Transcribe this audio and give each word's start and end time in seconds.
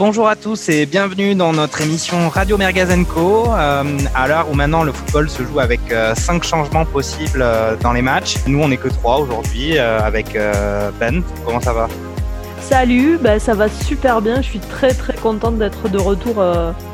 bonjour 0.00 0.28
à 0.28 0.34
tous 0.34 0.70
et 0.70 0.86
bienvenue 0.86 1.34
dans 1.34 1.52
notre 1.52 1.82
émission 1.82 2.30
Radio 2.30 2.56
Mergazenco. 2.56 3.44
Euh, 3.52 3.84
à 4.14 4.28
l'heure 4.28 4.46
où 4.50 4.54
maintenant 4.54 4.82
le 4.82 4.92
football 4.92 5.28
se 5.28 5.42
joue 5.42 5.60
avec 5.60 5.92
euh, 5.92 6.14
cinq 6.14 6.42
changements 6.42 6.86
possibles 6.86 7.42
euh, 7.42 7.76
dans 7.76 7.92
les 7.92 8.00
matchs. 8.00 8.36
Nous, 8.46 8.58
on 8.62 8.68
n'est 8.68 8.78
que 8.78 8.88
trois 8.88 9.18
aujourd'hui 9.18 9.78
avec 9.78 10.38
Ben. 10.98 11.22
Comment 11.44 11.60
ça 11.60 11.74
va? 11.74 11.86
Salut, 12.62 13.18
ben, 13.20 13.38
ça 13.38 13.52
va 13.52 13.68
super 13.68 14.22
bien. 14.22 14.36
Je 14.36 14.46
suis 14.46 14.58
très 14.58 14.94
très 14.94 15.12
contente 15.16 15.58
d'être 15.58 15.90
de 15.90 15.98
retour 15.98 16.42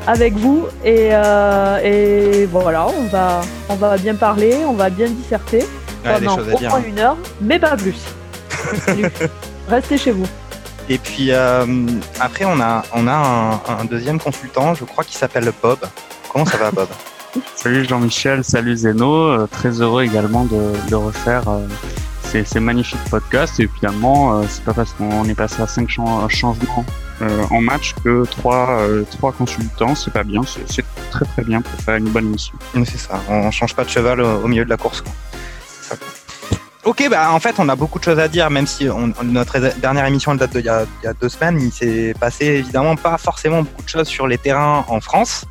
avec 0.05 0.33
vous 0.33 0.65
et, 0.83 1.11
et, 1.83 2.45
voilà, 2.47 2.87
on 2.87 3.05
va 3.05 3.39
on 3.69 3.75
va 3.75 3.97
bien 3.97 4.15
parler, 4.15 4.53
on 4.67 4.73
va 4.73 4.89
bien 4.89 5.07
disserter 5.07 5.65
pendant 6.03 6.39
au 6.39 6.59
moins 6.59 6.83
une 6.85 6.99
heure, 6.99 7.17
mais 7.39 7.57
pas 7.57 7.77
plus. 7.77 8.01
Restez 9.69 9.97
chez 9.97 10.11
vous. 10.11 10.27
Et 10.89 10.97
puis 10.97 11.31
euh, 11.31 11.65
après, 12.19 12.45
on 12.45 12.59
a, 12.61 12.83
on 12.93 13.07
a 13.07 13.61
un, 13.67 13.85
deuxième 13.85 14.19
consultant, 14.19 14.73
je 14.73 14.85
crois, 14.85 15.03
qui 15.03 15.15
s'appelle 15.15 15.51
Bob. 15.61 15.79
Comment 16.31 16.45
ça 16.45 16.57
va, 16.57 16.71
Bob 16.71 16.87
Salut 17.55 17.85
Jean-Michel, 17.85 18.43
salut 18.43 18.75
Zeno. 18.75 19.27
Euh, 19.27 19.47
très 19.47 19.81
heureux 19.81 20.03
également 20.03 20.45
de, 20.45 20.95
refaire 20.95 21.43
euh, 21.49 21.67
ces, 22.23 22.59
magnifiques 22.61 23.03
podcasts. 23.09 23.59
Et 23.59 23.67
finalement, 23.67 24.41
c'est 24.47 24.63
pas 24.63 24.73
parce 24.73 24.93
qu'on 24.93 25.25
est 25.25 25.35
passé 25.35 25.61
à 25.61 25.67
cinq 25.67 25.89
changements 25.89 26.85
en 27.49 27.61
match 27.61 27.95
que 28.03 28.25
trois, 28.25 28.79
trois 29.11 29.31
consultants, 29.33 29.95
c'est 29.95 30.13
pas 30.13 30.23
bien. 30.23 30.41
C'est 30.67 30.85
très 31.11 31.25
très 31.25 31.43
bien 31.43 31.61
pour 31.61 31.79
faire 31.81 31.95
une 31.95 32.09
bonne 32.09 32.27
émission. 32.27 32.53
C'est 32.73 32.97
ça, 32.97 33.19
on 33.29 33.51
change 33.51 33.75
pas 33.75 33.83
de 33.83 33.89
cheval 33.89 34.21
au, 34.21 34.47
milieu 34.47 34.65
de 34.65 34.69
la 34.69 34.77
course. 34.77 35.01
Quoi. 35.01 35.11
Ok, 36.87 37.05
bah 37.11 37.33
en 37.33 37.39
fait, 37.41 37.55
on 37.59 37.67
a 37.67 37.75
beaucoup 37.75 37.99
de 37.99 38.05
choses 38.05 38.17
à 38.17 38.29
dire, 38.29 38.49
même 38.49 38.65
si 38.65 38.87
notre 39.21 39.59
dernière 39.81 40.05
émission 40.05 40.31
elle 40.31 40.37
date 40.37 40.55
d'il 40.55 40.63
y, 40.63 40.69
a, 40.69 40.85
deux 41.19 41.27
semaines. 41.27 41.59
Il 41.59 41.73
s'est 41.73 42.13
passé 42.17 42.45
évidemment 42.45 42.95
pas 42.95 43.17
forcément 43.17 43.61
beaucoup 43.63 43.83
de 43.83 43.89
choses 43.89 44.07
sur 44.07 44.25
les 44.25 44.37
terrains 44.37 44.85
en 44.87 45.01
France. 45.01 45.45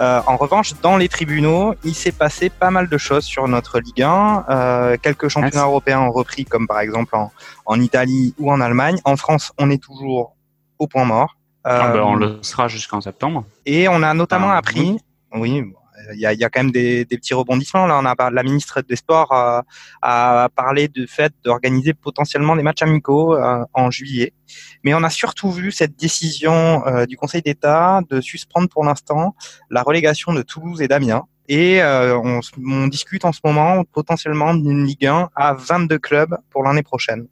Euh, 0.00 0.20
en 0.26 0.36
revanche, 0.36 0.72
dans 0.82 0.96
les 0.96 1.08
tribunaux, 1.08 1.76
il 1.84 1.94
s'est 1.94 2.10
passé 2.10 2.50
pas 2.50 2.72
mal 2.72 2.88
de 2.88 2.98
choses 2.98 3.22
sur 3.22 3.46
notre 3.46 3.78
Ligue 3.78 4.02
1. 4.02 4.46
Euh, 4.50 4.96
quelques 5.00 5.28
championnats 5.28 5.66
européens 5.66 6.00
ont 6.00 6.10
repris, 6.10 6.44
comme 6.44 6.66
par 6.66 6.80
exemple 6.80 7.14
en, 7.64 7.80
Italie 7.80 8.34
ou 8.40 8.50
en 8.50 8.60
Allemagne. 8.60 8.98
En 9.04 9.16
France, 9.16 9.52
on 9.58 9.70
est 9.70 9.80
toujours 9.80 10.34
au 10.80 10.88
point 10.88 11.04
mort. 11.04 11.36
Ah 11.62 11.92
bah, 11.92 12.04
on 12.04 12.16
le 12.16 12.38
sera 12.42 12.66
jusqu'en 12.66 13.00
septembre. 13.00 13.44
Et 13.66 13.88
on 13.88 14.02
a 14.02 14.12
notamment 14.14 14.50
appris, 14.50 14.98
oui, 15.32 15.62
il 16.14 16.20
y 16.20 16.26
a, 16.26 16.32
y 16.32 16.44
a, 16.44 16.50
quand 16.50 16.60
même 16.60 16.72
des, 16.72 17.04
des, 17.04 17.16
petits 17.16 17.34
rebondissements. 17.34 17.86
Là, 17.86 18.00
on 18.02 18.06
a 18.06 18.30
la 18.30 18.42
ministre 18.42 18.80
des 18.82 18.96
Sports 18.96 19.32
a, 19.32 19.64
a 20.02 20.48
parlé 20.48 20.88
du 20.88 21.06
fait 21.06 21.32
d'organiser 21.44 21.94
potentiellement 21.94 22.56
des 22.56 22.62
matchs 22.62 22.82
amicaux 22.82 23.34
euh, 23.34 23.64
en 23.72 23.90
juillet. 23.90 24.32
Mais 24.84 24.94
on 24.94 25.02
a 25.02 25.10
surtout 25.10 25.50
vu 25.50 25.70
cette 25.72 25.98
décision 25.98 26.86
euh, 26.86 27.06
du 27.06 27.16
Conseil 27.16 27.42
d'État 27.42 28.00
de 28.08 28.20
suspendre 28.20 28.68
pour 28.68 28.84
l'instant 28.84 29.34
la 29.70 29.82
relégation 29.82 30.32
de 30.32 30.42
Toulouse 30.42 30.82
et 30.82 30.88
d'Amiens. 30.88 31.24
Et 31.48 31.82
euh, 31.82 32.16
on, 32.16 32.40
on, 32.66 32.86
discute 32.86 33.24
en 33.24 33.32
ce 33.32 33.40
moment 33.44 33.84
potentiellement 33.84 34.54
d'une 34.54 34.84
Ligue 34.84 35.06
1 35.06 35.30
à 35.34 35.54
22 35.54 35.98
clubs 35.98 36.36
pour 36.50 36.62
l'année 36.62 36.82
prochaine. 36.82 37.26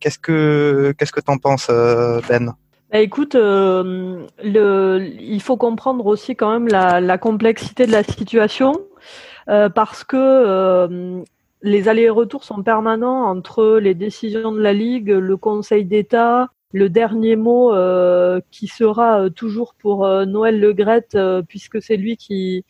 qu'est-ce 0.00 0.18
que 0.18 0.94
qu'est-ce 0.98 1.12
que 1.12 1.20
t'en 1.20 1.38
penses, 1.38 1.68
Ben? 2.28 2.54
Bah, 2.90 3.00
écoute, 3.00 3.34
euh, 3.34 4.26
il 4.42 5.42
faut 5.42 5.56
comprendre 5.58 6.06
aussi 6.06 6.36
quand 6.36 6.50
même 6.50 6.68
la, 6.68 7.00
la 7.00 7.18
complexité 7.18 7.86
de 7.86 7.92
la 7.92 8.02
situation 8.02 8.80
euh, 9.50 9.68
parce 9.68 10.04
que 10.04 10.16
euh, 10.16 11.22
les 11.60 11.88
allers-retours 11.88 12.44
sont 12.44 12.62
permanents 12.62 13.24
entre 13.26 13.78
les 13.78 13.94
décisions 13.94 14.52
de 14.52 14.60
la 14.60 14.72
Ligue, 14.72 15.10
le 15.10 15.36
Conseil 15.36 15.84
d'État, 15.84 16.48
le 16.72 16.88
dernier 16.88 17.36
mot 17.36 17.72
qui 18.50 18.68
sera 18.68 19.28
toujours 19.30 19.74
pour 19.74 20.06
Noël 20.26 20.60
Le 20.60 21.42
puisque 21.42 21.82
c'est 21.82 21.96
lui 21.96 22.16
qui 22.16 22.64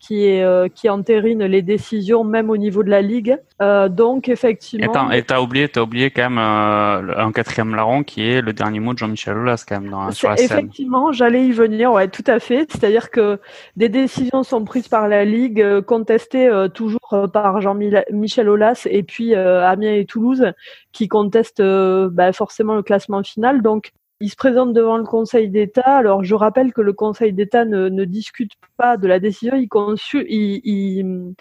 qui, 0.00 0.24
est, 0.24 0.42
euh, 0.42 0.68
qui 0.68 0.88
entérine 0.88 1.44
les 1.44 1.62
décisions 1.62 2.24
même 2.24 2.50
au 2.50 2.56
niveau 2.56 2.82
de 2.82 2.90
la 2.90 3.02
ligue. 3.02 3.36
Euh, 3.60 3.88
donc 3.88 4.28
effectivement. 4.28 5.10
Et 5.10 5.22
t'as 5.22 5.40
oublié, 5.40 5.70
as 5.76 5.82
oublié 5.82 6.10
quand 6.10 6.30
même 6.30 6.38
euh, 6.38 7.14
un 7.18 7.30
quatrième 7.30 7.74
larron 7.76 8.02
qui 8.02 8.26
est 8.26 8.40
le 8.40 8.54
dernier 8.54 8.80
mot 8.80 8.94
de 8.94 8.98
Jean-Michel 8.98 9.36
Aulas 9.36 9.64
quand 9.68 9.80
même 9.80 9.90
dans, 9.90 10.10
sur 10.10 10.30
la 10.30 10.38
scène. 10.38 10.46
Effectivement, 10.46 11.12
j'allais 11.12 11.46
y 11.46 11.52
venir, 11.52 11.92
ouais, 11.92 12.08
tout 12.08 12.24
à 12.26 12.40
fait. 12.40 12.66
C'est-à-dire 12.70 13.10
que 13.10 13.38
des 13.76 13.90
décisions 13.90 14.42
sont 14.42 14.64
prises 14.64 14.88
par 14.88 15.06
la 15.06 15.26
ligue, 15.26 15.82
contestées 15.82 16.48
euh, 16.48 16.68
toujours 16.68 17.28
par 17.32 17.60
Jean-Michel 17.60 18.48
Aulas 18.48 18.86
et 18.90 19.02
puis 19.02 19.34
Amiens 19.34 19.94
et 19.94 20.06
Toulouse 20.06 20.52
qui 20.92 21.08
contestent 21.08 21.62
bah, 21.62 22.32
forcément 22.32 22.74
le 22.74 22.82
classement 22.82 23.22
final. 23.22 23.60
Donc 23.60 23.92
il 24.20 24.28
se 24.28 24.36
présente 24.36 24.74
devant 24.74 24.98
le 24.98 25.04
Conseil 25.04 25.48
d'État. 25.48 25.96
Alors, 25.96 26.22
je 26.22 26.34
rappelle 26.34 26.72
que 26.72 26.82
le 26.82 26.92
Conseil 26.92 27.32
d'État 27.32 27.64
ne, 27.64 27.88
ne, 27.88 28.04
discute 28.04 28.52
pas 28.80 28.96
de 28.96 29.06
la 29.06 29.20
décision, 29.20 29.56
il, 29.56 29.68
consu, 29.68 30.24
il, 30.26 30.62
il, 30.64 31.34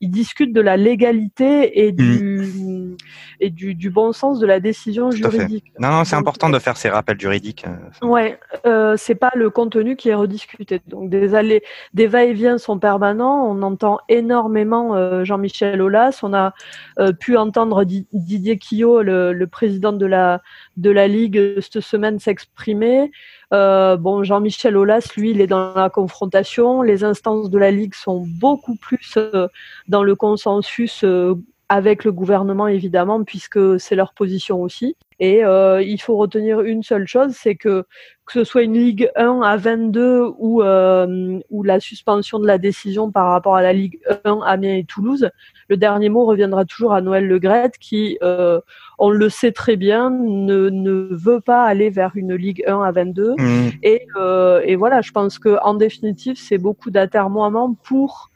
il, 0.00 0.10
discute 0.10 0.54
de 0.54 0.62
la 0.62 0.78
légalité 0.78 1.84
et 1.84 1.92
du, 1.92 2.40
mm. 2.40 2.96
et 3.40 3.50
du, 3.50 3.74
du, 3.74 3.90
bon 3.90 4.12
sens 4.12 4.38
de 4.38 4.46
la 4.46 4.58
décision 4.58 5.10
juridique. 5.10 5.66
Non, 5.78 5.90
non, 5.90 6.04
c'est 6.04 6.16
important 6.16 6.48
de 6.48 6.58
faire 6.58 6.78
ces 6.78 6.88
rappels 6.88 7.20
juridiques. 7.20 7.66
Euh, 7.66 8.06
ouais, 8.06 8.40
euh, 8.64 8.94
c'est 8.96 9.16
pas 9.16 9.32
le 9.34 9.50
contenu 9.50 9.96
qui 9.96 10.08
est 10.08 10.14
rediscuté. 10.14 10.80
Donc, 10.86 11.10
des 11.10 11.34
allées, 11.34 11.62
des 11.92 12.06
va-et-vient 12.06 12.56
sont 12.56 12.78
permanents. 12.78 13.46
On 13.50 13.60
entend 13.60 13.98
énormément 14.08 14.96
euh, 14.96 15.24
Jean-Michel 15.24 15.82
Aulas. 15.82 16.20
On 16.22 16.32
a 16.32 16.54
euh, 17.00 17.12
pu 17.12 17.36
entendre 17.36 17.84
Didier 17.84 18.56
Quillot, 18.56 19.02
le, 19.02 19.34
le 19.34 19.46
président 19.46 19.92
de 19.92 20.06
la 20.06 20.40
de 20.78 20.90
la 20.90 21.06
Ligue 21.06 21.60
cette 21.60 21.80
semaine 21.80 22.18
s'exprimer. 22.18 23.10
Euh, 23.54 23.96
bon, 23.96 24.22
Jean-Michel 24.24 24.76
Aulas, 24.76 25.12
lui, 25.16 25.30
il 25.30 25.40
est 25.40 25.46
dans 25.46 25.74
la 25.74 25.90
confrontation. 25.90 26.82
Les 26.82 27.04
instances 27.04 27.50
de 27.50 27.58
la 27.58 27.70
Ligue 27.70 27.94
sont 27.94 28.24
beaucoup 28.26 28.76
plus 28.76 29.14
euh, 29.16 29.48
dans 29.88 30.02
le 30.02 30.14
consensus 30.14 31.02
euh, 31.04 31.34
avec 31.68 32.04
le 32.04 32.12
gouvernement, 32.12 32.66
évidemment, 32.66 33.24
puisque 33.24 33.80
c'est 33.80 33.94
leur 33.94 34.12
position 34.14 34.62
aussi. 34.62 34.96
Et 35.20 35.44
euh, 35.44 35.82
il 35.82 36.00
faut 36.00 36.16
retenir 36.16 36.60
une 36.60 36.82
seule 36.82 37.06
chose, 37.06 37.34
c'est 37.34 37.56
que 37.56 37.84
que 38.28 38.34
ce 38.34 38.44
soit 38.44 38.62
une 38.62 38.74
Ligue 38.74 39.10
1 39.16 39.40
à 39.40 39.56
22 39.56 40.34
ou, 40.36 40.62
euh, 40.62 41.38
ou 41.48 41.62
la 41.62 41.80
suspension 41.80 42.38
de 42.38 42.46
la 42.46 42.58
décision 42.58 43.10
par 43.10 43.30
rapport 43.30 43.56
à 43.56 43.62
la 43.62 43.72
Ligue 43.72 43.98
1 44.24 44.40
Amiens 44.44 44.76
et 44.76 44.84
Toulouse, 44.84 45.30
le 45.68 45.76
dernier 45.78 46.10
mot 46.10 46.26
reviendra 46.26 46.66
toujours 46.66 46.92
à 46.92 47.00
Noël 47.00 47.26
Legrette 47.26 47.78
qui, 47.78 48.18
euh, 48.22 48.60
on 48.98 49.08
le 49.08 49.30
sait 49.30 49.52
très 49.52 49.76
bien, 49.76 50.10
ne, 50.10 50.68
ne 50.68 51.08
veut 51.10 51.40
pas 51.40 51.64
aller 51.64 51.88
vers 51.88 52.12
une 52.16 52.34
Ligue 52.34 52.62
1 52.66 52.82
à 52.82 52.92
22. 52.92 53.34
Mmh. 53.38 53.68
Et, 53.82 54.06
euh, 54.16 54.60
et 54.62 54.76
voilà, 54.76 55.00
je 55.00 55.10
pense 55.10 55.38
que 55.38 55.56
en 55.62 55.72
définitive, 55.72 56.36
c'est 56.36 56.58
beaucoup 56.58 56.90
d'atermoiements 56.90 57.72
pour 57.82 58.30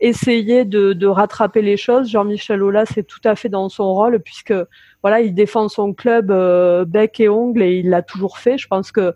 essayer 0.00 0.66
de, 0.66 0.92
de, 0.92 1.06
rattraper 1.06 1.62
les 1.62 1.78
choses. 1.78 2.10
Jean-Michel 2.10 2.62
Aulas 2.62 2.86
c'est 2.94 3.06
tout 3.06 3.20
à 3.24 3.34
fait 3.34 3.48
dans 3.48 3.68
son 3.68 3.94
rôle 3.94 4.20
puisque 4.20 4.54
voilà, 5.02 5.20
il 5.20 5.34
défend 5.34 5.68
son 5.68 5.94
club 5.94 6.30
euh, 6.30 6.84
bec 6.84 7.20
et 7.20 7.28
ongle 7.28 7.62
et 7.62 7.78
il 7.78 7.90
l'a 7.90 8.02
toujours 8.02 8.38
fait. 8.38 8.58
Je 8.58 8.66
pense 8.66 8.90
que 8.90 9.14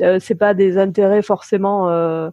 euh, 0.00 0.18
c'est 0.20 0.34
pas 0.34 0.54
des 0.54 0.78
intérêts 0.78 1.22
forcément 1.22 1.88
euh, 1.90 2.30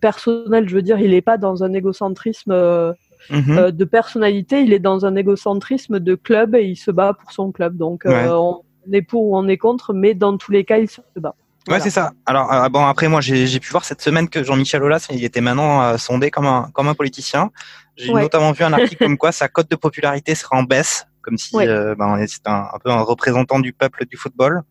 personnels. 0.00 0.68
Je 0.68 0.74
veux 0.74 0.82
dire, 0.82 0.98
il 0.98 1.10
n'est 1.10 1.22
pas 1.22 1.38
dans 1.38 1.62
un 1.62 1.72
égocentrisme 1.72 2.94
mhm. 3.30 3.70
de 3.70 3.84
personnalité. 3.84 4.62
Il 4.62 4.72
est 4.72 4.80
dans 4.80 5.06
un 5.06 5.16
égocentrisme 5.16 6.00
de 6.00 6.14
club 6.14 6.54
et 6.54 6.64
il 6.64 6.76
se 6.76 6.90
bat 6.90 7.14
pour 7.14 7.32
son 7.32 7.52
club. 7.52 7.76
Donc 7.76 8.04
on 8.06 8.62
est 8.92 9.02
pour 9.02 9.24
ou 9.26 9.36
on 9.36 9.46
est 9.46 9.58
contre, 9.58 9.92
mais 9.92 10.14
dans 10.14 10.36
tous 10.36 10.52
les 10.52 10.64
cas, 10.64 10.78
il 10.78 10.88
se 10.88 11.00
bat. 11.16 11.34
Ouais, 11.68 11.80
c'est 11.80 11.90
ça. 11.90 12.12
Alors 12.24 12.52
euh, 12.52 12.68
bon, 12.68 12.84
après 12.86 13.08
moi, 13.08 13.20
j'ai 13.20 13.60
pu 13.60 13.70
voir 13.70 13.84
cette 13.84 14.00
semaine 14.00 14.28
que 14.28 14.42
Jean-Michel 14.42 14.82
Aulas, 14.82 15.06
il 15.10 15.24
était 15.24 15.42
maintenant 15.42 15.82
euh, 15.82 15.98
sondé 15.98 16.30
comme 16.30 16.46
un 16.46 16.70
comme 16.72 16.88
un 16.88 16.94
politicien. 16.94 17.50
J'ai 17.96 18.12
notamment 18.12 18.52
vu 18.52 18.64
un 18.64 18.72
article 18.72 19.04
comme 19.04 19.18
quoi 19.18 19.30
sa 19.30 19.48
cote 19.48 19.70
de 19.70 19.76
popularité 19.76 20.34
serait 20.34 20.56
en 20.56 20.62
baisse, 20.62 21.06
comme 21.22 21.38
si 21.38 21.56
euh, 21.56 21.94
ben, 21.94 22.24
c'était 22.26 22.50
un, 22.50 22.68
un, 22.72 22.78
peu 22.82 22.90
un 22.90 23.00
représentant 23.00 23.60
du 23.60 23.72
peuple 23.72 24.06
du 24.06 24.16
football 24.16 24.62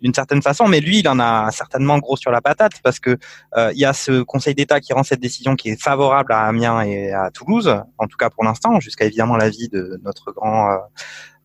d'une 0.00 0.14
certaine 0.14 0.42
façon. 0.42 0.66
Mais 0.66 0.80
lui, 0.80 0.98
il 0.98 1.08
en 1.08 1.20
a 1.20 1.50
certainement 1.52 1.98
gros 1.98 2.16
sur 2.16 2.30
la 2.30 2.40
patate 2.40 2.74
parce 2.82 2.98
que 2.98 3.16
il 3.56 3.78
y 3.78 3.84
a 3.84 3.92
ce 3.92 4.22
Conseil 4.22 4.54
d'État 4.54 4.80
qui 4.80 4.92
rend 4.92 5.04
cette 5.04 5.20
décision 5.20 5.54
qui 5.54 5.70
est 5.70 5.80
favorable 5.80 6.32
à 6.32 6.40
Amiens 6.46 6.82
et 6.82 7.12
à 7.12 7.30
Toulouse, 7.30 7.76
en 7.98 8.06
tout 8.08 8.16
cas 8.16 8.30
pour 8.30 8.42
l'instant, 8.42 8.80
jusqu'à 8.80 9.04
évidemment 9.04 9.36
l'avis 9.36 9.68
de 9.68 10.00
notre 10.04 10.32
grand 10.32 10.76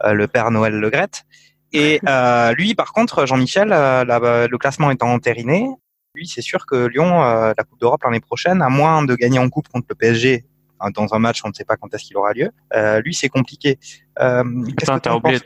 le 0.04 0.28
père 0.28 0.50
Noël 0.50 0.74
Legrette. 0.74 1.26
Et 1.74 2.00
euh, 2.08 2.54
lui, 2.54 2.76
par 2.76 2.94
contre, 2.94 3.26
Jean-Michel, 3.26 3.72
euh, 3.72 4.48
le 4.50 4.58
classement 4.58 4.92
étant 4.92 5.12
entériné, 5.12 5.68
lui, 6.16 6.28
c'est 6.28 6.42
sûr 6.42 6.66
que 6.66 6.88
Lyon, 6.88 7.24
euh, 7.24 7.54
la 7.58 7.64
Coupe 7.64 7.80
d'Europe 7.80 8.02
l'année 8.04 8.20
prochaine, 8.20 8.62
à 8.62 8.70
moins 8.70 9.04
de 9.04 9.16
gagner 9.16 9.40
en 9.40 9.50
coupe 9.50 9.68
contre 9.68 9.88
le 9.90 9.96
PSG 9.96 10.46
dans 10.94 11.14
un 11.14 11.20
match, 11.20 11.42
on 11.44 11.50
ne 11.50 11.54
sait 11.54 11.66
pas 11.66 11.78
quand 11.78 11.94
est-ce 11.94 12.06
qu'il 12.06 12.18
aura 12.18 12.34
lieu. 12.34 12.50
Euh, 12.74 13.02
lui, 13.02 13.14
c'est 13.14 13.30
compliqué. 13.30 13.80
Euh, 14.20 14.44
Qu'est-ce 14.78 14.92
que 14.92 15.00
t'en 15.00 15.22
penses, 15.22 15.42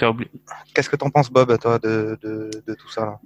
Qu'est-ce 0.74 0.89
que 0.89 0.95
t'en 0.95 1.10
penses, 1.10 1.30
Bob, 1.30 1.57
toi, 1.60 1.80
de, 1.80 2.18
de, 2.22 2.50
de 2.66 2.74
tout 2.74 2.89
ça 2.89 3.06
là? 3.06 3.19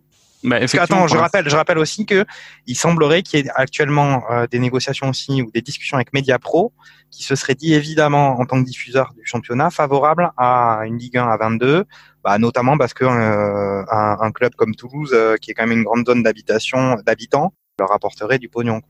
Bah, 0.43 0.57
attends, 0.79 1.07
je 1.07 1.17
rappelle, 1.17 1.49
je 1.49 1.55
rappelle 1.55 1.79
aussi 1.79 2.05
que 2.05 2.23
il 2.67 2.75
semblerait 2.75 3.23
qu'il 3.23 3.39
y 3.39 3.47
ait 3.47 3.51
actuellement 3.55 4.23
euh, 4.29 4.45
des 4.45 4.59
négociations 4.59 5.09
aussi 5.09 5.41
ou 5.41 5.49
des 5.49 5.61
discussions 5.61 5.97
avec 5.97 6.13
Mediapro 6.13 6.71
qui 7.09 7.23
se 7.23 7.35
seraient 7.35 7.55
dit 7.55 7.73
évidemment 7.73 8.39
en 8.39 8.45
tant 8.45 8.61
que 8.61 8.67
diffuseur 8.67 9.13
du 9.15 9.25
championnat 9.25 9.71
favorable 9.71 10.31
à 10.37 10.81
une 10.85 10.97
Ligue 10.97 11.17
1 11.17 11.27
à 11.27 11.37
22, 11.37 11.85
bah, 12.23 12.37
notamment 12.37 12.77
parce 12.77 12.93
que 12.93 13.05
euh, 13.05 13.83
un, 13.89 14.17
un, 14.19 14.31
club 14.31 14.53
comme 14.53 14.75
Toulouse, 14.75 15.15
qui 15.41 15.49
est 15.49 15.53
quand 15.55 15.65
même 15.65 15.79
une 15.79 15.83
grande 15.83 16.05
zone 16.05 16.21
d'habitation 16.21 16.95
d'habitants, 17.03 17.53
leur 17.79 17.91
apporterait 17.91 18.37
du 18.37 18.49
pognon. 18.49 18.81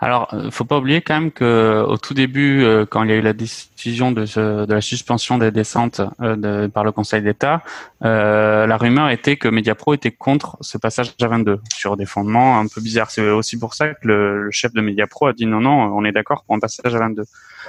Alors, 0.00 0.32
euh, 0.32 0.50
faut 0.50 0.64
pas 0.64 0.78
oublier 0.78 1.00
quand 1.00 1.14
même 1.14 1.30
que 1.30 1.84
au 1.86 1.96
tout 1.96 2.14
début, 2.14 2.62
euh, 2.62 2.86
quand 2.86 3.02
il 3.02 3.10
y 3.10 3.12
a 3.12 3.16
eu 3.16 3.22
la 3.22 3.32
décision 3.32 4.12
de, 4.12 4.24
de 4.64 4.72
la 4.72 4.80
suspension 4.80 5.38
des 5.38 5.50
descentes 5.50 6.00
euh, 6.20 6.36
de, 6.36 6.66
par 6.66 6.84
le 6.84 6.92
Conseil 6.92 7.22
d'État, 7.22 7.62
la 8.00 8.76
rumeur 8.76 9.10
était 9.10 9.36
que 9.36 9.48
Mediapro 9.48 9.94
était 9.94 10.10
contre 10.10 10.56
ce 10.60 10.78
passage 10.78 11.14
à 11.20 11.26
22 11.26 11.60
sur 11.74 11.96
des 11.96 12.06
fondements 12.06 12.58
un 12.58 12.66
peu 12.66 12.80
bizarres. 12.80 13.10
C'est 13.10 13.28
aussi 13.28 13.58
pour 13.58 13.74
ça 13.74 13.94
que 13.94 14.08
le, 14.08 14.44
le, 14.44 14.50
chef 14.50 14.72
de 14.72 14.80
Mediapro 14.80 15.26
a 15.26 15.32
dit 15.32 15.46
non, 15.46 15.60
non, 15.60 15.92
on 15.94 16.04
est 16.04 16.12
d'accord 16.12 16.44
pour 16.44 16.54
un 16.54 16.60
passage 16.60 16.94
à 16.94 16.98
22. 16.98 17.24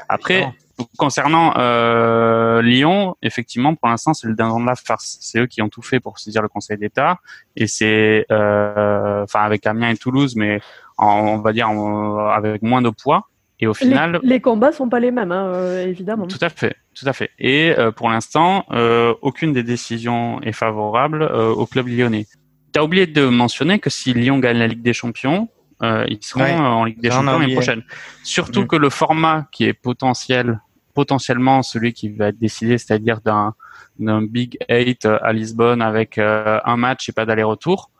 Après, 0.07 0.53
concernant 0.97 1.53
euh, 1.57 2.61
Lyon, 2.61 3.15
effectivement, 3.21 3.75
pour 3.75 3.89
l'instant, 3.89 4.13
c'est 4.13 4.27
le 4.27 4.35
dindon 4.35 4.59
de 4.59 4.65
la 4.65 4.75
farce. 4.75 5.17
C'est 5.21 5.39
eux 5.39 5.47
qui 5.47 5.61
ont 5.61 5.69
tout 5.69 5.81
fait 5.81 5.99
pour 5.99 6.19
saisir 6.19 6.41
le 6.41 6.47
Conseil 6.47 6.77
d'État, 6.77 7.19
et 7.55 7.67
c'est, 7.67 8.25
euh, 8.31 9.23
enfin, 9.23 9.41
avec 9.41 9.65
Amiens 9.65 9.89
et 9.89 9.97
Toulouse, 9.97 10.35
mais 10.35 10.61
on 11.01 11.39
va 11.39 11.53
dire 11.53 11.67
avec 11.67 12.61
moins 12.61 12.81
de 12.81 12.89
poids. 12.89 13.27
Et 13.59 13.67
au 13.67 13.75
final, 13.75 14.19
les, 14.23 14.29
les 14.29 14.41
combats 14.41 14.71
sont 14.71 14.89
pas 14.89 14.99
les 14.99 15.11
mêmes, 15.11 15.31
hein, 15.31 15.45
euh, 15.53 15.85
évidemment. 15.85 16.25
Tout 16.25 16.39
à 16.41 16.49
fait, 16.49 16.75
tout 16.95 17.05
à 17.07 17.13
fait. 17.13 17.29
Et 17.37 17.75
euh, 17.77 17.91
pour 17.91 18.09
l'instant, 18.09 18.65
euh, 18.71 19.13
aucune 19.21 19.53
des 19.53 19.61
décisions 19.61 20.41
est 20.41 20.51
favorable 20.51 21.23
au 21.23 21.65
club 21.67 21.87
lyonnais. 21.87 22.25
Tu 22.73 22.79
as 22.79 22.83
oublié 22.83 23.05
de 23.05 23.27
mentionner 23.27 23.77
que 23.77 23.91
si 23.91 24.13
Lyon 24.13 24.39
gagne 24.39 24.57
la 24.57 24.67
Ligue 24.67 24.81
des 24.81 24.93
Champions, 24.93 25.49
ils 25.83 26.19
seront 26.21 26.43
en 26.43 26.85
Ligue 26.85 27.01
des 27.01 27.11
Champions 27.11 27.37
l'année 27.39 27.53
prochaine. 27.53 27.83
Surtout 28.23 28.63
mm. 28.63 28.67
que 28.67 28.75
le 28.77 28.89
format 28.89 29.45
qui 29.51 29.65
est 29.65 29.73
potentiel 29.73 30.59
potentiellement 30.93 31.63
celui 31.63 31.93
qui 31.93 32.09
va 32.09 32.27
être 32.27 32.39
décidé, 32.39 32.77
c'est-à-dire 32.77 33.19
d'un 33.21 34.21
Big 34.23 34.57
Eight 34.67 35.05
à 35.05 35.33
Lisbonne 35.33 35.81
avec 35.81 36.17
euh, 36.17 36.59
un 36.65 36.77
match 36.77 37.09
et 37.09 37.11
pas 37.11 37.25
d'aller-retour, 37.25 37.90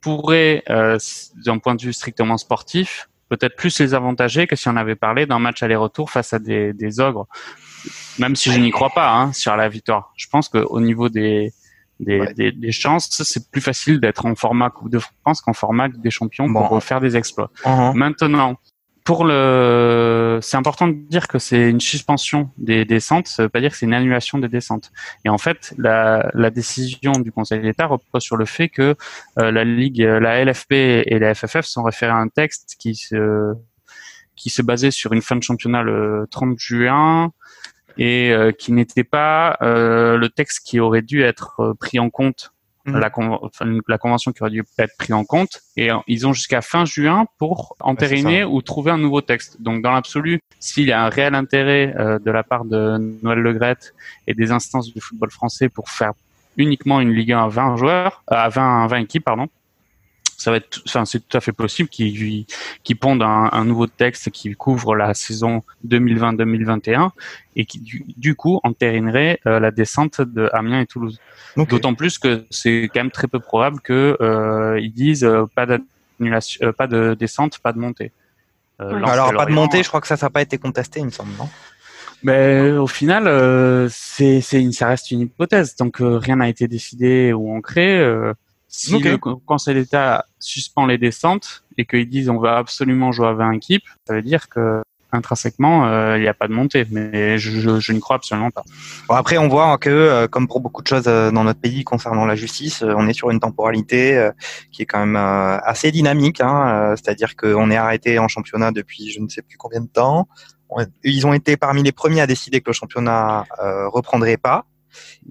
pourrait, 0.00 0.62
euh, 0.70 0.98
d'un 1.44 1.58
point 1.58 1.74
de 1.74 1.82
vue 1.82 1.92
strictement 1.92 2.36
sportif, 2.36 3.08
peut-être 3.28 3.56
plus 3.56 3.78
les 3.80 3.94
avantager 3.94 4.46
que 4.46 4.56
si 4.56 4.68
on 4.68 4.76
avait 4.76 4.96
parlé 4.96 5.26
d'un 5.26 5.38
match 5.38 5.62
aller-retour 5.62 6.10
face 6.10 6.32
à 6.32 6.38
des, 6.38 6.72
des, 6.72 7.00
ogres. 7.00 7.26
Même 8.18 8.36
si 8.36 8.52
je 8.52 8.58
n'y 8.58 8.70
crois 8.70 8.90
pas 8.90 9.12
hein, 9.12 9.32
sur 9.32 9.56
la 9.56 9.68
victoire. 9.68 10.12
Je 10.16 10.26
pense 10.28 10.48
qu'au 10.48 10.80
niveau 10.80 11.08
des, 11.08 11.52
des, 12.00 12.26
des, 12.34 12.52
des, 12.52 12.72
chances, 12.72 13.08
c'est 13.10 13.50
plus 13.50 13.60
facile 13.60 14.00
d'être 14.00 14.26
en 14.26 14.34
format 14.34 14.70
Coupe 14.70 14.90
de 14.90 14.98
France 14.98 15.40
qu'en 15.40 15.52
format 15.52 15.88
des 15.88 16.10
Champions 16.10 16.52
pour 16.52 16.82
faire 16.82 17.00
des 17.00 17.16
exploits. 17.16 17.50
Uh-huh. 17.64 17.94
Maintenant, 17.94 18.56
pour 19.04 19.24
le, 19.24 20.38
c'est 20.42 20.56
important 20.56 20.88
de 20.88 20.92
dire 20.92 21.26
que 21.26 21.38
c'est 21.38 21.70
une 21.70 21.80
suspension 21.80 22.50
des 22.58 22.84
descentes, 22.84 23.28
ça 23.28 23.42
veut 23.44 23.48
pas 23.48 23.60
dire 23.60 23.70
que 23.70 23.76
c'est 23.76 23.86
une 23.86 23.94
annulation 23.94 24.38
des 24.38 24.48
descentes. 24.48 24.92
Et 25.24 25.28
en 25.28 25.38
fait, 25.38 25.74
la, 25.78 26.30
la 26.34 26.50
décision 26.50 27.12
du 27.12 27.32
Conseil 27.32 27.60
d'État 27.60 27.86
repose 27.86 28.22
sur 28.22 28.36
le 28.36 28.44
fait 28.44 28.68
que 28.68 28.94
euh, 29.38 29.50
la 29.50 29.64
Ligue, 29.64 30.00
la 30.00 30.44
LFP 30.44 30.72
et 30.72 31.18
la 31.18 31.34
FFF 31.34 31.62
sont 31.62 31.82
référés 31.82 32.12
à 32.12 32.16
un 32.16 32.28
texte 32.28 32.76
qui 32.78 32.94
se, 32.94 33.54
qui 34.36 34.50
se 34.50 34.62
basait 34.62 34.90
sur 34.90 35.12
une 35.12 35.22
fin 35.22 35.36
de 35.36 35.42
championnat 35.42 35.82
le 35.82 36.26
30 36.30 36.58
juin 36.58 37.32
et 37.96 38.32
euh, 38.32 38.52
qui 38.52 38.72
n'était 38.72 39.04
pas 39.04 39.56
euh, 39.62 40.16
le 40.16 40.28
texte 40.28 40.66
qui 40.66 40.78
aurait 40.78 41.02
dû 41.02 41.22
être 41.22 41.74
pris 41.80 41.98
en 41.98 42.10
compte 42.10 42.52
Mhm. 42.86 42.98
la, 42.98 43.10
la, 43.88 43.98
convention 43.98 44.32
qui 44.32 44.42
aurait 44.42 44.50
dû 44.50 44.64
être 44.78 44.96
prise 44.96 45.12
en 45.12 45.24
compte. 45.24 45.60
Et 45.76 45.90
euh, 45.90 45.96
ils 46.06 46.26
ont 46.26 46.32
jusqu'à 46.32 46.62
fin 46.62 46.84
juin 46.84 47.26
pour 47.38 47.76
entériner 47.80 48.44
ou 48.44 48.62
trouver 48.62 48.90
un 48.90 48.98
nouveau 48.98 49.20
texte. 49.20 49.60
Donc 49.60 49.82
dans 49.82 49.92
l'absolu, 49.92 50.40
s'il 50.58 50.86
y 50.86 50.92
a 50.92 51.04
un 51.04 51.08
réel 51.08 51.34
intérêt 51.34 51.94
euh, 51.98 52.18
de 52.18 52.30
la 52.30 52.42
part 52.42 52.64
de 52.64 52.96
Noël 53.22 53.40
Legrette 53.40 53.94
et 54.26 54.34
des 54.34 54.50
instances 54.50 54.92
du 54.92 55.00
football 55.00 55.30
français 55.30 55.68
pour 55.68 55.90
faire 55.90 56.12
uniquement 56.56 57.00
une 57.00 57.12
Ligue 57.12 57.32
1 57.32 57.44
à 57.44 57.48
20 57.48 57.76
joueurs, 57.76 58.22
euh, 58.32 58.36
à 58.36 58.48
20, 58.48 58.86
20 58.86 58.96
équipes, 58.98 59.24
pardon, 59.24 59.48
ça 60.40 60.50
va 60.50 60.56
être, 60.56 60.80
enfin, 60.86 61.04
c'est 61.04 61.20
tout 61.20 61.36
à 61.36 61.40
fait 61.42 61.52
possible 61.52 61.90
qu'ils 61.90 62.46
qu 62.82 62.94
pondent 62.94 63.22
un, 63.22 63.50
un, 63.52 63.64
nouveau 63.66 63.86
texte 63.86 64.30
qui 64.30 64.50
couvre 64.52 64.96
la 64.96 65.12
saison 65.12 65.62
2020-2021 65.86 67.10
et 67.56 67.66
qui 67.66 67.78
du, 67.78 68.34
coup 68.34 68.58
entérinerait 68.64 69.38
euh, 69.46 69.60
la 69.60 69.70
descente 69.70 70.22
de 70.22 70.48
Amiens 70.54 70.80
et 70.80 70.86
Toulouse. 70.86 71.20
D'autant 71.56 71.94
plus 71.94 72.18
que 72.18 72.46
c'est 72.48 72.88
quand 72.92 73.00
même 73.00 73.10
très 73.10 73.28
peu 73.28 73.38
probable 73.38 73.80
que 73.82 74.16
euh, 74.22 74.80
disent 74.88 75.24
euh, 75.24 75.44
pas 75.54 75.66
d'annulation, 75.66 76.66
euh, 76.66 76.72
pas 76.72 76.86
de 76.86 77.12
descente, 77.12 77.58
pas 77.58 77.74
de 77.74 77.78
montée. 77.78 78.10
Alors 78.78 79.34
pas 79.34 79.44
de 79.44 79.52
montée, 79.52 79.82
je 79.82 79.88
crois 79.88 80.00
que 80.00 80.06
ça, 80.06 80.16
ça 80.16 80.26
n'a 80.26 80.30
pas 80.30 80.40
été 80.40 80.56
contesté, 80.56 81.00
il 81.00 81.06
me 81.06 81.10
semble, 81.10 81.32
non? 81.38 81.50
Mais 82.22 82.70
au 82.72 82.86
final, 82.86 83.26
euh, 83.26 83.88
c'est, 83.90 84.40
c'est, 84.40 84.72
ça 84.72 84.88
reste 84.88 85.10
une 85.10 85.20
hypothèse. 85.20 85.76
Donc 85.76 85.98
rien 86.00 86.36
n'a 86.36 86.48
été 86.48 86.66
décidé 86.66 87.34
ou 87.34 87.54
ancré. 87.54 87.98
Euh, 87.98 88.32
si 88.70 88.98
le 88.98 89.18
Conseil 89.18 89.74
d'État 89.74 90.24
suspend 90.38 90.86
les 90.86 90.96
descentes 90.96 91.64
et 91.76 91.84
qu'ils 91.84 92.08
disent 92.08 92.30
on 92.30 92.38
va 92.38 92.56
absolument 92.56 93.12
jouer 93.12 93.26
à 93.26 93.32
20 93.32 93.52
équipes, 93.52 93.84
ça 94.06 94.14
veut 94.14 94.22
dire 94.22 94.48
que 94.48 94.82
intrinsèquement, 95.12 95.86
euh, 95.86 96.16
il 96.16 96.22
n'y 96.22 96.28
a 96.28 96.34
pas 96.34 96.48
de 96.48 96.52
montée. 96.52 96.86
Mais 96.90 97.38
je, 97.38 97.50
je, 97.50 97.80
je 97.80 97.92
n'y 97.92 98.00
crois 98.00 98.16
absolument 98.16 98.50
pas. 98.50 98.62
Bon, 99.08 99.14
après, 99.14 99.38
on 99.38 99.48
voit 99.48 99.76
que, 99.78 99.90
euh, 99.90 100.28
comme 100.28 100.48
pour 100.48 100.60
beaucoup 100.60 100.82
de 100.82 100.86
choses 100.86 101.08
euh, 101.08 101.30
dans 101.30 101.44
notre 101.44 101.60
pays 101.60 101.84
concernant 101.84 102.26
la 102.26 102.36
justice, 102.36 102.82
on 102.82 103.08
est 103.08 103.12
sur 103.12 103.30
une 103.30 103.40
temporalité 103.40 104.30
qui 104.70 104.82
est 104.82 104.86
quand 104.86 105.04
même 105.04 105.16
assez 105.16 105.90
dynamique. 105.90 106.40
Hein, 106.40 106.94
C'est-à-dire 106.96 107.36
qu'on 107.36 107.70
est 107.70 107.76
arrêté 107.76 108.18
en 108.18 108.28
championnat 108.28 108.70
depuis 108.70 109.10
je 109.10 109.20
ne 109.20 109.28
sais 109.28 109.42
plus 109.42 109.56
combien 109.56 109.80
de 109.80 109.88
temps. 109.88 110.28
Ils 111.02 111.26
ont 111.26 111.32
été 111.32 111.56
parmi 111.56 111.82
les 111.82 111.92
premiers 111.92 112.20
à 112.20 112.26
décider 112.26 112.60
que 112.60 112.70
le 112.70 112.74
championnat 112.74 113.44
reprendrait 113.92 114.36
pas. 114.36 114.66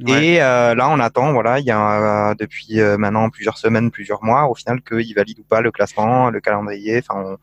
Et 0.08 0.42
euh, 0.42 0.76
là, 0.76 0.90
on 0.90 1.00
attend, 1.00 1.34
voilà, 1.34 1.60
il 1.60 1.66
y 1.66 1.72
a 1.72 2.30
euh, 2.32 2.36
depuis 2.36 2.80
euh, 2.80 2.98
maintenant 2.98 3.30
plusieurs 3.30 3.58
semaines, 3.58 3.92
plusieurs 3.92 4.24
mois, 4.24 4.50
au 4.50 4.56
final, 4.56 4.82
qu'ils 4.82 5.14
valident 5.14 5.40
ou 5.40 5.44
pas 5.44 5.62
le 5.62 5.72
classement, 5.72 6.30
le 6.30 6.40
calendrier. 6.40 7.00
Enfin, 7.00 7.38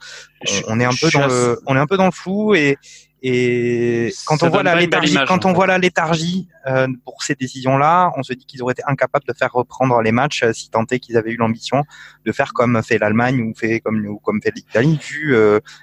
on, 0.69 0.81
est 0.81 0.85
un 0.85 0.95
peu 1.01 1.11
dans 1.11 1.27
le, 1.27 1.61
on 1.67 1.77
est 1.77 1.81
un 1.81 1.87
peu 1.87 1.97
dans 1.97 2.07
le 2.07 2.13
flou 2.13 2.55
et 2.55 2.79
et 3.23 4.13
quand 4.27 4.43
on 4.43 4.49
voit 4.49 4.63
la 4.63 4.75
léthargie, 4.75 5.17
quand 5.27 5.45
on 5.47 5.53
voit 5.53 5.67
la 5.67 5.79
léthargie 5.79 6.49
pour 7.05 7.23
ces 7.23 7.35
décisions-là, 7.35 8.13
on 8.17 8.23
se 8.23 8.33
dit 8.33 8.45
qu'ils 8.45 8.63
auraient 8.63 8.73
été 8.73 8.83
incapables 8.87 9.25
de 9.27 9.33
faire 9.33 9.53
reprendre 9.53 10.01
les 10.03 10.13
matchs 10.13 10.45
si 10.53 10.71
tant 10.71 10.85
est 10.91 10.99
qu'ils 10.99 11.17
avaient 11.17 11.33
eu 11.33 11.37
l'ambition 11.37 11.85
de 12.25 12.33
faire 12.33 12.53
comme 12.53 12.83
fait 12.83 12.99
l'Allemagne 12.99 13.41
ou 13.41 13.55
fait 13.55 13.81
comme 13.81 14.05
ou 14.07 14.19
comme 14.19 14.41
fait 14.43 14.53
l'Italie, 14.55 14.99
vu 15.03 15.35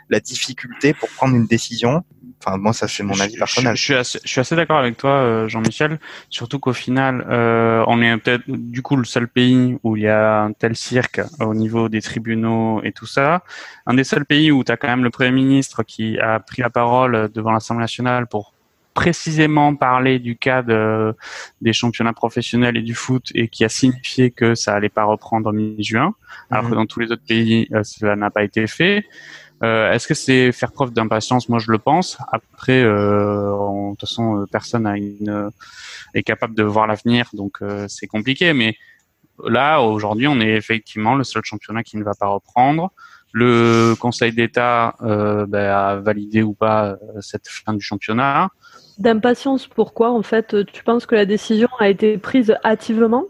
la 0.09 0.19
difficulté 0.19 0.93
pour 0.93 1.09
prendre 1.09 1.35
une 1.35 1.45
décision. 1.45 2.03
Enfin, 2.45 2.57
moi, 2.57 2.73
ça 2.73 2.87
c'est 2.87 3.03
mon 3.03 3.17
avis 3.19 3.37
personnel. 3.37 3.75
Je, 3.75 3.81
suis 3.81 3.93
assez, 3.93 4.19
je 4.23 4.29
suis 4.29 4.41
assez 4.41 4.55
d'accord 4.55 4.77
avec 4.77 4.97
toi, 4.97 5.11
euh, 5.11 5.47
Jean-Michel. 5.47 5.99
Surtout 6.29 6.59
qu'au 6.59 6.73
final, 6.73 7.25
euh, 7.29 7.83
on 7.87 8.01
est 8.01 8.17
peut-être 8.17 8.43
du 8.47 8.81
coup 8.81 8.97
le 8.97 9.05
seul 9.05 9.27
pays 9.27 9.77
où 9.83 9.95
il 9.95 10.03
y 10.03 10.07
a 10.07 10.41
un 10.41 10.51
tel 10.51 10.75
cirque 10.75 11.21
au 11.39 11.53
niveau 11.53 11.87
des 11.87 12.01
tribunaux 12.01 12.81
et 12.83 12.91
tout 12.91 13.05
ça. 13.05 13.43
Un 13.85 13.93
des 13.93 14.03
seuls 14.03 14.25
pays 14.25 14.51
où 14.51 14.63
tu 14.63 14.71
as 14.71 14.77
quand 14.77 14.89
même 14.89 15.03
le 15.03 15.09
Premier 15.09 15.31
ministre 15.31 15.83
qui 15.83 16.19
a 16.19 16.39
pris 16.39 16.61
la 16.61 16.69
parole 16.69 17.29
devant 17.33 17.51
l'Assemblée 17.51 17.83
nationale 17.83 18.27
pour 18.27 18.53
précisément 18.93 19.75
parler 19.75 20.19
du 20.19 20.35
cas 20.37 20.61
de, 20.61 21.15
des 21.61 21.73
championnats 21.73 22.13
professionnels 22.13 22.77
et 22.77 22.81
du 22.81 22.93
foot 22.93 23.31
et 23.33 23.47
qui 23.47 23.65
a 23.65 23.69
signifié 23.69 24.31
que 24.31 24.55
ça 24.55 24.73
allait 24.73 24.89
pas 24.89 25.03
reprendre 25.03 25.49
en 25.49 25.53
mi-juin, 25.53 26.13
alors 26.51 26.65
que 26.65 26.69
mhm. 26.69 26.75
dans 26.75 26.85
tous 26.85 26.99
les 26.99 27.11
autres 27.11 27.25
pays, 27.27 27.67
euh, 27.73 27.83
cela 27.83 28.15
n'a 28.15 28.29
pas 28.29 28.43
été 28.43 28.67
fait. 28.67 29.05
Euh, 29.63 29.91
Est-ce 29.91 30.07
que 30.07 30.13
c'est 30.13 30.51
faire 30.51 30.71
preuve 30.71 30.91
d'impatience? 30.91 31.47
Moi, 31.49 31.59
je 31.59 31.71
le 31.71 31.79
pense. 31.79 32.17
Après, 32.31 32.83
euh, 32.83 33.51
de 33.51 33.89
toute 33.91 34.01
façon, 34.01 34.45
personne 34.51 34.85
a 34.85 34.97
une, 34.97 35.49
est 36.13 36.23
capable 36.23 36.53
de 36.53 36.63
voir 36.63 36.85
l'avenir, 36.85 37.29
donc 37.33 37.59
c'est 37.87 38.07
compliqué. 38.07 38.51
Mais 38.53 38.75
là, 39.45 39.79
aujourd'hui, 39.79 40.27
on 40.27 40.39
est 40.41 40.55
effectivement 40.55 41.15
le 41.15 41.23
seul 41.23 41.43
championnat 41.43 41.83
qui 41.83 41.97
ne 41.97 42.03
va 42.03 42.13
pas 42.13 42.27
reprendre. 42.27 42.91
Le 43.33 43.95
Conseil 43.99 44.31
d'État 44.31 44.95
euh, 45.01 45.45
ben, 45.45 45.69
a 45.69 45.95
validé 45.97 46.43
ou 46.43 46.53
pas 46.53 46.95
cette 47.19 47.49
fin 47.49 47.73
du 47.73 47.81
championnat. 47.81 48.49
D'impatience, 48.99 49.67
pourquoi 49.67 50.11
en 50.11 50.21
fait 50.21 50.55
Tu 50.71 50.83
penses 50.83 51.05
que 51.05 51.15
la 51.15 51.25
décision 51.25 51.67
a 51.79 51.89
été 51.89 52.17
prise 52.17 52.55
hâtivement? 52.63 53.25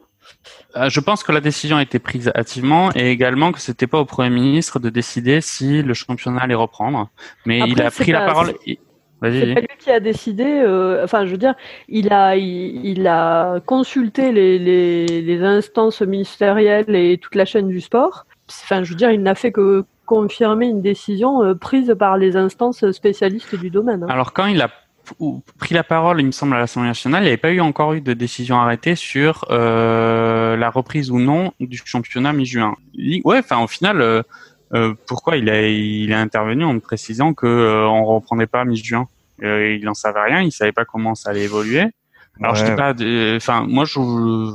Euh, 0.75 0.89
je 0.89 0.99
pense 0.99 1.23
que 1.23 1.31
la 1.31 1.41
décision 1.41 1.77
a 1.77 1.81
été 1.81 1.99
prise 1.99 2.31
hâtivement 2.35 2.89
et 2.95 3.11
également 3.11 3.51
que 3.51 3.59
c'était 3.59 3.87
pas 3.87 3.99
au 3.99 4.05
Premier 4.05 4.29
ministre 4.29 4.79
de 4.79 4.89
décider 4.89 5.41
si 5.41 5.81
le 5.81 5.93
championnat 5.93 6.41
allait 6.41 6.55
reprendre. 6.55 7.09
Mais 7.45 7.59
il 7.67 7.81
a 7.81 7.91
pris 7.91 8.11
la 8.11 8.25
parole. 8.25 8.53
C'est 8.65 9.53
pas 9.53 9.61
lui 9.61 9.67
qui 9.79 9.91
a 9.91 9.99
décidé. 9.99 10.43
Euh, 10.43 11.03
enfin, 11.03 11.25
je 11.25 11.31
veux 11.31 11.37
dire, 11.37 11.55
il 11.87 12.11
a, 12.11 12.35
il, 12.35 13.07
a 13.07 13.61
consulté 13.61 14.33
les, 14.33 14.59
les, 14.59 15.21
les, 15.21 15.43
instances 15.43 16.01
ministérielles 16.01 16.93
et 16.93 17.17
toute 17.17 17.35
la 17.35 17.45
chaîne 17.45 17.69
du 17.69 17.79
sport. 17.79 18.25
Enfin, 18.49 18.83
je 18.83 18.89
veux 18.89 18.97
dire, 18.97 19.11
il 19.11 19.21
n'a 19.21 19.35
fait 19.35 19.53
que 19.53 19.85
confirmer 20.05 20.67
une 20.67 20.81
décision 20.81 21.43
euh, 21.43 21.55
prise 21.55 21.95
par 21.97 22.17
les 22.17 22.35
instances 22.35 22.89
spécialistes 22.91 23.55
du 23.55 23.69
domaine. 23.69 24.03
Hein. 24.03 24.07
Alors, 24.09 24.33
quand 24.33 24.45
il 24.45 24.61
a 24.61 24.69
pris 25.57 25.73
la 25.73 25.83
parole, 25.83 26.19
il 26.21 26.25
me 26.25 26.31
semble, 26.31 26.55
à 26.55 26.59
l'Assemblée 26.59 26.89
nationale. 26.89 27.23
Il 27.23 27.25
n'y 27.25 27.29
avait 27.29 27.37
pas 27.37 27.51
eu 27.51 27.59
encore 27.59 27.93
eu 27.93 28.01
de 28.01 28.13
décision 28.13 28.59
arrêtée 28.59 28.95
sur 28.95 29.45
euh, 29.49 30.55
la 30.55 30.69
reprise 30.69 31.11
ou 31.11 31.19
non 31.19 31.51
du 31.59 31.81
championnat 31.83 32.33
mi-juin. 32.33 32.75
Ouais, 33.23 33.39
enfin, 33.39 33.61
au 33.61 33.67
final, 33.67 34.01
euh, 34.01 34.23
euh, 34.73 34.93
pourquoi 35.07 35.37
il 35.37 35.49
a, 35.49 35.67
il 35.67 36.13
intervenu 36.13 36.63
en 36.63 36.79
précisant 36.79 37.33
que 37.33 37.45
euh, 37.45 37.87
on 37.87 38.05
reprendrait 38.05 38.47
pas 38.47 38.65
mi-juin? 38.65 39.07
Il 39.41 39.81
n'en 39.83 39.93
savait 39.93 40.21
rien, 40.21 40.41
il 40.41 40.51
savait 40.51 40.71
pas 40.71 40.85
comment 40.85 41.15
ça 41.15 41.31
allait 41.31 41.43
évoluer. 41.43 41.85
Alors 42.41 42.55
je 42.55 42.65
dis 42.65 42.75
pas, 42.75 42.93
enfin, 43.35 43.65
moi, 43.67 43.83
je, 43.83 43.99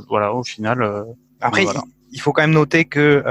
voilà, 0.09 0.33
au 0.33 0.43
final. 0.43 1.05
Après, 1.41 1.67
il 2.11 2.21
faut 2.21 2.33
quand 2.33 2.43
même 2.43 2.53
noter 2.53 2.87
que 2.87 3.23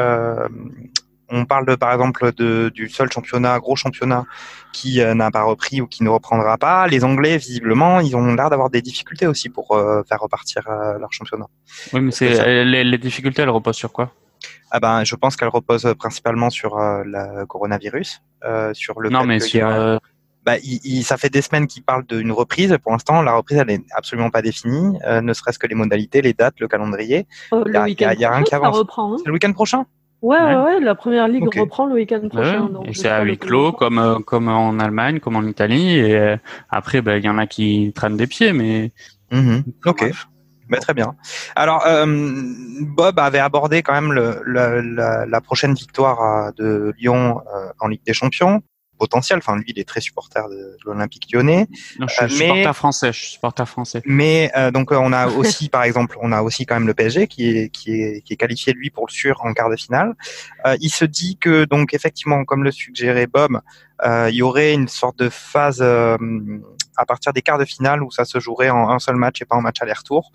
on 1.29 1.46
parle 1.46 1.65
de, 1.65 1.75
par 1.75 1.91
exemple 1.91 2.31
de, 2.34 2.69
du 2.74 2.89
seul 2.89 3.12
championnat, 3.12 3.60
gros 3.60 3.75
championnat, 3.75 4.25
qui 4.72 5.01
euh, 5.01 5.13
n'a 5.13 5.31
pas 5.31 5.43
repris 5.43 5.81
ou 5.81 5.88
qui 5.88 6.03
ne 6.03 6.10
reprendra 6.10 6.57
pas. 6.57 6.88
Les 6.88 7.03
Anglais, 7.03 7.38
visiblement, 7.38 8.00
ils 8.00 8.15
ont 8.15 8.34
l'air 8.34 8.50
d'avoir 8.50 8.69
des 8.69 8.81
difficultés 8.81 9.27
aussi 9.27 9.50
pour 9.50 9.72
euh, 9.72 10.03
faire 10.07 10.19
repartir 10.19 10.63
euh, 10.67 10.98
leur 10.98 11.12
championnat. 11.12 11.48
Oui, 11.93 12.01
mais 12.01 12.12
c'est 12.12 12.63
les, 12.63 12.84
les, 12.84 12.98
difficultés, 12.98 13.41
elles 13.41 13.50
reposent 13.50 13.75
sur 13.75 13.91
quoi? 13.91 14.12
Ah 14.72 14.79
ben, 14.79 15.03
je 15.03 15.15
pense 15.15 15.36
qu'elles 15.36 15.48
reposent 15.50 15.93
principalement 15.98 16.50
sur 16.50 16.77
le 16.77 17.46
coronavirus, 17.46 18.22
sur 18.74 19.00
le. 19.00 19.10
Non, 19.10 19.24
mais 19.24 19.39
sur. 19.39 20.00
Bah, 20.46 20.55
il, 20.63 21.03
ça 21.03 21.17
fait 21.17 21.29
des 21.29 21.41
semaines 21.41 21.67
qu'ils 21.67 21.84
parlent 21.84 22.05
d'une 22.05 22.31
reprise. 22.31 22.77
Pour 22.81 22.93
l'instant, 22.93 23.22
la 23.22 23.34
reprise, 23.34 23.57
elle 23.57 23.69
est 23.69 23.84
absolument 23.93 24.29
pas 24.29 24.41
définie, 24.41 24.98
ne 25.05 25.34
serait-ce 25.34 25.60
que 25.60 25.67
les 25.67 25.75
modalités, 25.75 26.22
les 26.22 26.34
dates, 26.34 26.60
le 26.60 26.67
calendrier. 26.67 27.27
il 27.51 27.74
y 27.74 27.77
a, 27.77 27.89
y 27.89 28.03
a, 28.05 28.13
y 28.13 28.25
a 28.25 28.31
rien 28.31 28.43
qui 28.43 28.55
avance. 28.55 28.77
Hein? 28.98 29.15
C'est 29.17 29.25
le 29.25 29.34
week-end 29.34 29.51
prochain? 29.51 29.86
Ouais, 30.27 30.43
ouais, 30.43 30.55
ouais, 30.55 30.79
la 30.81 30.93
première 30.93 31.29
ligue 31.29 31.48
reprend 31.57 31.86
le 31.86 31.93
week-end 31.93 32.27
prochain. 32.27 32.69
et 32.84 32.93
c'est 32.93 33.07
à 33.07 33.24
huis 33.24 33.38
clos, 33.38 33.72
comme, 33.72 33.98
euh, 33.98 34.19
comme 34.19 34.50
en 34.50 34.77
Allemagne, 34.77 35.22
comme 35.22 35.38
en 35.38 35.43
Italie. 35.43 35.98
Et 35.98 36.17
euh, 36.17 36.36
après, 36.69 37.01
bah, 37.01 37.15
il 37.15 37.24
y 37.24 37.29
en 37.29 37.38
a 37.38 37.48
qui 37.48 37.93
traînent 37.96 38.17
des 38.17 38.27
pieds, 38.27 38.51
mais. 38.51 38.91
Mhm. 39.31 39.63
Ok. 39.86 40.12
Bah, 40.69 40.79
très 40.79 40.93
bien. 40.93 41.15
Alors, 41.55 41.88
euh, 41.88 42.05
Bob 42.81 43.17
avait 43.19 43.39
abordé 43.39 43.81
quand 43.81 43.93
même 43.93 44.12
le, 44.12 44.41
la, 44.46 45.25
la, 45.25 45.39
prochaine 45.39 45.74
victoire 45.74 46.51
de 46.57 46.93
Lyon 47.00 47.39
en 47.79 47.88
Ligue 47.88 48.03
des 48.05 48.13
Champions 48.13 48.62
potentiel. 48.98 49.39
Enfin, 49.39 49.56
lui, 49.56 49.66
il 49.68 49.80
est 49.80 49.88
très 49.88 50.01
supporter 50.01 50.48
de, 50.50 50.77
l'Olympique 50.86 51.27
Lyonnais. 51.32 51.68
Non, 52.00 52.08
je 52.08 52.27
suis 52.27 52.38
supporter 52.38 52.75
français. 52.75 53.13
Je 53.13 53.20
suis 53.20 53.32
supporter 53.32 53.68
français. 53.68 54.01
Mais 54.06 54.51
euh, 54.58 54.72
donc, 54.72 54.92
on 54.92 55.13
a 55.13 55.27
aussi, 55.27 55.70
par 55.77 55.84
exemple, 55.84 56.18
on 56.22 56.32
a 56.32 56.42
aussi 56.42 56.66
quand 56.66 56.75
même 56.75 56.88
le 56.88 56.94
PSG 56.94 57.27
qui 57.27 57.50
est 57.50 57.70
qui 57.70 58.01
est 58.01 58.22
qui 58.22 58.34
est 58.34 58.38
qualifié 58.38 58.74
lui 58.74 58.89
pour 58.89 59.06
le 59.08 59.12
sûr 59.12 59.39
en 59.44 59.54
quart 59.54 59.70
de 59.70 59.75
finale. 59.75 60.16
Euh, 60.66 60.75
il 60.82 60.89
se 60.89 61.06
dit 61.06 61.38
que 61.38 61.66
donc 61.66 61.94
effectivement, 61.94 62.44
comme 62.46 62.63
le 62.63 62.72
suggérait 62.72 63.27
Bob, 63.27 63.62
euh, 64.06 64.27
il 64.30 64.36
y 64.36 64.42
aurait 64.42 64.74
une 64.74 64.88
sorte 64.88 65.18
de 65.18 65.30
phase 65.30 65.82
à 65.82 67.06
partir 67.06 67.32
des 67.34 67.42
quarts 67.42 67.60
de 67.60 67.66
finale 67.66 68.04
où 68.04 68.12
ça 68.12 68.25
se 68.25 68.39
jouerait 68.39 68.70
en 68.70 68.89
un 68.89 69.00
seul 69.00 69.16
match 69.16 69.42
et 69.42 69.46
pas 69.46 69.56
en 69.56 69.62
match 69.62 69.82
aller-retour 69.82 70.32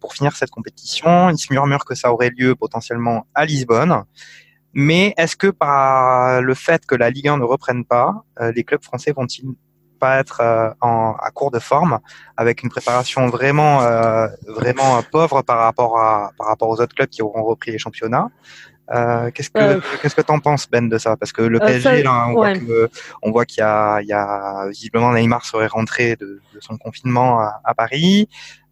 pour 0.00 0.14
finir 0.14 0.36
cette 0.36 0.50
compétition. 0.50 1.30
Il 1.30 1.38
se 1.38 1.52
murmure 1.52 1.84
que 1.84 1.94
ça 1.94 2.12
aurait 2.12 2.30
lieu 2.30 2.54
potentiellement 2.54 3.26
à 3.34 3.44
Lisbonne. 3.44 4.04
Mais 4.74 5.14
est-ce 5.16 5.36
que 5.36 5.48
par 5.48 6.40
le 6.40 6.54
fait 6.54 6.86
que 6.86 6.94
la 6.94 7.10
Ligue 7.10 7.28
1 7.28 7.38
ne 7.38 7.44
reprenne 7.44 7.84
pas, 7.84 8.24
euh, 8.40 8.52
les 8.52 8.64
clubs 8.64 8.82
français 8.82 9.12
vont-ils 9.12 9.54
pas 10.00 10.18
être 10.18 10.40
euh, 10.40 10.70
en, 10.80 11.14
à 11.20 11.30
court 11.30 11.50
de 11.52 11.60
forme 11.60 12.00
avec 12.36 12.62
une 12.64 12.70
préparation 12.70 13.28
vraiment 13.28 13.82
euh, 13.82 14.26
vraiment 14.48 15.00
pauvre 15.12 15.42
par 15.42 15.58
rapport 15.58 15.98
à 15.98 16.32
par 16.36 16.48
rapport 16.48 16.68
aux 16.70 16.80
autres 16.80 16.94
clubs 16.94 17.08
qui 17.08 17.22
auront 17.22 17.44
repris 17.44 17.70
les 17.70 17.78
championnats? 17.78 18.28
Qu'est-ce 18.88 19.50
que 19.50 19.80
qu'est-ce 20.00 20.14
que 20.14 20.22
t'en 20.22 20.38
penses 20.40 20.68
Ben 20.70 20.88
de 20.88 20.98
ça? 20.98 21.16
Parce 21.16 21.32
que 21.32 21.42
le 21.42 21.58
PSG 21.58 22.02
là, 22.02 22.26
on, 22.28 22.32
voit 22.32 22.54
que, 22.54 22.90
on 23.22 23.30
voit 23.30 23.44
qu'il 23.46 23.60
y 23.60 23.64
a 23.64 24.00
il 24.02 24.08
y 24.08 24.12
a 24.12 24.68
visiblement 24.68 25.12
Neymar 25.12 25.44
serait 25.44 25.66
rentré 25.66 26.16
de, 26.16 26.40
de 26.54 26.60
son 26.60 26.76
confinement 26.76 27.40
à, 27.40 27.60
à 27.64 27.74
Paris 27.74 28.28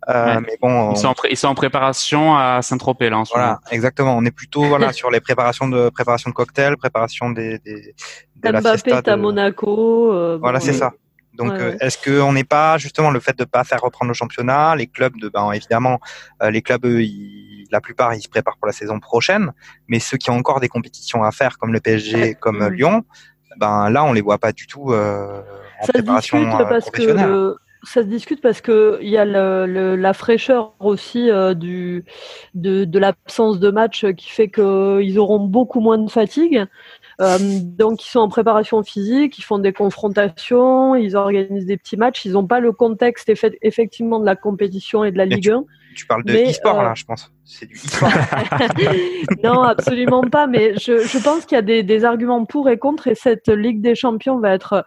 euh, 0.09 0.41
mais 0.41 0.57
bon, 0.61 0.93
ils 0.93 0.97
sont, 0.97 1.09
en 1.09 1.15
ils 1.29 1.37
sont 1.37 1.49
en 1.49 1.55
préparation 1.55 2.35
à 2.35 2.63
Saint-Tropez 2.63 3.11
là. 3.11 3.19
En 3.19 3.25
voilà, 3.25 3.61
exactement. 3.71 4.17
On 4.17 4.25
est 4.25 4.31
plutôt 4.31 4.63
voilà 4.65 4.93
sur 4.95 5.11
les 5.11 5.21
préparations 5.21 5.69
de 5.69 5.91
préparation 5.91 6.31
de 6.31 6.35
cocktails, 6.35 6.77
préparation 6.77 7.31
des, 7.31 7.59
des 7.59 7.95
de 8.37 8.49
la 8.49 8.61
Mbappé 8.61 8.93
à 9.05 9.17
Monaco. 9.17 10.13
Euh, 10.13 10.39
voilà, 10.41 10.61
c'est 10.61 10.73
ça. 10.73 10.93
Donc, 11.35 11.53
euh, 11.53 11.77
est-ce 11.81 11.97
qu'on 11.97 12.33
n'est 12.33 12.45
pas 12.45 12.77
justement 12.79 13.11
le 13.11 13.21
fait 13.21 13.39
de 13.39 13.45
pas 13.45 13.65
faire 13.65 13.81
reprendre 13.81 14.09
le 14.09 14.15
championnat, 14.15 14.75
les 14.77 14.87
clubs 14.87 15.17
de, 15.19 15.29
ben 15.29 15.53
évidemment, 15.53 16.01
les 16.43 16.61
clubs, 16.61 16.85
eux, 16.85 17.01
la 17.71 17.81
plupart, 17.81 18.15
ils 18.15 18.23
se 18.23 18.29
préparent 18.29 18.57
pour 18.57 18.67
la 18.67 18.73
saison 18.73 18.99
prochaine, 18.99 19.53
mais 19.89 20.01
ceux 20.01 20.17
qui 20.17 20.31
ont 20.31 20.37
encore 20.37 20.61
des 20.61 20.69
compétitions 20.69 21.23
à 21.23 21.31
faire, 21.31 21.59
comme 21.59 21.73
le 21.73 21.81
PSG, 21.81 22.35
comme 22.35 22.67
Lyon, 22.69 23.05
ben 23.57 23.91
là, 23.91 24.05
on 24.05 24.13
les 24.13 24.21
voit 24.21 24.39
pas 24.39 24.53
du 24.53 24.67
tout 24.67 24.93
en 24.93 25.87
ça 25.87 25.93
préparation 25.93 26.51
parce 26.59 26.91
Que 26.91 27.57
ça 27.83 28.03
se 28.03 28.07
discute 28.07 28.41
parce 28.41 28.61
que 28.61 28.99
il 29.01 29.09
y 29.09 29.17
a 29.17 29.25
le, 29.25 29.97
la 29.97 30.13
fraîcheur 30.13 30.75
aussi 30.81 31.31
euh, 31.31 31.55
du 31.55 32.05
de, 32.55 32.85
de 32.85 32.99
l'absence 32.99 33.59
de 33.59 33.71
match 33.71 34.05
qui 34.17 34.31
fait 34.31 34.49
qu'ils 34.49 35.19
auront 35.19 35.41
beaucoup 35.41 35.81
moins 35.81 35.99
de 35.99 36.11
fatigue. 36.11 36.65
Euh, 37.21 37.39
donc 37.39 38.05
ils 38.05 38.09
sont 38.09 38.21
en 38.21 38.29
préparation 38.29 38.83
physique, 38.83 39.39
ils 39.39 39.43
font 39.43 39.59
des 39.59 39.73
confrontations, 39.73 40.95
ils 40.95 41.17
organisent 41.17 41.67
des 41.67 41.77
petits 41.77 41.97
matchs. 41.97 42.25
Ils 42.25 42.33
n'ont 42.33 42.47
pas 42.47 42.61
le 42.61 42.73
contexte 42.73 43.31
effectivement 43.63 44.21
de 44.21 44.27
la 44.27 44.37
compétition 44.37 45.05
et 45.05 45.13
de 45.13 45.19
la 45.19 45.27
Ligue 45.27 45.51
1. 45.51 45.65
Tu 45.95 46.07
parles 46.07 46.25
de 46.25 46.33
e-sport 46.33 46.83
là, 46.83 46.93
euh, 46.93 46.95
je 46.95 47.05
pense. 47.05 47.31
C'est 47.45 47.67
du 47.67 47.75
e-sport. 47.75 48.09
non, 49.45 49.63
absolument 49.63 50.23
pas. 50.23 50.47
Mais 50.47 50.75
je, 50.77 50.99
je 50.99 51.19
pense 51.23 51.45
qu'il 51.45 51.57
y 51.57 51.59
a 51.59 51.63
des, 51.63 51.83
des 51.83 52.05
arguments 52.05 52.45
pour 52.47 52.69
et 52.71 52.79
contre, 52.79 53.09
et 53.09 53.15
cette 53.15 53.49
Ligue 53.49 53.83
des 53.83 53.95
Champions 53.95 54.39
va 54.39 54.55
être 54.55 54.87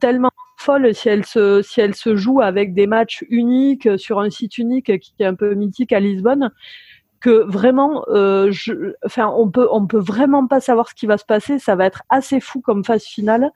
tellement 0.00 0.30
folle 0.56 0.92
si 0.92 1.08
elle 1.08 1.24
se 1.24 1.62
si 1.62 1.80
elle 1.80 1.94
se 1.94 2.16
joue 2.16 2.40
avec 2.40 2.74
des 2.74 2.88
matchs 2.88 3.24
uniques 3.30 3.88
sur 3.96 4.18
un 4.18 4.28
site 4.28 4.58
unique 4.58 4.98
qui 4.98 5.14
est 5.20 5.24
un 5.24 5.36
peu 5.36 5.54
mythique 5.54 5.92
à 5.92 6.00
Lisbonne 6.00 6.50
que 7.20 7.44
vraiment 7.48 8.04
euh, 8.08 8.50
je, 8.50 8.94
enfin 9.04 9.32
on 9.36 9.48
peut 9.48 9.68
on 9.70 9.86
peut 9.86 9.98
vraiment 9.98 10.46
pas 10.46 10.60
savoir 10.60 10.88
ce 10.88 10.94
qui 10.94 11.06
va 11.06 11.18
se 11.18 11.24
passer 11.24 11.58
ça 11.58 11.74
va 11.76 11.86
être 11.86 12.02
assez 12.08 12.40
fou 12.40 12.60
comme 12.60 12.84
phase 12.84 13.04
finale 13.04 13.50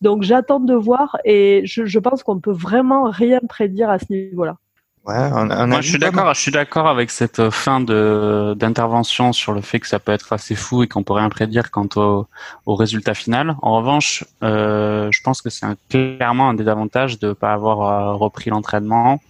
donc 0.00 0.22
j'attends 0.22 0.60
de 0.60 0.74
voir 0.74 1.16
et 1.24 1.62
je, 1.64 1.84
je 1.86 1.98
pense 1.98 2.22
qu'on 2.22 2.40
peut 2.40 2.52
vraiment 2.52 3.10
rien 3.10 3.40
prédire 3.48 3.90
à 3.90 3.98
ce 3.98 4.06
niveau 4.10 4.44
là 4.44 4.56
moi, 5.06 5.80
je 5.80 5.88
suis 5.88 5.98
d'accord. 5.98 6.34
Je 6.34 6.40
suis 6.40 6.50
d'accord 6.50 6.88
avec 6.88 7.10
cette 7.10 7.50
fin 7.50 7.80
de 7.80 8.54
d'intervention 8.56 9.32
sur 9.32 9.52
le 9.52 9.60
fait 9.60 9.78
que 9.78 9.86
ça 9.86 9.98
peut 9.98 10.12
être 10.12 10.32
assez 10.32 10.54
fou 10.54 10.82
et 10.82 10.88
qu'on 10.88 11.04
peut 11.04 11.12
rien 11.12 11.28
prédire 11.28 11.70
quant 11.70 11.88
au, 11.96 12.26
au 12.66 12.74
résultat 12.74 13.14
final. 13.14 13.56
En 13.62 13.76
revanche, 13.76 14.24
euh, 14.42 15.08
je 15.12 15.22
pense 15.22 15.42
que 15.42 15.50
c'est 15.50 15.66
clairement 15.88 16.48
un 16.48 16.54
des 16.54 16.68
avantages 16.68 17.18
de 17.20 17.32
pas 17.32 17.52
avoir 17.52 17.82
euh, 17.82 18.14
repris 18.14 18.50
l'entraînement 18.50 19.20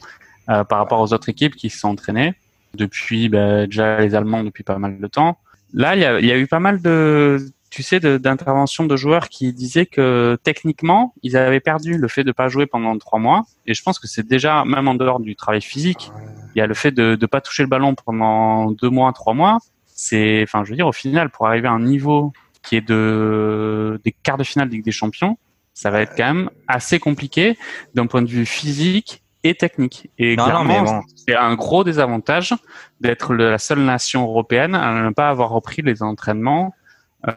euh, 0.49 0.65
par 0.65 0.79
rapport 0.79 1.01
aux 1.01 1.13
autres 1.13 1.29
équipes 1.29 1.57
qui 1.57 1.69
se 1.69 1.81
sont 1.81 1.89
entraînées 1.89 2.35
depuis 2.77 3.29
bah, 3.29 3.67
déjà 3.67 4.01
les 4.01 4.15
Allemands 4.15 4.45
depuis 4.45 4.63
pas 4.63 4.79
mal 4.79 4.99
de 5.01 5.07
temps. 5.07 5.39
Là, 5.73 5.97
il 5.97 6.03
y 6.03 6.05
a, 6.05 6.21
y 6.21 6.31
a 6.31 6.39
eu 6.39 6.47
pas 6.47 6.61
mal 6.61 6.81
de 6.81 7.39
tu 7.77 7.83
sais, 7.83 8.01
d'interventions 8.01 8.87
de, 8.87 8.97
joueurs 8.97 9.29
qui 9.29 9.53
disaient 9.53 9.85
que 9.85 10.39
techniquement, 10.43 11.13
ils 11.23 11.37
avaient 11.37 11.61
perdu 11.61 11.99
le 11.99 12.09
fait 12.09 12.25
de 12.25 12.33
pas 12.33 12.49
jouer 12.49 12.65
pendant 12.65 12.97
trois 12.97 13.19
mois. 13.19 13.43
Et 13.67 13.75
je 13.75 13.83
pense 13.83 13.99
que 13.99 14.07
c'est 14.07 14.27
déjà, 14.27 14.65
même 14.65 14.89
en 14.89 14.95
dehors 14.95 15.21
du 15.21 15.37
travail 15.37 15.61
physique, 15.61 16.11
il 16.55 16.59
y 16.59 16.63
a 16.63 16.67
le 16.67 16.73
fait 16.73 16.91
de 16.91 17.19
ne 17.21 17.27
pas 17.27 17.43
toucher 17.43 17.63
le 17.63 17.69
ballon 17.69 17.95
pendant 17.95 18.71
deux 18.71 18.89
mois, 18.89 19.13
trois 19.13 19.35
mois. 19.35 19.59
C'est, 19.87 20.43
enfin, 20.43 20.65
je 20.65 20.71
veux 20.71 20.77
dire, 20.77 20.87
au 20.87 20.93
final, 20.93 21.29
pour 21.29 21.47
arriver 21.47 21.69
à 21.69 21.73
un 21.73 21.81
niveau 21.81 22.33
qui 22.63 22.77
est 22.77 22.87
de 22.87 24.01
des 24.05 24.13
quarts 24.13 24.39
de 24.39 24.45
finale 24.45 24.69
de 24.69 24.75
Ligue 24.75 24.85
des 24.85 24.91
Champions, 24.91 25.37
ça 25.75 25.91
va 25.91 26.01
être 26.01 26.15
quand 26.17 26.33
même 26.33 26.51
assez 26.69 26.99
compliqué 26.99 27.59
d'un 27.95 28.07
point 28.07 28.23
de 28.23 28.29
vue 28.29 28.47
physique 28.47 29.23
et 29.49 29.55
technique. 29.55 30.11
Et 30.19 30.37
clairement, 30.37 31.03
c'est 31.15 31.35
un 31.35 31.55
gros 31.55 31.85
désavantage 31.85 32.55
d'être 33.01 33.35
la 33.35 33.59
seule 33.59 33.81
nation 33.81 34.23
européenne 34.23 34.75
à 34.75 35.03
ne 35.03 35.11
pas 35.11 35.29
avoir 35.29 35.51
repris 35.51 35.83
les 35.83 36.03
entraînements 36.03 36.75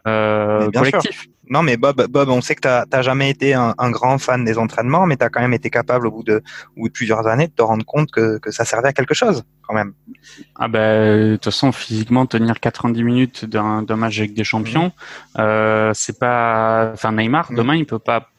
euh, 0.08 0.70
collectif. 0.72 1.28
Non, 1.50 1.63
mais 1.63 1.78
Bob, 1.78 2.06
Bob, 2.10 2.30
on 2.30 2.42
sait 2.42 2.54
que 2.54 2.62
tu 2.62 2.68
n'as 2.68 3.01
jamais 3.01 3.32
été 3.32 3.56
un, 3.56 3.74
grand 3.89 4.20
fan 4.20 4.46
des 4.46 4.60
entraînements, 4.60 5.08
mais 5.08 5.18
tu 5.18 5.24
as 5.24 5.30
quand 5.30 5.42
même 5.42 5.54
été 5.54 5.72
capable 5.72 6.06
au 6.06 6.12
bout 6.12 6.24
de, 6.24 6.44
plusieurs 6.94 7.25
années 7.25 7.48
de 7.48 7.54
te 7.54 7.63
rendre 7.63 7.84
compte 7.84 8.12
que, 8.12 8.38
que 8.38 8.51
ça 8.51 8.66
servait 8.66 8.89
à 8.89 8.94
quelque 8.94 9.16
chose, 9.16 9.44
quand 9.63 9.74
même. 9.74 9.94
Ah 10.56 10.68
ben, 10.68 11.32
de 11.32 11.36
toute 11.38 11.46
façon, 11.46 11.72
physiquement, 11.72 12.28
tenir 12.28 12.60
90 12.60 13.04
minutes 13.04 13.46
d'un 13.46 13.84
match 13.96 14.20
avec 14.20 14.36
des 14.36 14.44
champions, 14.44 14.88
mmh. 14.89 15.39
euh, 15.42 15.92
c'est 15.96 16.20
pas, 16.20 16.92
enfin 16.94 17.13
Neymar, 17.13 17.51
mmh. 17.51 17.56
demain, 17.56 17.75
il 17.75 17.88
peut 17.88 17.98
pas 17.98 18.30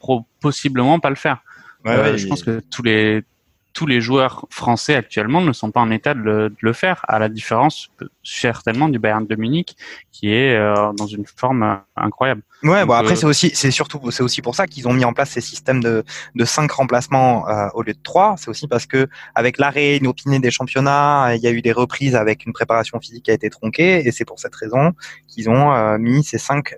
possiblement 0.40 1.00
pas 1.00 1.10
le 1.10 1.16
faire. 1.16 1.42
Euh, 1.86 2.16
je 2.16 2.28
pense 2.28 2.44
que 2.44 2.60
tous 2.70 2.82
les 2.82 3.24
tous 3.72 3.86
les 3.86 4.00
joueurs 4.00 4.46
français 4.50 4.94
actuellement 4.94 5.40
ne 5.40 5.52
sont 5.52 5.70
pas 5.70 5.80
en 5.80 5.90
état 5.90 6.14
de 6.14 6.52
le, 6.58 6.72
faire, 6.72 7.04
à 7.08 7.18
la 7.18 7.28
différence 7.28 7.90
certainement 8.22 8.88
du 8.88 8.98
Bayern 8.98 9.26
de 9.26 9.36
Munich 9.36 9.76
qui 10.12 10.32
est 10.32 10.56
euh, 10.56 10.92
dans 10.92 11.06
une 11.06 11.24
forme 11.26 11.62
euh, 11.62 11.76
incroyable. 11.96 12.42
Ouais, 12.62 12.84
bon 12.84 12.92
après 12.92 13.12
euh, 13.12 13.16
c'est 13.16 13.26
aussi 13.26 13.50
c'est 13.54 13.70
surtout 13.70 14.10
c'est 14.10 14.22
aussi 14.22 14.42
pour 14.42 14.54
ça 14.54 14.66
qu'ils 14.66 14.86
ont 14.86 14.92
mis 14.92 15.04
en 15.04 15.14
place 15.14 15.30
ces 15.30 15.40
systèmes 15.40 15.82
de 15.82 16.04
de 16.34 16.44
cinq 16.44 16.70
remplacements 16.72 17.44
au 17.74 17.82
lieu 17.82 17.94
de 17.94 18.02
trois. 18.02 18.34
C'est 18.36 18.48
aussi 18.48 18.68
parce 18.68 18.86
que 18.86 19.08
avec 19.34 19.58
l'arrêt 19.58 19.96
inopiné 19.96 20.40
des 20.40 20.50
championnats, 20.50 21.34
il 21.34 21.40
y 21.40 21.46
a 21.46 21.50
eu 21.50 21.62
des 21.62 21.72
reprises 21.72 22.16
avec 22.16 22.44
une 22.46 22.52
préparation 22.52 23.00
physique 23.00 23.24
qui 23.24 23.30
a 23.30 23.34
été 23.34 23.48
tronquée 23.48 24.06
et 24.06 24.12
c'est 24.12 24.24
pour 24.24 24.38
cette 24.38 24.54
raison 24.54 24.92
qu'ils 25.26 25.48
ont 25.48 25.98
mis 25.98 26.22
ces 26.22 26.38
cinq 26.38 26.74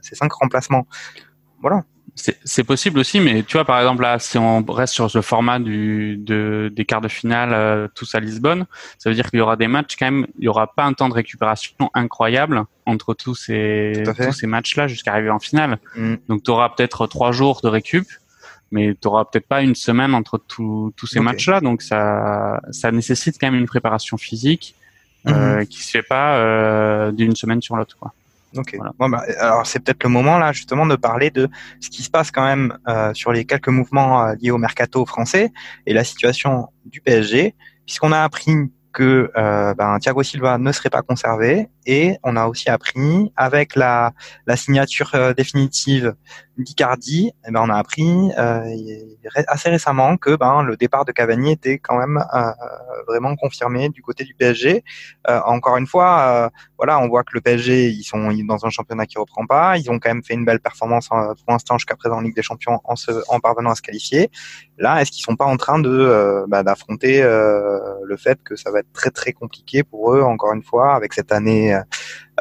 ces 0.00 0.14
cinq 0.14 0.32
remplacements. 0.32 0.86
Voilà. 1.60 1.84
C'est 2.16 2.62
possible 2.62 3.00
aussi, 3.00 3.18
mais 3.18 3.42
tu 3.42 3.56
vois, 3.56 3.64
par 3.64 3.78
exemple, 3.80 4.02
là, 4.02 4.20
si 4.20 4.38
on 4.38 4.64
reste 4.64 4.94
sur 4.94 5.10
ce 5.10 5.20
format 5.20 5.58
du, 5.58 6.16
de, 6.16 6.72
des 6.72 6.84
quarts 6.84 7.00
de 7.00 7.08
finale 7.08 7.52
euh, 7.52 7.88
tous 7.92 8.14
à 8.14 8.20
Lisbonne, 8.20 8.66
ça 8.98 9.10
veut 9.10 9.16
dire 9.16 9.28
qu'il 9.28 9.40
y 9.40 9.42
aura 9.42 9.56
des 9.56 9.66
matchs 9.66 9.96
quand 9.98 10.06
même, 10.06 10.26
il 10.38 10.42
n'y 10.42 10.48
aura 10.48 10.72
pas 10.72 10.84
un 10.84 10.92
temps 10.92 11.08
de 11.08 11.14
récupération 11.14 11.90
incroyable 11.92 12.64
entre 12.86 13.14
tous 13.14 13.34
ces, 13.34 14.04
tous 14.16 14.32
ces 14.32 14.46
matchs-là 14.46 14.86
jusqu'à 14.86 15.12
arriver 15.12 15.30
en 15.30 15.40
finale. 15.40 15.78
Mm. 15.96 16.14
Donc, 16.28 16.44
tu 16.44 16.50
auras 16.52 16.68
peut-être 16.68 17.08
trois 17.08 17.32
jours 17.32 17.60
de 17.64 17.68
récup, 17.68 18.06
mais 18.70 18.94
tu 19.00 19.08
auras 19.08 19.24
peut-être 19.24 19.48
pas 19.48 19.62
une 19.62 19.74
semaine 19.74 20.14
entre 20.14 20.38
tous 20.38 20.92
ces 21.06 21.20
matchs-là. 21.20 21.60
Donc, 21.60 21.82
ça, 21.82 22.60
ça 22.70 22.92
nécessite 22.92 23.38
quand 23.40 23.50
même 23.50 23.60
une 23.60 23.66
préparation 23.66 24.16
physique 24.18 24.76
euh, 25.26 25.32
mm-hmm. 25.32 25.66
qui 25.66 25.82
se 25.82 25.90
fait 25.90 26.02
pas 26.02 26.36
euh, 26.36 27.10
d'une 27.10 27.34
semaine 27.34 27.60
sur 27.60 27.74
l'autre, 27.76 27.96
quoi. 27.98 28.12
Ok. 28.56 28.76
Bon, 28.98 29.08
bah, 29.08 29.24
alors 29.38 29.66
c'est 29.66 29.80
peut-être 29.80 30.04
le 30.04 30.10
moment 30.10 30.38
là 30.38 30.52
justement 30.52 30.86
de 30.86 30.96
parler 30.96 31.30
de 31.30 31.48
ce 31.80 31.90
qui 31.90 32.02
se 32.02 32.10
passe 32.10 32.30
quand 32.30 32.44
même 32.44 32.76
euh, 32.88 33.12
sur 33.14 33.32
les 33.32 33.44
quelques 33.44 33.68
mouvements 33.68 34.26
euh, 34.26 34.34
liés 34.40 34.50
au 34.50 34.58
mercato 34.58 35.04
français 35.06 35.52
et 35.86 35.92
la 35.92 36.04
situation 36.04 36.68
du 36.84 37.00
PSG, 37.00 37.54
puisqu'on 37.86 38.12
a 38.12 38.22
appris 38.22 38.54
que 38.92 39.30
euh, 39.36 39.74
ben, 39.74 39.98
Thiago 39.98 40.22
Silva 40.22 40.58
ne 40.58 40.72
serait 40.72 40.90
pas 40.90 41.02
conservé 41.02 41.68
et 41.86 42.18
on 42.22 42.36
a 42.36 42.46
aussi 42.46 42.70
appris 42.70 43.32
avec 43.36 43.76
la, 43.76 44.12
signature 44.56 45.10
euh, 45.14 45.34
définitive 45.34 46.14
d'Icardi, 46.58 47.32
eh 47.46 47.50
ben, 47.50 47.62
on 47.62 47.70
a 47.70 47.76
appris 47.76 48.30
euh, 48.38 48.64
assez 49.48 49.70
récemment 49.70 50.16
que 50.16 50.36
ben, 50.36 50.62
le 50.62 50.76
départ 50.76 51.04
de 51.04 51.12
Cavani 51.12 51.52
était 51.52 51.78
quand 51.78 51.98
même 51.98 52.24
euh, 52.34 52.50
vraiment 53.08 53.34
confirmé 53.36 53.88
du 53.88 54.02
côté 54.02 54.24
du 54.24 54.34
PSG. 54.34 54.84
Euh, 55.28 55.40
encore 55.46 55.76
une 55.76 55.86
fois, 55.86 56.50
voilà, 56.76 56.98
on 57.00 57.08
voit 57.08 57.24
que 57.24 57.32
le 57.34 57.40
PSG 57.40 57.88
ils 57.88 58.04
sont 58.04 58.32
dans 58.46 58.66
un 58.66 58.70
championnat 58.70 59.06
qui 59.06 59.18
reprend 59.18 59.46
pas, 59.46 59.78
ils 59.78 59.90
ont 59.90 59.98
quand 59.98 60.10
même 60.10 60.22
fait 60.22 60.34
une 60.34 60.44
belle 60.44 60.60
performance 60.60 61.08
pour 61.08 61.34
l'instant 61.48 61.78
jusqu'à 61.78 61.96
présent 61.96 62.16
en 62.16 62.20
Ligue 62.20 62.36
des 62.36 62.42
Champions 62.42 62.80
en, 62.84 63.40
parvenant 63.40 63.70
à 63.70 63.74
se 63.74 63.82
qualifier. 63.82 64.30
Là, 64.78 65.00
est-ce 65.00 65.10
qu'ils 65.10 65.24
sont 65.24 65.36
pas 65.36 65.44
en 65.44 65.56
train 65.56 65.78
de 65.78 66.44
bah, 66.48 66.62
d'affronter 66.62 67.22
le 67.22 68.16
fait 68.16 68.42
que 68.42 68.56
ça 68.56 68.70
va 68.70 68.80
être 68.80 68.92
très 68.92 69.10
très 69.10 69.32
compliqué 69.32 69.82
pour 69.82 70.14
eux 70.14 70.22
encore 70.22 70.52
une 70.52 70.62
fois 70.62 70.94
avec 70.94 71.12
cette 71.12 71.32
année 71.32 71.73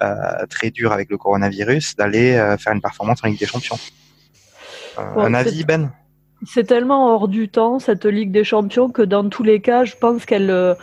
euh, 0.02 0.46
très 0.50 0.72
dur 0.72 0.92
avec 0.92 1.10
le 1.10 1.18
coronavirus 1.18 1.96
d'aller 1.96 2.34
euh, 2.34 2.58
faire 2.58 2.74
une 2.74 2.82
performance 2.82 3.20
en 3.24 3.28
Ligue 3.28 3.40
des 3.40 3.46
Champions. 3.46 3.78
Euh, 4.98 5.02
un 5.18 5.34
avis, 5.34 5.63
Ben 5.63 5.92
C'est 6.46 6.66
tellement 6.66 7.13
hors 7.13 7.28
du 7.28 7.50
temps 7.50 7.80
cette 7.80 8.06
Ligue 8.06 8.32
des 8.32 8.44
Champions 8.44 8.90
que 8.90 9.02
dans 9.02 9.30
tous 9.30 9.44
les 9.44 9.62
cas, 9.62 9.86
je 9.86 9.96
pense 9.96 10.25
qu'elle 10.25 10.75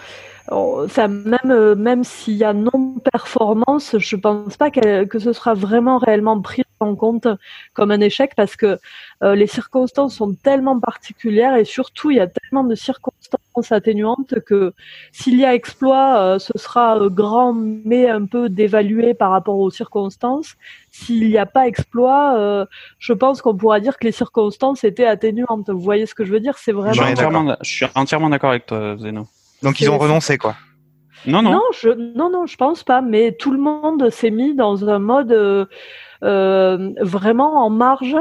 ça, 0.89 1.09
même 1.09 1.75
même 1.75 2.05
s'il 2.05 2.35
y 2.35 2.45
a 2.45 2.53
non 2.53 2.97
performance, 3.13 3.97
je 3.99 4.17
pense 4.17 4.57
pas 4.57 4.71
que 4.71 5.19
ce 5.19 5.33
sera 5.33 5.55
vraiment 5.55 5.99
réellement 5.99 6.41
pris 6.41 6.65
en 6.81 6.97
compte 6.97 7.29
comme 7.75 7.91
un 7.91 8.01
échec 8.01 8.33
parce 8.35 8.57
que 8.57 8.79
euh, 9.23 9.35
les 9.35 9.47
circonstances 9.47 10.17
sont 10.17 10.35
tellement 10.35 10.81
particulières 10.81 11.57
et 11.57 11.65
surtout 11.65 12.11
il 12.11 12.17
y 12.17 12.21
a 12.21 12.27
tellement 12.27 12.65
de 12.65 12.75
circonstances 12.75 13.71
atténuantes 13.71 14.41
que 14.41 14.73
s'il 15.13 15.39
y 15.39 15.45
a 15.45 15.55
exploit, 15.55 16.19
euh, 16.19 16.39
ce 16.39 16.57
sera 16.57 16.97
euh, 16.97 17.11
grand 17.11 17.53
mais 17.53 18.09
un 18.09 18.25
peu 18.25 18.49
dévalué 18.49 19.15
par 19.15 19.31
rapport 19.31 19.59
aux 19.59 19.71
circonstances. 19.71 20.57
S'il 20.91 21.29
n'y 21.29 21.39
a 21.39 21.47
pas 21.47 21.69
exploit, 21.69 22.67
je 22.99 23.13
pense 23.13 23.43
qu'on 23.43 23.57
pourra 23.57 23.79
dire 23.79 23.97
que 23.97 24.07
les 24.07 24.13
circonstances 24.13 24.83
étaient 24.83 25.07
atténuantes. 25.07 25.71
Vous 25.71 25.79
voyez 25.79 26.05
ce 26.07 26.15
que 26.17 26.25
je 26.25 26.33
veux 26.33 26.41
dire? 26.41 26.59
C'est 26.59 26.73
vraiment. 26.73 27.57
Je 27.61 27.71
suis 27.71 27.87
entièrement 27.95 28.29
d'accord 28.29 28.51
avec 28.51 28.67
toi, 28.67 28.97
Zeno. 28.99 29.29
Donc 29.63 29.81
ils 29.81 29.91
ont 29.91 29.99
renoncé 29.99 30.39
quoi 30.39 30.57
non, 31.27 31.43
non. 31.43 31.53
Non, 31.53 31.63
je, 31.79 31.91
non, 31.91 32.31
non, 32.31 32.47
je 32.47 32.57
pense 32.57 32.83
pas. 32.83 33.03
Mais 33.03 33.33
tout 33.33 33.51
le 33.51 33.59
monde 33.59 34.09
s'est 34.11 34.31
mis 34.31 34.55
dans 34.55 34.89
un 34.89 34.99
mode 34.99 35.33
euh, 35.33 36.95
vraiment 37.01 37.65
en 37.65 37.71
marge. 37.71 38.17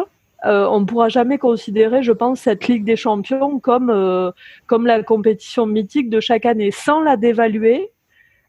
Euh, 0.46 0.68
on 0.68 0.82
ne 0.82 0.86
pourra 0.86 1.10
jamais 1.10 1.38
considérer, 1.38 2.02
je 2.02 2.12
pense, 2.12 2.42
cette 2.42 2.68
Ligue 2.68 2.86
des 2.86 2.96
Champions 2.96 3.60
comme, 3.60 3.90
euh, 3.90 4.32
comme 4.68 4.86
la 4.86 5.04
compétition 5.04 5.66
mythique 5.66 6.10
de 6.10 6.20
chaque 6.20 6.46
année. 6.46 6.72
Sans 6.72 7.02
la 7.02 7.18
dévaluer, 7.18 7.92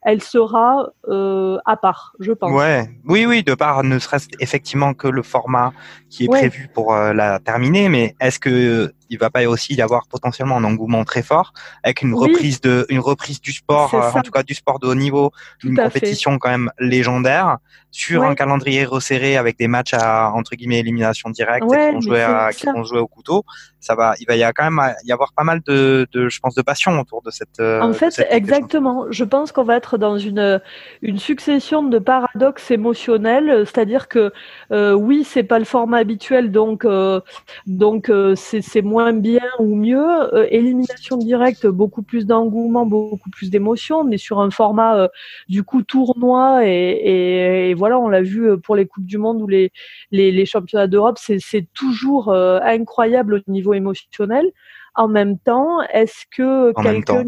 elle 0.02 0.22
sera 0.22 0.92
euh, 1.08 1.58
à 1.66 1.76
part, 1.76 2.14
je 2.20 2.32
pense. 2.32 2.52
Ouais, 2.52 2.88
oui, 3.04 3.26
oui, 3.26 3.42
de 3.42 3.54
part 3.54 3.82
ne 3.82 3.98
serait-ce 3.98 4.28
effectivement 4.38 4.94
que 4.94 5.08
le 5.08 5.22
format 5.22 5.72
qui 6.08 6.24
est 6.24 6.28
prévu 6.28 6.68
pour 6.72 6.94
euh, 6.94 7.12
la 7.12 7.38
terminer, 7.38 7.88
mais 7.88 8.14
est-ce 8.20 8.38
que 8.38 8.92
il 9.10 9.18
va 9.18 9.28
pas 9.28 9.44
aussi 9.46 9.74
y 9.74 9.82
avoir 9.82 10.06
potentiellement 10.06 10.56
un 10.56 10.64
engouement 10.64 11.04
très 11.04 11.22
fort 11.22 11.52
avec 11.82 12.02
une 12.02 12.14
reprise 12.14 12.60
de 12.60 12.86
une 12.88 13.00
reprise 13.00 13.40
du 13.40 13.52
sport, 13.52 13.92
euh, 13.92 14.10
en 14.12 14.22
tout 14.22 14.30
cas 14.30 14.42
du 14.42 14.54
sport 14.54 14.78
de 14.78 14.86
haut 14.86 14.94
niveau, 14.94 15.32
une 15.62 15.76
compétition 15.76 16.38
quand 16.38 16.50
même 16.50 16.70
légendaire 16.78 17.58
sur 17.90 18.22
un 18.22 18.34
calendrier 18.34 18.84
resserré 18.84 19.36
avec 19.36 19.58
des 19.58 19.68
matchs 19.68 19.94
à 19.94 20.30
entre 20.32 20.54
guillemets 20.54 20.78
élimination 20.78 21.30
directe 21.30 21.66
qui 21.68 21.76
vont 21.76 22.00
jouer 22.00 22.22
à, 22.22 22.50
qui 22.52 22.66
vont 22.66 22.84
jouer 22.84 23.00
au 23.00 23.08
couteau. 23.08 23.44
Ça 23.80 23.94
va, 23.94 24.14
il 24.20 24.26
va 24.26 24.36
y 24.36 24.42
a 24.42 24.52
quand 24.52 24.70
même 24.70 24.94
y 25.04 25.12
avoir 25.12 25.32
pas 25.32 25.42
mal 25.42 25.60
de, 25.66 26.06
de 26.12 26.28
je 26.28 26.38
pense 26.40 26.54
de 26.54 26.62
passion 26.62 26.98
autour 27.00 27.22
de 27.22 27.30
cette. 27.30 27.60
Euh, 27.60 27.80
en 27.80 27.92
fait, 27.94 28.26
exactement. 28.30 29.06
Je 29.10 29.24
pense 29.24 29.52
qu'on 29.52 29.64
va 29.64 29.76
être 29.76 29.96
dans 29.96 30.18
une 30.18 30.60
une 31.02 31.18
succession 31.18 31.82
de 31.82 31.98
paradoxes 31.98 32.70
émotionnels, 32.70 33.64
c'est-à-dire 33.66 34.08
que 34.08 34.32
euh, 34.70 34.92
oui, 34.92 35.24
c'est 35.24 35.42
pas 35.42 35.58
le 35.58 35.64
format 35.64 35.98
habituel, 35.98 36.50
donc 36.50 36.84
euh, 36.84 37.20
donc 37.66 38.08
euh, 38.08 38.34
c'est 38.36 38.82
moins 38.82 39.12
bien 39.12 39.48
ou 39.58 39.74
mieux. 39.74 40.34
Euh, 40.34 40.46
élimination 40.50 41.16
directe, 41.16 41.66
beaucoup 41.66 42.02
plus 42.02 42.26
d'engouement, 42.26 42.86
beaucoup 42.86 43.30
plus 43.30 43.50
d'émotion. 43.50 44.00
On 44.00 44.10
est 44.10 44.18
sur 44.18 44.40
un 44.40 44.50
format 44.50 45.08
du 45.48 45.62
coup 45.62 45.82
tournoi 45.82 46.66
et, 46.66 47.70
et, 47.70 47.74
voilà, 47.80 47.98
on 47.98 48.08
l'a 48.08 48.22
vu 48.22 48.58
pour 48.60 48.76
les 48.76 48.86
coupes 48.86 49.06
du 49.06 49.18
monde 49.18 49.42
ou 49.42 49.48
les 49.48 49.72
les, 50.12 50.30
les 50.30 50.46
championnats 50.46 50.86
d'Europe, 50.86 51.18
c'est 51.18 51.66
toujours 51.74 52.32
incroyable 52.32 53.34
au 53.34 53.50
niveau 53.50 53.74
émotionnel. 53.74 54.46
En 54.94 55.08
même 55.08 55.38
temps, 55.38 55.80
est-ce 55.92 56.24
que 56.30 56.72
quelqu'un 56.82 57.24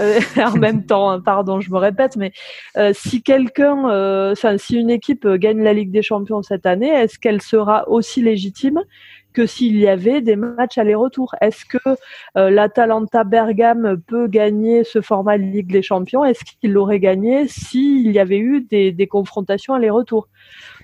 euh, 0.00 0.20
en 0.36 0.56
même 0.56 0.84
temps, 0.84 1.10
hein, 1.10 1.20
pardon, 1.20 1.60
je 1.60 1.70
me 1.70 1.78
répète, 1.78 2.16
mais 2.16 2.32
euh, 2.76 2.92
si 2.94 3.22
quelqu'un, 3.22 3.88
euh, 3.90 4.34
si 4.56 4.76
une 4.76 4.90
équipe 4.90 5.26
gagne 5.26 5.62
la 5.62 5.72
Ligue 5.72 5.90
des 5.90 6.02
Champions 6.02 6.42
cette 6.42 6.66
année, 6.66 6.88
est-ce 6.88 7.18
qu'elle 7.18 7.42
sera 7.42 7.88
aussi 7.88 8.22
légitime 8.22 8.82
que 9.32 9.46
s'il 9.46 9.76
y 9.76 9.88
avait 9.88 10.20
des 10.20 10.36
matchs 10.36 10.78
aller-retour 10.78 11.34
Est-ce 11.40 11.64
que 11.64 11.78
l'Atalanta 12.34 13.24
Bergame 13.24 14.00
peut 14.06 14.26
gagner 14.26 14.84
ce 14.84 15.00
format 15.00 15.36
Ligue 15.36 15.70
des 15.70 15.82
Champions? 15.82 16.24
Est-ce 16.24 16.44
qu'il 16.44 16.72
l'aurait 16.72 17.00
gagné 17.00 17.46
s'il 17.48 18.10
y 18.10 18.18
avait 18.18 18.38
eu 18.38 18.62
des, 18.62 18.92
des 18.92 19.06
confrontations 19.06 19.74
aller-retour? 19.74 20.28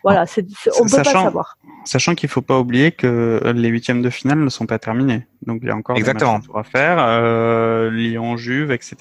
Voilà, 0.05 0.27
c'est, 0.27 0.47
on 0.79 0.85
peut 0.85 1.03
pas 1.03 1.05
savoir. 1.05 1.57
Sachant 1.87 2.15
qu'il 2.15 2.29
faut 2.29 2.43
pas 2.43 2.59
oublier 2.61 2.93
que 2.93 3.41
les 3.57 3.69
huitièmes 3.69 4.03
de 4.03 4.11
finale 4.11 4.39
ne 4.39 4.51
sont 4.51 4.67
pas 4.67 4.79
terminés. 4.79 5.27
Donc 5.47 5.61
il 5.63 5.69
y 5.69 5.71
a 5.71 5.77
encore 5.77 5.97
Exactement. 5.97 6.39
des 6.41 6.49
matchs 6.49 6.57
à 6.57 6.63
faire, 6.63 6.97
euh, 6.99 7.91
Lyon, 7.91 8.37
Juve, 8.37 8.71
etc. 8.71 8.97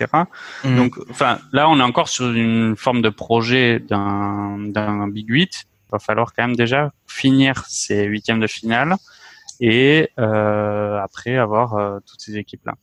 Mhm. 0.64 0.78
Donc, 0.78 0.96
enfin, 1.10 1.40
là, 1.52 1.70
on 1.70 1.78
est 1.80 1.84
encore 1.84 2.08
sur 2.08 2.32
une 2.32 2.78
forme 2.78 3.02
de 3.02 3.10
projet 3.10 3.80
d'un 3.80 4.58
d'un 4.60 5.10
Big 5.10 5.30
8. 5.30 5.66
Il 5.66 5.92
va 5.92 6.00
falloir 6.00 6.34
quand 6.34 6.48
même 6.48 6.56
déjà 6.56 6.94
finir 7.06 7.66
ces 7.68 8.06
huitièmes 8.06 8.40
de 8.40 8.48
finale 8.48 8.96
et 9.60 10.10
euh, 10.20 11.00
après 11.00 11.38
avoir 11.38 11.76
euh, 11.76 12.00
toutes 12.06 12.22
ces 12.22 12.38
équipes 12.38 12.66
là. 12.66 12.76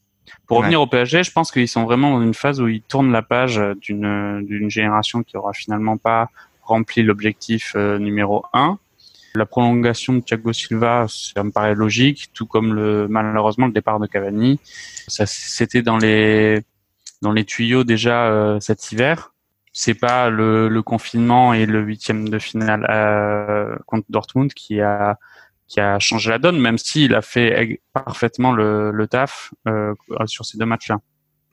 Pour 0.47 0.59
revenir 0.59 0.81
au 0.81 0.87
PSG, 0.87 1.25
je 1.25 1.33
pense 1.33 1.51
qu'ils 1.51 1.69
sont 1.69 1.85
vraiment 1.85 2.13
dans 2.13 2.23
une 2.23 2.35
phase 2.35 2.61
où 2.61 2.69
ils 2.69 2.83
tournent 2.83 3.11
la 3.11 3.23
page 3.23 3.61
d'une 3.81 4.45
d'une 4.47 4.71
génération 4.71 5.23
qui 5.23 5.37
aura 5.37 5.53
finalement 5.53 5.97
pas 5.97 6.29
rempli 6.63 7.03
l'objectif 7.03 7.73
euh, 7.77 7.99
numéro 7.99 8.45
1 8.53 8.79
la 9.35 9.47
prolongation 9.47 10.15
de 10.15 10.21
Thiago 10.21 10.53
Silva, 10.53 11.07
ça 11.09 11.45
me 11.45 11.51
paraît 11.51 11.75
logique, 11.75 12.31
tout 12.33 12.47
comme 12.47 12.75
le 12.75 13.07
malheureusement 13.09 13.67
le 13.67 13.73
départ 13.73 14.01
de 14.01 14.07
Cavani. 14.07 14.59
Ça, 15.07 15.25
c'était 15.27 15.83
dans 15.83 15.99
les 15.99 16.63
dans 17.23 17.33
les 17.33 17.45
tuyaux 17.45 17.85
déjà 17.85 18.27
euh, 18.27 18.61
cet 18.61 18.93
hiver. 18.93 19.33
C'est 19.73 19.95
pas 19.95 20.31
le, 20.31 20.69
le, 20.69 20.83
confinement 20.83 21.55
et 21.55 21.65
le 21.65 21.81
huitième 21.81 22.29
de 22.29 22.41
finale 22.41 22.85
euh, 22.91 23.77
contre 23.87 24.07
Dortmund 24.09 24.53
qui 24.53 24.81
a 24.81 25.17
qui 25.71 25.81
a 25.81 25.99
changé 26.01 26.31
la 26.31 26.39
donne, 26.39 26.59
même 26.59 26.79
s'il 26.79 27.15
a 27.15 27.23
fait 27.23 27.81
parfaitement 27.95 28.51
le, 28.53 28.91
le 28.91 29.07
taf 29.07 29.55
euh, 29.69 29.95
sur 30.27 30.45
ces 30.45 30.59
deux 30.59 30.67
matchs-là. 30.67 30.99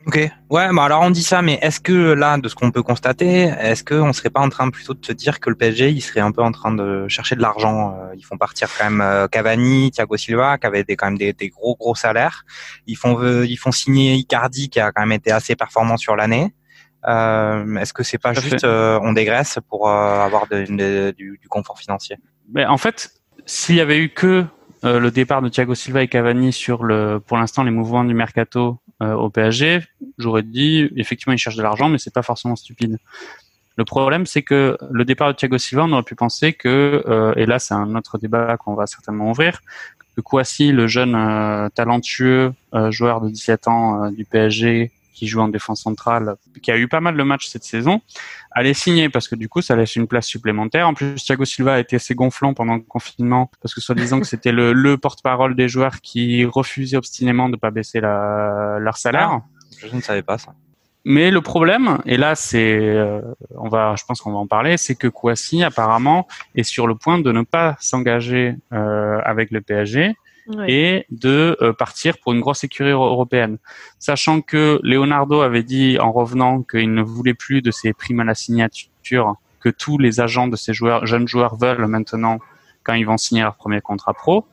Ok. 0.08 0.15
Ouais, 0.49 0.69
bah 0.73 0.86
alors 0.86 1.01
on 1.01 1.12
dit 1.12 1.23
ça, 1.23 1.41
mais 1.41 1.60
est-ce 1.62 1.80
que 1.80 2.13
là, 2.13 2.38
de 2.38 2.47
ce 2.47 2.56
qu'on 2.56 2.71
peut 2.71 2.82
constater, 2.82 3.51
est-ce 3.60 3.84
qu'on 3.84 4.13
serait 4.13 4.30
pas 4.30 4.39
en 4.39 4.49
train 4.49 4.69
plutôt 4.69 4.93
de 4.95 5.06
se 5.06 5.12
dire 5.12 5.39
que 5.39 5.49
le 5.49 5.56
PSG, 5.56 5.91
il 5.91 6.01
serait 6.01 6.21
un 6.21 6.32
peu 6.32 6.41
en 6.41 6.51
train 6.51 6.73
de 6.73 7.08
chercher 7.08 7.36
de 7.36 7.41
l'argent 7.41 7.93
euh, 7.93 8.15
Ils 8.15 8.23
font 8.23 8.38
partir 8.38 8.69
quand 8.75 8.86
même 8.86 9.01
euh, 9.01 9.27
Cavani, 9.27 9.91
Thiago 9.91 10.17
Silva, 10.17 10.58
qui 10.58 10.65
avaient 10.65 10.84
des, 10.84 10.95
quand 10.95 11.08
même 11.08 11.17
des, 11.17 11.34
des, 11.34 11.49
gros 11.49 11.75
gros 11.75 11.93
salaires. 11.93 12.43
Ils 12.88 12.95
font 12.95 13.21
ils 13.43 13.58
font 13.58 13.71
signer 13.71 14.15
Icardi, 14.15 14.69
qui 14.69 14.80
a 14.80 14.91
quand 14.91 15.01
même 15.01 15.12
été 15.12 15.32
assez 15.32 15.56
performant 15.56 15.97
sur 15.97 16.15
l'année. 16.15 16.53
Euh, 17.08 17.75
est-ce 17.75 17.93
que 17.93 18.03
c'est 18.03 18.17
pas 18.17 18.34
juste 18.34 18.63
euh, 18.63 18.99
on 19.03 19.13
dégraisse 19.13 19.60
pour 19.69 19.89
avoir 19.89 20.47
de, 20.47 20.63
du, 21.12 21.38
du, 21.39 21.47
confort 21.49 21.77
financier? 21.77 22.17
Mais 22.51 22.65
en 22.65 22.77
fait, 22.77 23.12
s'il 23.47 23.75
y 23.75 23.81
avait 23.81 23.97
eu 23.97 24.10
que 24.10 24.45
le 24.83 25.10
départ 25.10 25.41
de 25.41 25.49
Thiago 25.49 25.73
Silva 25.73 26.03
et 26.03 26.07
Cavani 26.07 26.53
sur 26.53 26.83
le, 26.83 27.19
pour 27.25 27.38
l'instant, 27.38 27.63
les 27.63 27.71
mouvements 27.71 28.05
du 28.05 28.13
mercato 28.13 28.77
euh, 29.01 29.13
au 29.13 29.29
PSG, 29.29 29.81
j'aurais 30.17 30.43
dit 30.43 30.89
effectivement 30.95 31.33
ils 31.33 31.38
cherchent 31.38 31.55
de 31.57 31.63
l'argent, 31.63 31.89
mais 31.89 31.97
c'est 31.97 32.13
pas 32.13 32.21
forcément 32.21 32.55
stupide. 32.55 32.97
Le 33.77 33.86
problème, 33.86 34.25
c'est 34.25 34.41
que 34.41 34.75
le 34.89 35.05
départ 35.05 35.27
de 35.27 35.33
Thiago 35.33 35.60
Silva, 35.60 35.83
on 35.83 35.91
aurait 35.91 36.03
pu 36.03 36.15
penser 36.15 36.53
que, 36.53 37.03
euh, 37.07 37.33
et 37.36 37.45
là 37.45 37.60
c'est 37.60 37.75
un 37.75 37.95
autre 37.95 38.17
débat 38.17 38.57
qu'on 38.57 38.73
va 38.73 38.88
certainement 38.88 39.29
ouvrir, 39.29 39.62
que 40.15 40.21
Kouassi, 40.21 40.71
le 40.71 40.88
jeune 40.88 41.13
euh, 41.13 41.69
talentueux 41.69 42.53
euh, 42.73 42.89
joueur 42.89 43.21
de 43.21 43.29
17 43.29 43.67
ans 43.67 44.10
du 44.10 44.25
PSG 44.25 44.91
qui 45.17 45.25
joue 45.25 45.39
en 45.41 45.47
défense 45.47 45.82
centrale, 45.82 46.36
qui 46.62 46.69
a 46.69 46.77
eu 46.77 46.88
pas 46.88 46.99
mal 46.99 47.17
de 47.17 47.23
matchs 47.23 47.47
cette 47.47 47.63
saison, 47.63 48.01
allait 48.51 48.75
signer 48.75 49.10
parce 49.10 49.27
que 49.27 49.36
du 49.36 49.49
coup 49.49 49.63
ça 49.63 49.75
laisse 49.75 49.95
une 49.95 50.08
place 50.08 50.27
supplémentaire. 50.27 50.88
En 50.88 50.93
plus, 50.93 51.15
Thiago 51.15 51.43
Silva 51.43 51.73
a 51.73 51.80
été 51.80 51.95
assez 51.95 52.13
gonflant 52.13 52.53
pendant 52.53 52.75
le 52.75 52.82
confinement 52.82 53.49
parce 53.60 53.73
que 53.73 53.82
soi-disant 53.82 54.19
que 54.19 54.27
c'était 54.27 54.51
le, 54.51 54.73
le 54.88 54.97
porte-parole 54.97 55.56
des 55.56 55.67
joueurs 55.67 56.01
qui 56.01 56.45
refusaient 56.45 56.97
obstinément 56.97 57.49
de 57.49 57.58
pas 57.58 57.71
baisser 57.71 57.99
la, 57.99 58.77
leur 58.80 58.97
salaire. 58.97 59.30
Ah, 59.32 59.43
je 59.80 59.95
ne 59.95 60.01
savais 60.01 60.21
pas 60.21 60.38
ça. 60.38 60.53
Mais 61.03 61.32
le 61.32 61.41
problème, 61.41 61.97
et 62.06 62.17
là 62.17 62.36
c'est, 62.36 62.77
euh, 62.77 63.21
on 63.56 63.69
va, 63.69 63.95
je 63.97 64.03
pense 64.06 64.21
qu'on 64.21 64.34
va 64.34 64.39
en 64.39 64.47
parler, 64.47 64.77
c'est 64.77 64.95
que 64.95 65.08
Kouassi 65.08 65.63
apparemment 65.63 66.27
est 66.53 66.63
sur 66.63 66.86
le 66.86 66.95
point 66.95 67.17
de 67.17 67.32
ne 67.32 67.41
pas 67.41 67.75
s'engager 67.80 68.56
euh, 68.73 69.19
avec 69.23 69.49
le 69.49 69.62
PSG 69.62 70.15
et 70.67 71.05
de 71.10 71.57
euh, 71.62 71.73
partir 71.73 72.17
pour 72.17 72.33
une 72.33 72.39
grosse 72.39 72.63
écurie 72.63 72.91
européenne, 72.91 73.57
sachant 73.99 74.41
que 74.41 74.79
Leonardo 74.83 75.41
avait 75.41 75.63
dit 75.63 75.97
en 75.99 76.12
revenant 76.12 76.63
qu'il 76.63 76.93
ne 76.93 77.01
voulait 77.01 77.33
plus 77.33 77.62
de 77.62 77.71
ces 77.71 77.93
primes 77.93 78.21
à 78.21 78.23
la 78.23 78.36
signature 78.36 79.36
que 79.60 79.69
tous 79.69 79.97
les 79.97 80.19
agents 80.19 80.47
de 80.47 80.55
ces 80.55 80.73
joueurs, 80.73 81.05
jeunes 81.05 81.27
joueurs 81.27 81.55
veulent 81.55 81.88
maintenant 81.88 82.39
quand 82.83 82.93
ils 82.93 83.05
vont 83.05 83.17
signer 83.17 83.41
leur 83.41 83.55
premier 83.55 83.81
contrat 83.81 84.13
pro, 84.13 84.45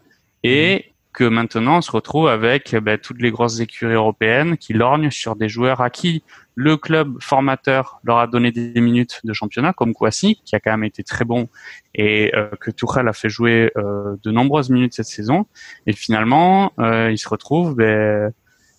et 0.42 0.92
que 1.12 1.24
maintenant 1.24 1.78
on 1.78 1.80
se 1.80 1.92
retrouve 1.92 2.28
avec 2.28 2.74
ben, 2.74 2.98
toutes 2.98 3.22
les 3.22 3.30
grosses 3.30 3.60
écuries 3.60 3.94
européennes 3.94 4.56
qui 4.56 4.72
lorgnent 4.72 5.10
sur 5.10 5.36
des 5.36 5.48
joueurs 5.48 5.80
à 5.80 5.90
qui 5.90 6.24
le 6.54 6.76
club 6.76 7.16
formateur 7.20 8.00
leur 8.04 8.18
a 8.18 8.26
donné 8.26 8.52
des 8.52 8.80
minutes 8.80 9.20
de 9.24 9.32
championnat, 9.32 9.72
comme 9.72 9.92
Kouassi, 9.92 10.40
qui 10.44 10.54
a 10.54 10.60
quand 10.60 10.70
même 10.70 10.84
été 10.84 11.02
très 11.02 11.24
bon 11.24 11.48
et 11.94 12.34
euh, 12.34 12.48
que 12.60 12.70
Tourelle 12.70 13.08
a 13.08 13.12
fait 13.12 13.28
jouer 13.28 13.72
euh, 13.76 14.16
de 14.22 14.30
nombreuses 14.30 14.70
minutes 14.70 14.94
cette 14.94 15.06
saison. 15.06 15.46
Et 15.86 15.92
finalement, 15.92 16.72
euh, 16.78 17.10
il 17.10 17.18
se 17.18 17.28
retrouve 17.28 17.74
ben, 17.74 18.32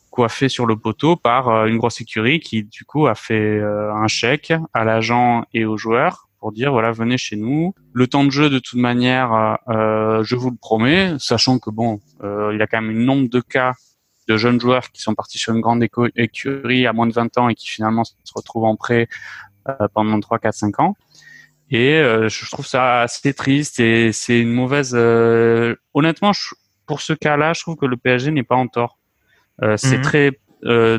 coiffé 0.10 0.48
sur 0.48 0.66
le 0.66 0.78
poteau 0.78 1.18
par 1.18 1.66
une 1.66 1.78
grosse 1.78 2.00
écurie 2.00 2.40
qui 2.40 2.64
du 2.64 2.86
coup 2.86 3.08
a 3.08 3.16
fait 3.16 3.62
un 3.62 4.08
chèque 4.08 4.54
à 4.74 4.86
l'agent 4.86 5.44
et 5.54 5.66
aux 5.66 5.76
joueurs 5.76 6.30
pour 6.40 6.54
dire 6.54 6.72
voilà 6.72 6.94
venez 6.94 7.18
chez 7.18 7.36
nous. 7.36 7.76
Le 7.92 8.08
temps 8.08 8.24
de 8.24 8.30
jeu 8.30 8.50
de 8.50 8.60
toute 8.60 8.80
manière, 8.80 9.58
je 9.68 10.36
vous 10.38 10.52
le 10.52 10.56
promets, 10.56 11.16
sachant 11.20 11.60
que 11.60 11.70
bon, 11.70 12.00
il 12.24 12.62
a 12.62 12.66
quand 12.66 12.82
même 12.82 12.96
un 12.96 13.04
nombre 13.04 13.28
de 13.28 13.42
cas 13.42 13.74
de 14.28 14.38
jeunes 14.38 14.60
joueurs 14.60 14.92
qui 14.92 15.02
sont 15.02 15.14
partis 15.14 15.38
sur 15.38 15.54
une 15.54 15.62
grande 15.62 15.84
écurie 16.16 16.88
à 16.88 16.94
moins 16.94 17.08
de 17.08 17.14
20 17.14 17.38
ans 17.38 17.50
et 17.50 17.56
qui 17.56 17.68
finalement 17.70 18.04
se 18.04 18.14
retrouvent 18.34 18.66
en 18.66 18.76
prêt 18.76 19.08
euh, 19.70 19.88
pendant 19.94 20.20
3, 20.20 20.40
4, 20.40 20.54
5 20.54 20.80
ans. 20.80 20.96
Et 21.72 21.94
euh, 21.94 22.30
je 22.30 22.50
trouve 22.50 22.68
ça 22.68 23.02
assez 23.02 23.34
triste 23.34 23.80
et 23.80 24.12
c'est 24.12 24.40
une 24.40 24.52
mauvaise. 24.52 24.94
Euh, 24.96 25.76
honnêtement, 25.94 26.32
pour 26.86 27.02
ce 27.02 27.14
cas-là, 27.14 27.54
je 27.54 27.62
trouve 27.62 27.76
que 27.76 27.86
le 27.86 27.98
PSG 27.98 28.32
n'est 28.32 28.44
pas 28.44 28.56
en 28.56 28.68
tort. 28.68 29.00
c'est 29.78 29.98
mhm. 29.98 30.04
très 30.04 30.40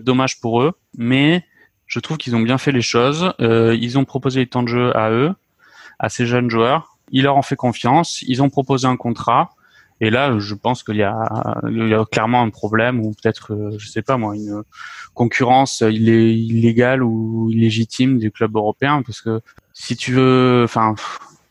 dommage 0.00 0.40
pour 0.40 0.62
eux, 0.62 0.72
mais 0.96 1.44
je 1.86 1.98
trouve 1.98 2.18
qu'ils 2.18 2.36
ont 2.36 2.40
bien 2.40 2.58
fait 2.58 2.72
les 2.72 2.82
choses. 2.82 3.32
ils 3.38 3.98
ont 3.98 4.04
proposé 4.04 4.40
les 4.40 4.46
temps 4.46 4.62
de 4.62 4.68
jeu 4.68 4.96
à 4.96 5.10
eux, 5.10 5.34
à 5.98 6.08
ces 6.08 6.26
jeunes 6.26 6.50
joueurs. 6.50 6.98
Ils 7.10 7.24
leur 7.24 7.36
ont 7.36 7.42
fait 7.42 7.56
confiance. 7.56 8.22
Ils 8.22 8.42
ont 8.42 8.50
proposé 8.50 8.86
un 8.86 8.96
contrat. 8.96 9.50
Et 10.00 10.10
là, 10.10 10.38
je 10.38 10.54
pense 10.54 10.82
qu'il 10.82 10.96
y 10.96 11.02
a, 11.02 11.60
il 11.68 11.88
y 11.88 11.94
a 11.94 12.04
clairement 12.04 12.42
un 12.42 12.50
problème 12.50 13.00
ou 13.00 13.12
peut-être, 13.12 13.54
euh, 13.54 13.78
je 13.78 13.88
sais 13.88 14.02
pas 14.02 14.18
moi, 14.18 14.36
une 14.36 14.62
concurrence 15.14 15.80
illégale 15.80 17.02
ou 17.02 17.50
illégitime 17.50 18.18
du 18.18 18.30
club 18.30 18.56
européen 18.56 19.02
parce 19.02 19.22
que 19.22 19.40
si 19.72 19.96
tu 19.96 20.12
veux, 20.12 20.62
enfin, 20.64 20.94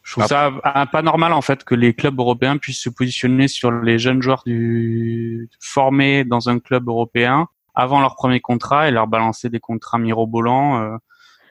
je 0.04 0.12
trouve 0.12 0.28
ça 0.28 0.52
pas 0.92 1.02
normal 1.02 1.34
en 1.34 1.42
fait 1.42 1.64
que 1.64 1.74
les 1.74 1.96
clubs 1.96 2.20
européens 2.20 2.58
puissent 2.58 2.82
se 2.82 2.90
positionner 2.90 3.48
sur 3.48 3.72
les 3.72 3.98
jeunes 3.98 4.22
joueurs 4.22 4.44
du 4.46 5.50
formés 5.60 6.24
dans 6.24 6.48
un 6.48 6.60
club 6.60 6.88
européen 6.88 7.48
avant 7.74 8.00
leur 8.00 8.16
premier 8.16 8.40
contrat 8.40 8.88
et 8.88 8.92
leur 8.92 9.08
balancer 9.08 9.50
des 9.50 9.60
contrats 9.60 9.98
mirobolants. 9.98 10.82
Euh, 10.82 10.98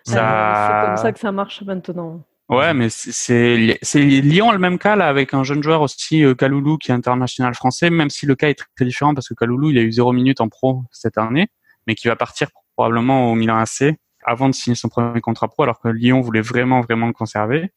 ça... 0.05 0.69
C'est 0.69 0.87
comme 0.87 0.97
ça 0.97 1.13
que 1.13 1.19
ça 1.19 1.33
marche 1.33 1.63
maintenant. 1.63 2.23
Ouais, 2.51 2.75
mais 2.75 2.89
c'est 2.91 3.57
Lyon 3.95 4.53
le 4.53 4.59
même 4.59 4.79
cas 4.79 4.97
là 4.97 5.09
avec 5.09 5.33
un 5.33 5.45
jeune 5.45 5.63
joueur 5.63 5.81
aussi 5.81 6.23
euh, 6.23 6.35
Kaloulou 6.35 6.77
qui 6.77 6.91
est 6.91 6.95
international 6.95 7.55
français, 7.55 7.89
même 7.89 8.11
si 8.11 8.27
le 8.27 8.35
cas 8.35 8.51
est 8.51 8.63
très, 8.77 8.85
différent 8.85 9.15
parce 9.15 9.29
que 9.29 9.35
Kaloulou 9.35 9.71
il 9.71 9.79
a 9.79 9.81
eu 9.81 9.91
zéro 9.91 10.13
minute 10.13 10.43
en 10.43 10.49
pro 10.49 10.83
cette 10.93 11.17
année, 11.17 11.49
mais 11.87 11.95
qui 11.95 12.07
va 12.07 12.17
partir 12.17 12.49
probablement 12.77 13.33
au 13.33 13.35
Milan 13.35 13.57
AC 13.57 13.97
avant 14.27 14.49
de 14.51 14.55
signer 14.55 14.75
son 14.75 14.89
premier 14.89 15.23
contrat 15.23 15.49
pro, 15.49 15.63
alors 15.63 15.81
que 15.81 15.89
Lyon 15.89 16.21
voulait 16.21 16.43
vraiment 16.43 16.83
vraiment 16.83 17.07
le 17.07 17.13
conserver. 17.15 17.73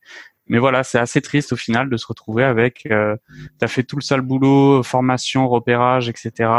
Mais 0.48 0.60
voilà, 0.60 0.84
c'est 0.84 1.00
assez 1.00 1.22
triste 1.22 1.54
au 1.54 1.58
final 1.58 1.90
de 1.90 1.98
se 1.98 2.08
retrouver 2.08 2.44
avec, 2.44 2.88
euh, 2.90 3.16
t'as 3.60 3.68
fait 3.68 3.84
tout 3.84 3.98
le 3.98 4.02
sale 4.02 4.22
boulot, 4.22 4.82
formation, 4.84 5.48
repérage, 5.48 6.08
etc. 6.08 6.50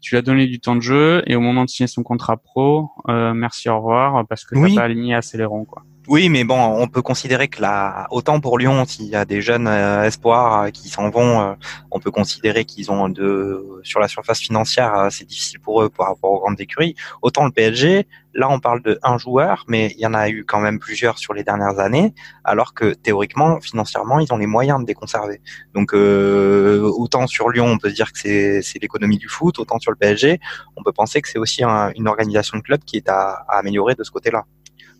Tu 0.00 0.14
lui 0.14 0.18
as 0.18 0.22
donné 0.22 0.46
du 0.46 0.60
temps 0.60 0.76
de 0.76 0.80
jeu 0.80 1.22
et 1.26 1.36
au 1.36 1.40
moment 1.40 1.64
de 1.64 1.70
signer 1.70 1.86
son 1.86 2.02
contrat 2.02 2.38
pro, 2.38 2.90
euh, 3.08 3.34
merci 3.34 3.68
au 3.68 3.76
revoir 3.76 4.26
parce 4.26 4.44
que 4.44 4.54
t'as 4.54 4.74
pas 4.74 4.84
aligné 4.84 5.14
assez 5.14 5.36
les 5.36 5.44
ronds 5.44 5.64
quoi. 5.64 5.84
Oui, 6.10 6.28
mais 6.28 6.42
bon, 6.42 6.58
on 6.58 6.88
peut 6.88 7.02
considérer 7.02 7.46
que 7.46 7.62
là, 7.62 8.08
autant 8.10 8.40
pour 8.40 8.58
Lyon, 8.58 8.84
s'il 8.84 9.06
y 9.06 9.14
a 9.14 9.24
des 9.24 9.40
jeunes 9.40 9.68
euh, 9.68 10.02
espoirs 10.02 10.62
euh, 10.62 10.70
qui 10.70 10.88
s'en 10.88 11.08
vont, 11.08 11.40
euh, 11.40 11.54
on 11.92 12.00
peut 12.00 12.10
considérer 12.10 12.64
qu'ils 12.64 12.90
ont 12.90 13.08
de 13.08 13.80
sur 13.84 14.00
la 14.00 14.08
surface 14.08 14.40
financière, 14.40 15.06
c'est 15.12 15.24
difficile 15.24 15.60
pour 15.60 15.82
eux 15.84 15.88
par 15.88 16.08
rapport 16.08 16.32
aux 16.32 16.40
grandes 16.40 16.60
écuries. 16.60 16.96
Autant 17.22 17.44
le 17.44 17.52
PSG, 17.52 18.08
là, 18.34 18.50
on 18.50 18.58
parle 18.58 18.82
de 18.82 18.98
un 19.04 19.18
joueur, 19.18 19.64
mais 19.68 19.94
il 19.96 20.00
y 20.00 20.06
en 20.06 20.14
a 20.14 20.28
eu 20.28 20.44
quand 20.44 20.58
même 20.58 20.80
plusieurs 20.80 21.16
sur 21.16 21.32
les 21.32 21.44
dernières 21.44 21.78
années, 21.78 22.12
alors 22.42 22.74
que 22.74 22.92
théoriquement, 22.92 23.60
financièrement, 23.60 24.18
ils 24.18 24.32
ont 24.32 24.38
les 24.38 24.48
moyens 24.48 24.82
de 24.82 24.88
les 24.88 24.94
conserver. 24.94 25.40
Donc, 25.74 25.92
autant 25.92 27.28
sur 27.28 27.50
Lyon, 27.50 27.66
on 27.66 27.78
peut 27.78 27.92
dire 27.92 28.12
que 28.12 28.18
c'est 28.18 28.82
l'économie 28.82 29.18
du 29.18 29.28
foot, 29.28 29.60
autant 29.60 29.78
sur 29.78 29.92
le 29.92 29.96
PSG, 29.96 30.40
on 30.76 30.82
peut 30.82 30.92
penser 30.92 31.22
que 31.22 31.28
c'est 31.28 31.38
aussi 31.38 31.62
une 31.62 32.08
organisation 32.08 32.58
de 32.58 32.62
club 32.64 32.80
qui 32.84 32.96
est 32.96 33.08
à 33.08 33.44
améliorer 33.48 33.94
de 33.94 34.02
ce 34.02 34.10
côté-là. 34.10 34.44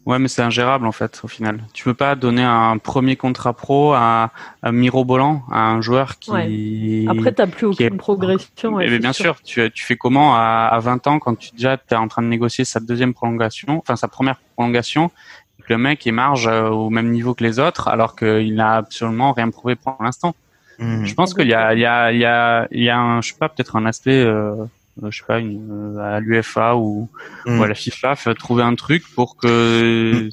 Ouais, 0.07 0.19
mais 0.19 0.29
c'est 0.29 0.43
ingérable 0.43 0.87
en 0.87 0.93
fait 0.93 1.21
au 1.25 1.29
final. 1.29 1.61
Tu 1.75 1.85
peux 1.85 1.95
pas 1.95 2.15
donner 2.15 2.43
un 2.43 2.79
premier 2.79 3.17
contrat 3.17 3.53
pro 3.53 3.93
à, 3.93 4.31
à 4.63 4.73
mirobolant 4.73 5.43
à 5.51 5.69
un 5.69 5.83
joueur 5.83 6.19
qui. 6.19 6.31
Ouais. 6.31 7.05
Après, 7.09 7.33
t'as 7.33 7.47
plus 7.47 7.67
aucune 7.67 7.99
progression. 7.99 8.77
mais 8.77 8.99
bien 8.99 9.13
sûr, 9.13 9.41
tu, 9.43 9.71
tu 9.71 9.85
fais 9.85 9.97
comment 9.97 10.35
à, 10.35 10.69
à 10.73 10.79
20 10.81 11.07
ans 11.07 11.19
quand 11.19 11.35
tu 11.35 11.51
déjà 11.53 11.79
es 11.91 11.95
en 11.95 12.09
train 12.09 12.23
de 12.23 12.29
négocier 12.29 12.65
sa 12.65 12.81
deuxième 12.81 13.13
prolongation, 13.13 13.79
enfin 13.79 13.97
sa 13.97 14.09
première 14.09 14.39
prolongation, 14.57 15.11
et 15.59 15.63
que 15.63 15.73
le 15.73 15.79
mec 15.79 16.07
est 16.07 16.13
marge 16.13 16.47
euh, 16.47 16.69
au 16.69 16.89
même 16.89 17.11
niveau 17.11 17.35
que 17.35 17.45
les 17.45 17.59
autres, 17.59 17.89
alors 17.89 18.17
qu'il 18.17 18.55
n'a 18.55 18.77
absolument 18.77 19.33
rien 19.33 19.51
prouvé 19.51 19.77
pour 19.77 19.97
l'instant. 20.01 20.35
Mmh. 20.79 21.05
Je 21.05 21.15
pense 21.15 21.35
qu'il 21.35 21.49
y 21.49 21.55
a, 21.55 21.75
il 21.75 21.81
y 21.81 21.85
a, 21.85 22.11
il 22.11 22.19
y 22.19 22.25
a, 22.25 22.67
il 22.71 22.83
y 22.83 22.89
a 22.89 22.99
un, 22.99 23.21
je 23.21 23.29
sais 23.29 23.39
pas, 23.39 23.51
peut-être 23.51 23.77
un 23.77 23.85
aspect. 23.85 24.25
Euh, 24.25 24.65
je 25.09 25.19
sais 25.19 25.25
pas, 25.27 25.39
une, 25.39 25.97
euh, 25.97 26.17
à 26.17 26.21
l'UFA 26.21 26.77
ou, 26.77 27.09
hmm. 27.47 27.63
à 27.63 27.67
la 27.67 27.75
FIFA, 27.75 28.15
trouver 28.39 28.63
un 28.63 28.75
truc 28.75 29.05
pour 29.15 29.37
que 29.37 30.27
hmm. 30.27 30.31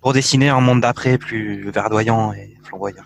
pour 0.00 0.12
dessiner 0.12 0.48
un 0.48 0.60
monde 0.60 0.80
d'après 0.80 1.18
plus 1.18 1.70
verdoyant 1.70 2.32
et 2.32 2.56
flamboyant. 2.62 3.04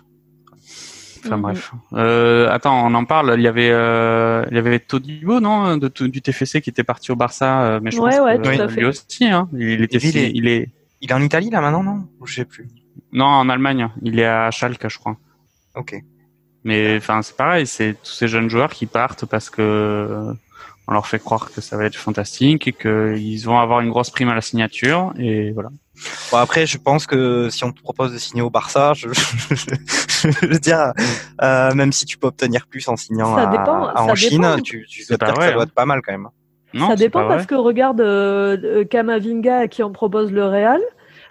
Enfin 1.25 1.39
bref. 1.39 1.71
Euh, 1.93 2.51
attends, 2.51 2.85
on 2.85 2.93
en 2.93 3.05
parle. 3.05 3.33
Il 3.37 3.41
y 3.41 3.47
avait, 3.47 3.71
euh, 3.71 4.45
il 4.51 4.55
y 4.55 4.59
avait 4.59 4.77
Todibo, 4.77 5.39
non, 5.39 5.77
de, 5.77 5.87
du 6.05 6.21
TFC 6.21 6.61
qui 6.61 6.69
était 6.69 6.83
parti 6.83 7.11
au 7.11 7.15
Barça, 7.15 7.79
mais 7.81 7.89
je 7.89 7.99
ouais, 7.99 8.19
ouais, 8.19 8.39
tout 8.39 8.49
à 8.49 8.67
fait. 8.67 8.81
lui 8.81 8.85
aussi. 8.85 9.25
Hein. 9.25 9.49
Il 9.53 9.81
était, 9.81 9.97
il, 9.97 10.17
est, 10.17 10.31
il 10.35 10.47
est, 10.47 10.69
il 11.01 11.09
est 11.09 11.13
en 11.13 11.21
Italie 11.21 11.49
là 11.49 11.61
maintenant, 11.61 11.83
non? 11.83 12.07
Je 12.25 12.35
sais 12.35 12.45
plus. 12.45 12.67
Non, 13.11 13.25
en 13.25 13.49
Allemagne. 13.49 13.89
Il 14.03 14.19
est 14.19 14.25
à 14.25 14.51
Schalke, 14.51 14.87
je 14.87 14.99
crois. 14.99 15.17
Ok. 15.75 15.95
Mais 16.63 16.97
enfin, 16.97 17.21
c'est 17.21 17.37
pareil. 17.37 17.65
C'est 17.67 17.95
tous 18.03 18.11
ces 18.11 18.27
jeunes 18.27 18.49
joueurs 18.49 18.71
qui 18.71 18.87
partent 18.87 19.25
parce 19.25 19.49
que 19.49 20.33
on 20.87 20.93
leur 20.93 21.07
fait 21.07 21.19
croire 21.19 21.51
que 21.51 21.61
ça 21.61 21.77
va 21.77 21.85
être 21.85 21.95
fantastique 21.95 22.67
et 22.67 22.73
qu'ils 22.73 23.43
vont 23.45 23.59
avoir 23.59 23.79
une 23.81 23.89
grosse 23.89 24.09
prime 24.09 24.29
à 24.29 24.35
la 24.35 24.41
signature 24.41 25.13
et 25.17 25.51
voilà. 25.51 25.69
Bon 26.31 26.37
après, 26.37 26.65
je 26.65 26.77
pense 26.77 27.07
que 27.07 27.49
si 27.49 27.63
on 27.63 27.71
te 27.71 27.81
propose 27.81 28.11
de 28.11 28.17
signer 28.17 28.41
au 28.41 28.49
Barça, 28.49 28.93
je, 28.93 29.07
je, 29.13 30.47
veux 30.47 30.59
dire, 30.59 30.91
euh, 31.41 31.73
même 31.73 31.93
si 31.93 32.05
tu 32.05 32.17
peux 32.17 32.27
obtenir 32.27 32.67
plus 32.67 32.87
en 32.89 32.97
signant 32.97 33.37
en 33.37 34.15
Chine, 34.15 34.57
tu, 34.63 34.85
tu 34.89 35.05
peux 35.07 35.17
dire 35.17 35.33
que 35.33 35.41
ça 35.41 35.53
doit 35.53 35.63
être 35.63 35.73
pas 35.73 35.85
mal 35.85 36.01
quand 36.01 36.11
même. 36.11 36.27
Non, 36.73 36.89
ça 36.89 36.95
dépend 36.97 37.27
parce 37.27 37.45
que 37.45 37.55
regarde 37.55 38.01
euh, 38.01 38.83
Kamavinga 38.83 39.59
à 39.59 39.67
qui 39.67 39.81
on 39.81 39.91
propose 39.91 40.31
le 40.31 40.45
Real. 40.45 40.81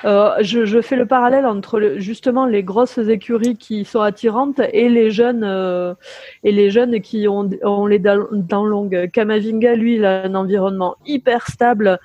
Euh, 0.04 0.34
je, 0.40 0.64
je, 0.66 0.80
fais 0.80 0.96
le 0.96 1.06
parallèle 1.06 1.46
entre 1.46 1.78
le, 1.78 1.98
justement 1.98 2.44
les 2.44 2.62
grosses 2.62 2.98
écuries 2.98 3.56
qui 3.56 3.84
sont 3.84 4.00
attirantes 4.00 4.60
et 4.72 4.88
les 4.88 5.10
jeunes 5.10 5.44
euh, 5.44 5.94
et 6.42 6.52
les 6.52 6.70
jeunes 6.70 7.00
qui 7.00 7.26
ont, 7.26 7.48
ont 7.62 7.86
les 7.86 7.98
dents 7.98 8.64
longues. 8.64 9.10
Kamavinga, 9.12 9.74
lui, 9.74 9.96
il 9.96 10.04
a 10.04 10.24
un 10.24 10.34
environnement 10.34 10.96
hyper 11.06 11.46
stable, 11.46 11.98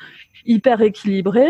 hyper 0.45 0.81
équilibré. 0.81 1.47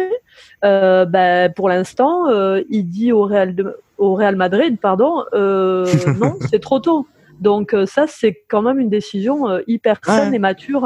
Euh, 0.63 1.05
bah, 1.05 1.49
pour 1.49 1.69
l'instant, 1.69 2.29
euh, 2.29 2.61
il 2.69 2.83
dit 2.83 3.11
au 3.11 3.23
Real, 3.23 3.55
de, 3.55 3.77
au 3.97 4.15
Real 4.15 4.35
Madrid, 4.35 4.77
pardon, 4.79 5.23
euh, 5.33 5.85
non, 6.19 6.35
c'est 6.49 6.59
trop 6.59 6.79
tôt. 6.79 7.07
Donc 7.39 7.75
ça, 7.85 8.05
c'est 8.07 8.43
quand 8.47 8.61
même 8.61 8.79
une 8.79 8.89
décision 8.89 9.47
hyper 9.67 9.99
saine 10.05 10.33
et 10.33 10.39
mature. 10.39 10.83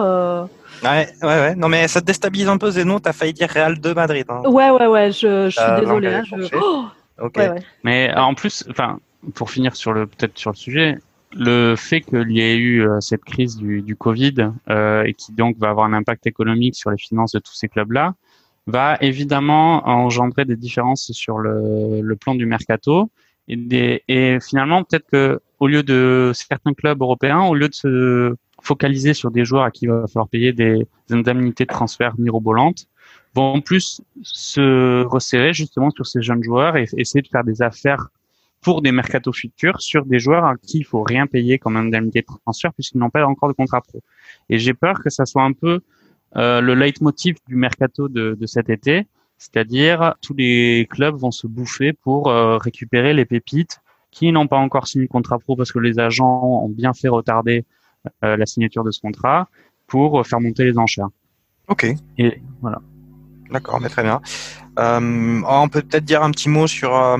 Ouais, 0.83 1.07
ouais, 1.21 1.27
ouais. 1.27 1.55
Non, 1.55 1.69
mais 1.69 1.87
ça 1.87 2.01
te 2.01 2.05
déstabilise 2.05 2.47
un 2.47 2.57
peu, 2.57 2.71
Zeno. 2.71 2.99
T'as 2.99 3.13
failli 3.13 3.33
dire 3.33 3.49
Real 3.49 3.79
de 3.79 3.93
Madrid. 3.93 4.25
Hein. 4.29 4.41
Ouais, 4.45 4.69
ouais, 4.69 4.87
ouais. 4.87 5.11
Je, 5.11 5.49
je 5.49 5.59
suis 5.59 5.81
désolé. 5.81 6.07
Hein, 6.07 6.23
oh 7.21 7.29
mais 7.83 8.13
en 8.15 8.33
plus, 8.33 8.65
enfin, 8.69 8.99
pour 9.35 9.49
finir 9.51 9.75
sur 9.75 9.93
le 9.93 10.07
peut-être 10.07 10.37
sur 10.37 10.51
le 10.51 10.55
sujet, 10.55 10.97
le 11.31 11.75
fait 11.75 12.01
qu'il 12.01 12.31
y 12.31 12.41
ait 12.41 12.57
eu 12.57 12.87
euh, 12.87 12.99
cette 12.99 13.23
crise 13.23 13.55
du, 13.57 13.81
du 13.81 13.95
Covid 13.95 14.49
euh, 14.69 15.03
et 15.03 15.13
qui 15.13 15.31
donc 15.31 15.57
va 15.57 15.69
avoir 15.69 15.85
un 15.85 15.93
impact 15.93 16.27
économique 16.27 16.75
sur 16.75 16.91
les 16.91 16.97
finances 16.97 17.31
de 17.31 17.39
tous 17.39 17.53
ces 17.53 17.67
clubs-là, 17.67 18.13
va 18.67 18.97
évidemment 19.01 19.87
engendrer 19.87 20.45
des 20.45 20.55
différences 20.55 21.11
sur 21.11 21.37
le, 21.37 22.01
le 22.01 22.15
plan 22.15 22.35
du 22.35 22.45
mercato 22.45 23.09
et, 23.47 23.55
des, 23.55 24.03
et 24.07 24.37
finalement 24.39 24.83
peut-être 24.83 25.07
que 25.11 25.41
au 25.59 25.67
lieu 25.67 25.83
de 25.83 26.31
certains 26.33 26.73
clubs 26.73 27.01
européens, 27.01 27.41
au 27.41 27.55
lieu 27.55 27.69
de 27.69 27.73
se 27.73 28.35
focaliser 28.61 29.13
sur 29.13 29.31
des 29.31 29.45
joueurs 29.45 29.63
à 29.63 29.71
qui 29.71 29.85
il 29.85 29.91
va 29.91 30.07
falloir 30.07 30.29
payer 30.29 30.53
des 30.53 30.87
indemnités 31.11 31.65
de 31.65 31.69
transfert 31.69 32.13
mirobolantes, 32.17 32.87
vont 33.35 33.61
plus 33.61 34.01
se 34.21 35.03
resserrer 35.03 35.53
justement 35.53 35.89
sur 35.91 36.05
ces 36.05 36.21
jeunes 36.21 36.43
joueurs 36.43 36.77
et 36.77 36.85
essayer 36.97 37.21
de 37.21 37.27
faire 37.27 37.43
des 37.43 37.61
affaires 37.61 38.07
pour 38.61 38.81
des 38.81 38.91
mercatos 38.91 39.33
futurs 39.33 39.81
sur 39.81 40.05
des 40.05 40.19
joueurs 40.19 40.45
à 40.45 40.55
qui 40.55 40.79
il 40.79 40.85
faut 40.85 41.03
rien 41.03 41.27
payer 41.27 41.59
comme 41.59 41.75
indemnité 41.75 42.21
de 42.21 42.27
transfert 42.45 42.73
puisqu'ils 42.73 42.99
n'ont 42.99 43.09
pas 43.09 43.25
encore 43.25 43.49
de 43.49 43.53
contrat 43.53 43.81
pro. 43.81 44.01
Et 44.49 44.57
j'ai 44.57 44.73
peur 44.73 45.01
que 45.03 45.09
ça 45.09 45.25
soit 45.25 45.43
un 45.43 45.51
peu 45.51 45.81
euh, 46.37 46.61
le 46.61 46.73
leitmotiv 46.73 47.35
du 47.47 47.55
mercato 47.55 48.07
de, 48.07 48.37
de 48.39 48.45
cet 48.45 48.69
été, 48.69 49.07
c'est-à-dire 49.43 50.15
tous 50.21 50.33
les 50.33 50.87
clubs 50.89 51.15
vont 51.15 51.31
se 51.31 51.47
bouffer 51.47 51.91
pour 51.91 52.29
euh, 52.29 52.57
récupérer 52.57 53.13
les 53.13 53.25
pépites 53.25 53.79
qui 54.09 54.31
n'ont 54.31 54.47
pas 54.47 54.57
encore 54.57 54.87
signé 54.87 55.05
de 55.05 55.11
contrat 55.11 55.37
pro 55.37 55.57
parce 55.57 55.71
que 55.73 55.79
les 55.79 55.99
agents 55.99 56.43
ont 56.63 56.69
bien 56.69 56.93
fait 56.93 57.09
retarder 57.09 57.65
euh, 58.23 58.37
la 58.37 58.45
signature 58.45 58.85
de 58.85 58.91
ce 58.91 59.01
contrat 59.01 59.49
pour 59.87 60.25
faire 60.25 60.39
monter 60.39 60.63
les 60.63 60.77
enchères. 60.77 61.09
Ok. 61.67 61.85
Et 62.17 62.41
voilà. 62.61 62.79
D'accord, 63.51 63.81
mais 63.81 63.89
très 63.89 64.03
bien. 64.03 64.21
Euh, 64.79 65.41
on 65.45 65.67
peut 65.67 65.81
peut-être 65.81 66.05
dire 66.05 66.23
un 66.23 66.31
petit 66.31 66.49
mot 66.49 66.65
sur 66.65 66.95
euh, 66.95 67.17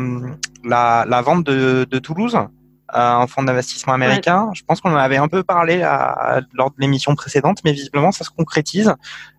la, 0.63 1.05
la, 1.07 1.21
vente 1.21 1.45
de, 1.45 1.85
de 1.89 1.99
Toulouse? 1.99 2.37
Euh, 2.95 3.13
en 3.13 3.27
fonds 3.27 3.43
d'investissement 3.43 3.93
américain. 3.93 4.49
Je 4.53 4.63
pense 4.63 4.81
qu'on 4.81 4.91
en 4.91 4.97
avait 4.97 5.17
un 5.17 5.27
peu 5.27 5.43
parlé 5.43 5.81
à, 5.81 6.41
lors 6.53 6.69
de 6.71 6.75
l'émission 6.79 7.15
précédente, 7.15 7.59
mais 7.63 7.71
visiblement 7.71 8.11
ça 8.11 8.23
se 8.23 8.29
concrétise. 8.29 8.93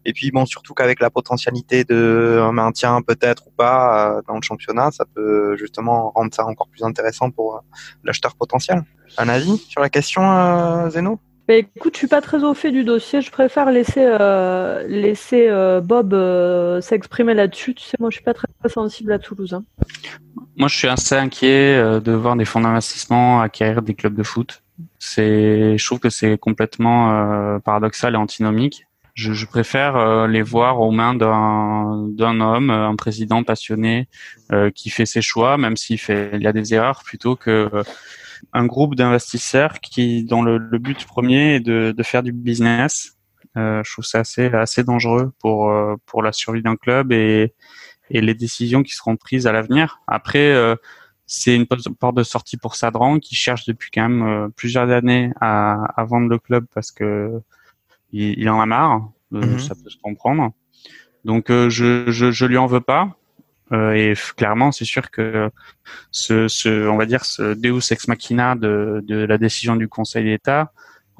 Et 0.04 0.12
puis 0.12 0.30
bon, 0.30 0.46
surtout 0.46 0.74
qu'avec 0.74 1.00
la 1.00 1.10
potentialité 1.10 1.84
de 1.84 2.40
un 2.42 2.52
maintien 2.52 3.00
peut-être 3.02 3.46
ou 3.46 3.50
pas 3.50 4.16
euh, 4.16 4.22
dans 4.28 4.36
le 4.36 4.42
championnat, 4.42 4.90
ça 4.90 5.04
peut 5.14 5.56
justement 5.56 6.10
rendre 6.10 6.34
ça 6.34 6.44
encore 6.44 6.68
plus 6.68 6.82
intéressant 6.82 7.30
pour 7.30 7.62
l'acheteur 8.02 8.34
potentiel. 8.36 8.82
Un 9.18 9.28
avis 9.28 9.58
sur 9.68 9.80
la 9.80 9.88
question, 9.88 10.90
Zeno? 10.90 11.20
Bah, 11.46 11.54
écoute, 11.56 11.92
je 11.94 11.98
suis 11.98 12.06
pas 12.06 12.22
très 12.22 12.42
au 12.42 12.54
fait 12.54 12.70
du 12.70 12.84
dossier. 12.84 13.20
Je 13.20 13.30
préfère 13.30 13.70
laisser 13.70 14.00
euh, 14.02 14.82
laisser 14.88 15.48
euh, 15.48 15.82
Bob 15.82 16.14
euh, 16.14 16.80
s'exprimer 16.80 17.34
là-dessus. 17.34 17.74
Tu 17.74 17.84
sais, 17.84 17.96
moi, 18.00 18.08
je 18.08 18.16
suis 18.16 18.24
pas 18.24 18.32
très, 18.32 18.48
sensible 18.66 19.12
à 19.12 19.18
Toulouse. 19.18 19.52
Hein. 19.52 19.64
Moi, 20.56 20.68
je 20.68 20.76
suis 20.76 20.88
assez 20.88 21.14
inquiet 21.14 22.00
de 22.00 22.12
voir 22.12 22.36
des 22.36 22.46
fonds 22.46 22.60
d'investissement 22.60 23.42
acquérir 23.42 23.82
des 23.82 23.94
clubs 23.94 24.14
de 24.14 24.22
foot. 24.22 24.62
C'est, 24.98 25.76
je 25.76 25.84
trouve 25.84 25.98
que 25.98 26.08
c'est 26.08 26.38
complètement 26.38 27.60
paradoxal 27.60 28.14
et 28.14 28.16
antinomique. 28.16 28.86
Je, 29.12 29.32
je 29.32 29.46
préfère 29.46 30.26
les 30.26 30.42
voir 30.42 30.80
aux 30.80 30.90
mains 30.90 31.14
d'un 31.14 32.08
d'un 32.08 32.40
homme, 32.40 32.70
un 32.70 32.96
président 32.96 33.42
passionné 33.42 34.08
qui 34.74 34.90
fait 34.90 35.06
ses 35.06 35.22
choix, 35.22 35.58
même 35.58 35.76
s'il 35.76 35.98
fait 35.98 36.30
il 36.34 36.42
y 36.42 36.46
a 36.46 36.52
des 36.52 36.72
erreurs, 36.72 37.02
plutôt 37.04 37.36
que 37.36 37.68
un 38.52 38.66
groupe 38.66 38.94
d'investisseurs 38.94 39.80
qui, 39.80 40.24
dont 40.24 40.42
le, 40.42 40.58
but 40.78 41.04
premier 41.06 41.56
est 41.56 41.60
de, 41.60 41.94
faire 42.02 42.22
du 42.22 42.32
business. 42.32 43.16
Euh, 43.56 43.82
je 43.84 43.92
trouve 43.92 44.04
ça 44.04 44.20
assez 44.20 44.46
assez 44.46 44.82
dangereux 44.82 45.32
pour 45.38 45.70
euh, 45.70 45.94
pour 46.06 46.24
la 46.24 46.32
survie 46.32 46.62
d'un 46.62 46.74
club 46.74 47.12
et 47.12 47.54
et 48.10 48.20
les 48.20 48.34
décisions 48.34 48.82
qui 48.82 48.94
seront 48.96 49.16
prises 49.16 49.46
à 49.46 49.52
l'avenir. 49.52 50.00
Après, 50.08 50.52
euh, 50.52 50.74
c'est 51.26 51.54
une 51.54 51.66
porte 51.66 52.16
de 52.16 52.22
sortie 52.22 52.56
pour 52.56 52.74
Sadran 52.74 53.18
qui 53.20 53.36
cherche 53.36 53.64
depuis 53.64 53.90
quand 53.92 54.08
même 54.08 54.50
plusieurs 54.56 54.90
années 54.90 55.30
à, 55.40 55.84
à 55.96 56.04
vendre 56.04 56.28
le 56.28 56.38
club 56.38 56.66
parce 56.74 56.90
que 56.90 57.40
il, 58.12 58.48
en 58.50 58.60
a 58.60 58.66
marre. 58.66 59.08
Mhm. 59.30 59.58
Ça 59.58 59.74
peut 59.74 59.88
se 59.88 59.98
comprendre. 60.02 60.52
Donc 61.24 61.46
je, 61.48 62.10
je 62.10 62.30
je 62.30 62.46
lui 62.46 62.58
en 62.58 62.66
veux 62.66 62.80
pas. 62.80 63.16
Euh, 63.72 63.92
et 63.92 64.14
clairement, 64.36 64.72
c'est 64.72 64.84
sûr 64.84 65.10
que 65.10 65.50
ce, 66.10 66.48
ce, 66.48 66.88
on 66.88 66.96
va 66.96 67.06
dire, 67.06 67.24
ce 67.24 67.54
Deus 67.54 67.92
ex 67.92 68.08
machina 68.08 68.56
de, 68.56 69.02
de 69.06 69.16
la 69.24 69.38
décision 69.38 69.76
du 69.76 69.88
Conseil 69.88 70.24
d'État 70.24 70.70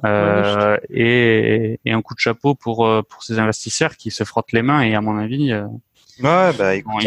euh, 0.05 0.77
et, 0.91 1.81
et, 1.85 1.93
un 1.93 2.03
coup 2.03 2.15
de 2.15 2.19
chapeau 2.19 2.55
pour 2.55 2.87
euh, 2.87 3.03
pour 3.09 3.23
ces 3.23 3.39
investisseurs 3.39 3.97
qui 3.97 4.11
se 4.11 4.25
frottent 4.25 4.53
les 4.53 4.63
mains 4.63 4.83
et 4.83 4.95
à 4.95 5.01
mon 5.01 5.17
avis. 5.17 5.53
Euh, 5.53 5.65
ouais, 6.23 6.53
bah, 6.59 6.77
ils, 6.77 6.85
vont, 6.85 6.99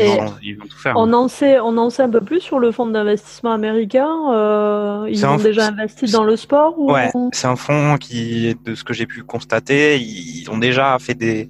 ils, 0.41 0.57
vont, 0.57 0.65
tout 0.65 0.77
faire. 0.77 0.95
On 0.97 1.13
en 1.13 1.27
sait, 1.27 1.59
on 1.59 1.77
en 1.77 1.89
sait 1.91 2.03
un 2.03 2.09
peu 2.09 2.21
plus 2.21 2.39
sur 2.39 2.59
le 2.59 2.71
fonds 2.71 2.87
d'investissement 2.87 3.51
américain. 3.51 4.09
Euh, 4.31 5.05
ils 5.09 5.25
ont 5.25 5.37
déjà 5.37 5.67
investi 5.67 6.09
dans 6.11 6.23
le 6.23 6.35
sport 6.37 6.79
ou... 6.79 6.91
Ouais, 6.91 7.11
c'est 7.33 7.47
un 7.47 7.55
fonds 7.55 7.97
qui, 7.97 8.55
de 8.65 8.73
ce 8.73 8.83
que 8.83 8.93
j'ai 8.93 9.05
pu 9.05 9.23
constater, 9.23 9.99
ils 9.99 10.49
ont 10.49 10.57
déjà 10.57 10.97
fait 10.99 11.15
des 11.15 11.49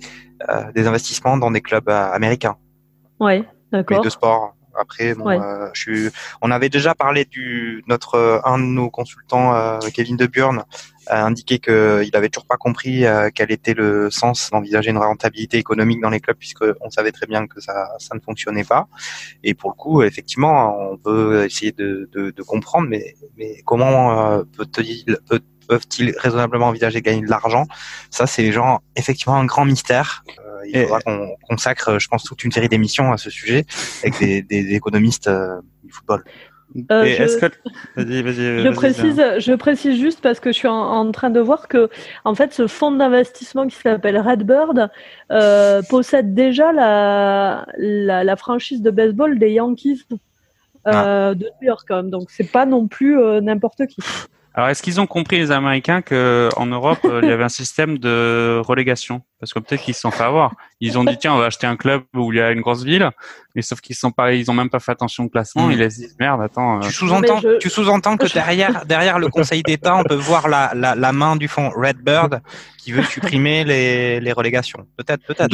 des 0.75 0.85
investissements 0.85 1.35
dans 1.35 1.49
des 1.49 1.61
clubs 1.61 1.89
américains. 1.89 2.57
Ouais 3.19 3.43
mais 3.71 3.83
de 3.83 4.09
sport. 4.09 4.53
Après, 4.79 5.15
bon, 5.15 5.27
euh, 5.29 5.69
je 5.73 5.81
suis... 5.81 6.09
on 6.41 6.51
avait 6.51 6.69
déjà 6.69 6.93
parlé 6.93 7.25
du 7.25 7.83
notre 7.87 8.15
euh, 8.15 8.39
un 8.45 8.59
de 8.59 8.63
nos 8.63 8.89
consultants, 8.89 9.55
euh, 9.55 9.79
Kevin 9.93 10.17
De 10.17 10.27
Burn, 10.27 10.63
a 11.07 11.25
indiqué 11.25 11.57
qu'il 11.57 12.15
avait 12.15 12.29
toujours 12.29 12.45
pas 12.45 12.57
compris 12.57 13.05
quel 13.33 13.49
était 13.49 13.73
le 13.73 14.11
sens 14.11 14.49
d'envisager 14.51 14.89
une 14.89 14.97
rentabilité 14.97 15.57
économique 15.57 16.01
dans 16.01 16.09
les 16.09 16.19
clubs, 16.19 16.35
puisque 16.35 16.65
on 16.81 16.89
savait 16.89 17.13
très 17.13 17.25
bien 17.25 17.47
que 17.47 17.61
ça, 17.61 17.91
ça 17.97 18.13
ne 18.13 18.19
fonctionnait 18.19 18.65
pas. 18.65 18.89
Et 19.41 19.53
pour 19.53 19.69
le 19.69 19.75
coup, 19.75 20.01
effectivement, 20.03 20.77
on 20.91 20.97
peut 20.97 21.45
essayer 21.45 21.71
de, 21.71 22.09
de, 22.11 22.31
de 22.31 22.43
comprendre, 22.43 22.89
mais, 22.89 23.15
mais 23.37 23.61
comment 23.63 24.43
peut-il 24.57 25.17
peut 25.29 25.39
peuvent-ils 25.67 26.13
raisonnablement 26.17 26.67
envisager 26.67 26.99
de 26.99 27.05
gagner 27.05 27.21
de 27.21 27.29
l'argent? 27.29 27.65
Ça, 28.09 28.27
c'est 28.27 28.51
genre 28.51 28.81
effectivement 28.95 29.35
un 29.35 29.45
grand 29.45 29.65
mystère 29.65 30.23
il 30.65 30.81
faudra 30.83 31.01
qu'on 31.01 31.35
consacre, 31.47 31.99
je 31.99 32.07
pense, 32.07 32.23
toute 32.23 32.43
une 32.43 32.51
série 32.51 32.69
d'émissions 32.69 33.11
à 33.11 33.17
ce 33.17 33.29
sujet 33.29 33.65
avec 34.03 34.19
des, 34.19 34.41
des 34.41 34.75
économistes 34.75 35.27
euh, 35.27 35.59
du 35.83 35.91
football. 35.91 36.23
Euh, 36.91 37.05
je... 37.05 37.49
je 37.95 38.69
précise, 38.69 39.23
je 39.39 39.53
précise 39.53 39.99
juste 39.99 40.21
parce 40.21 40.39
que 40.39 40.51
je 40.51 40.57
suis 40.57 40.67
en, 40.67 41.11
train 41.11 41.29
de 41.29 41.39
voir 41.39 41.67
que, 41.67 41.89
en 42.25 42.35
fait, 42.35 42.53
ce 42.53 42.67
fonds 42.67 42.91
d'investissement 42.91 43.67
qui 43.67 43.75
s'appelle 43.75 44.19
Redbird 44.19 44.89
euh, 45.31 45.81
possède 45.89 46.33
déjà 46.33 46.71
la, 46.73 47.65
la, 47.77 48.23
la, 48.23 48.35
franchise 48.35 48.81
de 48.81 48.91
baseball 48.91 49.39
des 49.39 49.51
Yankees 49.51 50.03
euh, 50.11 50.11
ah. 51.31 51.33
de 51.33 51.45
New 51.45 51.67
York, 51.67 51.85
quand 51.87 51.95
même. 51.97 52.09
Donc, 52.09 52.29
c'est 52.29 52.51
pas 52.51 52.65
non 52.65 52.87
plus 52.87 53.19
euh, 53.19 53.39
n'importe 53.41 53.87
qui. 53.87 54.01
Alors, 54.53 54.69
est-ce 54.69 54.81
qu'ils 54.83 54.99
ont 54.99 55.07
compris 55.07 55.37
les 55.37 55.51
Américains 55.51 56.01
que 56.01 56.49
en 56.57 56.65
Europe 56.65 56.99
il 57.03 57.29
y 57.29 57.31
avait 57.31 57.43
un 57.43 57.49
système 57.49 57.97
de 57.97 58.59
relégation? 58.59 59.21
Parce 59.39 59.53
que 59.53 59.59
peut-être 59.59 59.81
qu'ils 59.83 59.93
se 59.93 60.01
sont 60.01 60.11
fait 60.11 60.23
avoir. 60.23 60.53
Ils 60.79 60.97
ont 60.97 61.03
dit 61.03 61.17
tiens, 61.17 61.33
on 61.33 61.37
va 61.37 61.45
acheter 61.45 61.67
un 61.67 61.75
club 61.75 62.03
où 62.15 62.33
il 62.33 62.37
y 62.37 62.41
a 62.41 62.51
une 62.51 62.61
grosse 62.61 62.83
ville, 62.83 63.11
mais 63.55 63.61
sauf 63.61 63.81
qu'ils 63.81 63.95
sont 63.95 64.11
pas, 64.11 64.33
ils 64.33 64.49
ont 64.49 64.53
même 64.53 64.69
pas 64.69 64.79
fait 64.79 64.91
attention 64.91 65.25
au 65.25 65.29
classement. 65.29 65.69
Ils 65.69 65.91
se 65.91 65.99
disent 65.99 66.15
merde, 66.19 66.41
attends. 66.41 66.79
Tu 66.79 66.87
euh. 66.87 66.91
sous-entends, 66.91 67.41
tu 67.59 67.69
sous-entends 67.69 68.17
que 68.17 68.31
derrière, 68.31 68.85
derrière 68.87 69.19
le 69.19 69.29
Conseil 69.29 69.63
d'État, 69.63 69.95
on 69.95 70.03
peut 70.03 70.15
voir 70.15 70.47
la, 70.47 70.71
la, 70.75 70.95
la 70.95 71.11
main 71.11 71.35
du 71.35 71.47
fonds 71.47 71.69
Redbird 71.69 72.41
qui 72.87 72.93
veut 72.93 73.03
supprimer 73.03 73.65
les, 73.65 74.21
les 74.21 74.31
relégations. 74.31 74.87
Peut-être, 74.95 75.21
peut-être. 75.25 75.49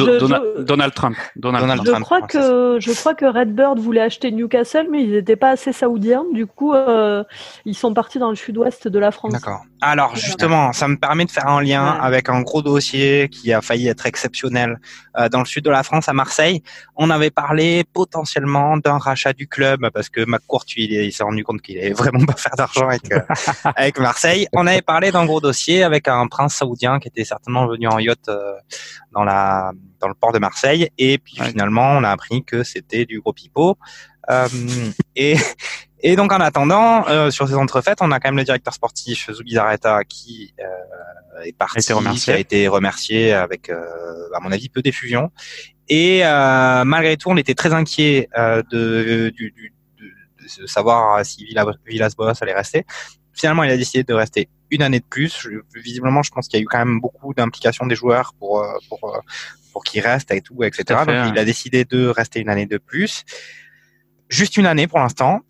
Donald 0.63 0.93
Trump. 0.93 1.17
Donald, 1.35 1.81
je 1.83 1.91
crois 2.01 2.21
que 2.21 2.77
je 2.79 2.91
crois 2.91 3.15
que 3.15 3.25
Redbird 3.25 3.79
voulait 3.79 4.01
acheter 4.01 4.31
Newcastle, 4.31 4.87
mais 4.91 5.03
ils 5.03 5.11
n'étaient 5.11 5.35
pas 5.35 5.49
assez 5.49 5.73
saoudiens. 5.73 6.25
Du 6.31 6.45
coup, 6.45 6.75
euh, 6.75 7.23
ils 7.65 7.73
sont 7.73 7.91
partis 7.91 8.19
dans 8.19 8.29
le 8.29 8.35
sud-ouest 8.35 8.87
de 8.87 8.99
la 8.99 9.09
France. 9.09 9.33
D'accord. 9.33 9.63
Alors 9.81 10.15
justement, 10.15 10.73
ça 10.73 10.87
me 10.87 10.95
permet 10.95 11.25
de 11.25 11.31
faire 11.31 11.47
un 11.47 11.63
lien 11.63 11.83
avec 11.83 12.29
un 12.29 12.41
gros 12.41 12.61
dossier 12.61 13.29
qui 13.29 13.51
a 13.51 13.61
failli 13.73 13.87
être 13.87 14.05
exceptionnel 14.05 14.79
euh, 15.17 15.29
dans 15.29 15.39
le 15.39 15.45
sud 15.45 15.65
de 15.65 15.69
la 15.69 15.83
France, 15.83 16.07
à 16.09 16.13
Marseille. 16.13 16.61
On 16.95 17.09
avait 17.09 17.31
parlé 17.31 17.83
potentiellement 17.91 18.77
d'un 18.77 18.97
rachat 18.97 19.33
du 19.33 19.47
club 19.47 19.89
parce 19.93 20.09
que 20.09 20.23
McCourt, 20.25 20.65
il, 20.77 20.93
il 20.93 21.11
s'est 21.11 21.23
rendu 21.23 21.43
compte 21.43 21.61
qu'il 21.61 21.75
n'allait 21.75 21.93
vraiment 21.93 22.25
pas 22.25 22.35
faire 22.35 22.55
d'argent 22.55 22.87
avec 22.87 23.11
euh, 23.11 23.19
avec 23.75 23.99
Marseille. 23.99 24.47
On 24.53 24.67
avait 24.67 24.81
parlé 24.81 25.11
d'un 25.11 25.25
gros 25.25 25.41
dossier 25.41 25.83
avec 25.83 26.07
un 26.07 26.27
prince 26.27 26.55
saoudien 26.55 26.99
qui 26.99 27.07
était 27.07 27.25
certainement 27.25 27.67
venu 27.67 27.87
en 27.87 27.99
yacht 27.99 28.29
euh, 28.29 28.53
dans 29.11 29.23
la 29.23 29.71
dans 29.99 30.07
le 30.07 30.13
port 30.13 30.33
de 30.33 30.39
Marseille. 30.39 30.89
Et 30.97 31.17
puis 31.17 31.37
finalement, 31.41 31.93
on 31.93 32.03
a 32.03 32.09
appris 32.11 32.43
que 32.43 32.63
c'était 32.63 33.05
du 33.05 33.21
gros 33.21 33.33
pipeau. 33.33 33.77
Euh, 34.29 34.47
et 35.15 35.35
et 36.03 36.15
donc 36.15 36.31
en 36.31 36.39
attendant, 36.39 37.07
euh, 37.07 37.31
sur 37.31 37.47
ces 37.47 37.55
entrefaites, 37.55 37.99
on 38.01 38.11
a 38.11 38.19
quand 38.19 38.29
même 38.29 38.37
le 38.37 38.43
directeur 38.43 38.73
sportif 38.73 39.31
Zoubi 39.31 39.53
Zareta 39.53 40.03
qui 40.03 40.53
euh, 40.59 41.43
est 41.43 41.57
parti, 41.57 41.79
qui 41.81 42.31
a 42.31 42.37
été 42.37 42.67
remercié 42.67 43.33
avec, 43.33 43.69
euh, 43.69 44.29
à 44.35 44.39
mon 44.39 44.51
avis, 44.51 44.69
peu 44.69 44.81
d'effusion. 44.81 45.31
Et 45.89 46.25
euh, 46.25 46.83
malgré 46.83 47.17
tout, 47.17 47.29
on 47.29 47.37
était 47.37 47.55
très 47.55 47.73
inquiet 47.73 48.29
de, 48.35 49.31
du, 49.35 49.51
du, 49.51 49.73
de, 50.59 50.67
savoir 50.67 51.25
si 51.25 51.45
Villas-Boas 51.85 52.33
allait 52.41 52.53
rester. 52.53 52.85
finalement, 53.33 53.63
il 53.63 53.71
a 53.71 53.77
décidé 53.77 54.03
de 54.03 54.13
rester 54.13 54.49
une 54.73 54.81
année 54.81 54.99
de 54.99 55.05
plus. 55.05 55.47
visiblement, 55.75 56.23
je 56.23 56.31
pense 56.31 56.47
qu'il 56.47 56.59
y 56.59 56.61
a 56.61 56.63
eu 56.63 56.67
quand 56.67 56.79
même 56.79 56.99
beaucoup 56.99 57.33
d'implication 57.33 57.85
des 57.85 57.95
joueurs 57.95 58.33
pour 58.39 58.61
euh, 58.61 58.73
pour 58.89 59.15
euh, 59.15 59.19
pour 59.71 59.83
qu'ils 59.83 60.01
restent 60.01 60.31
et 60.31 60.41
tout, 60.41 60.63
etc. 60.63 61.01
Donc, 61.07 61.31
il 61.31 61.37
a 61.37 61.45
décidé 61.45 61.85
de 61.85 62.07
rester 62.07 62.39
une 62.39 62.49
année 62.49 62.65
de 62.67 62.77
plus. 62.77 63.23
Juste 64.29 64.57
une 64.57 64.65
année 64.65 64.87
pour 64.87 64.99
l'instant 64.99 65.41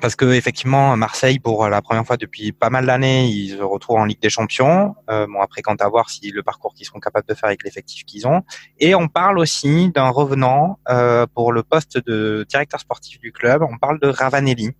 parce 0.00 0.16
que 0.16 0.32
effectivement 0.32 0.96
Marseille 0.96 1.38
pour 1.38 1.68
la 1.68 1.82
première 1.82 2.06
fois 2.06 2.16
depuis 2.16 2.52
pas 2.52 2.70
mal 2.70 2.86
d'années 2.86 3.26
ils 3.26 3.50
se 3.50 3.62
retrouvent 3.62 3.98
en 3.98 4.04
Ligue 4.04 4.20
des 4.20 4.30
Champions. 4.30 4.94
Euh, 5.10 5.26
bon 5.26 5.40
après 5.40 5.62
quant 5.62 5.74
à 5.74 5.88
voir 5.88 6.08
si 6.08 6.30
le 6.30 6.42
parcours 6.42 6.72
qu'ils 6.74 6.86
seront 6.86 7.00
capables 7.00 7.26
de 7.28 7.34
faire 7.34 7.48
avec 7.48 7.62
l'effectif 7.62 8.04
qu'ils 8.04 8.26
ont. 8.26 8.42
Et 8.78 8.94
on 8.94 9.08
parle 9.08 9.38
aussi 9.38 9.90
d'un 9.90 10.08
revenant 10.08 10.78
euh, 10.88 11.26
pour 11.34 11.52
le 11.52 11.62
poste 11.62 11.98
de 12.06 12.46
directeur 12.48 12.80
sportif 12.80 13.20
du 13.20 13.32
club. 13.32 13.62
On 13.62 13.76
parle 13.76 14.00
de 14.00 14.08
Ravanelli. 14.08 14.74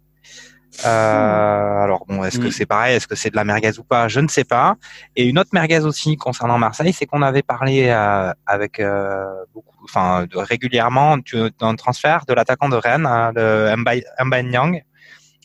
Euh, 0.86 1.82
alors 1.84 2.06
bon, 2.06 2.24
est-ce 2.24 2.38
que 2.38 2.50
c'est 2.50 2.66
pareil? 2.66 2.96
Est-ce 2.96 3.06
que 3.06 3.14
c'est 3.14 3.30
de 3.30 3.36
la 3.36 3.44
merguez 3.44 3.78
ou 3.78 3.84
pas? 3.84 4.08
Je 4.08 4.20
ne 4.20 4.28
sais 4.28 4.44
pas. 4.44 4.76
Et 5.16 5.26
une 5.26 5.38
autre 5.38 5.50
merguez 5.52 5.80
aussi 5.80 6.16
concernant 6.16 6.58
Marseille, 6.58 6.92
c'est 6.92 7.06
qu'on 7.06 7.22
avait 7.22 7.42
parlé 7.42 7.88
euh, 7.88 8.32
avec 8.46 8.80
euh, 8.80 9.24
beaucoup, 9.52 9.76
enfin 9.84 10.26
régulièrement 10.34 11.18
d'un 11.60 11.76
transfert 11.76 12.24
de 12.26 12.34
l'attaquant 12.34 12.68
de 12.68 12.76
Rennes, 12.76 13.06
hein, 13.06 13.32
de 13.32 13.74
Mbaye 13.76 14.44
Nyang, 14.44 14.82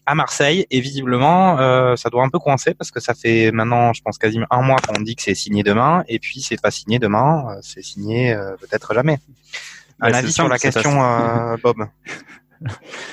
à 0.08 0.16
Marseille. 0.16 0.66
Et 0.72 0.80
visiblement 0.80 1.60
euh, 1.60 1.96
ça 1.96 2.10
doit 2.10 2.24
un 2.24 2.30
peu 2.30 2.40
coincer 2.40 2.74
parce 2.74 2.90
que 2.90 3.00
ça 3.00 3.14
fait 3.14 3.52
maintenant 3.52 3.94
je 3.94 4.02
pense 4.02 4.18
quasiment 4.18 4.48
un 4.50 4.62
mois 4.62 4.78
qu'on 4.78 5.02
dit 5.02 5.16
que 5.16 5.22
c'est 5.22 5.36
signé 5.36 5.62
demain. 5.62 6.04
Et 6.08 6.18
puis 6.18 6.42
c'est 6.42 6.60
pas 6.60 6.72
signé 6.72 6.98
demain 6.98 7.46
euh, 7.50 7.60
c'est 7.62 7.84
signé 7.84 8.34
euh, 8.34 8.56
peut-être 8.60 8.94
jamais. 8.96 9.20
Un 10.00 10.14
avis 10.14 10.32
sur 10.32 10.48
la 10.48 10.58
question 10.58 10.92
Bob 11.62 11.86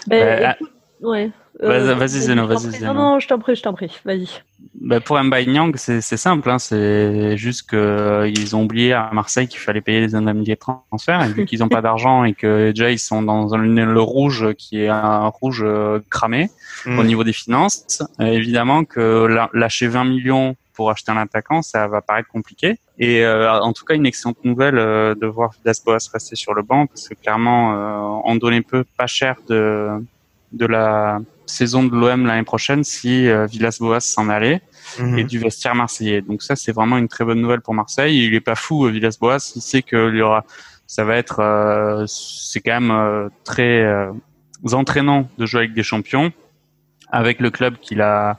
ben, 0.06 0.54
ouais 1.02 1.30
vas-y 1.60 2.20
Zeno 2.20 2.46
vas-y 2.46 2.70
Zeno. 2.70 2.92
Non 2.92 2.94
non 2.94 3.20
je 3.20 3.28
t'en 3.28 3.38
prie 3.38 3.54
je 3.56 3.62
t'en 3.62 3.74
prie. 3.74 3.90
Vas-y. 4.04 4.28
Bah 4.80 5.00
pour 5.00 5.22
Mbaye 5.22 5.48
Nyang, 5.48 5.74
c'est 5.76 6.00
simple, 6.00 6.50
hein, 6.50 6.58
c'est 6.58 7.36
juste 7.36 7.68
qu'ils 7.70 7.78
euh, 7.78 8.54
ont 8.54 8.64
oublié 8.64 8.92
à 8.92 9.10
Marseille 9.12 9.46
qu'il 9.46 9.60
fallait 9.60 9.80
payer 9.80 10.00
les 10.00 10.14
indemnités 10.14 10.54
de 10.54 10.58
transfert. 10.58 11.22
Et 11.22 11.28
vu 11.28 11.44
qu'ils 11.46 11.60
n'ont 11.60 11.68
pas 11.68 11.80
d'argent 11.80 12.24
et 12.24 12.34
que 12.34 12.70
déjà 12.70 12.90
ils 12.90 12.98
sont 12.98 13.22
dans 13.22 13.56
le 13.56 14.00
rouge 14.00 14.52
qui 14.54 14.80
est 14.80 14.88
un 14.88 15.26
rouge 15.26 15.62
euh, 15.64 16.00
cramé 16.10 16.50
au 16.86 16.90
mm. 16.90 17.06
niveau 17.06 17.24
des 17.24 17.32
finances, 17.32 18.02
euh, 18.20 18.26
évidemment 18.26 18.84
que 18.84 19.48
lâcher 19.52 19.86
20 19.86 20.04
millions 20.04 20.56
pour 20.74 20.90
acheter 20.90 21.12
un 21.12 21.16
attaquant, 21.18 21.62
ça 21.62 21.86
va 21.86 22.00
paraître 22.00 22.28
compliqué. 22.28 22.78
Et 22.98 23.24
en 23.26 23.72
tout 23.72 23.84
cas, 23.84 23.94
une 23.94 24.06
excellente 24.06 24.44
nouvelle 24.44 24.74
de 24.74 25.26
voir 25.26 25.52
Villas-Boas 25.62 25.98
rester 26.12 26.36
sur 26.36 26.52
le 26.52 26.62
banc 26.62 26.86
parce 26.86 27.08
que 27.08 27.14
clairement, 27.14 28.22
on 28.24 28.34
donnait 28.36 28.62
peu 28.62 28.84
pas 28.96 29.06
cher 29.06 29.36
de 29.48 30.00
de 30.52 30.66
la 30.66 31.20
saison 31.54 31.84
de 31.84 31.94
l'OM 31.94 32.26
l'année 32.26 32.42
prochaine 32.42 32.84
si 32.84 33.28
euh, 33.28 33.46
Villas-Boas 33.46 34.00
s'en 34.00 34.28
allait 34.28 34.60
mhm. 34.98 35.18
et 35.18 35.24
du 35.24 35.38
vestiaire 35.38 35.74
marseillais. 35.74 36.20
Donc 36.20 36.42
ça, 36.42 36.56
c'est 36.56 36.72
vraiment 36.72 36.98
une 36.98 37.08
très 37.08 37.24
bonne 37.24 37.40
nouvelle 37.40 37.60
pour 37.60 37.74
Marseille. 37.74 38.26
Il 38.26 38.34
est 38.34 38.40
pas 38.40 38.56
fou, 38.56 38.86
euh, 38.86 38.90
Villas-Boas. 38.90 39.52
Il 39.56 39.62
sait 39.62 39.82
qu'il 39.82 40.16
y 40.16 40.20
aura, 40.20 40.44
ça 40.86 41.04
va 41.04 41.16
être, 41.16 41.40
euh, 41.40 42.04
c'est 42.06 42.60
quand 42.60 42.80
même 42.80 43.30
très 43.44 43.86
entraînant 44.72 45.28
de 45.38 45.46
jouer 45.46 45.60
avec 45.60 45.74
des 45.74 45.82
champions, 45.82 46.32
avec 47.10 47.40
le 47.40 47.50
club 47.50 47.76
qu'il 47.80 48.00
a 48.02 48.38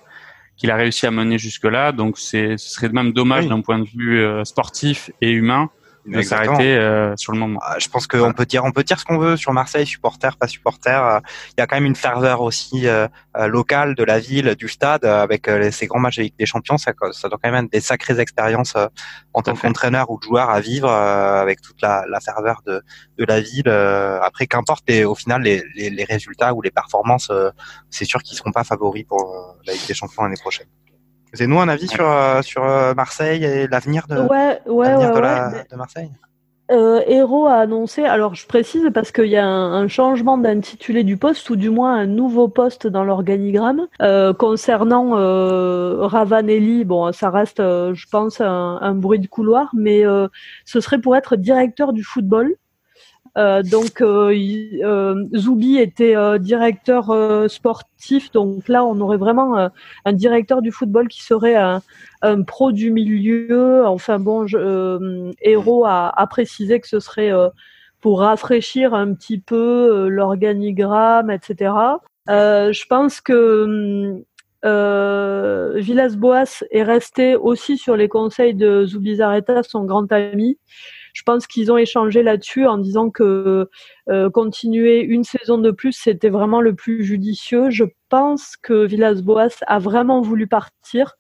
qu'il 0.57 0.71
a 0.71 0.77
réussi 0.77 1.05
à 1.05 1.11
mener 1.11 1.37
jusque 1.37 1.65
là. 1.65 1.91
Donc 1.91 2.17
c'est, 2.17 2.57
ce 2.57 2.69
serait 2.69 2.87
même 2.87 3.11
dommage 3.11 3.47
d'un 3.47 3.59
point 3.59 3.77
de 3.77 3.85
vue 3.85 4.25
sportif 4.45 5.11
et 5.19 5.31
humain 5.31 5.69
de 6.05 6.21
s'arrêter 6.21 6.77
euh, 6.77 7.15
sur 7.17 7.31
le 7.31 7.39
moment. 7.39 7.59
Ah, 7.63 7.77
je 7.79 7.87
pense 7.89 8.07
qu'on 8.07 8.33
peut 8.33 8.45
dire, 8.45 8.63
on 8.63 8.71
peut 8.71 8.83
dire 8.83 8.99
ce 8.99 9.05
qu'on 9.05 9.17
veut 9.17 9.37
sur 9.37 9.53
Marseille, 9.53 9.85
supporter, 9.85 10.37
pas 10.37 10.47
supporter. 10.47 11.03
Euh, 11.03 11.19
il 11.57 11.61
y 11.61 11.63
a 11.63 11.67
quand 11.67 11.75
même 11.75 11.85
une 11.85 11.95
ferveur 11.95 12.41
aussi 12.41 12.87
euh, 12.87 13.07
locale 13.47 13.95
de 13.95 14.03
la 14.03 14.19
ville, 14.19 14.55
du 14.55 14.67
stade, 14.67 15.05
avec 15.05 15.49
ces 15.71 15.87
grands 15.87 15.99
matchs 15.99 16.19
avec 16.19 16.35
des 16.37 16.45
champions. 16.45 16.77
Ça, 16.77 16.93
ça 17.11 17.29
doit 17.29 17.39
quand 17.41 17.51
même 17.51 17.65
être 17.65 17.71
des 17.71 17.81
sacrées 17.81 18.19
expériences 18.19 18.75
en 19.33 19.41
tant 19.41 19.55
qu'entraîneur 19.55 20.09
ou 20.09 20.19
de 20.19 20.23
joueur 20.23 20.49
à 20.49 20.59
vivre 20.59 20.89
avec 20.89 21.61
toute 21.61 21.81
la, 21.81 22.05
la 22.09 22.19
ferveur 22.19 22.61
de, 22.65 22.81
de 23.17 23.25
la 23.25 23.41
ville. 23.41 23.69
après, 23.69 24.47
qu'importe 24.47 24.89
au 24.89 25.15
final 25.15 25.41
les, 25.41 25.63
les, 25.75 25.89
les, 25.89 26.03
résultats 26.03 26.53
ou 26.53 26.61
les 26.61 26.71
performances, 26.71 27.31
c'est 27.89 28.05
sûr 28.05 28.21
qu'ils 28.21 28.37
seront 28.37 28.51
pas 28.51 28.63
favoris 28.63 29.05
pour 29.05 29.57
la 29.65 29.73
Ligue 29.73 29.87
des 29.87 29.93
Champions 29.93 30.23
l'année 30.23 30.35
prochaine. 30.39 30.67
C'est 31.35 31.47
nous 31.47 31.59
un 31.59 31.67
avis 31.67 31.87
sur, 31.87 32.09
euh, 32.09 32.41
sur 32.41 32.63
euh, 32.63 32.93
Marseille 32.93 33.43
et 33.43 33.67
l'avenir 33.67 34.07
de, 34.07 34.15
ouais, 34.15 34.59
ouais, 34.65 34.95
ouais, 34.95 34.95
de, 34.95 35.69
de, 35.71 35.75
Marseille? 35.75 36.09
Euh, 36.71 37.01
Hero 37.05 37.45
a 37.45 37.57
annoncé, 37.57 38.05
alors 38.05 38.33
je 38.33 38.47
précise 38.47 38.89
parce 38.91 39.11
qu'il 39.11 39.27
y 39.27 39.37
a 39.37 39.45
un, 39.45 39.87
changement 39.87 40.37
d'intitulé 40.37 41.03
du 41.03 41.15
poste 41.15 41.47
ou 41.51 41.55
du 41.55 41.69
moins 41.69 41.95
un 41.95 42.07
nouveau 42.07 42.47
poste 42.47 42.87
dans 42.87 43.03
l'organigramme 43.03 43.87
euh, 44.01 44.33
concernant 44.33 45.15
euh, 45.15 46.07
Ravanelli. 46.07 46.83
Bon, 46.85 47.11
ça 47.11 47.29
reste, 47.29 47.59
je 47.59 48.05
pense, 48.09 48.41
un, 48.41 48.79
un, 48.81 48.95
bruit 48.95 49.19
de 49.19 49.27
couloir, 49.27 49.69
mais 49.73 50.03
ce 50.65 50.79
serait 50.79 50.99
pour 50.99 51.15
être 51.15 51.35
directeur 51.35 51.93
du 51.93 52.03
football. 52.03 52.55
Euh, 53.37 53.63
donc 53.63 54.01
euh, 54.01 54.33
euh, 54.83 55.25
Zoubi 55.35 55.77
était 55.77 56.15
directeur 56.39 57.13
sportif, 57.49 58.31
donc 58.31 58.67
là 58.67 58.85
on 58.85 58.99
aurait 59.01 59.17
vraiment 59.17 59.69
un 60.05 60.13
directeur 60.13 60.61
du 60.61 60.71
football 60.71 61.07
qui 61.07 61.23
serait 61.23 61.55
un, 61.55 61.81
un 62.21 62.43
pro 62.43 62.71
du 62.71 62.91
milieu. 62.91 63.85
Enfin 63.85 64.19
bon, 64.19 64.47
je, 64.47 65.31
Héros 65.41 65.85
a, 65.85 66.09
a, 66.15 66.27
précisé 66.27 66.79
que 66.79 66.87
ce 66.87 66.99
serait 66.99 67.31
pour 68.01 68.21
rafraîchir 68.21 68.93
un 68.93 69.13
petit 69.13 69.39
peu 69.39 70.07
l'organigramme, 70.07 71.29
etc. 71.29 71.73
je 72.27 72.85
pense 72.87 73.21
que 73.21 74.23
euh, 74.65 75.73
Villas-Boas 75.75 76.63
est 76.71 76.83
resté 76.83 77.35
aussi 77.35 77.77
sur 77.77 77.95
les 77.95 78.09
conseils 78.09 78.55
de 78.55 78.85
Zubizarreta, 78.85 79.61
son 79.63 79.85
grand 79.85 80.11
ami. 80.11 80.57
Je 81.15 81.23
pense 81.23 81.47
qu'ils 81.47 81.71
ont 81.71 81.77
échangé 81.77 82.23
là-dessus 82.23 82.67
en 82.67 82.77
disant 82.77 83.09
que 83.09 83.69
euh, 84.09 84.29
continuer 84.29 84.99
une 84.99 85.23
saison 85.23 85.57
de 85.57 85.71
plus, 85.71 85.93
c'était 85.93 86.27
vraiment 86.27 86.59
le 86.59 86.75
plus 86.75 87.05
judicieux. 87.05 87.69
Je 87.69 87.85
pense 88.09 88.57
que 88.57 88.85
Villas-Boas 88.85 89.63
a 89.65 89.79
vraiment 89.79 90.19
voulu 90.19 90.45
partir, 90.45 91.15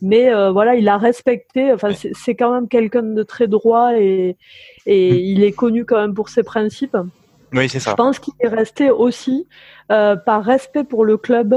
mais 0.00 0.32
euh, 0.32 0.50
voilà, 0.50 0.76
il 0.76 0.88
a 0.88 0.96
respecté. 0.96 1.70
Enfin, 1.74 1.90
c'est 1.92 2.34
quand 2.34 2.54
même 2.54 2.68
quelqu'un 2.68 3.02
de 3.02 3.22
très 3.22 3.46
droit 3.46 3.92
et, 3.94 4.38
et 4.86 5.12
mm. 5.12 5.16
il 5.16 5.44
est 5.44 5.52
connu 5.52 5.84
quand 5.84 6.00
même 6.00 6.14
pour 6.14 6.30
ses 6.30 6.42
principes. 6.42 6.96
Oui, 7.52 7.68
c'est 7.68 7.80
ça. 7.80 7.90
Je 7.90 7.96
pense 7.96 8.18
qu'il 8.18 8.32
est 8.40 8.48
resté 8.48 8.90
aussi 8.90 9.46
euh, 9.92 10.16
par 10.16 10.42
respect 10.42 10.84
pour 10.84 11.04
le 11.04 11.18
club 11.18 11.54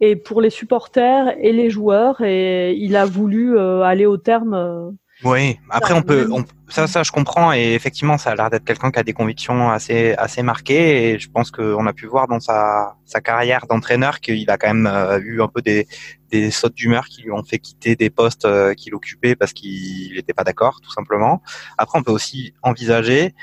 et 0.00 0.14
pour 0.14 0.40
les 0.40 0.50
supporters 0.50 1.34
et 1.40 1.52
les 1.52 1.68
joueurs 1.68 2.20
et 2.20 2.74
il 2.74 2.94
a 2.94 3.06
voulu 3.06 3.58
aller 3.58 4.06
au 4.06 4.18
terme 4.18 4.96
oui, 5.22 5.58
après 5.70 5.94
on 5.94 6.02
peut, 6.02 6.28
ça, 6.68 6.86
ça 6.88 7.02
je 7.04 7.12
comprends 7.12 7.52
et 7.52 7.74
effectivement 7.74 8.18
ça 8.18 8.32
a 8.32 8.34
l'air 8.34 8.50
d'être 8.50 8.64
quelqu'un 8.64 8.90
qui 8.90 8.98
a 8.98 9.04
des 9.04 9.12
convictions 9.12 9.70
assez, 9.70 10.12
assez 10.14 10.42
marquées 10.42 11.10
et 11.10 11.18
je 11.18 11.30
pense 11.30 11.50
qu'on 11.52 11.86
a 11.86 11.92
pu 11.92 12.06
voir 12.06 12.26
dans 12.26 12.40
sa, 12.40 12.96
sa 13.04 13.20
carrière 13.20 13.66
d'entraîneur 13.68 14.20
qu'il 14.20 14.50
a 14.50 14.58
quand 14.58 14.66
même 14.66 14.86
euh, 14.86 15.20
eu 15.22 15.40
un 15.40 15.46
peu 15.46 15.62
des, 15.62 15.86
des 16.30 16.50
sautes 16.50 16.74
d'humeur 16.74 17.06
qui 17.06 17.22
lui 17.22 17.30
ont 17.30 17.44
fait 17.44 17.58
quitter 17.58 17.94
des 17.94 18.10
postes 18.10 18.44
euh, 18.44 18.74
qu'il 18.74 18.94
occupait 18.94 19.36
parce 19.36 19.52
qu'il 19.52 20.14
n'était 20.14 20.34
pas 20.34 20.44
d'accord 20.44 20.80
tout 20.82 20.90
simplement. 20.90 21.42
Après 21.78 21.98
on 21.98 22.02
peut 22.02 22.12
aussi 22.12 22.52
envisager 22.62 23.34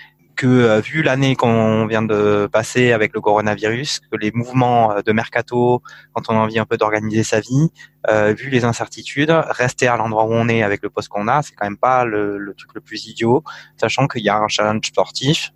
que 0.42 0.48
euh, 0.48 0.80
vu 0.80 1.04
l'année 1.04 1.36
qu'on 1.36 1.86
vient 1.86 2.02
de 2.02 2.50
passer 2.52 2.94
avec 2.94 3.14
le 3.14 3.22
coronavirus, 3.22 4.00
que 4.00 4.18
les 4.18 4.32
mouvements 4.32 4.92
euh, 4.92 5.02
de 5.04 5.12
mercato, 5.12 5.84
quand 6.14 6.24
on 6.30 6.34
a 6.34 6.40
envie 6.40 6.58
un 6.58 6.66
peu 6.66 6.78
d'organiser 6.78 7.22
sa 7.22 7.40
vie, 7.40 7.70
euh, 8.10 8.34
vu 8.34 8.50
les 8.50 8.66
incertitudes, 8.66 9.30
rester 9.30 9.88
à 9.88 9.98
l'endroit 9.98 10.26
où 10.26 10.34
on 10.34 10.50
est 10.50 10.64
avec 10.64 10.82
le 10.82 10.90
poste 10.90 11.10
qu'on 11.10 11.28
a, 11.28 11.44
c'est 11.44 11.54
quand 11.54 11.68
même 11.68 11.78
pas 11.78 12.06
le, 12.06 12.56
truc 12.58 12.72
le 12.74 12.82
plus 12.82 13.06
idiot, 13.06 13.44
sachant 13.80 14.08
qu'il 14.08 14.24
y 14.24 14.30
a 14.30 14.38
un 14.38 14.48
challenge 14.48 14.88
sportif 14.88 15.52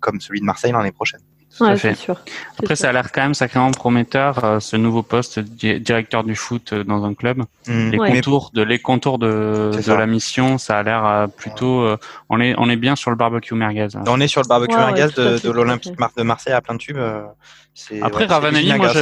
comme 0.00 0.20
celui 0.20 0.40
de 0.40 0.44
Marseille 0.44 0.72
l'année 0.72 0.92
prochaine. 0.92 1.22
Ouais, 1.60 1.76
fait. 1.76 1.94
Sûr. 1.94 2.20
Après, 2.58 2.76
ça 2.76 2.90
a 2.90 2.92
l'air 2.92 3.10
quand 3.12 3.22
même 3.22 3.34
sacrément 3.34 3.70
prometteur, 3.70 4.44
euh, 4.44 4.60
ce 4.60 4.76
nouveau 4.76 5.02
poste 5.02 5.38
de 5.38 5.78
directeur 5.78 6.24
du 6.24 6.34
foot 6.34 6.72
euh, 6.72 6.84
dans 6.84 7.04
un 7.04 7.14
club. 7.14 7.44
Mmh. 7.66 7.90
Les 7.90 7.98
contours 7.98 8.50
de 8.52 8.62
les 8.62 8.78
contours 8.78 9.18
de, 9.18 9.70
de 9.74 9.92
la 9.92 10.06
mission, 10.06 10.58
ça 10.58 10.78
a 10.78 10.82
l'air 10.82 11.04
euh, 11.06 11.26
plutôt. 11.26 11.86
on 12.28 12.40
est 12.40 12.54
on 12.58 12.68
est 12.68 12.76
bien 12.76 12.96
sur 12.96 13.10
le 13.10 13.16
barbecue 13.16 13.54
merguez. 13.54 13.88
On 14.06 14.20
est 14.20 14.28
sur 14.28 14.42
le 14.42 14.48
barbecue 14.48 14.76
merguez 14.76 15.08
de, 15.16 15.38
de 15.38 15.50
l'Olympique 15.50 15.96
de 16.16 16.22
Marseille 16.22 16.52
à 16.52 16.60
plein 16.60 16.74
de 16.74 16.78
tubes. 16.78 16.98
Après 18.02 18.26
Ravanelli, 18.26 18.72
moi 18.74 18.92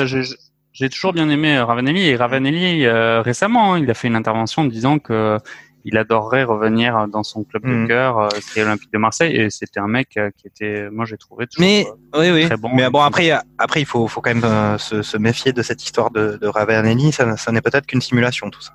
j'ai 0.72 0.90
toujours 0.90 1.12
bien 1.12 1.28
aimé 1.28 1.60
Ravanelli 1.60 2.08
et 2.08 2.16
Ravanelli 2.16 2.88
récemment, 2.88 3.74
hein, 3.74 3.78
il 3.78 3.90
a 3.90 3.94
fait 3.94 4.08
une 4.08 4.16
intervention 4.16 4.62
en 4.62 4.66
disant 4.66 4.98
que 4.98 5.38
il 5.84 5.98
adorerait 5.98 6.44
revenir 6.44 7.06
dans 7.08 7.22
son 7.22 7.44
club 7.44 7.64
de 7.64 7.74
mm. 7.74 7.88
cœur, 7.88 8.18
euh, 8.18 8.28
c'est 8.40 8.60
l'Olympique 8.60 8.92
de 8.92 8.98
Marseille, 8.98 9.36
et 9.36 9.50
c'était 9.50 9.80
un 9.80 9.86
mec 9.86 10.16
euh, 10.16 10.30
qui 10.36 10.46
était, 10.46 10.88
moi 10.90 11.04
j'ai 11.04 11.16
trouvé 11.16 11.46
toujours 11.46 11.66
mais, 11.66 11.86
euh, 12.14 12.20
oui, 12.20 12.30
oui. 12.30 12.46
très 12.46 12.56
bon. 12.56 12.70
Mais 12.72 12.88
bon 12.90 13.02
après, 13.02 13.30
après 13.58 13.80
il 13.80 13.86
faut, 13.86 14.08
faut 14.08 14.20
quand 14.20 14.34
même 14.34 14.78
se, 14.78 15.02
se, 15.02 15.16
méfier 15.16 15.52
de 15.52 15.62
cette 15.62 15.82
histoire 15.84 16.10
de, 16.10 16.38
de 16.40 16.46
Ravanelli, 16.46 17.12
ça, 17.12 17.36
ça 17.36 17.52
n'est 17.52 17.60
peut-être 17.60 17.86
qu'une 17.86 18.00
simulation 18.00 18.50
tout 18.50 18.62
ça. 18.62 18.72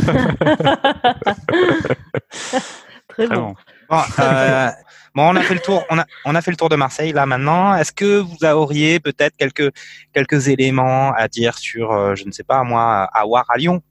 très, 3.09 3.29
bon. 3.29 3.55
Bon, 3.88 4.01
euh, 4.19 4.71
bon, 5.14 5.31
on 5.31 5.37
a 5.37 5.43
fait 5.43 5.55
le 5.55 5.61
tour. 5.61 5.85
On 5.90 5.99
a, 5.99 6.07
on 6.25 6.35
a 6.35 6.40
fait 6.40 6.51
le 6.51 6.57
tour 6.57 6.69
de 6.69 6.77
Marseille 6.77 7.13
là 7.13 7.27
maintenant. 7.27 7.75
Est-ce 7.75 7.92
que 7.92 8.19
vous 8.19 8.44
auriez 8.44 9.00
peut-être 9.00 9.37
quelques 9.37 9.73
quelques 10.13 10.48
éléments 10.48 11.13
à 11.13 11.29
dire 11.29 11.59
sur, 11.59 11.92
euh, 11.92 12.15
je 12.15 12.25
ne 12.25 12.33
sais 12.33 12.44
pas 12.44 12.63
moi, 12.63 13.09
Awar 13.13 13.44
à 13.48 13.59
Lyon? 13.59 13.83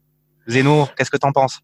Zeno, 0.47 0.88
qu'est-ce 0.97 1.11
que 1.11 1.18
tu 1.18 1.28
en 1.28 1.32
penses? 1.32 1.59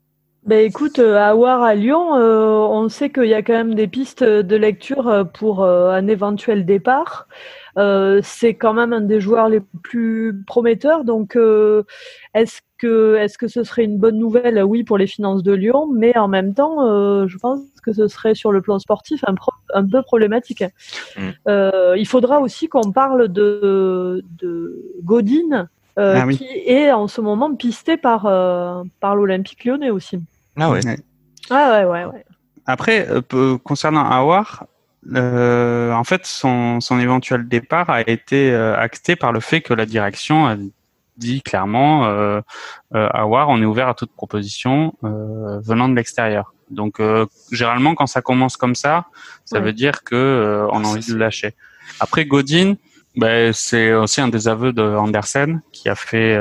Ben 0.46 0.66
écoute, 0.66 1.00
euh, 1.00 1.18
à 1.18 1.36
War 1.36 1.62
à 1.62 1.76
Lyon, 1.76 2.16
euh, 2.16 2.50
on 2.50 2.90
sait 2.90 3.10
qu'il 3.10 3.26
y 3.26 3.34
a 3.34 3.42
quand 3.42 3.54
même 3.54 3.76
des 3.76 3.88
pistes 3.88 4.24
de 4.24 4.56
lecture 4.56 5.28
pour 5.34 5.64
un 5.66 6.08
éventuel 6.08 6.66
départ. 6.66 7.28
Euh, 7.78 8.20
c'est 8.24 8.56
quand 8.56 8.74
même 8.74 8.94
un 8.94 9.02
des 9.02 9.22
joueurs 9.22 9.50
les 9.50 9.62
plus 9.84 10.44
prometteurs. 10.46 11.04
Donc, 11.06 11.36
euh, 11.36 11.84
est-ce 12.34 12.62
que 12.78 13.16
est-ce 13.16 13.38
que 13.38 13.48
ce 13.48 13.64
serait 13.64 13.86
une 13.86 13.98
bonne 13.98 14.18
nouvelle? 14.18 14.62
Oui, 14.64 14.84
pour 14.84 14.98
les 14.98 15.08
finances 15.08 15.44
de 15.44 15.54
Lyon, 15.54 15.88
mais 15.94 16.18
en 16.18 16.28
même 16.28 16.54
temps, 16.54 16.86
euh, 16.88 17.28
je 17.28 17.38
pense 17.38 17.62
que 17.84 17.94
ce 17.94 18.08
serait 18.08 18.36
sur 18.36 18.52
le 18.52 18.62
plan 18.62 18.80
sportif 18.80 19.24
un, 19.28 19.36
un 19.74 19.88
peu 19.88 20.02
problématique. 20.02 20.64
Mm. 21.18 21.96
il 21.98 22.08
faudra 22.08 22.42
aussi 22.42 22.68
qu'on 22.68 22.92
parle 22.92 23.30
de, 23.30 24.24
de 24.40 24.84
Godin, 25.04 25.68
ah 25.98 26.26
qui 26.32 26.46
est 26.66 26.92
en 26.92 27.08
ce 27.08 27.22
moment 27.22 27.54
pisté 27.56 27.98
par 27.98 28.24
par 29.00 29.16
l'Olympique 29.16 29.66
Lyonnais 29.66 29.90
aussi. 29.90 30.20
Ah 30.58 30.70
ouais. 30.70 30.80
Ah 31.50 31.72
ouais 31.72 31.86
ouais 31.86 32.06
ouais. 32.06 32.26
Après, 32.66 33.08
concernant 33.64 34.06
Awar, 34.06 34.66
euh, 35.14 35.94
en 35.94 36.04
fait, 36.04 36.26
son, 36.26 36.82
son, 36.82 37.00
éventuel 37.00 37.48
départ 37.48 37.90
a 37.90 38.02
été 38.02 38.52
euh, 38.52 38.78
acté 38.78 39.16
par 39.16 39.32
le 39.32 39.40
fait 39.40 39.62
que 39.62 39.74
la 39.74 39.86
direction 39.86 40.46
a 40.46 40.58
dit 41.18 41.42
clairement 41.42 42.06
euh, 42.06 42.42
euh 42.96 43.10
à 43.12 43.26
War, 43.26 43.50
on 43.50 43.62
est 43.62 43.66
ouvert 43.66 43.88
à 43.88 43.94
toute 43.94 44.12
proposition 44.12 44.94
euh, 45.04 45.60
venant 45.62 45.90
de 45.90 45.96
l'extérieur. 45.96 46.54
Donc, 46.70 47.02
généralement, 47.52 47.96
quand 47.96 48.06
ça 48.06 48.22
commence 48.22 48.56
comme 48.56 48.76
ça, 48.76 49.08
ça 49.44 49.60
veut 49.60 49.74
dire 49.74 50.04
que 50.04 50.68
on 50.72 50.84
a 50.84 50.88
envie 50.88 51.08
de 51.08 51.14
le 51.14 51.18
lâcher. 51.18 51.56
Après, 52.00 52.26
Godin, 52.26 52.76
ben, 53.20 53.53
c'est 53.53 53.93
aussi 53.93 54.22
un 54.22 54.28
des 54.28 54.47
aveux 54.47 54.74
de 54.74 54.82
Andersen 54.82 55.61
qui 55.72 55.89
a 55.89 55.95
fait 55.95 56.36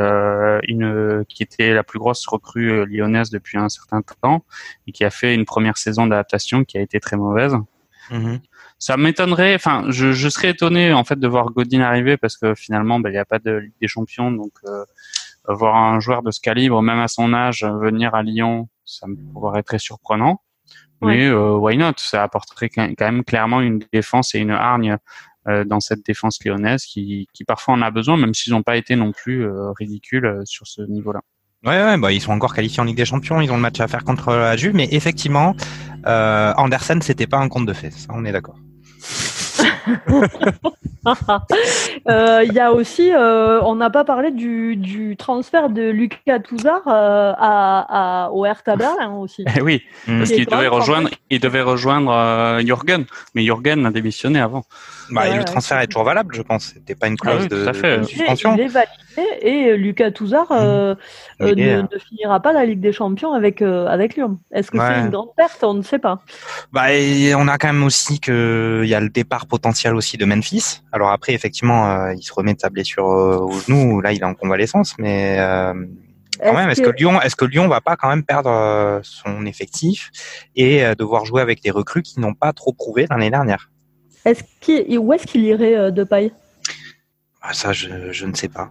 une, 0.67 1.25
qui 1.29 1.43
était 1.43 1.75
la 1.75 1.83
plus 1.83 1.99
grosse 1.99 2.27
recrue 2.27 2.87
lyonnaise 2.87 3.31
depuis 3.31 3.59
un 3.59 3.69
certain 3.69 4.03
temps 4.23 4.45
et 4.87 4.93
qui 4.93 5.05
a 5.05 5.11
fait 5.11 5.35
une 5.35 5.45
première 5.45 5.77
saison 5.77 6.07
d'adaptation 6.07 6.65
qui 6.65 6.79
a 6.79 6.81
été 6.81 7.01
très 7.01 7.17
mauvaise. 7.17 7.57
Mhm. 8.11 8.41
Ça 8.79 8.97
m'étonnerait, 8.97 9.55
enfin, 9.55 9.85
je, 9.89 10.13
je, 10.13 10.29
serais 10.29 10.51
étonné 10.51 10.93
en 10.93 11.05
fait 11.05 11.19
de 11.19 11.27
voir 11.27 11.47
Godin 11.51 11.81
arriver 11.81 12.17
parce 12.17 12.37
que 12.37 12.55
finalement, 12.55 13.01
ben, 13.01 13.11
il 13.11 13.13
n'y 13.13 13.19
a 13.19 13.25
pas 13.25 13.39
de 13.39 13.51
Ligue 13.51 13.75
des 13.81 13.89
Champions, 13.89 14.31
donc 14.31 14.53
euh, 14.67 14.85
voir 15.49 15.77
un 15.77 16.01
joueur 16.01 16.23
de 16.23 16.31
ce 16.31 16.41
calibre, 16.41 16.81
même 16.81 17.01
à 17.01 17.09
son 17.09 17.35
âge, 17.35 17.65
venir 17.65 18.15
à 18.15 18.23
Lyon, 18.23 18.69
ça 18.85 19.07
me 19.07 19.17
paraît 19.41 19.63
très 19.63 19.79
surprenant. 19.79 20.43
Mais 21.01 21.27
euh, 21.27 21.57
why 21.57 21.77
not? 21.77 21.93
Ça 21.99 22.25
apporterait 22.25 22.69
quand 22.71 22.89
même 23.01 23.25
clairement 23.25 23.61
une 23.61 23.81
défense 23.93 24.35
et 24.35 24.41
une 24.41 24.51
hargne 24.51 24.93
euh, 24.93 24.97
dans 25.65 25.81
cette 25.81 26.05
défense 26.05 26.39
lyonnaise 26.45 26.85
qui, 26.85 27.29
qui 27.33 27.45
parfois 27.45 27.75
en 27.75 27.83
a 27.83 27.91
besoin, 27.91 28.17
même 28.17 28.35
s'ils 28.35 28.53
n'ont 28.53 28.63
pas 28.63 28.77
été 28.77 28.97
non 28.97 29.13
plus 29.13 29.45
euh, 29.45 29.71
ridicules 29.73 30.43
sur 30.45 30.67
ce 30.67 30.83
niveau-là. 30.83 31.21
Ouais, 31.65 31.99
bah, 31.99 32.13
ils 32.13 32.21
sont 32.21 32.33
encore 32.33 32.55
qualifiés 32.55 32.81
en 32.81 32.85
Ligue 32.85 32.97
des 32.97 33.05
Champions, 33.05 33.41
ils 33.41 33.51
ont 33.51 33.57
le 33.57 33.63
match 33.63 33.81
à 33.81 33.89
faire 33.89 34.05
contre 34.05 34.33
la 34.33 34.57
Juve, 34.57 34.75
mais 34.75 34.89
effectivement, 34.93 35.57
euh, 36.07 36.53
Andersen, 36.57 37.03
c'était 37.03 37.27
pas 37.27 37.39
un 37.39 37.49
conte 37.49 37.67
de 37.67 37.73
fait, 37.73 37.91
ça, 37.91 38.09
on 38.15 38.25
est 38.25 38.33
d'accord. 38.33 38.57
Euh, 42.09 42.45
il 42.45 42.53
y 42.53 42.61
a 42.61 42.73
aussi, 42.73 43.13
euh, 43.13 43.63
on 43.63 43.77
n'a 43.77 43.89
pas 43.89 44.05
parlé 44.05 44.31
du, 44.31 44.77
du, 44.77 45.17
transfert 45.17 45.71
de 45.71 45.91
Lucas 45.91 46.41
Touzard 46.41 46.83
euh, 46.87 47.33
à, 47.37 48.27
à, 48.27 48.31
au 48.31 48.45
Hertha 48.45 48.77
Berlin 48.77 49.15
aussi. 49.15 49.45
Eh 49.57 49.63
oui, 49.63 49.83
mm. 50.07 50.19
parce 50.19 50.31
qu'il 50.31 50.47
devait 50.47 50.69
rejoindre, 50.69 51.09
il 51.31 51.41
devait 51.41 51.63
rejoindre 51.63 52.61
Jürgen, 52.61 53.07
mais 53.35 53.43
Jürgen 53.43 53.87
a 53.87 53.91
démissionné 53.91 54.41
avant. 54.41 54.65
Bah, 55.11 55.35
le 55.35 55.45
transfert 55.45 55.81
est 55.81 55.87
toujours 55.87 56.05
valable, 56.05 56.35
je 56.35 56.43
pense. 56.43 56.73
C'était 56.75 56.95
pas 56.95 57.09
une 57.09 57.17
ah 57.21 57.31
clause 57.31 57.49
de, 57.49 58.03
suspension. 58.05 58.55
Il 58.55 58.61
est 58.61 58.69
validé 58.69 58.93
et 59.43 59.77
Lucas 59.77 60.11
Touzard 60.11 60.53
mm. 60.53 60.97
ne, 61.41 61.83
ne, 61.83 61.99
finira 61.99 62.41
pas 62.41 62.53
la 62.53 62.65
Ligue 62.65 62.81
des 62.81 62.93
Champions 62.93 63.33
avec 63.33 63.63
avec 63.63 64.17
Lyon. 64.17 64.39
Est-ce 64.53 64.71
que 64.71 64.79
c'est 64.79 65.01
une 65.01 65.11
grande 65.11 65.35
perte? 65.37 65.63
On 65.63 65.75
ne 65.75 65.83
sait 65.83 65.99
pas. 65.99 66.21
Bah, 66.73 66.87
on 67.37 67.49
a 67.49 67.59
quand 67.59 67.73
même 67.73 67.85
aussi 67.85 68.21
que 68.21 68.83
il 68.85 68.89
y 68.89 68.95
a 68.95 69.01
le 69.01 69.09
départ 69.09 69.47
potentiel 69.47 69.95
aussi 69.95 70.17
de 70.17 70.25
Memphis. 70.25 70.83
Alors 70.93 71.11
après, 71.11 71.33
effectivement, 71.33 71.91
euh, 71.91 72.15
il 72.15 72.23
se 72.23 72.33
remet 72.33 72.55
de 72.55 72.61
sa 72.61 72.71
blessure 72.71 73.11
euh, 73.11 73.39
au 73.39 73.53
genou. 73.53 74.01
Là, 74.01 74.13
il 74.13 74.21
est 74.21 74.25
en 74.25 74.35
convalescence, 74.35 74.95
mais 74.99 75.39
euh, 75.39 75.75
quand 76.43 76.55
même, 76.55 76.71
est-ce 76.71 76.83
que... 76.83 76.91
Lyon, 76.91 77.21
est-ce 77.21 77.37
que 77.37 77.45
Lyon 77.45 77.69
va 77.69 77.81
pas 77.81 77.97
quand 77.97 78.09
même 78.09 78.25
perdre 78.25 79.01
son 79.03 79.45
effectif 79.47 80.11
et 80.55 80.83
devoir 80.97 81.25
jouer 81.25 81.43
avec 81.43 81.63
des 81.63 81.71
recrues 81.71 82.03
qui 82.03 82.21
n'ont 82.21 82.35
pas 82.35 82.53
trop 82.53 82.73
prouvé 82.73 83.07
l'année 83.11 83.31
dernière? 83.31 83.71
Est-ce 84.25 84.45
qu'il, 84.61 84.99
où 84.99 85.13
est-ce 85.13 85.27
qu'il 85.27 85.45
irait 85.45 85.91
de 85.91 86.05
paille 86.05 86.33
ah, 87.43 87.55
Ça, 87.55 87.73
je, 87.73 88.13
je, 88.13 88.27
ne 88.27 88.35
sais 88.35 88.49
pas. 88.49 88.71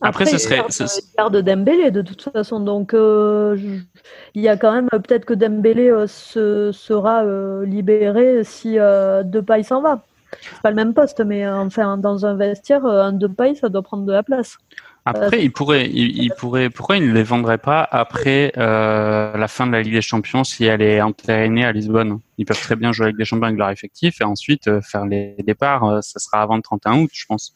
Après, 0.00 0.26
ce 0.26 0.38
serait. 0.38 0.62
Il 0.80 1.16
perd 1.16 1.34
de 1.34 1.40
Dembélé 1.40 1.90
de 1.90 2.02
toute 2.02 2.22
façon, 2.22 2.60
donc 2.60 2.92
il 2.92 4.42
y 4.42 4.48
a 4.48 4.56
quand 4.56 4.72
même 4.72 4.88
peut-être 4.90 5.24
que 5.24 5.34
Dembélé 5.34 5.92
se, 6.06 6.70
sera 6.72 7.24
libéré 7.64 8.44
si 8.44 8.74
Depay 8.74 9.62
s'en 9.62 9.82
va. 9.82 10.02
C'est 10.40 10.62
pas 10.62 10.70
le 10.70 10.76
même 10.76 10.94
poste, 10.94 11.20
mais 11.20 11.44
euh, 11.44 11.56
enfin, 11.56 11.98
dans 11.98 12.26
un 12.26 12.34
vestiaire, 12.34 12.84
euh, 12.84 13.04
un 13.04 13.18
paille, 13.28 13.56
ça 13.56 13.68
doit 13.68 13.82
prendre 13.82 14.04
de 14.04 14.12
la 14.12 14.22
place. 14.22 14.58
Après, 15.04 15.36
euh, 15.36 15.40
il 15.40 15.52
pourrait, 15.52 15.90
il, 15.90 16.30
pourrait, 16.38 16.70
pourquoi 16.70 16.96
il 16.96 17.08
ne 17.08 17.12
les 17.12 17.24
vendrait 17.24 17.58
pas 17.58 17.86
après 17.90 18.52
la 18.56 19.48
fin 19.48 19.66
de 19.66 19.72
la 19.72 19.82
Ligue 19.82 19.94
des 19.94 20.02
Champions 20.02 20.44
si 20.44 20.64
elle 20.64 20.80
est 20.80 21.00
entérinée 21.00 21.64
à 21.64 21.72
Lisbonne? 21.72 22.20
Ils 22.38 22.46
peuvent 22.46 22.60
très 22.60 22.76
bien 22.76 22.92
jouer 22.92 23.06
avec 23.06 23.16
des 23.16 23.24
champions 23.24 23.46
avec 23.46 23.58
leur 23.58 23.70
effectif 23.70 24.20
et 24.20 24.24
ensuite 24.24 24.80
faire 24.80 25.04
les 25.04 25.34
départs. 25.44 26.04
ça 26.04 26.20
sera 26.20 26.42
avant 26.42 26.54
le 26.54 26.62
31 26.62 26.98
août, 27.00 27.10
je 27.12 27.26
pense. 27.26 27.52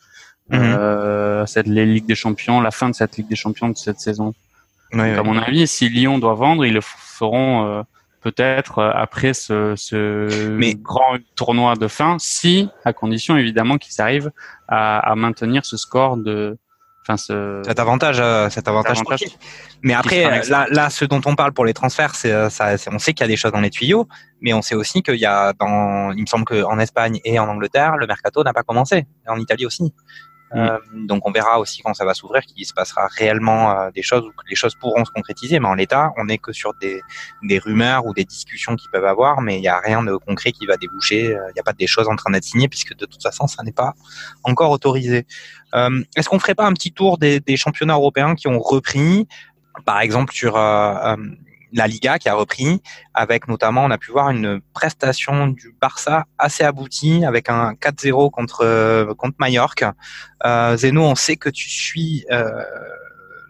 Mhm. 0.48 1.46
cette 1.46 1.66
Ligue 1.66 2.06
des 2.06 2.14
Champions, 2.14 2.60
la 2.60 2.70
fin 2.70 2.88
de 2.88 2.94
cette 2.94 3.16
Ligue 3.16 3.28
des 3.28 3.36
Champions 3.36 3.68
de 3.68 3.76
cette 3.76 4.00
saison. 4.00 4.32
à 4.92 5.22
mon 5.22 5.36
avis, 5.36 5.66
si 5.66 5.88
Lyon 5.88 6.18
doit 6.18 6.34
vendre, 6.34 6.64
ils 6.64 6.74
le 6.74 6.80
feront 6.80 7.84
peut-être 8.26 8.80
euh, 8.80 8.90
après 8.92 9.34
ce, 9.34 9.76
grand 10.82 11.16
tournoi 11.36 11.76
de 11.76 11.86
fin, 11.86 12.16
si, 12.18 12.68
à 12.84 12.92
condition 12.92 13.36
évidemment 13.36 13.78
qu'ils 13.78 14.00
arrivent 14.00 14.32
à, 14.66 15.14
maintenir 15.16 15.64
ce 15.64 15.76
score 15.76 16.16
de, 16.16 16.58
enfin 17.02 17.16
ce 17.16 17.62
cet 17.64 17.78
avantage, 17.78 18.18
euh, 18.18 18.50
cet 18.50 18.66
avantage, 18.66 18.98
Mais 19.82 19.94
après, 19.94 20.42
là, 20.48 20.66
là, 20.70 20.90
ce 20.90 21.04
dont 21.04 21.20
on 21.24 21.36
parle 21.36 21.52
pour 21.52 21.64
les 21.64 21.74
transferts, 21.74 22.16
c'est 22.16 22.32
euh, 22.32 22.50
ça, 22.50 22.74
on 22.90 22.98
sait 22.98 23.12
qu'il 23.12 23.22
y 23.22 23.28
a 23.28 23.28
des 23.28 23.36
choses 23.36 23.52
dans 23.52 23.60
les 23.60 23.70
tuyaux, 23.70 24.08
mais 24.40 24.52
on 24.52 24.62
sait 24.62 24.74
aussi 24.74 25.04
qu'il 25.04 25.20
y 25.20 25.26
a 25.26 25.52
dans, 25.52 26.10
il 26.10 26.22
me 26.22 26.26
semble 26.26 26.46
qu'en 26.46 26.80
Espagne 26.80 27.20
et 27.24 27.38
en 27.38 27.48
Angleterre, 27.48 27.96
le 27.96 28.08
mercato 28.08 28.42
n'a 28.42 28.52
pas 28.52 28.64
commencé, 28.64 29.06
et 29.24 29.28
en 29.28 29.38
Italie 29.38 29.66
aussi. 29.66 29.92
Mm. 30.56 30.60
Euh, 30.60 30.78
donc 30.94 31.28
on 31.28 31.32
verra 31.32 31.60
aussi 31.60 31.82
quand 31.82 31.92
ça 31.92 32.06
va 32.06 32.14
s'ouvrir 32.14 32.42
qu'il 32.42 32.64
se 32.64 32.72
passera 32.72 33.08
réellement 33.18 33.72
euh, 33.72 33.90
des 33.94 34.00
choses 34.00 34.24
ou 34.24 34.30
que 34.30 34.48
les 34.48 34.56
choses 34.56 34.74
pourront 34.74 35.04
se 35.04 35.10
concrétiser. 35.10 35.60
Mais 35.60 35.68
en 35.68 35.74
l'état, 35.74 36.12
on 36.16 36.24
n'est 36.24 36.38
que 36.38 36.52
sur 36.52 36.72
des, 36.80 37.02
rumeurs 37.58 38.06
ou 38.06 38.14
des 38.14 38.24
discussions 38.24 38.74
qui 38.74 38.86
peuvent 38.90 39.04
avoir, 39.04 39.42
mais 39.42 39.56
il 39.58 39.60
n'y 39.60 39.68
a 39.68 39.78
rien 39.78 40.02
de 40.02 40.16
concret 40.16 40.52
qui 40.52 40.64
va 40.64 40.78
déboucher. 40.78 41.34
Euh, 41.34 41.50
il 41.50 41.54
n'y 41.54 41.60
a 41.60 41.62
pas 41.62 41.74
des 41.74 41.86
choses 41.86 42.08
en 42.08 42.16
train 42.16 42.30
d'être 42.30 42.44
signées 42.44 42.68
puisque 42.68 42.96
de 42.96 43.04
toute 43.04 43.22
façon, 43.22 43.46
ça 43.46 43.62
n'est 43.62 43.72
pas 43.72 43.94
encore 44.44 44.70
autorisé. 44.70 45.26
Est-ce 46.16 46.30
qu'on 46.30 46.38
ferait 46.38 46.54
pas 46.54 46.64
un 46.64 46.72
petit 46.72 46.90
tour 46.90 47.18
des, 47.18 47.38
des 47.38 47.58
championnats 47.58 47.96
européens 47.96 48.34
qui 48.34 48.48
ont 48.48 48.58
repris 48.58 49.28
par 49.84 50.00
exemple 50.00 50.32
sur 50.32 50.56
la 51.72 51.86
Liga 51.86 52.18
qui 52.18 52.28
a 52.28 52.34
repris, 52.34 52.82
avec 53.14 53.48
notamment, 53.48 53.84
on 53.84 53.90
a 53.90 53.98
pu 53.98 54.10
voir 54.12 54.30
une 54.30 54.60
prestation 54.72 55.48
du 55.48 55.74
Barça 55.80 56.26
assez 56.38 56.64
aboutie, 56.64 57.24
avec 57.24 57.48
un 57.48 57.72
4-0 57.74 58.30
contre 58.30 59.14
contre 59.14 59.36
Mallorca. 59.38 59.94
Euh, 60.44 60.76
Zeno, 60.76 61.02
on 61.02 61.14
sait 61.14 61.36
que 61.36 61.48
tu 61.48 61.68
suis 61.68 62.24
euh, 62.30 62.62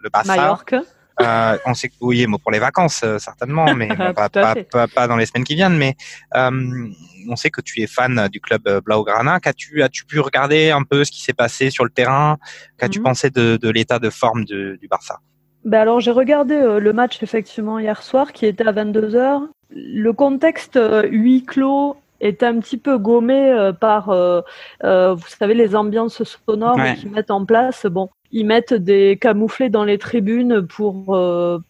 le 0.01 0.09
Barça. 0.09 0.35
Mallorca. 0.35 0.81
Euh, 1.19 1.57
on 1.65 1.73
sait 1.73 1.89
que 1.89 1.95
oui, 2.01 2.27
pour 2.41 2.51
les 2.51 2.59
vacances 2.59 3.01
euh, 3.03 3.17
certainement, 3.17 3.73
mais 3.73 3.87
pas, 4.13 4.29
pas, 4.29 4.87
pas, 4.87 5.07
dans 5.07 5.15
les 5.15 5.25
semaines 5.25 5.43
qui 5.43 5.55
viennent. 5.55 5.77
Mais 5.77 5.95
euh, 6.35 6.89
on 7.27 7.35
sait 7.35 7.49
que 7.49 7.61
tu 7.61 7.81
es 7.81 7.87
fan 7.87 8.27
du 8.31 8.39
club 8.39 8.61
Blaugrana. 8.85 9.39
Qu'as-tu 9.39 9.81
as-tu 9.81 10.05
pu 10.05 10.19
regarder 10.19 10.69
un 10.71 10.83
peu 10.83 11.03
ce 11.03 11.11
qui 11.11 11.23
s'est 11.23 11.33
passé 11.33 11.69
sur 11.71 11.83
le 11.83 11.89
terrain? 11.89 12.37
Qu'as-tu 12.77 12.99
mhm. 12.99 13.05
pensé 13.05 13.29
de, 13.29 13.57
de 13.57 13.69
l'état 13.69 13.99
de 13.99 14.09
forme 14.09 14.45
de, 14.45 14.77
du 14.79 14.87
Barça? 14.87 15.19
Ben 15.67 15.81
alors 15.81 15.99
j'ai 15.99 16.11
regardé 16.11 16.55
euh, 16.55 16.79
le 16.79 16.93
match 16.93 17.21
effectivement 17.21 17.77
hier 17.77 18.01
soir 18.01 18.31
qui 18.31 18.45
était 18.45 18.65
à 18.65 18.71
22h. 18.71 19.41
Le 19.69 20.11
contexte 20.13 20.77
euh, 20.77 21.05
huis 21.11 21.43
clos 21.43 21.97
est 22.21 22.41
un 22.41 22.57
petit 22.59 22.77
peu 22.77 22.97
gommé 22.97 23.51
euh, 23.51 23.73
par, 23.73 24.05
vous 24.05 25.27
savez, 25.27 25.53
les 25.53 25.75
ambiances 25.75 26.23
sonores 26.47 26.79
qu'ils 26.95 27.11
mettent 27.11 27.31
en 27.31 27.45
place. 27.45 27.85
Bon, 27.85 28.09
ils 28.31 28.45
mettent 28.45 28.73
des 28.73 29.17
camouflés 29.19 29.69
dans 29.69 29.83
les 29.83 29.97
tribunes 29.97 30.65
pour 30.65 31.19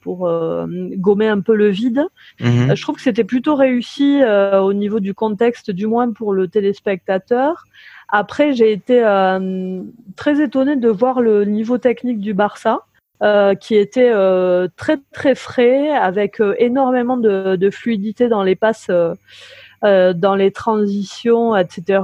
pour 0.02 0.32
gommer 0.98 1.28
un 1.28 1.42
peu 1.42 1.56
le 1.56 1.70
vide. 1.70 2.06
Mhm. 2.40 2.76
je 2.76 2.82
trouve 2.82 2.98
que 2.98 3.02
c'était 3.02 3.24
plutôt 3.24 3.56
réussi 3.56 4.22
au 4.62 4.74
niveau 4.74 5.00
du 5.00 5.16
contexte, 5.16 5.72
du 5.72 5.88
moins 5.88 6.12
pour 6.12 6.34
le 6.34 6.48
téléspectateur. 6.48 7.64
Après, 8.10 8.54
j'ai 8.54 8.72
été 8.72 9.02
très 10.16 10.40
étonnée 10.40 10.76
de 10.76 10.88
voir 10.88 11.20
le 11.20 11.46
niveau 11.46 11.80
technique 11.80 12.20
du 12.20 12.36
Barça. 12.36 12.84
Qui 13.60 13.76
était 13.76 14.12
très 14.76 14.98
très 15.12 15.36
frais, 15.36 15.90
avec 15.90 16.42
énormément 16.58 17.18
de, 17.18 17.56
de, 17.56 17.70
fluidité 17.70 18.28
dans 18.28 18.44
les 18.44 18.56
passes, 18.56 18.92
dans 19.82 20.36
les 20.36 20.52
transitions, 20.52 21.56
etc. 21.56 22.02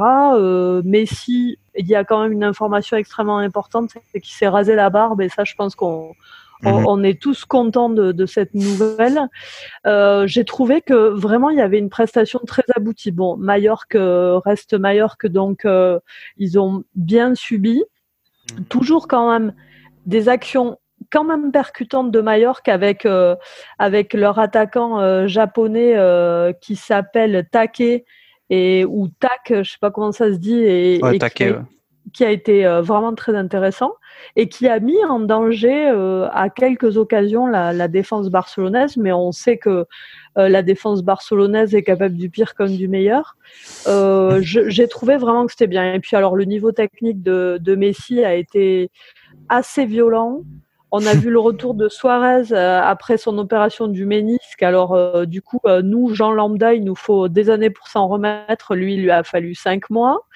Messi, 0.84 1.57
il 1.76 1.88
y 1.88 1.95
a 1.95 2.03
quand 2.03 2.22
même 2.22 2.32
une 2.32 2.43
information 2.43 2.97
extrêmement 2.97 3.38
importante, 3.38 3.91
c'est 4.11 4.20
qu'il 4.20 4.34
s'est 4.34 4.47
rasé 4.47 4.76
la 4.76 4.89
barbe, 4.89 5.22
et 5.22 5.30
ça, 5.30 5.43
je 5.43 5.55
pense 5.55 5.76
qu'on 5.76 6.14
Mhm. 6.64 6.86
On, 6.88 7.03
est 7.03 7.22
tous 7.22 7.45
contents 7.45 7.89
de, 7.89 8.26
cette 8.26 8.53
nouvelle. 8.53 9.28
Euh, 9.86 10.26
j'ai 10.28 10.45
trouvé 10.45 10.82
que 10.82 11.09
vraiment 11.09 11.49
il 11.49 11.57
y 11.57 11.61
avait 11.61 11.80
une 11.80 11.89
prestation 11.89 12.39
très 12.45 12.64
aboutie. 12.76 13.11
Bon, 13.11 13.36
Mallorca 13.38 14.39
reste 14.45 14.74
Mallorca, 14.74 15.28
donc 15.28 15.66
euh, 15.66 15.99
ils 16.38 16.57
ont 16.57 16.84
bien 16.95 17.36
subi. 17.36 17.84
Mhm. 18.57 18.66
Toujours 18.66 19.07
quand 19.07 19.32
même 19.32 19.53
des 20.05 20.30
actions 20.30 20.78
quand 21.14 21.24
même 21.24 21.51
percutantes 21.51 22.09
de 22.09 22.20
Mallorca 22.20 22.74
avec 22.74 23.05
euh, 23.05 23.36
avec 23.78 24.14
leur 24.14 24.39
attaquant 24.39 25.28
japonais 25.28 25.95
qui 26.59 26.76
s'appelle 26.76 27.47
Take 27.51 28.03
et 28.49 28.86
ou 28.86 29.07
Tak, 29.20 29.53
je 29.64 29.64
sais 29.64 29.78
pas 29.80 29.91
comment 29.91 30.11
ça 30.11 30.32
se 30.32 30.38
dit 30.38 30.59
et, 30.59 30.99
qui 32.14 32.24
a 32.24 32.32
été 32.32 32.66
euh, 32.66 32.82
vraiment 32.82 33.14
très 33.16 33.36
intéressant 33.36 33.93
et 34.36 34.49
qui 34.49 34.68
a 34.68 34.80
mis 34.80 35.03
en 35.05 35.20
danger 35.20 35.89
euh, 35.89 36.28
à 36.32 36.49
quelques 36.49 36.97
occasions 36.97 37.47
la, 37.47 37.88
défense 37.88 38.30
barcelonaise, 38.30 38.97
mais 38.97 39.11
on 39.11 39.32
sait 39.32 39.57
que 39.57 39.86
euh, 40.38 40.49
la 40.49 40.61
défense 40.61 41.03
barcelonaise 41.03 41.76
est 41.76 41.84
capable 41.84 42.16
du 42.16 42.30
pire 42.30 42.55
comme 42.55 42.76
du 42.76 42.88
meilleur. 42.88 43.36
J'ai 44.41 44.88
trouvé 44.88 45.18
vraiment 45.18 45.45
que 45.45 45.51
c'était 45.51 45.68
bien. 45.68 45.93
Et 45.93 45.99
puis 45.99 46.16
alors 46.16 46.36
le 46.36 46.45
niveau 46.45 46.72
technique 46.72 47.22
de, 47.22 47.57
de 47.59 47.76
Messi 47.76 48.24
a 48.24 48.36
été 48.36 48.91
assez 49.49 49.86
violent. 49.86 50.41
On 50.96 51.08
a 51.08 51.16
vu 51.16 51.32
le 51.32 51.39
retour 51.39 51.74
de 51.74 51.89
Suarez 51.89 52.54
après 52.54 53.18
son 53.18 53.39
opération 53.39 53.88
du 53.88 54.06
ménisque. 54.06 54.62
Alors, 54.62 55.26
du 55.26 55.41
coup, 55.41 55.60
nous, 55.84 56.14
Jean 56.14 56.32
Lambda, 56.32 56.76
il 56.76 56.84
nous 56.84 56.94
faut 56.94 57.30
des 57.30 57.50
années 57.50 57.72
pour 57.72 57.88
s'en 57.88 58.08
remettre. 58.08 58.76
Lui, 58.76 58.94
il 58.94 59.02
lui 59.02 59.10
a 59.10 59.24
fallu 59.24 59.56
cinq 59.56 59.89
mois. 59.89 60.28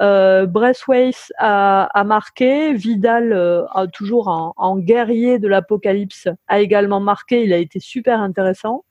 Euh, 0.00 0.46
Braithwaite 0.46 1.32
a, 1.38 1.84
a, 1.92 2.04
marqué, 2.04 2.72
Vidal 2.72 3.32
euh, 3.32 3.64
a 3.72 3.86
toujours 3.88 4.28
en, 4.28 4.78
guerrier 4.78 5.38
de 5.38 5.48
l'apocalypse 5.48 6.28
a 6.46 6.60
également 6.60 7.00
marqué, 7.00 7.42
il 7.42 7.52
a 7.52 7.56
été 7.56 7.80
super 7.80 8.20
intéressant. 8.20 8.84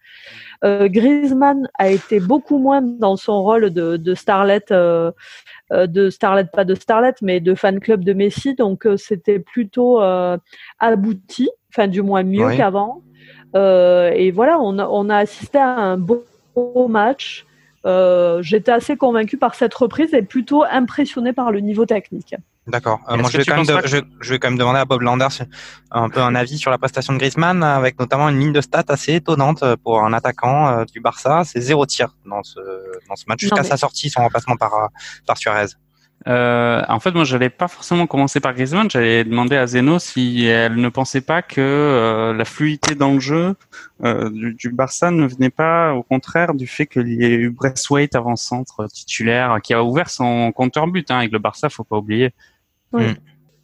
Euh, 0.64 0.88
Griezmann 0.90 1.70
a 1.78 1.90
été 1.90 2.20
beaucoup 2.20 2.58
moins 2.58 2.82
dans 2.82 3.16
son 3.16 3.42
rôle 3.42 3.70
de, 3.70 3.98
de 3.98 4.16
starlet, 4.16 4.64
euh, 4.72 5.12
euh, 5.72 5.88
de 5.88 6.10
starlet 6.10 6.46
pas 6.52 6.66
de 6.66 6.76
starlet, 6.76 7.14
mais 7.22 7.40
de 7.40 7.54
fan 7.56 7.80
club 7.80 8.04
de 8.04 8.14
Messi, 8.14 8.56
donc 8.56 8.88
c'était 8.98 9.40
plutôt 9.40 10.00
abouti, 10.80 11.50
enfin 11.70 11.88
du 11.88 12.02
moins 12.02 12.24
mieux 12.24 12.56
qu'avant. 12.56 13.02
et 13.56 14.32
voilà, 14.32 14.60
on 14.60 14.78
a, 14.80 14.88
on 14.88 15.10
a 15.10 15.18
assisté 15.18 15.58
à 15.58 15.70
un 15.70 15.98
beau 15.98 16.88
match. 16.88 17.47
Euh, 17.88 18.42
j'étais 18.42 18.72
assez 18.72 18.98
convaincu 18.98 19.38
par 19.38 19.56
cette 19.56 19.74
reprise 19.74 20.14
et 20.14 20.22
plutôt 20.22 20.64
impressionné 20.64 21.32
par 21.32 21.52
le 21.52 21.62
niveau 21.62 21.86
technique. 21.86 22.36
D'accord. 22.68 23.00
Euh, 23.10 23.16
moi, 23.16 23.30
je 23.32 23.38
vais, 23.38 23.46
quand 23.46 23.64
même 23.64 23.82
je, 23.86 24.30
vais 24.30 24.40
quand 24.40 24.50
même 24.50 24.58
demander 24.58 24.80
à 24.80 24.86
Bob 24.86 25.02
Landers 25.02 25.32
un 25.92 26.10
peu 26.10 26.20
un 26.20 26.36
avis 26.36 26.58
sur 26.58 26.70
la 26.70 26.78
prestation 26.78 27.14
de 27.14 27.18
Griezmann, 27.18 27.64
avec 27.64 27.98
notamment 27.98 28.28
une 28.28 28.40
ligne 28.40 28.52
de 28.52 28.60
stats 28.60 28.84
assez 28.90 29.14
étonnante 29.14 29.64
pour 29.84 30.04
un 30.04 30.12
attaquant 30.12 30.68
euh, 30.68 30.84
du 30.84 31.00
Barça. 31.00 31.44
C'est 31.46 31.62
zéro 31.62 31.86
tir 31.86 32.14
dans 32.26 32.44
ce, 32.44 32.60
dans 33.08 33.16
ce 33.16 33.24
match 33.28 33.40
jusqu'à 33.40 33.64
sa 33.64 33.78
sortie, 33.78 34.10
son 34.10 34.22
remplacement 34.22 34.58
par, 34.58 34.90
par 35.26 35.38
Suarez. 35.38 35.68
Euh, 36.26 36.82
en 36.90 37.00
fait, 37.00 37.12
moi, 37.12 37.24
j'allais 37.24 37.50
pas 37.50 37.68
forcément 37.68 38.08
commencer 38.08 38.40
par 38.40 38.54
Griezmann. 38.54 38.90
J'allais 38.90 39.24
demander 39.24 39.56
à 39.56 39.68
Zeno 39.68 40.00
si 40.00 40.46
elle 40.46 40.76
ne 40.76 40.90
pensait 40.90 41.22
pas 41.22 41.42
que 41.42 41.62
euh, 41.62 42.34
la 42.34 42.44
fluidité 42.44 42.96
dans 42.96 43.14
le 43.14 43.20
jeu 43.20 43.56
euh, 44.04 44.30
du, 44.30 44.54
du, 44.54 44.70
Barça 44.70 45.12
ne 45.12 45.26
venait 45.26 45.50
pas, 45.50 45.94
au 45.94 46.04
contraire, 46.04 46.54
du 46.54 46.68
fait 46.68 46.86
qu'il 46.86 47.08
y 47.10 47.24
ait 47.24 47.36
eu 47.36 47.50
Braithwaite 47.50 48.16
avant-centre 48.16 48.88
titulaire 48.88 49.60
qui 49.64 49.74
a 49.74 49.84
ouvert 49.84 50.10
son 50.10 50.52
compteur 50.52 50.88
but 50.88 51.10
hein, 51.12 51.20
avec 51.20 51.32
le 51.32 51.40
Barça. 51.40 51.70
Faut 51.70 51.84
pas 51.84 51.98
oublier. 51.98 52.34
Oui. 52.92 53.06
Mm. 53.06 53.16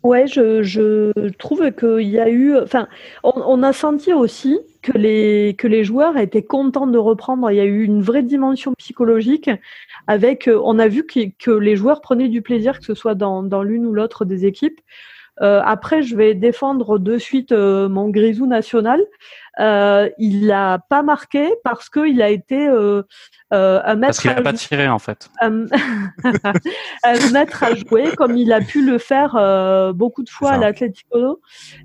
Ouais, 0.03 0.27
je, 0.27 0.63
je 0.63 1.29
trouve 1.29 1.71
qu'il 1.71 2.09
y 2.09 2.19
a 2.19 2.29
eu, 2.29 2.57
enfin, 2.57 2.87
on, 3.23 3.31
on, 3.35 3.63
a 3.63 3.71
senti 3.71 4.11
aussi 4.11 4.59
que 4.83 4.95
les 4.97 5.55
que 5.57 5.67
les 5.67 5.83
joueurs 5.83 6.17
étaient 6.17 6.43
contents 6.43 6.87
de 6.87 6.97
reprendre. 6.97 7.49
Il 7.49 7.57
y 7.57 7.59
a 7.59 7.65
eu 7.65 7.83
une 7.83 8.01
vraie 8.01 8.23
dimension 8.23 8.73
psychologique 8.77 9.49
avec, 10.07 10.47
euh, 10.47 10.61
on 10.63 10.77
a 10.79 10.87
vu 10.87 11.05
que, 11.05 11.21
que 11.39 11.51
les 11.51 11.75
joueurs 11.75 12.01
prenaient 12.01 12.29
du 12.29 12.41
plaisir, 12.41 12.79
que 12.79 12.85
ce 12.85 12.93
soit 12.93 13.15
dans, 13.15 13.41
dans 13.41 13.63
l'une 13.63 13.85
ou 13.85 13.93
l'autre 13.93 14.25
des 14.25 14.45
équipes. 14.45 14.79
Euh, 15.41 15.61
après, 15.65 16.03
je 16.03 16.15
vais 16.15 16.35
défendre 16.35 16.99
de 16.99 17.17
suite 17.17 17.51
euh, 17.51 17.89
mon 17.89 18.09
grisou 18.09 18.45
national. 18.45 19.01
Euh, 19.59 20.09
il 20.17 20.47
n'a 20.47 20.79
pas 20.89 21.03
marqué 21.03 21.53
parce 21.63 21.89
qu'il 21.89 22.21
a 22.23 22.29
été 22.29 22.67
euh, 22.67 23.03
euh, 23.53 23.81
un 23.85 23.95
maître. 23.95 24.07
Parce 24.07 24.21
qu'il 24.21 24.31
n'a 24.31 24.41
pas 24.41 24.53
tiré 24.53 24.87
en 24.87 24.99
fait. 24.99 25.29
à 27.03 27.75
jouer, 27.75 28.11
comme 28.17 28.35
il 28.35 28.51
a 28.51 28.61
pu 28.61 28.83
le 28.85 28.97
faire 28.97 29.33
beaucoup 29.93 30.23
de 30.23 30.29
fois 30.29 30.51
à 30.51 30.57
l'Atlético. 30.57 31.39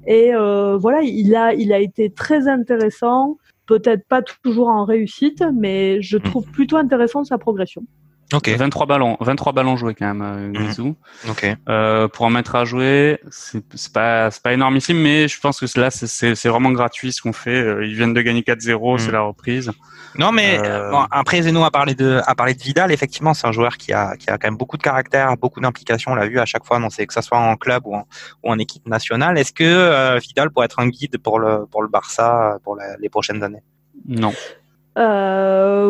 Et 0.06 0.32
voilà, 0.32 1.02
il 1.02 1.34
a, 1.34 1.52
il 1.54 1.72
a 1.72 1.78
été 1.78 2.10
très 2.10 2.48
intéressant. 2.48 3.36
Peut-être 3.66 4.08
pas 4.08 4.22
toujours 4.22 4.68
en 4.68 4.86
réussite, 4.86 5.44
mais 5.52 6.00
je 6.00 6.16
hmm. 6.16 6.22
trouve 6.22 6.50
plutôt 6.50 6.78
intéressant 6.78 7.22
sa 7.24 7.36
progression. 7.36 7.82
Okay. 8.30 8.56
23 8.56 8.84
ballons, 8.84 9.16
23 9.20 9.52
ballons 9.52 9.76
joués 9.78 9.94
quand 9.94 10.06
même, 10.06 10.20
euh, 10.22 10.52
Grisou. 10.52 10.96
Mmh. 11.24 11.30
Okay. 11.30 11.54
Euh, 11.70 12.08
pour 12.08 12.26
en 12.26 12.30
mettre 12.30 12.56
à 12.56 12.66
jouer, 12.66 13.20
c'est 13.30 13.62
pas 13.92 14.30
c'est 14.30 14.42
pas 14.42 14.52
énormissime, 14.52 14.98
mais 14.98 15.28
je 15.28 15.40
pense 15.40 15.60
que 15.60 15.80
là 15.80 15.90
c'est 15.90 16.34
c'est 16.34 16.48
vraiment 16.48 16.70
gratuit 16.70 17.10
ce 17.12 17.22
qu'on 17.22 17.32
fait. 17.32 17.56
Euh, 17.56 17.86
ils 17.86 17.94
viennent 17.94 18.12
de 18.12 18.20
gagner 18.20 18.42
4-0, 18.42 18.96
mmh. 18.96 18.98
c'est 18.98 19.12
la 19.12 19.22
reprise. 19.22 19.72
Non, 20.18 20.30
mais 20.32 20.58
euh... 20.62 20.90
bon, 20.90 21.06
après 21.10 21.40
Zeno 21.40 21.64
a 21.64 21.70
parlé 21.70 21.94
de 21.94 22.20
a 22.26 22.34
parlé 22.34 22.52
de 22.52 22.62
Vidal. 22.62 22.92
Effectivement, 22.92 23.32
c'est 23.32 23.46
un 23.46 23.52
joueur 23.52 23.78
qui 23.78 23.94
a 23.94 24.14
qui 24.16 24.28
a 24.28 24.36
quand 24.36 24.48
même 24.48 24.58
beaucoup 24.58 24.76
de 24.76 24.82
caractère, 24.82 25.34
beaucoup 25.38 25.60
d'implication. 25.60 26.12
On 26.12 26.14
l'a 26.14 26.26
vu 26.26 26.38
à 26.38 26.44
chaque 26.44 26.66
fois, 26.66 26.78
non, 26.78 26.90
c'est 26.90 27.06
que 27.06 27.14
ça 27.14 27.22
soit 27.22 27.38
en 27.38 27.56
club 27.56 27.86
ou 27.86 27.94
en, 27.94 28.06
ou 28.44 28.50
en 28.50 28.58
équipe 28.58 28.86
nationale. 28.86 29.38
Est-ce 29.38 29.54
que 29.54 29.64
euh, 29.64 30.18
Vidal 30.18 30.50
pourrait 30.50 30.66
être 30.66 30.80
un 30.80 30.88
guide 30.88 31.16
pour 31.16 31.38
le 31.38 31.64
pour 31.64 31.82
le 31.82 31.88
Barça 31.88 32.58
pour 32.62 32.76
les 33.00 33.08
prochaines 33.08 33.42
années? 33.42 33.62
Non. 34.06 34.34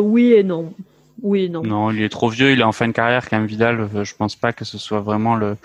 oui 0.04 0.34
et 0.34 0.44
non. 0.44 0.72
Oui, 1.22 1.50
non. 1.50 1.62
Non, 1.62 1.90
il 1.90 2.02
est 2.02 2.08
trop 2.08 2.28
vieux, 2.28 2.52
il 2.52 2.60
est 2.60 2.64
en 2.64 2.72
fin 2.72 2.86
de 2.86 2.92
carrière 2.92 3.28
quand 3.28 3.38
même 3.38 3.46
Vidal. 3.46 3.80
Euh, 3.80 4.04
je 4.04 4.14
pense 4.14 4.36
pas 4.36 4.52
que 4.52 4.64
ce 4.64 4.78
soit 4.78 5.00
vraiment 5.00 5.34
le, 5.34 5.56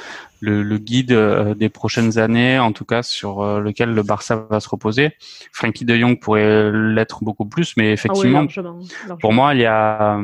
le, 0.41 0.77
guide 0.77 1.11
euh, 1.11 1.53
des 1.53 1.69
prochaines 1.69 2.17
années, 2.17 2.57
en 2.57 2.71
tout 2.71 2.85
cas 2.85 3.03
sur 3.03 3.41
euh, 3.41 3.59
lequel 3.59 3.93
le 3.93 4.01
Barça 4.01 4.47
va 4.49 4.59
se 4.59 4.67
reposer. 4.67 5.11
Frankie 5.51 5.85
de 5.85 5.95
Jong 5.95 6.19
pourrait 6.19 6.71
l'être 6.71 7.23
beaucoup 7.23 7.45
plus, 7.45 7.77
mais 7.77 7.93
effectivement, 7.93 8.45
ah 9.09 9.15
pour 9.19 9.33
moi, 9.33 9.53
il 9.53 9.61
y 9.61 9.65
a, 9.65 10.19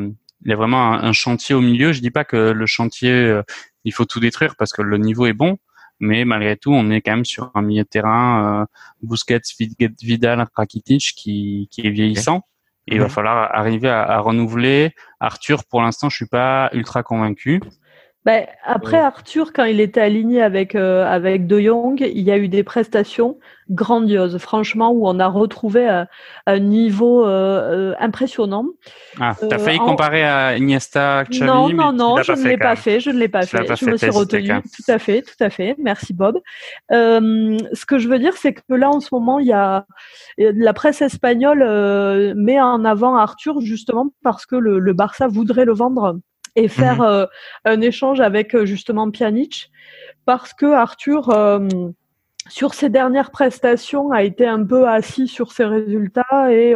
il 0.46 0.50
y 0.50 0.54
a 0.54 0.56
vraiment 0.56 0.94
un, 0.94 1.14
chantier 1.14 1.54
au 1.54 1.62
milieu. 1.62 1.92
Je 1.92 2.02
dis 2.02 2.12
pas 2.12 2.24
que 2.24 2.38
le 2.52 2.66
chantier, 2.66 3.40
il 3.84 3.94
faut 3.94 4.06
tout 4.06 4.20
détruire 4.20 4.56
parce 4.56 4.74
que 4.74 4.82
le 4.82 4.98
niveau 4.98 5.28
est 5.28 5.34
bon, 5.34 5.58
mais 6.00 6.26
malgré 6.26 6.58
tout, 6.58 6.74
on 6.74 6.90
est 6.90 7.02
quand 7.02 7.12
même 7.12 7.26
sur 7.26 7.52
un 7.54 7.62
milieu 7.62 7.84
de 7.84 7.88
terrain, 7.88 8.66
Busquets, 9.04 9.42
Vidal, 10.02 10.44
Rakitic 10.56 11.14
qui, 11.16 11.68
qui 11.72 11.86
est 11.86 11.92
vieillissant 11.92 12.46
il 12.92 13.00
va 13.00 13.06
mhm. 13.06 13.12
falloir 13.12 13.56
arriver 13.56 13.90
à, 13.90 14.20
renouveler. 14.20 14.94
Arthur, 15.20 15.64
pour 15.66 15.82
l'instant, 15.82 16.10
je 16.10 16.16
suis 16.16 16.28
pas 16.28 16.70
ultra 16.74 17.04
convaincu. 17.04 17.62
Ben, 18.26 18.45
après 18.65 18.97
Arthur, 18.97 19.53
quand 19.53 19.63
il 19.63 19.80
était 19.80 20.01
aligné 20.01 20.41
avec 20.41 20.76
euh, 20.76 21.05
avec 21.05 21.47
De 21.47 21.57
Jong, 21.57 22.01
il 22.01 22.20
y 22.20 22.32
a 22.32 22.38
eu 22.38 22.49
des 22.49 22.63
prestations 22.63 23.39
grandioses, 23.70 24.38
franchement, 24.39 24.91
où 24.91 25.07
on 25.07 25.20
a 25.20 25.28
retrouvé 25.28 25.88
un, 25.88 26.05
un 26.45 26.59
niveau 26.59 27.26
euh, 27.26 27.93
euh 27.93 27.95
impressionnant. 27.97 28.65
Ah, 29.22 29.36
t'as 29.39 29.55
euh, 29.55 29.59
failli 29.59 29.80
comparer 29.80 30.24
à 30.26 30.57
Iniesta, 30.57 31.24
Xavi, 31.30 31.45
Non, 31.45 31.70
non, 31.70 31.93
non, 31.93 32.22
je 32.22 32.34
ne 32.34 32.45
l'ai 32.45 32.57
pas 32.57 32.76
fait, 32.76 32.99
je 32.99 33.09
ne 33.09 33.17
l'ai 33.20 33.30
pas 33.30 33.43
fait. 33.43 33.65
je 33.74 33.86
me 33.86 33.95
suis 33.95 34.09
retenu. 34.09 34.49
Tout 34.49 34.91
à 34.91 34.99
fait, 34.99 35.22
tout 35.22 35.41
à 35.41 35.49
fait. 35.49 35.76
Merci 35.78 36.13
Bob. 36.13 36.39
ce 36.91 37.86
que 37.86 37.99
je 37.99 38.09
veux 38.09 38.20
dire, 38.20 38.36
c'est 38.36 38.53
que 38.53 38.74
là, 38.74 38.89
en 38.89 38.99
ce 38.99 39.09
moment, 39.13 39.39
il 39.39 39.47
y 39.47 39.53
a 39.53 39.86
la 40.38 40.74
presse 40.74 41.01
espagnole 41.01 41.63
met 42.36 42.59
en 42.59 42.84
avant 42.84 43.15
Arthur 43.15 43.61
justement 43.61 44.07
parce 44.24 44.45
que 44.45 44.57
le, 44.57 44.80
le 44.80 44.93
Barça 44.93 45.28
voudrait 45.28 45.63
le 45.63 45.74
vendre 45.74 46.20
et 46.56 46.68
faire 46.68 47.02
euh, 47.02 47.26
un 47.66 47.82
échange 47.82 48.20
avec 48.20 48.56
euh, 48.56 48.66
justement 48.66 49.10
Pjanic 49.12 49.72
parce 50.26 50.54
que 50.54 50.66
Arthur 50.66 51.30
euh, 51.30 51.68
sur 52.47 52.74
ses 52.74 52.89
dernières 52.89 53.32
prestations 53.32 54.12
a 54.12 54.24
été 54.24 54.47
un 54.47 54.64
peu 54.64 54.88
assis 54.88 55.28
sur 55.28 55.52
ses 55.52 55.66
résultats 55.66 56.52
et 56.52 56.74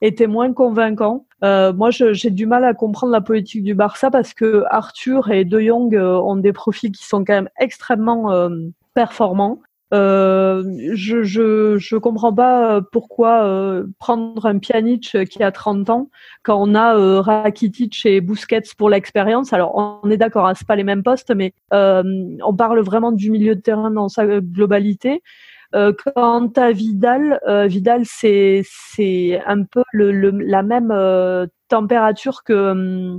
était 0.00 0.26
moins 0.26 0.54
convaincant. 0.54 1.26
moi, 1.42 1.90
j'ai 1.90 2.30
du 2.30 2.46
mal 2.46 2.64
à 2.64 2.72
comprendre 2.72 3.12
la 3.12 3.20
politique 3.20 3.62
du 3.62 3.74
Barça 3.74 4.10
parce 4.10 4.32
que 4.32 4.64
Arthur 4.70 5.30
et 5.30 5.44
De 5.44 5.60
Jong 5.60 5.94
ont 5.94 6.36
des 6.36 6.54
profils 6.54 6.92
qui 6.92 7.04
sont 7.04 7.24
quand 7.24 7.34
même 7.34 7.50
extrêmement 7.58 8.48
performants. 8.94 9.60
Euh, 9.92 10.62
je, 10.94 11.22
je 11.22 11.76
je 11.78 11.96
comprends 11.96 12.32
pas 12.32 12.80
pourquoi 12.92 13.44
euh, 13.44 13.86
prendre 13.98 14.46
un 14.46 14.58
Pjanic 14.58 15.16
qui 15.28 15.42
a 15.42 15.52
30 15.52 15.90
ans 15.90 16.10
quand 16.42 16.56
on 16.58 16.74
a 16.74 16.96
euh, 16.96 17.20
Rakitic 17.20 18.06
et 18.06 18.22
Busquets 18.22 18.62
pour 18.78 18.88
l'expérience. 18.88 19.52
Alors 19.52 20.00
on 20.02 20.10
est 20.10 20.16
d'accord, 20.16 20.46
hein, 20.46 20.54
c'est 20.54 20.66
pas 20.66 20.76
les 20.76 20.84
mêmes 20.84 21.02
postes, 21.02 21.34
mais 21.34 21.52
euh, 21.74 22.02
on 22.42 22.54
parle 22.54 22.80
vraiment 22.80 23.12
du 23.12 23.30
milieu 23.30 23.54
de 23.54 23.60
terrain 23.60 23.90
dans 23.90 24.08
sa 24.08 24.24
globalité. 24.40 25.22
quant 25.72 26.48
à 26.56 26.72
Vidal, 26.72 27.40
Vidal 27.68 28.02
c'est 28.04 28.62
c'est 28.66 29.42
un 29.46 29.64
peu 29.64 29.82
le, 29.92 30.30
la 30.30 30.62
même 30.62 30.92
température 31.68 32.44
que 32.44 33.18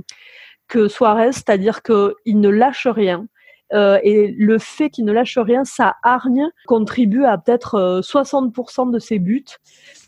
que 0.68 0.88
Suarez, 0.88 1.32
c'est-à-dire 1.32 1.82
qu'il 1.82 2.40
ne 2.40 2.48
lâche 2.48 2.86
rien. 2.86 3.26
Euh, 3.72 3.98
et 4.02 4.34
le 4.38 4.58
fait 4.58 4.90
qu'il 4.90 5.04
ne 5.04 5.12
lâche 5.12 5.38
rien, 5.38 5.64
sa 5.64 5.96
hargne 6.02 6.48
contribue 6.66 7.24
à 7.24 7.38
peut-être 7.38 8.00
60% 8.02 8.88
euh, 8.88 8.92
de 8.92 8.98
ses 8.98 9.18
buts 9.18 9.44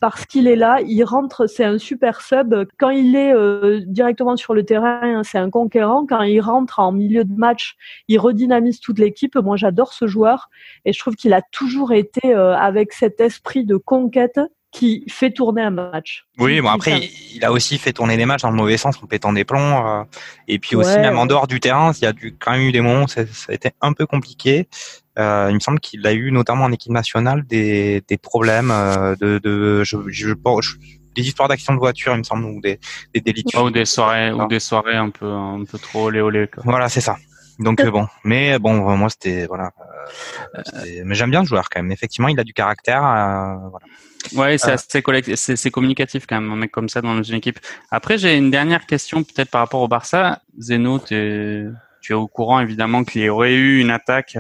parce 0.00 0.26
qu'il 0.26 0.46
est 0.46 0.56
là, 0.56 0.80
il 0.86 1.02
rentre, 1.04 1.46
c'est 1.46 1.64
un 1.64 1.78
super 1.78 2.20
sub. 2.20 2.54
Quand 2.78 2.90
il 2.90 3.16
est 3.16 3.32
euh, 3.32 3.80
directement 3.86 4.36
sur 4.36 4.54
le 4.54 4.64
terrain, 4.64 5.00
hein, 5.02 5.22
c'est 5.24 5.38
un 5.38 5.50
conquérant. 5.50 6.06
Quand 6.06 6.22
il 6.22 6.40
rentre 6.40 6.78
en 6.80 6.92
milieu 6.92 7.24
de 7.24 7.34
match, 7.34 7.76
il 8.08 8.18
redynamise 8.18 8.80
toute 8.80 8.98
l'équipe. 8.98 9.36
Moi, 9.36 9.56
j'adore 9.56 9.92
ce 9.92 10.06
joueur 10.06 10.50
et 10.84 10.92
je 10.92 10.98
trouve 10.98 11.16
qu'il 11.16 11.32
a 11.32 11.42
toujours 11.50 11.92
été 11.92 12.34
avec 12.34 12.92
cet 12.92 13.20
esprit 13.20 13.64
de 13.64 13.76
conquête 13.76 14.38
qui 14.76 15.04
fait 15.08 15.30
tourner 15.30 15.62
un 15.62 15.70
match. 15.70 16.26
Oui, 16.38 16.60
bon 16.60 16.68
après, 16.68 17.08
il, 17.34 17.42
a 17.46 17.50
aussi 17.50 17.78
fait 17.78 17.94
tourner 17.94 18.18
des 18.18 18.26
matchs 18.26 18.42
dans 18.42 18.50
le 18.50 18.56
mauvais 18.56 18.76
sens 18.76 19.02
en 19.02 19.06
pétant 19.06 19.32
des 19.32 19.44
plombs. 19.44 19.86
Euh, 19.86 20.04
et 20.48 20.58
puis 20.58 20.76
aussi, 20.76 20.98
même 20.98 21.18
en 21.18 21.24
dehors 21.24 21.46
du 21.46 21.60
terrain, 21.60 21.92
il 21.96 22.02
y 22.02 22.06
a 22.06 22.12
du, 22.12 22.36
quand 22.38 22.50
même 22.52 22.60
eu 22.60 22.72
des 22.72 22.82
moments 22.82 23.04
où 23.04 23.08
ça, 23.08 23.22
a 23.22 23.52
été 23.54 23.70
un 23.80 23.94
peu 23.94 24.04
compliqué. 24.04 24.68
Euh, 25.18 25.46
il 25.48 25.54
me 25.54 25.60
semble 25.60 25.80
qu'il 25.80 26.06
a 26.06 26.12
eu, 26.12 26.30
notamment 26.30 26.64
en 26.64 26.72
équipe 26.72 26.92
nationale, 26.92 27.46
des, 27.46 28.02
des 28.06 28.18
problèmes 28.18 28.70
euh, 28.70 29.16
de, 29.18 29.38
de 29.38 29.82
je, 29.82 29.96
je, 30.08 30.34
des 31.14 31.22
histoires 31.22 31.48
d'accidents 31.48 31.72
de 31.72 31.78
voiture, 31.78 32.12
il 32.12 32.18
me 32.18 32.22
semble, 32.22 32.44
ou 32.44 32.60
des, 32.60 32.78
des 33.14 33.22
délits. 33.22 33.44
ou 33.58 33.70
des 33.70 33.86
soirées, 33.86 34.30
ou 34.30 34.46
des 34.46 34.60
soirées 34.60 34.96
un 34.96 35.08
peu, 35.08 35.24
un 35.24 35.64
peu 35.64 35.78
trop 35.78 36.08
olé 36.08 36.20
olé. 36.20 36.50
Voilà, 36.64 36.90
c'est 36.90 37.00
ça. 37.00 37.16
Donc 37.58 37.84
bon, 37.86 38.06
mais 38.24 38.58
bon, 38.58 38.96
moi 38.96 39.08
c'était 39.08 39.46
voilà, 39.46 39.70
mais 41.04 41.14
j'aime 41.14 41.30
bien 41.30 41.40
le 41.40 41.46
joueur 41.46 41.68
quand 41.70 41.82
même. 41.82 41.92
Effectivement, 41.92 42.28
il 42.28 42.38
a 42.38 42.44
du 42.44 42.52
caractère. 42.52 43.00
voilà. 43.00 43.86
Ouais, 44.34 44.58
c'est 44.58 44.72
assez 44.72 45.56
c'est 45.56 45.70
communicatif 45.70 46.26
quand 46.26 46.40
même, 46.40 46.50
un 46.50 46.56
mec 46.56 46.70
comme 46.70 46.88
ça 46.88 47.00
dans 47.00 47.22
une 47.22 47.36
équipe. 47.36 47.58
Après, 47.90 48.18
j'ai 48.18 48.36
une 48.36 48.50
dernière 48.50 48.86
question 48.86 49.22
peut-être 49.22 49.50
par 49.50 49.60
rapport 49.60 49.80
au 49.80 49.88
Barça. 49.88 50.42
Zeno, 50.58 50.98
tu 50.98 51.14
es 51.14 52.14
au 52.14 52.26
courant 52.26 52.60
évidemment 52.60 53.04
qu'il 53.04 53.22
y 53.22 53.28
aurait 53.28 53.54
eu 53.54 53.80
une 53.80 53.90
attaque 53.90 54.38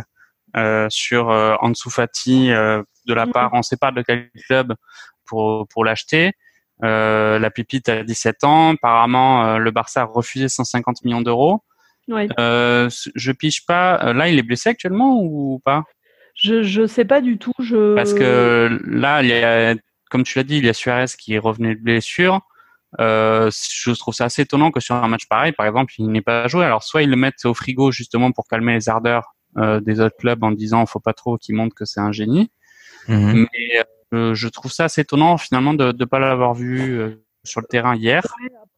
euh, 0.56 0.86
sur 0.90 1.30
euh, 1.30 1.54
Ansu 1.60 1.90
Fati 1.90 2.50
euh, 2.50 2.82
de 3.06 3.14
la 3.14 3.26
part, 3.26 3.50
on 3.52 3.62
sait 3.62 3.76
pas 3.76 3.92
de 3.92 4.02
quel 4.02 4.30
club 4.46 4.74
pour 5.24 5.66
pour 5.68 5.84
l'acheter. 5.84 6.32
Euh, 6.84 7.38
la 7.38 7.50
pépite 7.50 7.88
a 7.88 8.02
17 8.02 8.44
ans. 8.44 8.74
Apparemment, 8.74 9.46
euh, 9.46 9.58
le 9.58 9.70
Barça 9.70 10.02
a 10.02 10.04
refusé 10.04 10.48
150 10.48 11.04
millions 11.04 11.22
d'euros. 11.22 11.62
Ouais. 12.08 12.28
Euh, 12.38 12.88
je 13.14 13.32
piche 13.32 13.66
pas. 13.66 14.12
Là, 14.12 14.28
il 14.28 14.38
est 14.38 14.42
blessé 14.42 14.68
actuellement 14.68 15.20
ou 15.20 15.60
pas? 15.64 15.84
Je 16.34 16.62
je 16.62 16.86
sais 16.86 17.04
pas 17.04 17.20
du 17.20 17.38
tout. 17.38 17.52
Je... 17.58 17.94
Parce 17.94 18.14
que 18.14 18.78
là, 18.86 19.22
il 19.22 19.28
y 19.28 19.32
a, 19.32 19.74
comme 20.10 20.22
tu 20.22 20.38
l'as 20.38 20.44
dit, 20.44 20.58
il 20.58 20.66
y 20.66 20.68
a 20.68 20.74
Suarez 20.74 21.06
qui 21.18 21.34
est 21.34 21.38
revenu 21.38 21.74
de 21.74 21.80
blessure. 21.80 22.40
Euh, 23.00 23.50
je 23.50 23.90
trouve 23.92 24.14
ça 24.14 24.26
assez 24.26 24.42
étonnant 24.42 24.70
que 24.70 24.80
sur 24.80 24.94
un 24.94 25.08
match 25.08 25.26
pareil, 25.26 25.52
par 25.52 25.66
exemple, 25.66 25.92
il 25.98 26.10
n'ait 26.10 26.22
pas 26.22 26.46
joué. 26.48 26.64
Alors 26.64 26.82
soit 26.82 27.02
ils 27.02 27.10
le 27.10 27.16
mettent 27.16 27.44
au 27.44 27.54
frigo 27.54 27.90
justement 27.90 28.32
pour 28.32 28.46
calmer 28.46 28.74
les 28.74 28.88
ardeurs 28.88 29.34
euh, 29.58 29.80
des 29.80 30.00
autres 30.00 30.16
clubs 30.16 30.42
en 30.44 30.52
disant 30.52 30.84
faut 30.86 31.00
pas 31.00 31.12
trop 31.12 31.36
qu'il 31.38 31.54
montre 31.54 31.74
que 31.74 31.84
c'est 31.84 32.00
un 32.00 32.12
génie. 32.12 32.50
Mhm. 33.08 33.46
Mais 33.52 33.84
euh, 34.14 34.34
je 34.34 34.48
trouve 34.48 34.72
ça 34.72 34.84
assez 34.84 35.00
étonnant 35.02 35.36
finalement 35.36 35.74
de 35.74 35.92
ne 35.92 36.04
pas 36.04 36.18
l'avoir 36.18 36.54
vu 36.54 36.98
euh, 36.98 37.22
sur 37.46 37.60
le 37.60 37.66
terrain 37.66 37.94
hier. 37.94 38.22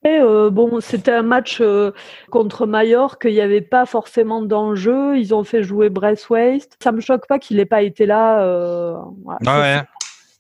Euh, 0.06 0.50
bon, 0.50 0.80
c'était 0.80 1.12
un 1.12 1.22
match 1.22 1.58
euh, 1.60 1.90
contre 2.30 2.66
Mallorca, 2.66 3.28
il 3.28 3.34
n'y 3.34 3.40
avait 3.40 3.60
pas 3.60 3.84
forcément 3.84 4.42
d'enjeu. 4.42 5.18
Ils 5.18 5.34
ont 5.34 5.44
fait 5.44 5.62
jouer 5.62 5.90
Waste. 6.30 6.76
Ça 6.82 6.92
me 6.92 7.00
choque 7.00 7.26
pas 7.26 7.38
qu'il 7.38 7.56
n'ait 7.56 7.66
pas 7.66 7.82
été 7.82 8.06
là. 8.06 8.40
Euh, 8.40 8.94
ouais. 9.24 9.82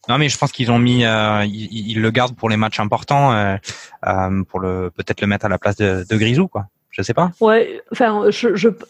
Non, 0.08 0.16
mais 0.16 0.28
je 0.30 0.38
pense 0.38 0.52
qu'ils 0.52 0.70
ont 0.70 0.78
mis, 0.78 1.02
ils, 1.02 2.00
le 2.00 2.10
gardent 2.10 2.34
pour 2.34 2.48
les 2.48 2.56
matchs 2.56 2.80
importants, 2.80 3.58
pour 4.48 4.60
le 4.60 4.90
peut-être 4.90 5.20
le 5.20 5.26
mettre 5.26 5.44
à 5.44 5.48
la 5.50 5.58
place 5.58 5.76
de, 5.76 6.06
de 6.08 6.16
Grisou, 6.16 6.48
quoi. 6.48 6.68
Je 6.98 7.04
sais 7.04 7.14
pas. 7.14 7.30
Ouais, 7.40 7.80
enfin, 7.92 8.24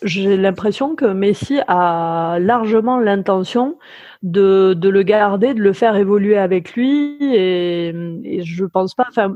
j'ai 0.02 0.36
l'impression 0.38 0.94
que 0.94 1.04
Messi 1.04 1.60
a 1.68 2.38
largement 2.40 2.98
l'intention 2.98 3.76
de, 4.22 4.74
le 4.82 5.02
garder, 5.02 5.52
de 5.52 5.60
le 5.60 5.74
faire 5.74 5.94
évoluer 5.94 6.38
avec 6.38 6.72
lui, 6.72 7.18
et, 7.20 7.88
et 8.24 8.42
je 8.44 8.64
pense 8.64 8.94
pas. 8.94 9.04
Enfin, 9.10 9.34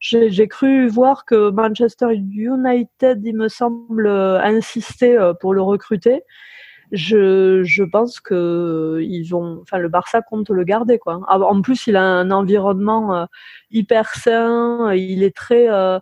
j'ai 0.00 0.48
cru 0.48 0.88
voir 0.88 1.26
que 1.26 1.50
Manchester 1.50 2.14
United, 2.14 3.20
il 3.22 3.36
me 3.36 3.48
semble, 3.48 4.08
insister 4.08 5.18
euh, 5.18 5.34
pour 5.34 5.52
le 5.52 5.60
recruter. 5.60 6.22
Je, 6.92 7.84
pense 7.84 8.20
que 8.20 9.00
ils 9.02 9.24
vont, 9.24 9.58
enfin, 9.60 9.76
le 9.76 9.88
Barça 9.88 10.22
compte 10.22 10.48
le 10.50 10.64
garder, 10.64 10.98
quoi. 10.98 11.20
En 11.28 11.60
plus, 11.60 11.86
il 11.86 11.96
a 11.96 12.02
un 12.02 12.30
environnement 12.30 13.14
euh, 13.14 13.24
hyper 13.70 14.08
sain, 14.14 14.94
il 14.94 15.22
est 15.22 15.36
très 15.36 15.68
euh, 15.68 15.98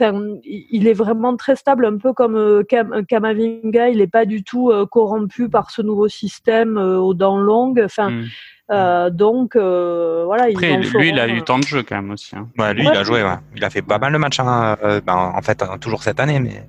il 0.00 0.86
est 0.86 0.92
vraiment 0.92 1.36
très 1.36 1.56
stable, 1.56 1.86
un 1.86 1.96
peu 1.96 2.12
comme 2.12 2.36
euh, 2.36 2.62
Kamavinga. 2.62 3.88
Il 3.88 3.98
n'est 3.98 4.06
pas 4.06 4.24
du 4.24 4.42
tout 4.42 4.70
euh, 4.70 4.86
corrompu 4.86 5.48
par 5.48 5.70
ce 5.70 5.82
nouveau 5.82 6.08
système 6.08 6.78
euh, 6.78 6.98
aux 6.98 7.14
dents 7.14 7.38
longues. 7.38 7.86
Hmm. 7.98 8.24
Euh, 8.70 9.08
donc 9.08 9.56
euh, 9.56 10.24
voilà. 10.26 10.44
Après, 10.44 10.76
lui, 10.76 11.08
il 11.08 11.18
a 11.18 11.26
eu 11.26 11.42
tant 11.42 11.58
de 11.58 11.64
jeux 11.64 11.82
quand 11.82 11.96
même 11.96 12.10
aussi. 12.10 12.36
Hein. 12.36 12.48
Ouais, 12.58 12.74
lui, 12.74 12.82
il 12.82 12.88
a 12.88 13.02
joué. 13.02 13.22
Ouais. 13.22 13.36
Il 13.56 13.64
a 13.64 13.70
fait 13.70 13.80
pas 13.80 13.98
mal 13.98 14.12
de 14.12 14.18
matchs. 14.18 14.40
Hein. 14.40 14.76
Euh, 14.84 15.00
ben, 15.00 15.32
en 15.34 15.40
fait, 15.40 15.62
hein, 15.62 15.78
toujours 15.80 16.02
cette 16.02 16.20
année, 16.20 16.38
mais 16.38 16.68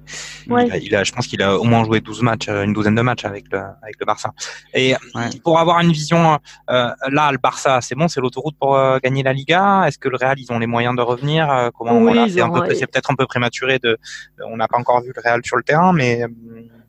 il, 0.82 0.96
a, 0.96 1.04
je 1.04 1.12
pense 1.12 1.28
qu'il 1.28 1.42
a 1.42 1.58
au 1.58 1.66
moins 1.66 1.84
joué 1.84 2.00
12 2.00 2.22
matchs, 2.22 2.48
une 2.48 2.72
douzaine 2.72 2.96
de 2.96 3.02
matchs 3.02 3.26
avec 3.26 3.46
le 3.52 3.60
avec 3.60 3.96
le 4.00 4.06
Barça. 4.06 4.32
Et 4.74 4.96
pour 5.44 5.60
avoir 5.60 5.80
une 5.82 5.92
vision, 5.92 6.40
là, 6.70 7.32
le 7.32 7.38
Barça, 7.38 7.82
c'est 7.82 7.96
bon, 7.96 8.08
c'est 8.08 8.22
l'autoroute 8.22 8.56
pour 8.58 8.80
gagner 9.04 9.24
la 9.24 9.34
Liga? 9.34 9.84
Est-ce 9.86 10.00
que 10.00 10.08
le 10.08 10.16
Real, 10.16 10.40
ils 10.40 10.52
ont 10.54 10.60
les 10.60 10.68
moyens 10.68 10.96
de 10.96 11.02
revenir? 11.02 11.70
Comment 11.78 12.00
voilà, 12.00 12.30
c'est 12.30 12.42
un 12.42 12.50
peu, 12.50 12.74
c'est 12.76 12.88
peut-être 12.88 13.12
un 13.12 13.16
peu 13.16 13.26
prématuré 13.26 13.80
de. 13.80 13.98
On 14.46 14.56
n'a 14.56 14.68
pas 14.70 14.78
encore 14.78 15.02
vu 15.02 15.12
le 15.14 15.22
Real 15.22 15.42
sur 15.44 15.58
le 15.58 15.64
terrain, 15.64 15.92
mais 15.92 16.22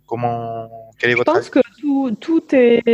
comment 0.07 0.69
Quel 1.01 1.11
est 1.11 1.15
votre 1.15 1.33
Je 1.33 1.39
pense 1.39 1.51
que 1.51 1.61
tout, 1.81 2.17
tout 2.21 2.45
est 2.53 2.85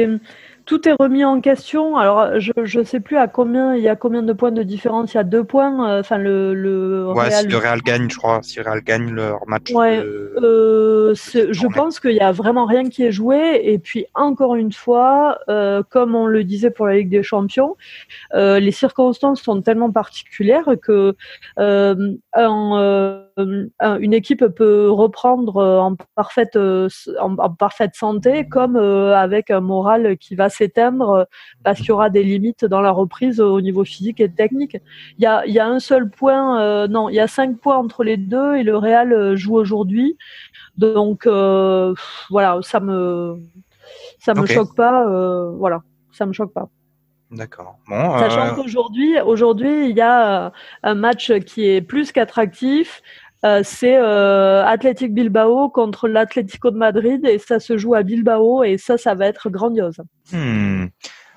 tout 0.67 0.89
est 0.89 0.95
remis 0.99 1.25
en 1.25 1.41
question. 1.41 1.97
Alors, 1.97 2.41
je 2.41 2.53
ne 2.57 2.85
sais 2.85 3.01
plus 3.01 3.17
à 3.17 3.29
combien 3.29 3.75
il 3.77 3.83
y 3.83 3.89
a 3.89 3.95
combien 3.97 4.23
de 4.23 4.33
points 4.33 4.51
de 4.51 4.65
différence. 4.65 5.15
Il 5.15 5.17
y 5.17 5.21
a 5.21 5.25
deux 5.25 5.45
points. 5.45 5.89
Euh, 5.89 6.01
enfin, 6.01 6.19
le, 6.19 6.55
le 6.55 7.07
ouais, 7.13 7.31
si 7.31 7.47
le 7.47 7.57
Real 7.57 7.81
gagne, 7.81 8.11
je 8.11 8.19
crois. 8.19 8.41
Si 8.43 8.59
le 8.59 8.65
Real 8.65 8.83
gagne 8.83 9.11
leur 9.11 9.47
match. 9.47 9.71
Ouais. 9.73 10.03
Euh, 10.03 11.15
je 11.15 11.67
pense 11.73 12.01
qu'il 12.01 12.13
y 12.13 12.21
a 12.21 12.33
vraiment 12.33 12.67
rien 12.67 12.89
qui 12.89 13.05
est 13.05 13.13
joué. 13.13 13.61
Et 13.63 13.79
puis, 13.79 14.07
encore 14.15 14.57
une 14.57 14.73
fois, 14.73 15.39
euh, 15.49 15.83
comme 15.89 16.17
on 16.17 16.27
le 16.27 16.43
disait 16.43 16.71
pour 16.71 16.87
la 16.87 16.97
Ligue 16.97 17.11
des 17.11 17.23
Champions, 17.23 17.77
euh, 18.35 18.59
les 18.59 18.73
circonstances 18.73 19.43
sont 19.43 19.63
tellement 19.63 19.93
particulières 19.93 20.69
que 20.83 21.15
euh, 21.61 22.15
un, 22.35 23.26
une 23.39 24.15
équipe 24.15 24.47
peut 24.47 24.91
reprendre 24.91 25.63
en 25.63 25.95
parfaite 26.15 26.57
en, 26.57 26.89
en 27.21 27.51
parfaite 27.55 27.95
santé, 27.95 28.49
comme 28.49 28.77
avec 28.77 29.51
un 29.51 29.61
moral 29.61 30.17
qui 30.19 30.35
va 30.35 30.49
s'éteindre 30.49 31.11
euh, 31.11 31.25
parce 31.63 31.79
qu'il 31.79 31.89
y 31.89 31.93
aura 31.93 32.11
des 32.11 32.23
limites 32.23 32.65
dans 32.65 32.81
la 32.81 32.91
reprise 32.91 33.41
au 33.41 33.61
niveau 33.61 33.85
physique 33.85 34.21
et 34.21 34.31
technique. 34.31 34.77
Il 35.19 35.23
y 35.23 35.27
a, 35.27 35.47
y 35.47 35.59
a 35.59 35.67
un 35.67 35.81
seul 35.81 36.11
point, 36.11 36.61
euh, 36.61 36.89
non, 36.89 37.09
il 37.09 37.15
y 37.15 37.21
a 37.21 37.29
cinq 37.29 37.59
points 37.59 37.77
entre 37.77 38.05
les 38.05 38.17
deux 38.17 38.57
et 38.57 38.63
le 38.63 38.77
Real 38.77 39.13
euh, 39.13 39.37
joue 39.37 39.57
aujourd'hui. 39.57 40.17
Donc 40.77 41.27
voilà, 41.27 42.59
ça 42.63 42.81
me 42.81 43.39
ça 44.19 44.35
me 44.35 44.45
choque 44.47 44.75
pas. 44.77 45.07
voilà, 45.57 45.83
ça 46.13 46.27
me 46.27 46.33
choque 46.33 46.53
pas. 46.53 46.69
D'accord. 47.31 47.79
Bon, 47.89 48.19
Sachant 48.19 48.55
qu'aujourd'hui, 48.55 49.19
aujourd'hui, 49.21 49.89
il 49.91 49.97
y 49.97 50.01
a 50.01 50.53
un 50.83 50.95
match 50.95 51.33
qui 51.41 51.67
est 51.67 51.81
plus 51.81 52.13
qu'attractif. 52.13 53.03
Euh, 53.45 53.61
c'est 53.63 53.97
euh, 53.97 54.65
Athletic 54.65 55.13
Bilbao 55.13 55.69
contre 55.69 56.09
l'Atlético 56.09 56.71
de 56.71 56.77
Madrid 56.77 57.25
et 57.27 57.39
ça 57.39 57.61
se 57.61 57.77
joue 57.77 57.95
à 57.95 58.03
Bilbao 58.03 58.65
et 58.65 58.79
ça, 58.79 58.97
ça 58.97 59.15
va 59.15 59.27
être 59.27 59.51
grandiose. 59.51 59.99
Hmm. 60.33 60.87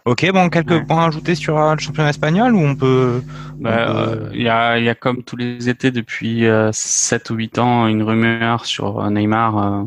Ok, 0.06 0.32
bon, 0.32 0.50
quelques 0.50 0.88
points 0.88 1.04
à 1.04 1.08
ajouter 1.08 1.36
sur 1.36 1.60
euh, 1.60 1.74
le 1.74 1.80
championnat 1.80 2.10
espagnol 2.10 2.56
ou 2.56 2.60
on 2.60 2.76
peut. 2.76 3.22
Bah, 3.60 4.16
il 4.34 4.41
y, 4.41 4.50
a, 4.50 4.80
y, 4.80 4.88
a, 4.88 4.95
comme 4.95 5.24
tous 5.24 5.36
les 5.36 5.68
étés 5.68 5.91
depuis 5.91 6.45
7 6.72 7.30
ou 7.30 7.36
8 7.36 7.60
ans 7.60 7.88
une 7.88 8.04
rumeur 8.04 8.66
sur 8.66 9.08
Neymar 9.12 9.86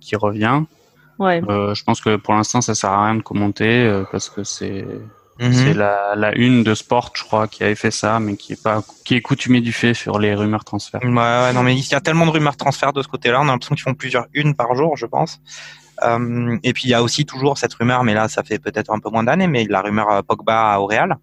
qui 0.00 0.16
revient. 0.16 0.62
Ouais. 1.18 1.40
je 1.40 1.84
pense 1.84 2.00
que 2.00 2.16
pour 2.16 2.34
l'instant 2.34 2.60
ça 2.60 2.74
sert 2.74 2.90
à 2.90 3.06
rien 3.06 3.14
de 3.14 3.22
commenter 3.22 4.02
parce 4.10 4.30
que 4.30 4.42
c'est 4.42 4.86
Mhm. 5.38 5.52
C'est 5.52 5.74
la, 5.74 6.14
la 6.16 6.34
une 6.34 6.62
de 6.62 6.74
Sport, 6.74 7.12
je 7.14 7.24
crois, 7.24 7.46
qui 7.46 7.62
avait 7.62 7.74
fait 7.74 7.90
ça, 7.90 8.18
mais 8.20 8.36
qui 8.36 8.54
est 8.54 8.62
pas, 8.62 8.82
qui 9.04 9.14
est 9.14 9.20
coutumier 9.20 9.60
du 9.60 9.72
fait 9.72 9.94
sur 9.94 10.18
les 10.18 10.34
rumeurs 10.34 10.64
transferts. 10.64 11.02
Ouais, 11.02 11.10
ouais, 11.10 11.52
non, 11.52 11.62
mais 11.62 11.76
il 11.76 11.86
y 11.86 11.94
a 11.94 12.00
tellement 12.00 12.26
de 12.26 12.30
rumeurs 12.30 12.56
transferts 12.56 12.92
de 12.92 13.02
ce 13.02 13.08
côté-là. 13.08 13.40
On 13.40 13.44
a 13.44 13.52
l'impression 13.52 13.74
qu'ils 13.74 13.84
font 13.84 13.94
plusieurs 13.94 14.26
unes 14.32 14.54
par 14.54 14.74
jour, 14.74 14.96
je 14.96 15.06
pense. 15.06 15.40
Euh, 16.04 16.58
et 16.62 16.72
puis 16.72 16.84
il 16.84 16.90
y 16.90 16.94
a 16.94 17.02
aussi 17.02 17.24
toujours 17.24 17.56
cette 17.56 17.72
rumeur, 17.72 18.04
mais 18.04 18.12
là 18.12 18.28
ça 18.28 18.42
fait 18.42 18.58
peut-être 18.58 18.92
un 18.92 18.98
peu 18.98 19.08
moins 19.08 19.24
d'années, 19.24 19.46
mais 19.46 19.64
la 19.64 19.80
rumeur 19.80 20.10
euh, 20.10 20.20
Pogba 20.20 20.78
au 20.78 20.84
Real, 20.84 21.16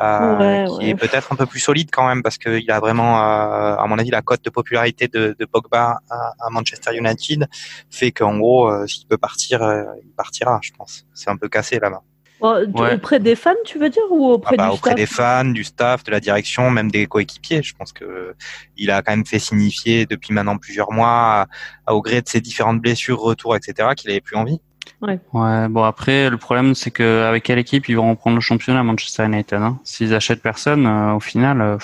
euh, 0.00 0.78
qui 0.78 0.90
est 0.90 0.94
peut-être 0.94 1.32
un 1.32 1.36
peu 1.36 1.46
plus 1.46 1.60
solide 1.60 1.88
quand 1.92 2.06
même 2.08 2.22
parce 2.22 2.38
qu'il 2.38 2.70
a 2.70 2.80
vraiment, 2.80 3.20
euh, 3.20 3.76
à 3.76 3.86
mon 3.86 3.98
avis, 3.98 4.10
la 4.10 4.22
cote 4.22 4.44
de 4.44 4.50
popularité 4.50 5.08
de, 5.08 5.36
de 5.38 5.44
Pogba 5.44 5.98
à, 6.10 6.32
à, 6.40 6.50
Manchester 6.50 6.96
United 6.96 7.48
fait 7.90 8.10
qu'en 8.10 8.38
gros, 8.38 8.68
euh, 8.68 8.86
s'il 8.86 9.06
peut 9.06 9.18
partir, 9.18 9.60
il 10.02 10.10
partira, 10.12 10.58
je 10.62 10.72
pense. 10.76 11.06
C'est 11.14 11.30
un 11.30 11.36
peu 11.36 11.48
cassé 11.48 11.78
là-bas. 11.78 12.02
Auprès 12.40 13.20
des 13.20 13.36
fans, 13.36 13.54
tu 13.64 13.78
veux 13.78 13.88
dire, 13.88 14.02
ou 14.10 14.30
auprès 14.30 14.56
ah 14.58 14.64
bah, 14.64 14.68
du 14.68 14.74
auprès 14.74 14.94
des 14.94 15.06
fans, 15.06 15.44
du 15.44 15.64
staff, 15.64 16.04
de 16.04 16.10
la 16.10 16.20
direction, 16.20 16.70
même 16.70 16.90
des 16.90 17.06
coéquipiers. 17.06 17.62
Je 17.62 17.74
pense 17.74 17.92
que 17.92 18.34
il 18.76 18.90
a 18.90 19.02
quand 19.02 19.12
même 19.12 19.24
fait 19.24 19.38
signifier 19.38 20.04
depuis 20.04 20.34
maintenant 20.34 20.58
plusieurs 20.58 20.92
mois, 20.92 21.46
au 21.88 22.02
gré 22.02 22.20
de 22.20 22.28
ses 22.28 22.40
différentes 22.40 22.80
blessures, 22.80 23.20
retours, 23.20 23.56
etc., 23.56 23.90
qu'il 23.96 24.10
avait 24.10 24.20
plus 24.20 24.36
envie. 24.36 24.60
Ouais. 25.00 25.18
ouais. 25.32 25.68
Bon 25.68 25.82
après, 25.82 26.30
le 26.30 26.36
problème 26.36 26.74
c'est 26.74 26.90
que 26.90 27.22
avec 27.22 27.42
quelle 27.44 27.58
équipe 27.58 27.88
ils 27.88 27.96
vont 27.96 28.10
reprendre 28.10 28.36
le 28.36 28.40
championnat 28.40 28.82
Manchester 28.82 29.24
United 29.24 29.58
hein 29.60 29.78
S'ils 29.84 30.14
achètent 30.14 30.42
personne, 30.42 30.86
euh, 30.86 31.14
au 31.14 31.20
final, 31.20 31.60
euh, 31.60 31.78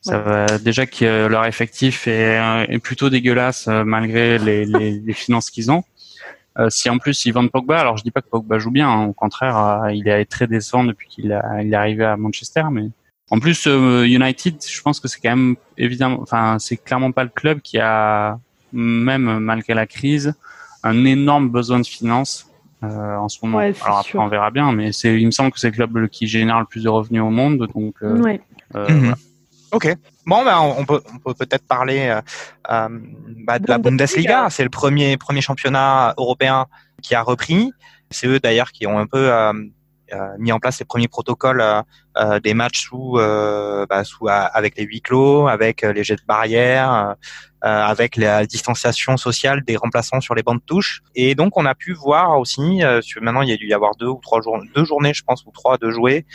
ça 0.00 0.18
va 0.18 0.58
déjà 0.58 0.86
que 0.86 1.26
leur 1.26 1.46
effectif 1.46 2.06
est, 2.06 2.38
est 2.68 2.78
plutôt 2.78 3.08
dégueulasse 3.08 3.68
euh, 3.68 3.84
malgré 3.84 4.38
les, 4.38 4.64
les, 4.66 5.00
les 5.00 5.12
finances 5.12 5.50
qu'ils 5.50 5.70
ont. 5.70 5.82
Euh, 6.58 6.70
si 6.70 6.88
en 6.88 6.98
plus 6.98 7.24
ils 7.24 7.32
vendent 7.32 7.50
Pogba, 7.50 7.80
alors 7.80 7.96
je 7.96 8.04
dis 8.04 8.10
pas 8.10 8.22
que 8.22 8.28
Pogba 8.28 8.58
joue 8.58 8.70
bien, 8.70 8.88
hein, 8.88 9.04
au 9.06 9.12
contraire, 9.12 9.56
euh, 9.56 9.92
il 9.92 10.06
est 10.08 10.24
très 10.24 10.46
décent 10.46 10.84
depuis 10.84 11.08
qu'il 11.08 11.24
il 11.62 11.72
est 11.72 11.76
arrivé 11.76 12.04
à 12.04 12.16
Manchester, 12.16 12.62
mais 12.70 12.90
en 13.30 13.40
plus 13.40 13.66
euh, 13.66 14.04
United, 14.04 14.56
je 14.64 14.82
pense 14.82 15.00
que 15.00 15.08
c'est 15.08 15.20
quand 15.20 15.30
même 15.30 15.56
évidemment, 15.76 16.20
enfin 16.20 16.58
c'est 16.60 16.76
clairement 16.76 17.10
pas 17.10 17.24
le 17.24 17.30
club 17.30 17.60
qui 17.60 17.78
a 17.78 18.38
même 18.72 19.38
malgré 19.40 19.74
la 19.74 19.86
crise 19.86 20.34
un 20.84 21.04
énorme 21.04 21.48
besoin 21.48 21.80
de 21.80 21.86
finances 21.86 22.50
en 22.82 23.28
ce 23.30 23.38
moment. 23.42 23.58
alors 23.58 23.98
après 23.98 24.18
on 24.18 24.28
verra 24.28 24.50
bien, 24.50 24.70
mais 24.72 24.92
c'est, 24.92 25.18
il 25.18 25.26
me 25.26 25.30
semble 25.30 25.50
que 25.50 25.58
c'est 25.58 25.70
le 25.70 25.74
club 25.74 26.08
qui 26.08 26.26
génère 26.26 26.60
le 26.60 26.66
plus 26.66 26.84
de 26.84 26.88
revenus 26.88 27.22
au 27.22 27.30
monde, 27.30 27.66
donc. 27.74 27.96
Ouais. 28.02 28.40
Mhm. 28.74 29.14
Ok. 29.72 29.96
Bon, 30.26 30.44
ben, 30.44 30.58
on 30.58 30.84
peut 30.84 31.02
on 31.12 31.18
peut 31.18 31.34
peut-être 31.34 31.66
parler 31.66 32.08
euh, 32.08 32.20
euh 32.70 32.88
bah, 33.46 33.58
de 33.58 33.68
la 33.68 33.78
Bundesliga. 33.78 34.48
C'est 34.50 34.64
le 34.64 34.70
premier 34.70 35.16
premier 35.16 35.40
championnat 35.40 36.14
européen 36.16 36.66
qui 37.02 37.14
a 37.14 37.22
repris. 37.22 37.72
C'est 38.10 38.26
eux 38.26 38.40
d'ailleurs 38.40 38.72
qui 38.72 38.86
ont 38.86 38.98
un 38.98 39.06
peu 39.06 39.32
euh, 39.32 39.52
mis 40.38 40.52
en 40.52 40.58
place 40.58 40.78
les 40.78 40.84
premiers 40.84 41.08
protocoles 41.08 41.60
euh, 41.60 41.82
euh, 42.16 42.40
des 42.40 42.54
matchs 42.54 42.82
sous, 42.82 43.18
bah, 43.88 44.04
sous 44.04 44.28
avec 44.28 44.76
les 44.76 44.84
huis 44.84 45.00
clos, 45.00 45.48
avec 45.48 45.82
les 45.82 46.04
jets 46.04 46.16
de 46.16 46.26
barrière, 46.26 47.16
avec 47.60 48.16
la 48.16 48.46
distanciation 48.46 49.16
sociale 49.16 49.64
des 49.64 49.76
remplaçants 49.76 50.20
sur 50.20 50.34
les 50.34 50.42
bancs 50.42 50.60
de 50.60 50.64
touche. 50.64 51.02
Et 51.14 51.34
donc 51.34 51.56
on 51.56 51.64
a 51.64 51.74
pu 51.74 51.92
voir 51.92 52.38
aussi, 52.38 52.82
maintenant 53.20 53.42
il 53.42 53.48
y 53.48 53.52
a 53.52 53.56
dû 53.56 53.66
y 53.66 53.74
avoir 53.74 53.96
deux 53.96 54.06
ou 54.06 54.20
trois 54.22 54.40
jours, 54.42 54.60
deux 54.74 54.84
journées 54.84 55.14
je 55.14 55.24
pense 55.24 55.44
ou 55.46 55.50
trois 55.50 55.76
de 55.78 55.90
jouer 55.90 56.26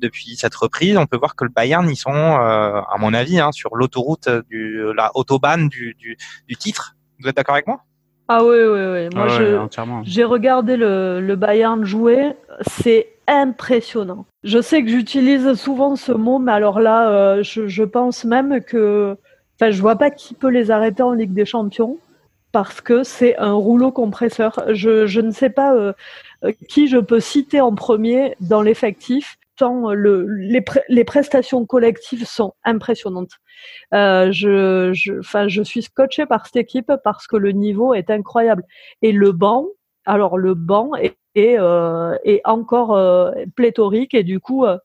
depuis 0.00 0.36
cette 0.36 0.54
reprise. 0.54 0.96
On 0.96 1.06
peut 1.06 1.16
voir 1.16 1.34
que 1.34 1.44
le 1.44 1.50
Bayern 1.50 1.88
ils 1.90 1.96
sont, 1.96 2.12
à 2.12 2.96
mon 2.98 3.12
avis, 3.14 3.40
hein, 3.40 3.50
sur 3.52 3.74
l'autoroute 3.74 4.28
du 4.48 4.92
la 4.94 5.10
autobahn 5.14 5.68
du, 5.68 5.94
du, 5.98 6.16
du 6.46 6.56
titre. 6.56 6.94
Vous 7.18 7.28
êtes 7.28 7.36
d'accord 7.36 7.54
avec 7.54 7.66
moi? 7.66 7.80
Ah 8.28 8.44
oui, 8.44 8.56
oui, 8.56 8.80
oui. 8.92 9.08
Moi, 9.14 9.26
ah 9.28 10.00
j'ai 10.02 10.24
regardé 10.24 10.76
le, 10.76 11.20
le 11.20 11.36
Bayern 11.36 11.84
jouer. 11.84 12.32
C'est 12.62 13.08
impressionnant. 13.28 14.26
Je 14.42 14.60
sais 14.60 14.82
que 14.82 14.88
j'utilise 14.88 15.54
souvent 15.54 15.96
ce 15.96 16.12
mot, 16.12 16.38
mais 16.38 16.52
alors 16.52 16.80
là, 16.80 17.10
euh, 17.10 17.42
je, 17.42 17.66
je, 17.66 17.82
pense 17.82 18.24
même 18.24 18.60
que, 18.62 19.16
enfin, 19.54 19.70
je 19.70 19.80
vois 19.80 19.96
pas 19.96 20.10
qui 20.10 20.34
peut 20.34 20.48
les 20.48 20.70
arrêter 20.70 21.02
en 21.02 21.12
Ligue 21.12 21.34
des 21.34 21.44
Champions 21.44 21.98
parce 22.52 22.80
que 22.80 23.02
c'est 23.02 23.36
un 23.38 23.52
rouleau 23.52 23.92
compresseur. 23.92 24.62
Je, 24.72 25.06
je 25.06 25.20
ne 25.20 25.30
sais 25.30 25.50
pas 25.50 25.74
euh, 25.74 25.92
qui 26.68 26.88
je 26.88 26.98
peux 26.98 27.20
citer 27.20 27.60
en 27.60 27.74
premier 27.74 28.34
dans 28.40 28.62
l'effectif 28.62 29.38
tant 29.56 29.92
le, 29.92 30.26
les, 30.28 30.64
les, 30.88 31.04
prestations 31.04 31.64
collectives 31.66 32.26
sont 32.26 32.54
impressionnantes. 32.64 33.32
Euh, 33.94 34.30
je, 34.32 34.92
je, 34.92 35.18
enfin, 35.18 35.48
je 35.48 35.62
suis 35.62 35.82
scotché 35.82 36.26
par 36.26 36.46
cette 36.46 36.56
équipe 36.56 36.92
parce 37.04 37.26
que 37.26 37.36
le 37.36 37.52
niveau 37.52 37.94
est 37.94 38.10
incroyable. 38.10 38.64
Et 39.02 39.12
le 39.12 39.32
banc, 39.32 39.66
alors 40.04 40.38
le 40.38 40.54
banc 40.54 40.94
est, 40.94 41.16
est, 41.34 41.56
euh, 41.58 42.16
est 42.24 42.40
encore 42.44 42.96
euh, 42.96 43.30
pléthorique 43.54 44.14
et 44.14 44.22
du 44.22 44.40
coup, 44.40 44.64
euh, 44.64 44.78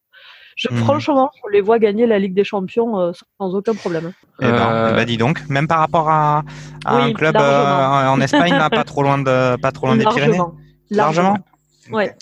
je, 0.57 0.67
mmh. 0.69 0.77
franchement, 0.77 1.31
je 1.35 1.51
les 1.51 1.61
vois 1.61 1.79
gagner 1.79 2.05
la 2.05 2.19
Ligue 2.19 2.33
des 2.33 2.43
Champions 2.43 2.99
euh, 2.99 3.11
sans 3.39 3.55
aucun 3.55 3.73
problème. 3.73 4.11
Eh 4.41 4.45
ben, 4.45 4.89
eh 4.91 4.95
ben, 4.95 5.05
dis 5.05 5.17
donc, 5.17 5.41
même 5.49 5.67
par 5.67 5.79
rapport 5.79 6.09
à, 6.09 6.43
à 6.85 6.97
oui, 6.97 7.11
un 7.11 7.13
club 7.13 7.35
en 7.37 8.19
Espagne, 8.19 8.53
là, 8.53 8.69
pas 8.69 8.83
trop 8.83 9.01
loin 9.01 9.17
de, 9.17 9.55
pas 9.57 9.71
trop 9.71 9.87
loin 9.87 9.95
des 9.95 10.05
Pyrénées. 10.05 10.37
Largement. 10.37 10.55
Largement. 10.89 11.37
Ouais. 11.91 12.15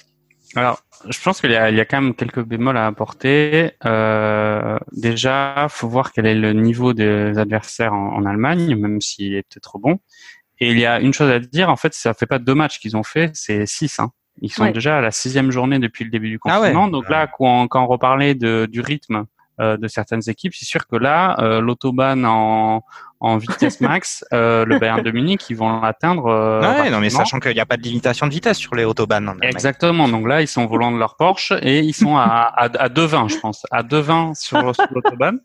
Alors, 0.56 0.82
je 1.08 1.22
pense 1.22 1.42
qu'il 1.42 1.52
y, 1.52 1.54
y, 1.54 1.58
a 1.58 1.86
quand 1.86 2.02
même 2.02 2.16
quelques 2.16 2.44
bémols 2.44 2.78
à 2.78 2.88
apporter. 2.88 3.72
Euh, 3.86 4.78
déjà, 4.92 5.68
faut 5.70 5.88
voir 5.88 6.12
quel 6.12 6.26
est 6.26 6.36
le 6.36 6.54
niveau 6.54 6.94
des 6.94 7.38
adversaires 7.38 7.94
en, 7.94 8.16
en 8.16 8.26
Allemagne, 8.26 8.76
même 8.76 9.00
s'il 9.00 9.36
est 9.36 9.44
peut-être 9.44 9.78
bon. 9.78 10.00
Et 10.60 10.72
il 10.72 10.80
y 10.80 10.86
a 10.86 11.00
une 11.00 11.14
chose 11.14 11.30
à 11.30 11.40
dire, 11.40 11.70
en 11.70 11.76
fait, 11.76 11.94
ça 11.94 12.14
fait 12.14 12.26
pas 12.26 12.40
deux 12.40 12.56
matchs 12.56 12.80
qu'ils 12.80 12.98
ont 12.98 13.04
fait, 13.04 13.32
c'est 13.34 13.66
six. 13.66 14.00
Hein. 14.00 14.12
Ils 14.42 14.52
sont 14.52 14.70
déjà 14.72 14.98
à 14.98 15.02
la 15.02 15.12
sixième 15.12 15.52
journée 15.52 15.80
depuis 15.80 16.04
le 16.04 16.10
début 16.10 16.30
du 16.30 16.40
ah 16.46 16.58
confinement. 16.58 16.88
Donc 16.88 17.10
là, 17.10 17.28
quand, 17.28 17.68
quand 17.68 17.84
on 17.84 17.88
reparlait 17.88 18.36
de, 18.36 18.68
du 18.70 18.82
rythme 18.82 19.16
euh, 19.16 19.24
de 19.60 19.88
certaines 19.88 20.28
équipes, 20.28 20.54
c'est 20.56 20.66
sûr 20.66 20.88
que 20.88 20.96
là, 20.96 21.36
euh, 21.40 21.62
l'autobahn 21.62 22.26
en, 22.26 22.84
en 23.20 23.38
vitesse 23.38 23.82
max, 23.82 24.24
euh, 24.34 24.66
le 24.66 24.80
Bayern 24.80 25.02
de 25.02 25.12
Munich, 25.12 25.50
ils 25.50 25.58
vont 25.58 25.82
l'atteindre. 25.82 26.28
Euh, 26.28 26.62
ouais, 26.62 26.90
non, 26.90 27.00
mais 27.00 27.10
sachant 27.10 27.40
qu'il 27.40 27.54
n'y 27.54 27.60
a 27.60 27.66
pas 27.66 27.78
de 27.78 27.84
limitation 27.84 28.28
de 28.28 28.32
vitesse 28.32 28.58
sur 28.58 28.76
les 28.76 28.86
autobahns. 28.86 29.36
Exactement. 29.42 30.08
Donc 30.08 30.28
là, 30.28 30.42
ils 30.42 30.48
sont 30.48 30.64
au 30.64 30.68
volant 30.68 30.92
de 30.92 30.98
leur 30.98 31.16
Porsche 31.16 31.54
et 31.62 31.80
ils 31.80 31.94
sont 31.94 32.18
à, 32.18 32.24
à, 32.24 32.66
à 32.66 32.90
2,20, 32.90 33.30
je 33.30 33.40
pense, 33.40 33.66
à 33.72 33.84
2,20 33.84 34.36
sur, 34.36 34.76
sur 34.76 34.88
l'autobahn. 34.92 35.40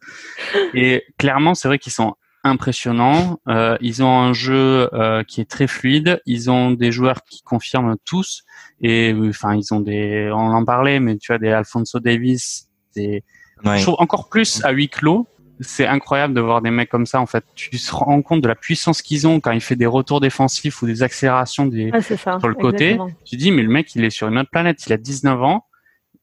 Et 0.75 1.05
clairement, 1.19 1.55
c'est 1.55 1.69
vrai 1.69 1.79
qu'ils 1.79 1.93
sont 1.93 2.15
impressionnants. 2.45 3.41
Euh, 3.49 3.77
ils 3.81 4.03
ont 4.03 4.19
un 4.21 4.35
jeu 4.35 4.91
euh, 4.93 5.25
qui 5.25 5.41
est 5.41 5.51
très 5.51 5.67
fluide. 5.67 6.21
Ils 6.27 6.51
ont 6.51 6.73
des 6.73 6.93
joueurs 6.93 7.25
qui 7.25 7.43
confirment 7.43 7.97
tous. 8.05 8.45
Et 8.81 9.15
enfin, 9.29 9.55
ils 9.57 9.73
ont 9.73 9.81
des, 9.81 10.31
on 10.33 10.53
en 10.53 10.65
parlait, 10.65 11.01
mais 11.01 11.17
tu 11.17 11.33
as 11.33 11.39
des 11.39 11.51
Alfonso 11.51 12.01
Davis, 12.01 12.69
des, 12.95 13.25
je 13.63 13.83
trouve 13.83 13.97
encore 13.99 14.29
plus 14.29 14.65
à 14.65 14.71
huis 14.71 14.89
clos. 14.89 15.27
C'est 15.61 15.87
incroyable 15.87 16.35
de 16.35 16.41
voir 16.41 16.63
des 16.63 16.71
mecs 16.71 16.89
comme 16.89 17.07
ça. 17.07 17.21
En 17.21 17.27
fait, 17.27 17.45
tu 17.55 17.71
te 17.71 17.95
rends 17.95 18.23
compte 18.23 18.41
de 18.41 18.49
la 18.49 18.57
puissance 18.57 19.03
qu'ils 19.03 19.27
ont 19.27 19.39
quand 19.39 19.53
il 19.53 19.61
fait 19.61 19.77
des 19.77 19.87
retours 19.87 20.21
défensifs 20.21 20.83
ou 20.83 20.87
des 20.87 21.03
accélérations 21.03 21.67
des, 21.67 21.93
sur 22.01 22.49
le 22.49 22.55
côté. 22.55 22.99
Tu 23.25 23.37
dis, 23.37 23.53
mais 23.53 23.63
le 23.63 23.69
mec, 23.69 23.95
il 23.95 24.05
est 24.05 24.11
sur 24.11 24.29
une 24.29 24.39
autre 24.39 24.51
planète. 24.51 24.85
Il 24.87 24.93
a 24.93 24.97
19 24.97 25.43
ans. 25.43 25.67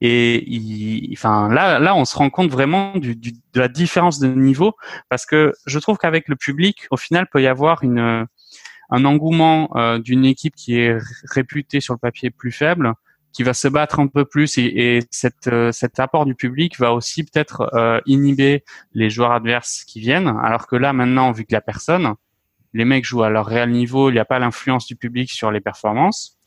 Et 0.03 0.43
il, 0.49 1.13
enfin 1.13 1.47
là, 1.47 1.79
là, 1.79 1.95
on 1.95 2.05
se 2.05 2.17
rend 2.17 2.29
compte 2.29 2.49
vraiment 2.49 2.97
du, 2.97 3.15
du, 3.15 3.31
de 3.31 3.59
la 3.59 3.67
différence 3.67 4.19
de 4.19 4.27
niveau. 4.27 4.73
Parce 5.09 5.25
que 5.25 5.53
je 5.65 5.79
trouve 5.79 5.97
qu'avec 5.97 6.27
le 6.27 6.35
public, 6.35 6.87
au 6.91 6.97
final, 6.97 7.27
peut 7.31 7.41
y 7.41 7.47
avoir 7.47 7.83
une 7.83 8.27
un 8.91 9.05
engouement 9.05 9.69
euh, 9.75 9.99
d'une 9.99 10.25
équipe 10.25 10.55
qui 10.55 10.77
est 10.77 10.97
réputée 11.31 11.79
sur 11.79 11.93
le 11.93 11.97
papier 11.97 12.29
plus 12.29 12.51
faible 12.51 12.93
qui 13.33 13.43
va 13.43 13.53
se 13.53 13.67
battre 13.67 13.99
un 13.99 14.07
peu 14.07 14.25
plus 14.25 14.57
et, 14.57 14.65
et 14.65 15.03
cette, 15.09 15.47
euh, 15.47 15.71
cet 15.71 15.99
apport 15.99 16.25
du 16.25 16.35
public 16.35 16.77
va 16.79 16.93
aussi 16.93 17.23
peut-être 17.23 17.69
euh, 17.73 17.99
inhiber 18.05 18.63
les 18.93 19.09
joueurs 19.09 19.31
adverses 19.31 19.83
qui 19.85 19.99
viennent. 19.99 20.33
Alors 20.43 20.67
que 20.67 20.75
là, 20.75 20.93
maintenant, 20.93 21.31
vu 21.31 21.45
que 21.45 21.53
la 21.53 21.61
personne, 21.61 22.15
les 22.73 22.85
mecs 22.85 23.05
jouent 23.05 23.23
à 23.23 23.29
leur 23.29 23.45
réel 23.45 23.71
niveau, 23.71 24.09
il 24.09 24.13
n'y 24.13 24.19
a 24.19 24.25
pas 24.25 24.39
l'influence 24.39 24.85
du 24.85 24.95
public 24.95 25.31
sur 25.31 25.51
les 25.51 25.61
performances, 25.61 26.37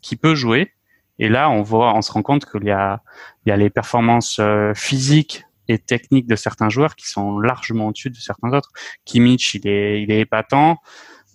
qui 0.00 0.16
peut 0.16 0.34
jouer. 0.34 0.72
Et 1.18 1.28
là, 1.28 1.50
on 1.50 1.62
voit, 1.62 1.94
on 1.94 2.00
se 2.00 2.10
rend 2.12 2.22
compte 2.22 2.46
qu'il 2.46 2.64
y 2.64 2.70
a, 2.70 3.02
il 3.44 3.50
y 3.50 3.52
a 3.52 3.56
les 3.56 3.68
performances 3.68 4.38
euh, 4.40 4.72
physiques 4.74 5.44
et 5.68 5.78
techniques 5.78 6.26
de 6.26 6.36
certains 6.36 6.70
joueurs 6.70 6.96
qui 6.96 7.08
sont 7.08 7.38
largement 7.38 7.88
au-dessus 7.88 8.10
de 8.10 8.16
certains 8.16 8.52
autres. 8.52 8.70
Kimmich, 9.04 9.54
il 9.54 9.68
est, 9.68 10.02
il 10.02 10.10
est 10.10 10.20
épatant. 10.20 10.78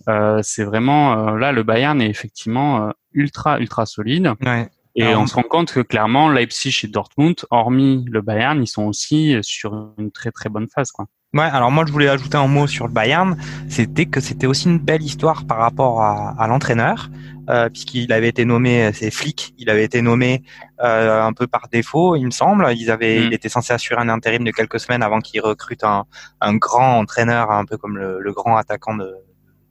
Euh, 0.10 0.40
c'est 0.44 0.64
vraiment 0.64 1.32
là 1.36 1.52
le 1.52 1.64
Bayern 1.64 2.00
est 2.00 2.10
effectivement 2.10 2.92
ultra 3.14 3.60
ultra 3.60 3.86
solide. 3.86 4.34
Ouais. 4.42 4.70
Et 4.96 5.14
on 5.16 5.28
se 5.28 5.36
rend 5.36 5.44
compte 5.44 5.74
que 5.74 5.82
clairement, 5.82 6.30
Leipzig 6.30 6.82
et 6.84 6.88
Dortmund, 6.88 7.36
hormis 7.50 8.06
le 8.10 8.22
Bayern, 8.22 8.62
ils 8.62 8.68
sont 8.68 8.84
aussi 8.84 9.36
sur 9.42 9.94
une 9.98 10.12
très 10.12 10.32
très 10.32 10.48
bonne 10.48 10.68
phase. 10.74 10.92
Quoi. 10.92 11.08
Ouais, 11.34 11.44
alors 11.44 11.70
moi 11.70 11.84
je 11.86 11.92
voulais 11.92 12.08
ajouter 12.08 12.38
un 12.38 12.48
mot 12.48 12.66
sur 12.66 12.88
le 12.88 12.94
Bayern, 12.94 13.38
c'était 13.68 14.06
que 14.06 14.22
c'était 14.22 14.48
aussi 14.48 14.70
une 14.70 14.80
belle 14.80 15.04
histoire 15.04 15.46
par 15.46 15.58
rapport 15.58 16.02
à, 16.02 16.34
à 16.42 16.48
l'entraîneur, 16.48 17.10
euh, 17.50 17.68
puisqu'il 17.68 18.14
avait 18.14 18.30
été 18.30 18.46
nommé, 18.46 18.92
c'est 18.94 19.12
Flick, 19.12 19.54
il 19.58 19.70
avait 19.70 19.84
été 19.84 20.02
nommé 20.02 20.44
euh, 20.82 21.22
un 21.22 21.34
peu 21.34 21.46
par 21.46 21.68
défaut, 21.70 22.16
il 22.16 22.26
me 22.26 22.32
semble. 22.32 22.66
Ils 22.78 22.90
avaient, 22.90 23.20
mm. 23.20 23.24
Il 23.24 23.34
était 23.34 23.50
censé 23.50 23.74
assurer 23.74 24.02
un 24.02 24.08
intérim 24.08 24.46
de 24.46 24.52
quelques 24.52 24.80
semaines 24.80 25.04
avant 25.04 25.20
qu'il 25.20 25.42
recrute 25.42 25.84
un, 25.84 26.06
un, 26.40 26.56
grand 26.56 27.00
entraîneur, 27.00 27.52
un 27.52 27.66
peu 27.66 27.78
comme 27.78 27.98
le, 27.98 28.20
le 28.20 28.32
grand 28.32 28.56
attaquant 28.56 28.96
de, 28.96 29.14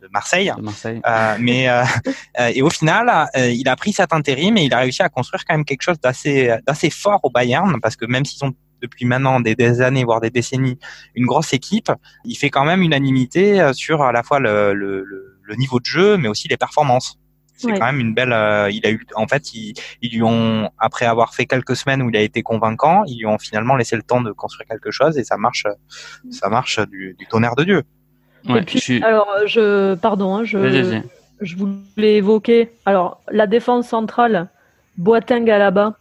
de 0.04 0.10
Marseille. 0.12 0.52
Euh, 1.06 1.36
mais 1.40 1.68
euh, 1.68 1.82
euh, 2.40 2.52
et 2.54 2.62
au 2.62 2.70
final, 2.70 3.28
il 3.34 3.68
a 3.68 3.76
pris 3.76 3.92
cet 3.92 4.12
intérim 4.12 4.56
et 4.56 4.64
il 4.64 4.74
a 4.74 4.78
réussi 4.78 5.02
à 5.02 5.08
construire 5.08 5.44
quand 5.44 5.54
même 5.54 5.64
quelque 5.64 5.82
chose 5.82 5.98
d'assez 6.00 6.54
d'assez 6.66 6.90
fort 6.90 7.20
au 7.22 7.30
Bayern 7.30 7.80
parce 7.80 7.96
que 7.96 8.06
même 8.06 8.24
s'ils 8.24 8.44
ont 8.44 8.52
depuis 8.82 9.06
maintenant 9.06 9.40
des, 9.40 9.80
années 9.80 10.04
voire 10.04 10.20
des 10.20 10.30
décennies 10.30 10.78
une 11.14 11.26
grosse 11.26 11.52
équipe, 11.54 11.90
il 12.24 12.36
fait 12.36 12.50
quand 12.50 12.64
même 12.64 12.82
unanimité 12.82 13.70
sur 13.72 14.02
à 14.02 14.12
la 14.12 14.22
fois 14.22 14.40
le, 14.40 14.74
le, 14.74 15.06
le 15.42 15.54
niveau 15.54 15.80
de 15.80 15.86
jeu 15.86 16.16
mais 16.18 16.28
aussi 16.28 16.48
les 16.48 16.58
performances. 16.58 17.18
C'est 17.56 17.78
quand 17.78 17.86
même 17.86 18.00
une 18.00 18.14
belle. 18.14 18.34
il 18.72 18.84
a 18.84 18.90
eu, 18.90 19.06
en 19.14 19.28
fait, 19.28 19.54
ils, 19.54 19.74
ils, 20.02 20.12
lui 20.12 20.22
ont 20.22 20.70
après 20.76 21.06
avoir 21.06 21.34
fait 21.34 21.46
quelques 21.46 21.76
semaines 21.76 22.02
où 22.02 22.10
il 22.10 22.16
a 22.16 22.20
été 22.20 22.42
convaincant, 22.42 23.04
ils 23.06 23.18
lui 23.18 23.26
ont 23.26 23.38
finalement 23.38 23.76
laissé 23.76 23.94
le 23.96 24.02
temps 24.02 24.20
de 24.20 24.32
construire 24.32 24.68
quelque 24.68 24.90
chose 24.90 25.16
et 25.16 25.24
ça 25.24 25.38
marche, 25.38 25.64
ça 26.30 26.48
marche 26.50 26.80
du, 26.80 27.14
du 27.16 27.26
tonnerre 27.26 27.54
de 27.54 27.64
Dieu. 27.64 27.82
Ouais, 28.48 28.60
et 28.60 28.62
puis, 28.62 29.02
alors, 29.02 29.28
je, 29.46 29.94
pardon, 29.94 30.34
hein, 30.34 30.44
je, 30.44 31.00
je 31.40 31.56
voulais 31.56 32.16
évoquer, 32.16 32.70
alors, 32.86 33.20
la 33.30 33.46
défense 33.46 33.88
centrale, 33.88 34.48
Boateng 34.96 35.48
à 35.50 35.58
la 35.58 35.70
bas 35.70 35.96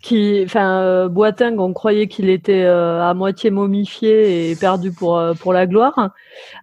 qui, 0.00 0.42
enfin, 0.44 0.80
euh, 0.80 1.08
Boateng, 1.08 1.58
on 1.58 1.72
croyait 1.72 2.06
qu'il 2.06 2.30
était 2.30 2.62
euh, 2.64 3.02
à 3.02 3.14
moitié 3.14 3.50
momifié 3.50 4.50
et 4.50 4.56
perdu 4.56 4.92
pour 4.92 5.18
euh, 5.18 5.34
pour 5.34 5.52
la 5.52 5.66
gloire. 5.66 6.10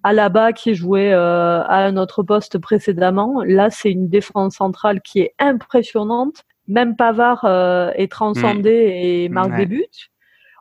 Alaba 0.04 0.54
qui 0.54 0.74
jouait 0.74 1.12
à 1.12 1.68
un 1.70 1.98
autre 1.98 2.24
poste 2.24 2.58
précédemment, 2.58 3.44
là 3.46 3.70
c'est 3.70 3.92
une 3.92 4.08
défense 4.08 4.56
centrale 4.56 5.02
qui 5.02 5.20
est 5.20 5.34
impressionnante. 5.40 6.44
Même 6.68 6.96
Pavard 6.96 7.46
est 7.96 8.12
transcendé 8.12 8.72
et 8.72 9.30
marque 9.30 9.56
des 9.56 9.66
buts. 9.66 9.86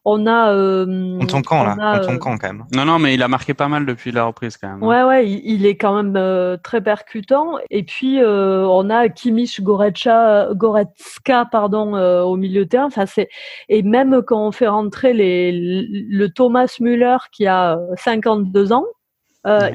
On 0.06 0.26
a. 0.26 0.52
Euh, 0.52 1.16
on 1.20 1.26
tombe 1.26 1.44
quand 1.44 1.64
là 1.64 2.00
On 2.02 2.06
tombe 2.06 2.18
quand 2.18 2.42
même 2.42 2.64
Non, 2.74 2.84
non, 2.84 2.98
mais 2.98 3.14
il 3.14 3.22
a 3.22 3.28
marqué 3.28 3.54
pas 3.54 3.68
mal 3.68 3.86
depuis 3.86 4.12
la 4.12 4.24
reprise 4.24 4.58
quand 4.58 4.68
même. 4.68 4.82
Hein. 4.82 4.86
Ouais, 4.86 5.02
ouais, 5.02 5.28
il, 5.28 5.64
est 5.64 5.76
quand 5.76 5.94
même 5.94 6.14
euh, 6.16 6.58
très 6.62 6.82
percutant. 6.82 7.56
Et 7.70 7.84
puis 7.84 8.20
euh, 8.20 8.66
on 8.66 8.90
a 8.90 9.08
Kimich 9.08 9.62
Goretzka, 9.62 10.48
Goretzka 10.52 11.46
pardon, 11.50 11.96
euh, 11.96 12.22
au 12.22 12.36
milieu 12.36 12.64
de 12.64 12.68
terrain. 12.68 12.86
Enfin, 12.86 13.06
c'est 13.06 13.28
et 13.70 13.82
même 13.82 14.22
quand 14.26 14.46
on 14.46 14.52
fait 14.52 14.68
rentrer 14.68 15.14
les, 15.14 15.52
le 15.52 16.28
Thomas 16.28 16.76
Müller 16.80 17.16
qui 17.32 17.46
a 17.46 17.78
52 17.96 18.72
ans, 18.72 18.84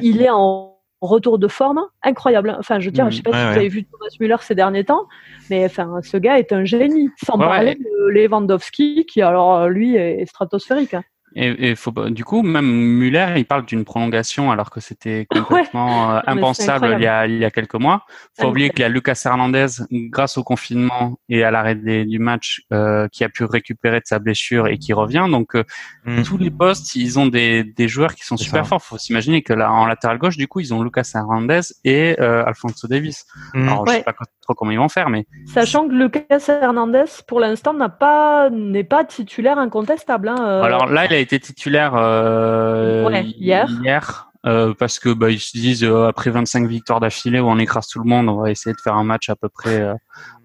il 0.02 0.22
est 0.22 0.30
en 0.30 0.79
retour 1.02 1.40
de 1.40 1.48
forme 1.48 1.82
incroyable. 2.04 2.56
Enfin, 2.60 2.80
je 2.80 2.90
tiens, 2.90 3.10
je 3.10 3.18
sais 3.18 3.22
pas 3.22 3.32
si 3.32 3.38
vous 3.38 3.58
avez 3.58 3.70
vu 3.70 3.86
Thomas 3.86 4.10
Müller 4.20 4.36
ces 4.42 4.56
derniers 4.56 4.84
temps, 4.84 5.08
mais 5.50 5.66
enfin, 5.66 6.00
ce 6.04 6.18
gars 6.18 6.40
est 6.40 6.52
un 6.52 6.66
génie. 6.66 7.10
Sans 7.24 7.38
parler 7.38 7.76
de 7.76 8.10
Lewandowski, 8.10 9.06
qui 9.06 9.22
alors 9.22 9.68
lui 9.70 9.96
est 9.96 10.26
stratosphérique. 10.26 10.94
Hein. 10.94 11.04
Et, 11.36 11.76
faut, 11.76 11.92
du 12.10 12.26
coup, 12.26 12.42
même 12.42 12.66
Muller, 12.66 13.34
il 13.38 13.46
parle 13.46 13.66
d'une 13.66 13.86
prolongation 13.86 14.52
alors 14.52 14.70
que 14.70 14.80
c'était 14.80 15.28
complètement 15.30 16.12
euh, 16.12 16.20
impensable 16.26 16.96
il 16.98 17.04
y, 17.04 17.08
a, 17.08 17.28
il 17.28 17.38
y 17.38 17.46
a 17.46 17.52
quelques 17.52 17.76
mois. 17.76 18.06
Faut 18.40 18.48
oublier 18.48 18.70
qu'il 18.70 18.80
y 18.80 18.84
a 18.84 18.90
Lucas 18.90 19.22
Hernandez, 19.26 19.68
grâce 19.92 20.38
au 20.38 20.44
confinement 20.44 21.20
et 21.30 21.44
à 21.44 21.52
l'arrêt 21.52 21.76
du 21.76 22.20
match, 22.20 22.62
euh, 22.74 23.08
qui 23.12 23.24
a 23.24 23.30
pu 23.30 23.44
récupérer 23.44 24.00
de 24.00 24.06
sa 24.06 24.20
blessure 24.20 24.68
et 24.68 24.78
qui 24.78 24.94
revient. 24.94 25.28
Donc, 25.30 25.56
euh, 25.56 25.64
mm. 26.06 26.24
tous 26.24 26.38
les 26.38 26.50
postes, 26.52 26.96
ils 26.96 27.20
ont 27.20 27.28
des, 27.28 27.64
des 27.64 27.88
joueurs 27.88 28.16
qui 28.16 28.26
sont 28.26 28.38
super 28.38 28.66
forts. 28.66 28.82
Faut 28.82 28.98
s'imaginer 28.98 29.42
que 29.44 29.54
là, 29.54 29.72
en 29.72 29.86
latéral 29.86 30.18
gauche, 30.18 30.38
du 30.38 30.48
coup, 30.48 30.60
ils 30.60 30.74
ont 30.74 30.82
Lucas 30.84 31.10
Hernandez 31.14 31.62
et 31.84 32.18
Alfonso 32.20 32.88
Davis. 32.88 33.26
Mm. 33.54 33.68
Alors, 33.68 33.88
je 33.88 33.94
sais 33.94 34.04
pas 34.04 34.14
trop 34.14 34.54
comment 34.56 34.72
ils 34.72 34.80
vont 34.80 34.90
faire, 34.90 35.10
mais 35.10 35.28
sachant 35.46 35.88
que 35.88 35.94
Lucas 35.94 36.46
Hernandez, 36.48 37.06
pour 37.28 37.40
l'instant, 37.40 37.74
n'a 37.74 37.90
pas 37.90 38.50
n'est 38.50 38.84
pas 38.84 39.04
titulaire 39.04 39.60
incontestable. 39.60 40.30
Hein, 40.30 40.62
Alors 40.64 40.88
là, 40.88 41.06
il 41.06 41.19
a 41.20 41.22
été 41.22 41.40
titulaire 41.40 41.94
euh, 41.96 43.10
hier. 43.38 43.70
hier 43.82 44.30
euh, 44.46 44.74
parce 44.74 45.00
que 45.00 45.10
bah, 45.10 45.30
ils 45.30 45.40
se 45.40 45.58
disent 45.58 45.84
euh, 45.84 46.08
après 46.08 46.30
25 46.30 46.66
victoires 46.66 47.02
d'affilée 47.02 47.40
où 47.40 47.48
on 47.48 47.60
écrase 47.60 47.88
tout 47.88 48.00
le 48.00 48.10
monde, 48.10 48.30
on 48.30 48.42
va 48.42 48.52
essayer 48.52 48.74
de 48.74 48.80
faire 48.80 48.96
un 48.96 49.04
match 49.04 49.30
à 49.30 49.36
peu 49.36 49.50
près 49.50 49.82
euh, 49.82 49.94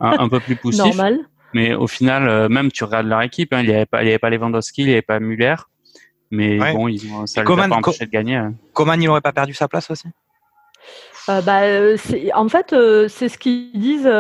un, 0.01 0.29
peu 0.29 0.41
plus 0.41 0.57
poussif. 0.57 0.85
Normal. 0.85 1.21
Mais 1.53 1.75
au 1.75 1.87
final, 1.87 2.29
euh, 2.29 2.49
même 2.49 2.73
tu 2.73 2.83
regardes 2.83 3.07
leur 3.07 3.23
équipe, 3.23 3.53
hein, 3.53 3.61
il 3.61 3.69
n'y 3.69 3.75
avait 3.75 3.87
pas, 3.87 4.03
il 4.03 4.07
y 4.07 4.09
avait 4.09 4.19
pas 4.19 4.31
Lewandowski, 4.31 4.83
il 4.83 4.87
n'y 4.87 4.93
avait 4.93 5.03
pas 5.03 5.21
Muller, 5.21 5.55
mais 6.33 6.59
bon, 6.59 6.89
ils 6.89 7.13
ont, 7.13 7.27
ça 7.27 7.45
les 7.45 7.53
a 7.53 7.69
pas 7.69 7.77
empêché 7.77 8.07
de 8.07 8.11
gagner. 8.11 8.35
Hein. 8.35 8.55
Coman, 8.73 9.01
il 9.01 9.07
n'aurait 9.07 9.21
pas 9.21 9.33
perdu 9.33 9.55
sa 9.55 9.69
place 9.69 9.89
aussi? 9.91 10.09
Euh, 11.31 11.41
bah, 11.41 11.63
euh, 11.63 11.97
en 12.35 12.49
fait, 12.49 12.75
euh, 12.75 13.09
c'est 13.09 13.31
ce 13.31 13.39
qu'ils 13.39 13.73
disent 13.73 14.11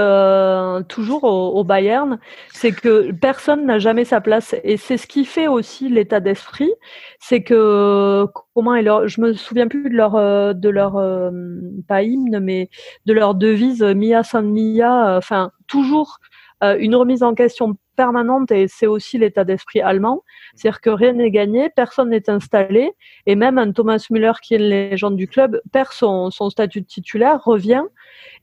toujours 0.88 1.24
au, 1.24 1.62
Bayern, 1.62 2.18
c'est 2.52 2.72
que 2.72 3.12
personne 3.12 3.66
n'a 3.66 3.78
jamais 3.78 4.04
sa 4.04 4.20
place, 4.22 4.54
et 4.64 4.76
c'est 4.78 4.96
ce 4.96 5.06
qui 5.06 5.24
fait 5.26 5.46
aussi 5.46 5.88
l'état 5.90 6.20
d'esprit, 6.20 6.72
c'est 7.18 7.42
que 7.42 8.26
comment 8.54 8.74
leur, 8.80 9.06
je 9.06 9.20
me 9.20 9.34
souviens 9.34 9.68
plus 9.68 9.90
de 9.90 9.96
leur 9.96 10.12
de 10.54 10.68
leur 10.68 10.94
pas 11.88 12.02
hymne, 12.02 12.40
mais 12.40 12.70
de 13.06 13.12
leur 13.12 13.34
devise 13.34 13.82
Mia 13.82 14.22
San 14.22 14.50
Mia, 14.50 15.16
enfin 15.16 15.50
toujours 15.66 16.18
une 16.62 16.94
remise 16.94 17.22
en 17.22 17.34
question 17.34 17.76
permanente 17.94 18.50
et 18.50 18.68
c'est 18.68 18.86
aussi 18.86 19.18
l'état 19.18 19.44
d'esprit 19.44 19.80
allemand. 19.80 20.22
C'est-à-dire 20.54 20.80
que 20.80 20.90
rien 20.90 21.12
n'est 21.12 21.30
gagné, 21.30 21.70
personne 21.74 22.10
n'est 22.10 22.28
installé 22.28 22.92
et 23.26 23.36
même 23.36 23.58
un 23.58 23.72
Thomas 23.72 24.04
Müller 24.10 24.32
qui 24.42 24.54
est 24.54 24.58
une 24.58 24.64
légende 24.64 25.16
du 25.16 25.28
club 25.28 25.60
perd 25.72 25.92
son, 25.92 26.30
statut 26.30 26.80
de 26.80 26.86
titulaire, 26.86 27.42
revient 27.44 27.84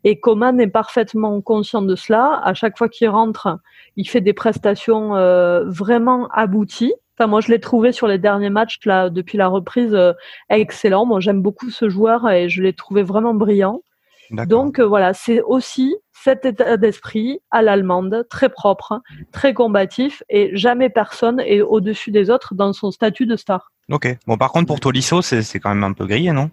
et 0.04 0.20
Coman 0.20 0.60
est 0.60 0.68
parfaitement 0.68 1.40
conscient 1.42 1.82
de 1.82 1.96
cela. 1.96 2.42
À 2.44 2.54
chaque 2.54 2.78
fois 2.78 2.90
qu'il 2.90 3.10
rentre, 3.10 3.60
il 3.96 4.08
fait 4.08 4.22
des 4.22 4.34
prestations 4.34 5.16
euh, 5.16 5.64
vraiment 5.66 6.28
abouties. 6.30 6.94
Enfin, 7.18 7.28
moi, 7.28 7.42
je 7.42 7.50
l'ai 7.50 7.60
trouvé 7.60 7.92
sur 7.92 8.08
les 8.08 8.18
derniers 8.18 8.50
matchs 8.50 8.80
là 8.86 9.10
depuis 9.10 9.38
la 9.38 9.48
reprise 9.48 9.94
euh, 9.94 10.14
excellent. 10.50 11.06
Moi, 11.06 11.20
j'aime 11.20 11.42
beaucoup 11.42 11.70
ce 11.70 11.90
joueur 11.90 12.30
et 12.30 12.50
je 12.50 12.64
l'ai 12.64 12.74
trouvé 12.74 13.04
vraiment 13.04 13.34
brillant. 13.34 13.84
Donc 14.32 14.80
euh, 14.80 14.86
voilà, 14.86 15.14
c'est 15.14 15.42
aussi 15.42 15.96
cet 16.12 16.46
état 16.46 16.78
d'esprit 16.78 17.40
à 17.50 17.62
l'allemande, 17.62 18.26
très 18.30 18.50
propre, 18.50 19.02
très 19.32 19.54
combatif, 19.54 20.24
et 20.30 20.56
jamais 20.56 20.90
personne 20.90 21.40
est 21.40 21.62
au-dessus 21.62 22.12
des 22.12 22.30
autres 22.30 22.54
dans 22.54 22.74
son 22.74 22.92
statut 22.92 23.26
de 23.26 23.36
star. 23.36 23.72
Ok. 23.90 24.08
Bon, 24.28 24.38
par 24.38 24.52
contre, 24.52 24.68
pour 24.68 24.80
Tolisso, 24.80 25.22
c'est 25.22 25.60
quand 25.60 25.70
même 25.70 25.84
un 25.84 25.94
peu 25.94 26.06
grillé, 26.06 26.32
non? 26.32 26.50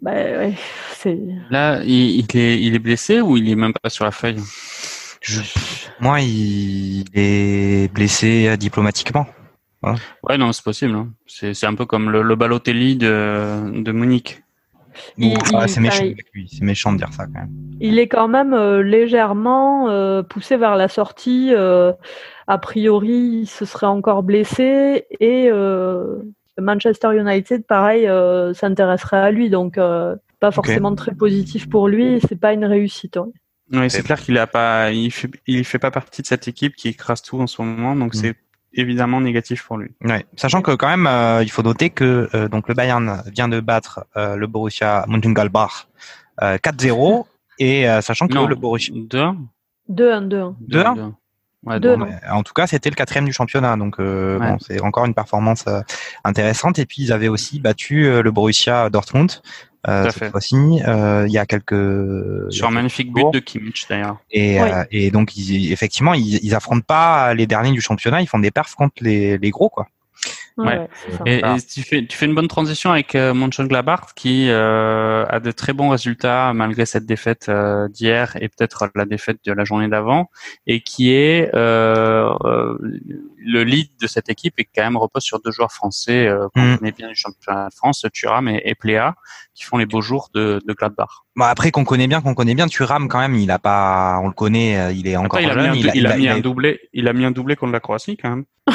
Bah, 0.00 0.12
ouais, 0.12 0.54
Là, 1.50 1.82
il, 1.84 2.24
est, 2.34 2.60
il 2.60 2.74
est 2.74 2.78
blessé 2.80 3.20
ou 3.20 3.36
il 3.36 3.48
est 3.48 3.54
même 3.54 3.72
pas 3.80 3.90
sur 3.90 4.04
la 4.04 4.10
feuille? 4.10 4.40
Moi, 6.00 6.20
il 6.22 7.04
est 7.14 7.92
blessé 7.92 8.56
diplomatiquement. 8.56 9.26
Ouais, 10.28 10.38
non, 10.38 10.52
c'est 10.52 10.64
possible. 10.64 10.94
Hein. 10.94 11.10
C'est 11.26 11.66
un 11.66 11.74
peu 11.74 11.86
comme 11.86 12.10
le, 12.10 12.22
le 12.22 12.34
Balotelli 12.34 12.96
de, 12.96 13.82
de 13.82 13.92
Munich 13.92 14.41
c'est 15.66 15.80
méchant 15.80 16.04
c'est 16.46 16.62
méchant 16.62 16.92
de 16.92 16.98
dire 16.98 17.12
ça 17.12 17.26
quand 17.26 17.40
même. 17.40 17.50
Il 17.80 17.98
est 17.98 18.08
quand 18.08 18.28
même 18.28 18.54
euh, 18.54 18.82
légèrement 18.82 19.88
euh, 19.88 20.22
poussé 20.22 20.56
vers 20.56 20.76
la 20.76 20.88
sortie. 20.88 21.52
Euh, 21.52 21.92
a 22.46 22.58
priori, 22.58 23.40
il 23.42 23.46
se 23.46 23.64
serait 23.64 23.86
encore 23.86 24.22
blessé 24.22 25.06
et 25.20 25.50
Manchester 26.58 27.16
United, 27.16 27.64
pareil, 27.66 28.08
s'intéresserait 28.54 29.18
à 29.18 29.30
lui, 29.30 29.48
donc 29.48 29.76
pas 29.76 30.50
forcément 30.50 30.94
très 30.94 31.14
positif 31.14 31.68
pour 31.68 31.88
lui. 31.88 32.20
C'est 32.28 32.38
pas 32.38 32.52
une 32.52 32.64
réussite. 32.64 33.16
Hein. 33.16 33.28
Oui, 33.72 33.88
c'est 33.88 34.02
clair 34.02 34.20
qu'il 34.20 34.36
a 34.38 34.46
pas, 34.46 34.90
il 34.90 35.10
fait, 35.10 35.30
il 35.46 35.64
fait 35.64 35.78
pas 35.78 35.90
partie 35.90 36.20
de 36.20 36.26
cette 36.26 36.46
équipe 36.46 36.76
qui 36.76 36.88
écrase 36.88 37.22
tout 37.22 37.40
en 37.40 37.46
ce 37.46 37.62
moment, 37.62 37.96
donc 37.96 38.14
mm. 38.14 38.18
c'est 38.18 38.34
évidemment 38.74 39.20
négatif 39.20 39.64
pour 39.64 39.78
lui. 39.78 39.90
Ouais. 40.02 40.26
Sachant 40.36 40.62
que 40.62 40.72
quand 40.72 40.88
même, 40.88 41.06
euh, 41.06 41.42
il 41.42 41.50
faut 41.50 41.62
noter 41.62 41.90
que 41.90 42.28
euh, 42.34 42.48
donc 42.48 42.68
le 42.68 42.74
Bayern 42.74 43.22
vient 43.32 43.48
de 43.48 43.60
battre 43.60 44.06
euh, 44.16 44.36
le 44.36 44.46
Borussia 44.46 45.04
Mönchengladbach 45.08 45.88
4-0 46.40 47.24
et 47.58 47.86
sachant 48.00 48.26
que 48.26 48.34
le 48.34 48.54
Borussia 48.54 48.94
2-1 48.94 49.36
2-1 49.90 50.54
2-1 50.68 51.12
Ouais, 51.64 51.78
en 52.28 52.42
tout 52.42 52.54
cas, 52.54 52.66
c'était 52.66 52.90
le 52.90 52.96
quatrième 52.96 53.24
du 53.24 53.32
championnat, 53.32 53.76
donc 53.76 53.98
bon, 53.98 54.58
c'est 54.58 54.80
encore 54.80 55.04
une 55.04 55.14
performance 55.14 55.64
intéressante. 56.24 56.80
Et 56.80 56.86
puis 56.86 57.02
ils 57.02 57.12
avaient 57.12 57.28
aussi 57.28 57.60
battu 57.60 58.20
le 58.20 58.30
Borussia 58.32 58.90
Dortmund 58.90 59.30
euh, 59.88 60.10
cette 60.10 60.30
fois-ci. 60.30 60.56
Euh, 60.86 61.24
il 61.26 61.32
y 61.32 61.38
a 61.38 61.46
quelques 61.46 62.52
sur 62.52 62.68
un 62.68 62.70
magnifique 62.70 63.12
but 63.12 63.32
de 63.32 63.38
Kimmich 63.38 63.86
d'ailleurs. 63.88 64.18
Et, 64.30 64.60
euh, 64.60 64.84
et 64.90 65.10
donc 65.10 65.36
ils, 65.36 65.72
effectivement, 65.72 66.14
ils, 66.14 66.38
ils 66.44 66.54
affrontent 66.54 66.84
pas 66.86 67.34
les 67.34 67.46
derniers 67.46 67.72
du 67.72 67.80
championnat, 67.80 68.20
ils 68.20 68.28
font 68.28 68.38
des 68.38 68.50
perfs 68.50 68.74
contre 68.74 69.02
les, 69.02 69.38
les 69.38 69.50
gros 69.50 69.68
quoi. 69.68 69.88
Ouais. 70.58 70.86
et, 71.24 71.38
et, 71.38 71.60
tu 71.66 71.82
fais 71.82 72.04
tu 72.04 72.16
fais 72.16 72.26
une 72.26 72.34
bonne 72.34 72.48
transition 72.48 72.90
avec 72.90 73.14
euh, 73.14 73.32
Mönchengladbach 73.32 74.14
qui 74.14 74.50
euh, 74.50 75.24
a 75.26 75.40
de 75.40 75.50
très 75.50 75.72
bons 75.72 75.88
résultats 75.88 76.52
malgré 76.52 76.84
cette 76.84 77.06
défaite 77.06 77.46
euh, 77.48 77.88
d'hier 77.88 78.36
et 78.38 78.48
peut-être 78.48 78.90
la 78.94 79.06
défaite 79.06 79.38
de 79.46 79.52
la 79.52 79.64
journée 79.64 79.88
d'avant 79.88 80.30
et 80.66 80.82
qui 80.82 81.10
est 81.12 81.50
euh, 81.54 82.34
euh 82.44 82.76
le 83.44 83.64
lead 83.64 83.90
de 84.00 84.06
cette 84.06 84.28
équipe 84.28 84.54
et 84.58 84.64
qui 84.64 84.70
quand 84.74 84.82
même 84.82 84.96
repose 84.96 85.22
sur 85.22 85.40
deux 85.40 85.50
joueurs 85.50 85.72
français 85.72 86.26
euh, 86.26 86.48
qu'on 86.54 86.62
mm. 86.62 86.78
connaît 86.78 86.92
bien 86.92 87.08
du 87.08 87.14
championnat 87.14 87.68
de 87.68 87.74
France, 87.74 88.06
Thuram 88.12 88.48
et, 88.48 88.62
et 88.64 88.74
Pléa, 88.74 89.14
qui 89.54 89.64
font 89.64 89.78
les 89.78 89.86
beaux 89.86 90.00
jours 90.00 90.28
de, 90.34 90.60
de 90.66 90.72
Gladbach. 90.72 91.24
Bon 91.36 91.44
après 91.44 91.70
qu'on 91.70 91.84
connaît 91.84 92.08
bien, 92.08 92.20
qu'on 92.20 92.34
connaît 92.34 92.54
bien, 92.54 92.66
Thuram 92.66 93.08
quand 93.08 93.18
même, 93.18 93.34
il 93.34 93.50
a 93.50 93.58
pas, 93.58 94.20
on 94.22 94.28
le 94.28 94.34
connaît, 94.34 94.94
il 94.94 95.06
est 95.06 95.16
encore 95.16 95.40
il 95.40 95.50
jeune. 95.50 95.58
A 95.58 95.74
il, 95.74 96.06
a, 96.06 96.16
mis 96.16 96.28
un 96.28 96.40
doublé, 96.40 96.80
il 96.92 97.08
a 97.08 97.12
mis 97.12 97.24
un 97.24 97.30
doublé 97.30 97.56
contre 97.56 97.72
la 97.72 97.80
Croatie 97.80 98.16
quand 98.16 98.30
même. 98.30 98.44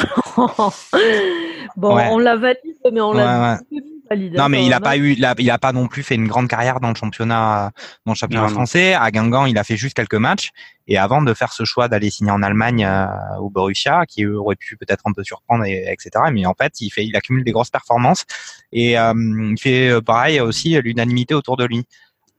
bon, 1.76 1.96
on 2.10 2.18
l'a 2.18 2.36
valide, 2.36 2.76
mais 2.92 3.00
on 3.00 3.12
l'a 3.12 3.58
valide. 3.70 3.97
Non, 4.36 4.48
mais 4.48 4.64
il 4.64 4.72
a 4.72 4.80
pas 4.80 4.96
eu, 4.96 5.12
il 5.12 5.24
a, 5.24 5.34
il 5.38 5.50
a, 5.50 5.58
pas 5.58 5.72
non 5.72 5.86
plus 5.88 6.02
fait 6.02 6.14
une 6.14 6.28
grande 6.28 6.48
carrière 6.48 6.80
dans 6.80 6.88
le 6.88 6.94
championnat, 6.94 7.72
dans 8.06 8.12
le 8.12 8.16
championnat 8.16 8.48
français. 8.48 8.94
À 8.94 9.10
Guingamp, 9.10 9.46
il 9.46 9.58
a 9.58 9.64
fait 9.64 9.76
juste 9.76 9.94
quelques 9.94 10.14
matchs. 10.14 10.50
Et 10.86 10.96
avant 10.96 11.20
de 11.20 11.34
faire 11.34 11.52
ce 11.52 11.64
choix 11.64 11.88
d'aller 11.88 12.10
signer 12.10 12.30
en 12.30 12.42
Allemagne 12.42 12.84
euh, 12.84 13.06
au 13.40 13.50
Borussia, 13.50 14.06
qui 14.06 14.26
aurait 14.26 14.56
pu 14.56 14.76
peut-être 14.76 15.02
un 15.06 15.12
peu 15.12 15.22
surprendre, 15.22 15.64
et, 15.64 15.84
etc. 15.88 16.10
Mais 16.32 16.46
en 16.46 16.54
fait, 16.54 16.80
il 16.80 16.90
fait, 16.90 17.04
il 17.04 17.14
accumule 17.16 17.44
des 17.44 17.52
grosses 17.52 17.70
performances 17.70 18.24
et 18.72 18.98
euh, 18.98 19.12
il 19.14 19.60
fait 19.60 19.90
euh, 19.90 20.00
pareil 20.00 20.40
aussi 20.40 20.80
l'unanimité 20.80 21.34
autour 21.34 21.56
de 21.56 21.64
lui 21.64 21.86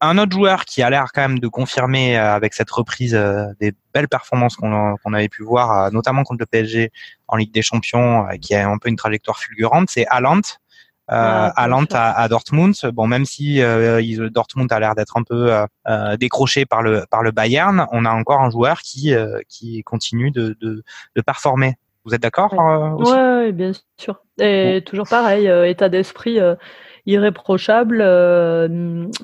un 0.02 0.18
autre 0.18 0.32
joueur 0.32 0.66
qui 0.66 0.82
a 0.82 0.90
l'air 0.90 1.08
quand 1.14 1.22
même 1.22 1.40
de 1.40 1.48
confirmer 1.48 2.18
euh, 2.18 2.34
avec 2.34 2.54
cette 2.54 2.72
reprise 2.72 3.16
euh, 3.16 3.46
des 3.60 3.74
belles 3.94 4.08
performances 4.08 4.56
qu'on 4.56 5.14
avait 5.14 5.30
pu 5.30 5.44
voir, 5.44 5.72
euh, 5.72 5.90
notamment 5.92 6.24
contre 6.24 6.40
le 6.40 6.46
PSG 6.46 6.92
en 7.28 7.38
Ligue 7.38 7.54
des 7.54 7.62
Champions, 7.62 8.28
qui 8.42 8.56
a 8.56 8.70
un 8.70 8.78
peu 8.78 8.90
une 8.90 8.96
trajectoire 8.96 9.38
fulgurante, 9.38 9.90
c'est 9.90 10.06
Haaland. 10.08 10.42
Euh, 11.12 11.50
à, 11.56 12.28
Dortmund. 12.30 12.76
Bon, 12.94 13.08
même 13.08 13.26
si 13.26 13.62
euh, 13.62 14.30
Dortmund 14.30 14.72
a 14.72 14.80
l'air 14.80 14.96
d'être 14.96 15.18
un 15.18 15.24
peu 15.24 15.52
euh, 15.88 16.18
décroché 16.18 16.66
par 16.66 16.82
le 16.82 17.06
par 17.10 17.24
le 17.24 17.32
Bayern, 17.32 17.88
on 17.92 18.06
a 18.06 18.12
encore 18.12 18.42
un 18.42 18.50
joueur 18.50 18.82
qui 18.82 19.14
qui 19.48 19.84
continue 19.84 20.32
de, 20.32 20.56
de, 20.62 20.84
de 21.16 21.22
performer. 21.22 21.76
Vous 22.06 22.14
êtes 22.14 22.22
d'accord 22.22 22.54
Oui, 22.98 23.12
ouais, 23.12 23.52
bien 23.52 23.72
sûr. 23.98 24.22
Et 24.40 24.84
toujours 24.86 25.08
pareil, 25.08 25.48
état 25.70 25.90
d'esprit 25.90 26.40
irréprochable. 27.06 27.98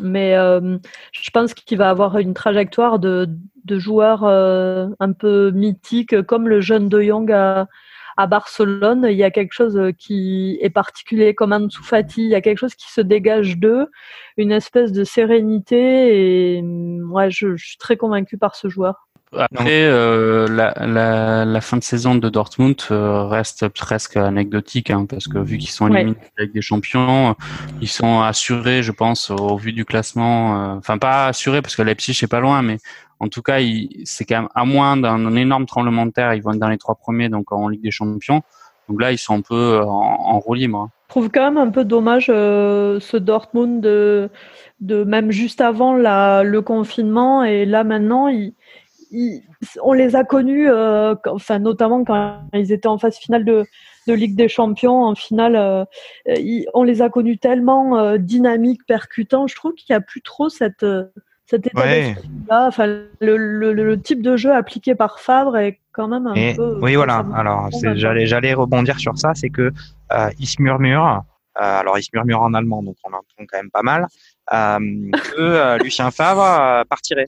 mais 0.02 0.34
je 0.34 1.30
pense 1.32 1.54
qu'il 1.54 1.78
va 1.78 1.90
avoir 1.90 2.18
une 2.18 2.34
trajectoire 2.34 3.00
de, 3.00 3.30
de 3.64 3.80
joueur 3.80 4.24
un 4.26 5.12
peu 5.14 5.52
mythique, 5.52 6.22
comme 6.24 6.48
le 6.48 6.62
jeune 6.62 6.90
De 6.90 7.02
Jong 7.02 7.32
a, 7.32 7.68
à 8.18 8.28
Barcelone, 8.28 9.08
il 9.10 9.18
y 9.18 9.24
a 9.24 9.32
quelque 9.32 9.54
chose 9.54 9.78
euh, 9.78 9.92
qui 9.92 10.58
est 10.62 10.70
particulier 10.70 11.34
comme 11.36 11.54
Ansu 11.54 11.84
Fati, 11.84 12.24
il 12.24 12.30
y 12.30 12.36
a 12.36 12.42
quelque 12.42 12.60
chose 12.60 12.76
qui 12.76 12.92
se 12.92 13.02
dégage 13.02 13.58
d'eux, 13.58 13.88
une 14.38 14.52
espèce 14.52 14.92
de 14.92 15.04
sérénité 15.04 16.58
et 16.58 16.62
ouais, 16.62 17.30
je, 17.30 17.56
je 17.56 17.66
suis 17.66 17.78
très 17.78 17.98
convaincu 17.98 18.38
par 18.38 18.56
ce 18.56 18.70
joueur. 18.70 19.08
Après, 19.38 19.84
euh, 19.84 20.48
la, 20.48 20.74
la, 20.86 21.44
la, 21.44 21.62
fin 21.62 21.76
de 21.76 21.84
saison 21.84 22.16
de 22.16 22.30
Dortmund 22.30 22.78
euh, 22.92 23.26
reste 23.26 23.68
presque 23.68 24.16
anecdotique, 24.16 24.92
hein, 24.92 25.06
parce 25.10 25.28
que 25.28 25.40
vu 25.40 25.58
qu'ils 25.58 25.72
sont 25.72 25.88
éliminés 25.88 26.18
avec 26.38 26.54
des 26.54 26.62
champions, 26.62 27.36
ils 27.82 27.90
sont 27.90 28.22
assurés, 28.22 28.82
je 28.82 28.94
pense, 28.94 29.32
au 29.32 29.58
vu 29.58 29.74
du 29.74 29.84
classement. 29.84 30.76
Enfin, 30.78 30.98
pas 30.98 31.28
assurés 31.28 31.62
parce 31.62 31.76
que 31.76 31.82
Leipzig 31.82 32.18
est 32.24 32.28
pas 32.28 32.40
loin, 32.40 32.62
mais 32.62 32.78
en 33.20 33.28
tout 33.30 33.42
cas, 33.42 33.60
c'est 34.04 34.26
quand 34.26 34.42
même 34.42 34.50
à 34.56 34.66
moins 34.66 34.98
d'un 34.98 35.36
énorme 35.36 35.66
tremblement 35.66 36.06
de 36.06 36.12
terre, 36.12 36.34
ils 36.34 36.42
vont 36.42 36.54
être 36.54 36.60
dans 36.60 36.70
les 36.70 36.78
trois 36.78 36.96
premiers, 36.96 37.30
donc 37.30 37.52
en 37.52 37.70
Ligue 37.70 37.82
des 37.82 37.92
Champions. 37.92 38.42
Donc 38.90 39.02
là, 39.02 39.12
ils 39.12 39.18
sont 39.18 39.36
un 39.36 39.42
peu 39.42 39.56
euh, 39.56 39.84
en, 39.84 40.40
roue 40.40 40.54
libre. 40.54 40.90
Je 41.08 41.10
trouve 41.10 41.30
quand 41.30 41.44
même 41.44 41.58
un 41.58 41.70
peu 41.70 41.86
dommage 41.86 42.28
euh, 42.30 43.00
ce 43.00 43.18
Dortmund 43.18 43.82
de, 43.82 44.30
même 44.82 45.32
juste 45.32 45.62
avant 45.62 45.94
le 45.96 46.60
confinement 46.60 47.44
et 47.44 47.66
là 47.66 47.84
maintenant, 47.84 48.30
on 49.82 49.94
les 49.94 50.16
a 50.16 50.24
connus, 50.24 50.70
euh, 50.70 51.16
enfin 51.28 51.60
notamment 51.60 52.04
quand 52.04 52.42
ils 52.54 52.72
étaient 52.72 52.88
en 52.88 52.98
phase 52.98 53.18
finale 53.18 53.46
de 53.46 53.66
Ligue 54.08 54.36
des 54.36 54.50
Champions, 54.50 55.04
en 55.04 55.16
finale, 55.16 55.88
on 56.74 56.84
les 56.84 57.02
a 57.02 57.10
connus 57.10 57.38
tellement 57.38 58.18
dynamiques, 58.18 58.86
percutants. 58.86 59.48
Je 59.48 59.56
trouve 59.56 59.74
qu'il 59.74 59.94
n'y 59.94 59.98
a 59.98 60.02
plus 60.02 60.22
trop 60.22 60.50
cette 60.50 60.86
cet 61.46 61.68
état 61.68 61.86
là 62.48 62.68
enfin, 62.68 62.88
le, 62.88 63.38
le, 63.38 63.74
le, 63.74 64.02
type 64.02 64.22
de 64.22 64.36
jeu 64.36 64.52
appliqué 64.54 64.96
par 64.96 65.20
Fabre 65.20 65.58
est 65.58 65.80
quand 65.92 66.08
même 66.08 66.28
un 66.28 66.54
peu. 66.56 66.80
Oui, 66.82 66.96
voilà. 66.96 67.26
Alors, 67.36 67.70
j'allais, 67.94 68.26
j'allais 68.26 68.54
rebondir 68.54 69.00
sur 69.00 69.18
ça, 69.18 69.34
c'est 69.36 69.50
que 69.50 69.72
euh, 70.12 70.30
il 70.40 70.48
se 70.48 70.62
murmure. 70.62 71.24
Euh, 71.58 71.80
alors, 71.80 71.98
il 71.98 72.04
se 72.04 72.10
murmure 72.14 72.42
en 72.42 72.54
allemand, 72.54 72.84
donc 72.84 72.98
on 73.04 73.10
entend 73.10 73.24
quand 73.38 73.58
même 73.58 73.72
pas 73.72 73.84
mal. 73.84 74.08
Euh, 74.54 74.80
que 75.14 75.40
euh, 75.40 75.78
Lucien 75.78 76.12
Favre 76.12 76.84
partirait. 76.90 77.28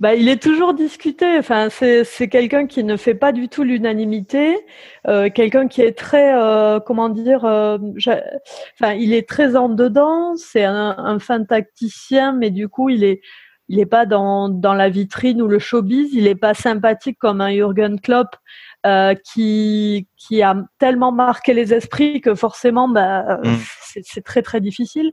Bah, 0.00 0.14
il 0.14 0.28
est 0.28 0.42
toujours 0.42 0.74
discuté. 0.74 1.38
Enfin, 1.38 1.68
c'est 1.70 2.28
quelqu'un 2.28 2.66
qui 2.66 2.84
ne 2.84 2.96
fait 2.96 3.14
pas 3.14 3.32
du 3.32 3.48
tout 3.48 3.62
l'unanimité, 3.62 4.56
euh, 5.06 5.28
quelqu'un 5.30 5.68
qui 5.68 5.82
est 5.82 5.96
très, 5.96 6.34
euh, 6.34 6.80
comment 6.80 7.08
dire, 7.08 7.44
euh, 7.44 7.78
enfin, 8.80 8.92
il 8.94 9.12
est 9.12 9.28
très 9.28 9.56
en 9.56 9.68
dedans. 9.68 10.34
C'est 10.36 10.64
un, 10.64 10.94
un, 10.98 11.18
fin 11.18 11.44
tacticien, 11.44 12.32
mais 12.32 12.50
du 12.50 12.68
coup, 12.68 12.88
il 12.88 13.04
est, 13.04 13.20
il 13.68 13.78
est 13.78 13.86
pas 13.86 14.06
dans 14.06 14.48
dans 14.48 14.74
la 14.74 14.88
vitrine 14.88 15.42
ou 15.42 15.48
le 15.48 15.58
showbiz. 15.58 16.14
Il 16.14 16.26
est 16.26 16.34
pas 16.34 16.54
sympathique 16.54 17.18
comme 17.18 17.40
un 17.40 17.52
Jürgen 17.52 18.00
Klopp. 18.00 18.36
Euh, 18.86 19.14
qui 19.30 20.08
qui 20.16 20.40
a 20.40 20.56
tellement 20.78 21.12
marqué 21.12 21.52
les 21.52 21.74
esprits 21.74 22.22
que 22.22 22.34
forcément 22.34 22.88
bah, 22.88 23.38
mm. 23.44 23.56
c'est 24.02 24.24
très 24.24 24.40
très 24.40 24.62
difficile. 24.62 25.10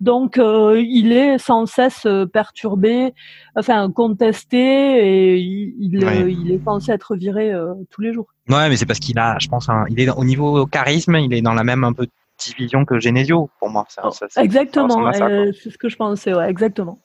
Donc, 0.00 0.36
euh, 0.36 0.82
il 0.86 1.12
est 1.12 1.38
sans 1.38 1.64
cesse 1.64 2.04
euh, 2.04 2.26
perturbé, 2.26 3.14
enfin 3.54 3.90
contesté, 3.90 4.58
et 4.58 5.36
il, 5.38 6.04
euh, 6.04 6.30
il 6.30 6.52
est 6.52 6.62
censé 6.62 6.92
être 6.92 7.16
viré 7.16 7.52
tous 7.90 8.02
les 8.02 8.12
jours. 8.12 8.26
Ouais, 8.48 8.68
mais 8.68 8.76
c'est 8.76 8.86
parce 8.86 9.00
qu'il 9.00 9.18
a, 9.18 9.38
je 9.38 9.48
pense, 9.48 9.68
il 9.88 9.98
est 10.00 10.10
au 10.10 10.24
niveau 10.24 10.66
charisme, 10.66 11.16
il 11.16 11.32
est 11.32 11.42
dans 11.42 11.54
la 11.54 11.64
même 11.64 11.84
un 11.84 11.92
peu 11.92 12.06
division 12.38 12.84
que 12.84 13.00
Genesio 13.00 13.48
pour 13.58 13.70
moi. 13.70 13.86
Ça, 13.88 14.10
exactement, 14.42 15.10
c'est 15.12 15.70
ce 15.70 15.78
que 15.78 15.88
je 15.88 15.96
pensais, 15.96 16.34
ouais, 16.34 16.48
exactement. 16.48 16.98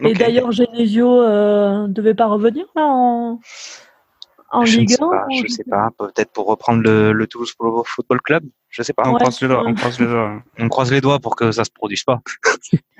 Et 0.00 0.14
d'ailleurs, 0.14 0.52
Genesio 0.52 1.20
euh, 1.20 1.86
devait 1.88 2.14
pas 2.14 2.26
revenir 2.26 2.66
là 2.76 2.86
en, 2.86 3.40
en 4.54 4.64
je 4.64 4.78
Ligue 4.78 4.94
1 4.94 4.96
pas, 4.96 5.26
Je 5.30 5.48
sais 5.48 5.64
pas, 5.64 5.90
peut-être 5.98 6.32
pour 6.32 6.46
reprendre 6.46 6.82
le, 6.82 7.12
le 7.12 7.26
Toulouse 7.26 7.54
Football 7.86 8.20
Club. 8.22 8.44
Je 8.74 8.82
sais 8.82 8.92
pas. 8.92 9.04
On 9.06 9.14
croise 9.14 9.40
les 9.40 9.46
doigts. 9.46 9.62
On 9.64 9.74
croise 9.74 10.00
les 10.00 10.06
doigts. 10.06 10.42
on 10.58 10.68
croise 10.68 10.90
les 10.90 11.00
doigts 11.00 11.20
pour 11.20 11.36
que 11.36 11.52
ça 11.52 11.62
se 11.62 11.70
produise 11.70 12.02
pas. 12.02 12.20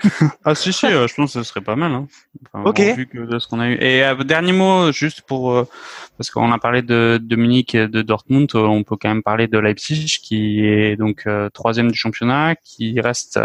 ah 0.45 0.55
si 0.55 0.73
si, 0.73 0.87
euh, 0.87 1.09
je 1.09 1.15
pense 1.15 1.33
que 1.33 1.43
ce 1.43 1.43
serait 1.43 1.63
pas 1.63 1.75
mal. 1.75 1.93
Hein. 1.93 2.07
ok. 2.65 2.81
Vu 2.97 3.07
que 3.07 3.19
de 3.19 3.39
ce 3.41 3.49
qu'on 3.49 3.59
a 3.59 3.69
eu. 3.69 3.75
Et 3.81 4.05
euh, 4.05 4.15
dernier 4.23 4.53
mot, 4.53 4.93
juste 4.93 5.23
pour 5.23 5.53
euh, 5.53 5.69
parce 6.17 6.31
qu'on 6.31 6.53
a 6.53 6.59
parlé 6.59 6.83
de 6.83 7.19
Dominique 7.21 7.75
et 7.75 7.89
de 7.89 8.03
Dortmund, 8.03 8.49
on 8.55 8.85
peut 8.85 8.97
quand 9.01 9.09
même 9.09 9.25
parler 9.25 9.49
de 9.49 9.59
Leipzig 9.59 10.21
qui 10.23 10.65
est 10.65 10.95
donc 10.95 11.27
troisième 11.53 11.91
du 11.91 11.99
championnat, 11.99 12.55
qui 12.55 13.01
reste 13.01 13.41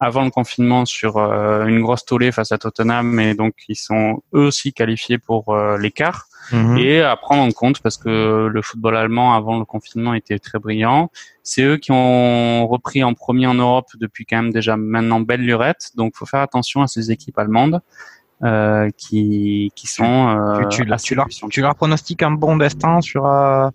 avant 0.00 0.24
le 0.24 0.30
confinement 0.30 0.84
sur 0.84 1.18
une 1.18 1.80
grosse 1.80 2.04
tollée 2.04 2.32
face 2.32 2.52
à 2.52 2.58
Tottenham 2.58 3.18
et 3.20 3.34
donc 3.34 3.54
ils 3.68 3.76
sont 3.76 4.22
eux 4.34 4.46
aussi 4.46 4.72
qualifiés 4.72 5.18
pour 5.18 5.56
l'écart. 5.78 6.28
Mhm. 6.52 6.78
et 6.78 7.02
à 7.02 7.14
prendre 7.16 7.42
en 7.42 7.50
compte 7.50 7.80
parce 7.80 7.98
que 7.98 8.48
le 8.50 8.62
football 8.62 8.96
allemand 8.96 9.34
avant 9.34 9.58
le 9.58 9.64
confinement 9.64 10.14
était 10.14 10.38
très 10.38 10.58
brillant. 10.58 11.10
C'est 11.42 11.62
eux 11.62 11.76
qui 11.76 11.92
ont 11.92 12.66
repris 12.66 13.04
en 13.04 13.14
premier 13.14 13.46
en 13.46 13.54
Europe 13.54 13.88
depuis 13.98 14.24
quand 14.24 14.42
même 14.42 14.52
déjà 14.52 14.76
maintenant 14.76 15.20
belle 15.20 15.42
lurette. 15.42 15.90
Donc 15.96 16.16
faut 16.16 16.26
faire 16.26 16.40
attention 16.40 16.82
à 16.82 16.86
ces 16.86 17.10
équipes 17.10 17.38
allemandes. 17.38 17.80
Euh, 18.44 18.90
qui, 18.96 19.72
qui 19.74 19.88
sont 19.88 20.28
euh, 20.28 20.60
tu, 20.68 20.68
tu, 20.68 20.82
tu, 21.02 21.14
leur, 21.16 21.26
tu, 21.50 21.60
leur, 21.60 21.74
pronostiques 21.74 22.22
un 22.22 22.30
bon 22.30 22.56
destin 22.56 23.00
sur 23.00 23.26
euh, 23.26 23.68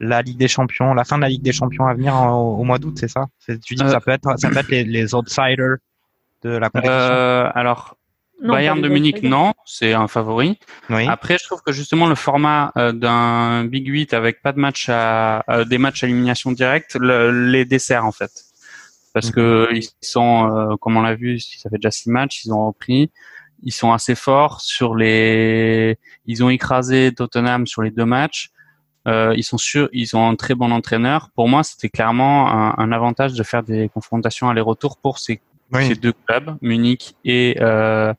la 0.00 0.22
Ligue 0.22 0.38
des 0.38 0.48
Champions, 0.48 0.94
la 0.94 1.04
fin 1.04 1.16
de 1.16 1.22
la 1.22 1.28
Ligue 1.28 1.42
des 1.42 1.52
Champions 1.52 1.86
à 1.86 1.94
venir 1.94 2.14
au, 2.14 2.62
mois 2.64 2.78
d'août, 2.78 2.96
c'est 2.98 3.08
ça? 3.08 3.26
Tu 3.46 3.74
dis 3.74 3.82
que 3.82 3.90
ça 3.90 4.00
peut 4.00 4.12
être, 4.12 4.38
ça 4.38 4.48
peut 4.48 4.58
être 4.58 4.70
les, 4.70 4.84
les 4.84 5.14
outsiders 5.14 5.76
de 6.42 6.50
la 6.50 6.70
compétition. 6.70 6.92
Euh, 6.92 7.50
alors 7.54 7.98
Bayern 8.40 8.80
de 8.80 8.88
Munich, 8.88 9.22
non, 9.22 9.52
c'est 9.64 9.92
un 9.92 10.06
favori. 10.06 10.58
Après, 10.88 11.38
je 11.38 11.44
trouve 11.44 11.60
que 11.62 11.72
justement 11.72 12.06
le 12.06 12.14
format 12.14 12.72
euh, 12.76 12.92
d'un 12.92 13.64
Big 13.64 13.86
8 13.86 14.14
avec 14.14 14.42
pas 14.42 14.52
de 14.52 14.60
match 14.60 14.88
à 14.88 15.44
euh, 15.48 15.64
des 15.64 15.78
matchs 15.78 16.04
à 16.04 16.06
élimination 16.06 16.52
directe 16.52 16.96
les 17.00 17.64
dessert 17.64 18.04
en 18.04 18.12
fait, 18.12 18.30
parce 19.12 19.30
que 19.30 19.68
ils 19.72 19.88
sont, 20.00 20.50
euh, 20.52 20.76
comme 20.76 20.96
on 20.96 21.02
l'a 21.02 21.14
vu, 21.14 21.40
ça 21.40 21.68
fait 21.68 21.76
déjà 21.76 21.90
six 21.90 22.10
matchs, 22.10 22.44
ils 22.44 22.52
ont 22.52 22.68
repris, 22.68 23.10
ils 23.62 23.72
sont 23.72 23.92
assez 23.92 24.14
forts 24.14 24.60
sur 24.60 24.94
les, 24.94 25.98
ils 26.26 26.44
ont 26.44 26.50
écrasé 26.50 27.12
Tottenham 27.12 27.66
sur 27.66 27.82
les 27.82 27.90
deux 27.90 28.06
matchs. 28.06 28.50
Ils 29.08 29.44
sont 29.44 29.58
sûrs, 29.58 29.88
ils 29.92 30.16
ont 30.16 30.28
un 30.28 30.36
très 30.36 30.54
bon 30.54 30.70
entraîneur. 30.70 31.30
Pour 31.34 31.48
moi, 31.48 31.62
c'était 31.62 31.88
clairement 31.88 32.50
un, 32.50 32.74
un, 32.76 32.92
avantage 32.92 33.32
de 33.34 33.42
faire 33.42 33.62
des 33.62 33.88
confrontations 33.88 34.48
aller-retour 34.48 34.98
pour 34.98 35.18
ces 35.18 35.40
ces 35.74 35.94
deux 35.94 36.12
clubs, 36.26 36.56
Munich 36.62 37.14
et, 37.24 37.56
euh, 37.60 38.12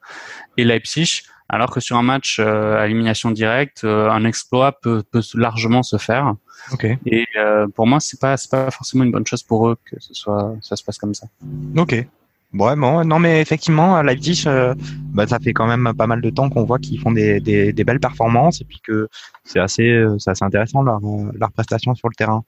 et 0.57 0.63
Leipzig. 0.63 1.23
Alors 1.51 1.71
que 1.71 1.79
sur 1.79 1.97
un 1.97 2.03
match 2.03 2.37
euh, 2.39 2.77
à 2.77 2.85
élimination 2.85 3.31
directe, 3.31 3.83
euh, 3.83 4.09
un 4.11 4.23
exploit 4.23 4.79
peut, 4.79 5.01
peut 5.09 5.21
largement 5.33 5.81
se 5.81 5.97
faire. 5.97 6.35
Okay. 6.71 6.99
Et 7.07 7.25
euh, 7.37 7.67
pour 7.67 7.87
moi, 7.87 7.99
c'est 7.99 8.19
pas 8.19 8.37
c'est 8.37 8.51
pas 8.51 8.69
forcément 8.69 9.03
une 9.03 9.11
bonne 9.11 9.25
chose 9.25 9.41
pour 9.41 9.67
eux 9.67 9.77
que 9.83 9.99
ce 9.99 10.13
soit 10.13 10.55
ça 10.61 10.75
se 10.75 10.83
passe 10.83 10.99
comme 10.99 11.15
ça. 11.15 11.27
Ok. 11.75 12.05
Bon, 12.51 12.75
bon, 12.77 13.05
non, 13.05 13.19
mais 13.19 13.41
effectivement, 13.41 14.01
Leipzig, 14.01 14.45
euh, 14.47 14.73
bah, 15.13 15.27
ça 15.27 15.37
fait 15.39 15.53
quand 15.53 15.67
même 15.67 15.93
pas 15.95 16.07
mal 16.07 16.19
de 16.19 16.29
temps 16.31 16.49
qu'on 16.49 16.63
voit 16.63 16.79
qu'ils 16.79 16.99
font 16.99 17.11
des, 17.11 17.39
des, 17.39 17.73
des, 17.73 17.83
belles 17.83 17.99
performances 17.99 18.59
et 18.61 18.65
puis 18.65 18.79
que 18.83 19.07
c'est 19.43 19.59
assez, 19.59 20.03
c'est 20.17 20.31
assez 20.31 20.43
intéressant 20.43 20.81
leur, 20.81 20.99
leur 21.33 21.51
prestation 21.51 21.93
sur 21.93 22.09
le 22.09 22.15
terrain. 22.15 22.43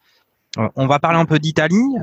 on 0.75 0.87
va 0.87 0.97
parler 0.97 1.19
un 1.19 1.25
peu 1.25 1.37
d'Italie. 1.37 1.95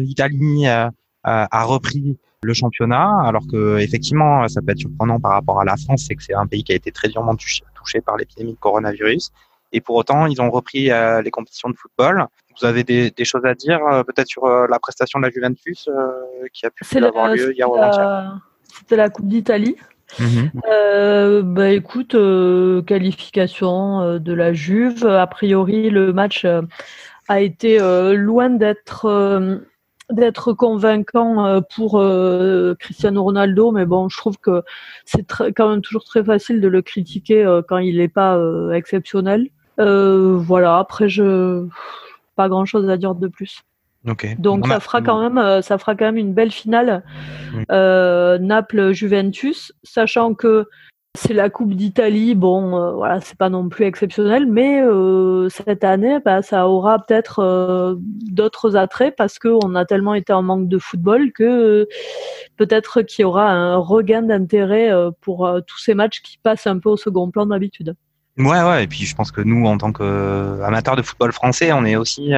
L'Italie 0.00 0.66
a 0.66 1.64
repris 1.64 2.18
le 2.42 2.54
championnat, 2.54 3.20
alors 3.24 3.46
que 3.46 3.78
effectivement, 3.78 4.46
ça 4.48 4.62
peut 4.62 4.72
être 4.72 4.78
surprenant 4.78 5.18
par 5.18 5.32
rapport 5.32 5.60
à 5.60 5.64
la 5.64 5.76
France, 5.76 6.04
c'est 6.06 6.14
que 6.14 6.22
c'est 6.22 6.34
un 6.34 6.46
pays 6.46 6.62
qui 6.62 6.72
a 6.72 6.76
été 6.76 6.92
très 6.92 7.08
durement 7.08 7.34
touché, 7.34 8.00
par 8.04 8.16
l'épidémie 8.16 8.52
de 8.52 8.58
coronavirus. 8.58 9.30
Et 9.72 9.80
pour 9.80 9.96
autant, 9.96 10.26
ils 10.26 10.40
ont 10.40 10.50
repris 10.50 10.90
euh, 10.90 11.20
les 11.20 11.30
compétitions 11.30 11.68
de 11.68 11.76
football. 11.76 12.26
Vous 12.60 12.66
avez 12.66 12.84
des, 12.84 13.12
choses 13.24 13.44
à 13.44 13.54
dire 13.54 13.80
euh, 13.86 14.02
peut-être 14.02 14.28
sur 14.28 14.44
euh, 14.44 14.66
la 14.68 14.78
prestation 14.78 15.18
de 15.18 15.24
la 15.24 15.30
Juventus 15.30 15.88
qui 16.52 16.66
a 16.66 16.70
pu 16.70 16.84
avoir 17.04 17.28
lieu 17.34 17.54
hier 17.54 17.70
au 17.70 17.78
C'était 18.68 18.96
la 18.96 19.08
Coupe 19.10 19.28
d'Italie. 19.28 19.76
Bah 20.18 21.70
écoute, 21.70 22.16
qualification 22.86 24.18
de 24.18 24.32
la 24.32 24.52
Juve. 24.52 25.06
A 25.06 25.26
priori, 25.26 25.90
le 25.90 26.12
match 26.12 26.46
a 27.28 27.40
été 27.40 27.78
loin 28.14 28.50
d'être 28.50 29.60
d'être 30.10 30.52
convaincant 30.52 31.46
euh, 31.46 31.60
pour 31.60 31.98
euh, 31.98 32.74
Cristiano 32.78 33.22
Ronaldo, 33.22 33.72
mais 33.72 33.86
bon, 33.86 34.08
je 34.08 34.16
trouve 34.16 34.38
que 34.38 34.62
c'est 35.04 35.26
quand 35.54 35.68
même 35.68 35.82
toujours 35.82 36.04
très 36.04 36.24
facile 36.24 36.60
de 36.60 36.68
le 36.68 36.82
critiquer 36.82 37.44
euh, 37.44 37.62
quand 37.66 37.78
il 37.78 37.98
n'est 37.98 38.08
pas 38.08 38.38
exceptionnel. 38.72 39.48
voilà, 39.76 40.78
après, 40.78 41.08
je 41.08 41.66
pas 42.38 42.48
grand 42.48 42.64
chose 42.64 42.88
à 42.88 42.96
dire 42.96 43.16
de 43.16 43.26
plus. 43.26 43.64
Donc 44.38 44.66
ça 44.66 44.80
fera 44.80 45.02
quand 45.02 45.20
même, 45.20 45.38
euh, 45.38 45.60
ça 45.60 45.76
fera 45.76 45.94
quand 45.96 46.06
même 46.06 46.16
une 46.16 46.32
belle 46.32 46.52
finale 46.52 47.02
euh, 47.70 48.38
Naples-Juventus, 48.38 49.72
sachant 49.82 50.34
que 50.34 50.66
c'est 51.16 51.34
la 51.34 51.50
Coupe 51.50 51.74
d'Italie. 51.74 52.36
Bon, 52.36 52.78
euh, 52.78 52.92
voilà, 52.92 53.20
c'est 53.20 53.36
pas 53.36 53.50
non 53.50 53.68
plus 53.68 53.86
exceptionnel, 53.86 54.46
mais 54.46 54.80
cette 55.50 55.82
année, 55.82 56.20
bah, 56.24 56.42
ça 56.42 56.68
aura 56.68 57.04
peut-être 57.04 57.98
d'autres 58.30 58.76
attraits 58.76 59.14
parce 59.16 59.38
qu'on 59.40 59.74
a 59.74 59.84
tellement 59.84 60.14
été 60.14 60.32
en 60.32 60.42
manque 60.42 60.68
de 60.68 60.78
football 60.78 61.32
que 61.32 61.88
peut-être 62.56 63.02
qu'il 63.02 63.24
y 63.24 63.26
aura 63.26 63.50
un 63.50 63.76
regain 63.76 64.22
d'intérêt 64.22 64.90
pour 65.20 65.50
tous 65.66 65.78
ces 65.78 65.94
matchs 65.94 66.22
qui 66.22 66.38
passent 66.38 66.68
un 66.68 66.78
peu 66.78 66.88
au 66.88 66.96
second 66.96 67.30
plan 67.30 67.46
d'habitude. 67.46 67.94
Ouais, 68.38 68.62
ouais, 68.62 68.84
et 68.84 68.86
puis 68.86 69.04
je 69.04 69.14
pense 69.14 69.32
que 69.32 69.40
nous, 69.40 69.66
en 69.66 69.78
tant 69.78 69.92
qu'amateurs 69.92 70.96
de 70.96 71.02
football 71.02 71.32
français, 71.32 71.72
on 71.72 71.84
est 71.84 71.96
aussi 71.96 72.32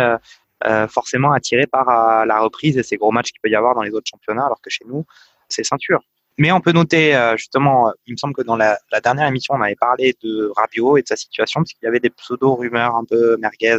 euh, 0.66 0.86
forcément 0.88 1.32
attiré 1.32 1.66
par 1.66 1.88
euh, 1.88 2.26
la 2.26 2.38
reprise 2.38 2.76
et 2.76 2.82
ces 2.82 2.98
gros 2.98 3.10
matchs 3.12 3.30
qu'il 3.30 3.40
peut 3.42 3.48
y 3.48 3.56
avoir 3.56 3.74
dans 3.74 3.80
les 3.80 3.92
autres 3.92 4.08
championnats, 4.10 4.44
alors 4.44 4.60
que 4.60 4.68
chez 4.68 4.84
nous, 4.86 5.06
c'est 5.48 5.64
ceinture. 5.64 6.02
Mais 6.36 6.52
on 6.52 6.60
peut 6.60 6.72
noter, 6.72 7.16
euh, 7.16 7.34
justement, 7.38 7.90
il 8.06 8.12
me 8.12 8.16
semble 8.18 8.34
que 8.34 8.42
dans 8.42 8.56
la, 8.56 8.78
la, 8.92 9.00
dernière 9.00 9.26
émission, 9.26 9.54
on 9.54 9.62
avait 9.62 9.74
parlé 9.74 10.14
de 10.22 10.52
Rabiot 10.54 10.98
et 10.98 11.02
de 11.02 11.08
sa 11.08 11.16
situation, 11.16 11.60
parce 11.60 11.72
qu'il 11.72 11.84
y 11.84 11.88
avait 11.88 11.98
des 11.98 12.10
pseudo-rumeurs 12.10 12.94
un 12.94 13.04
peu 13.04 13.38
merguez 13.38 13.78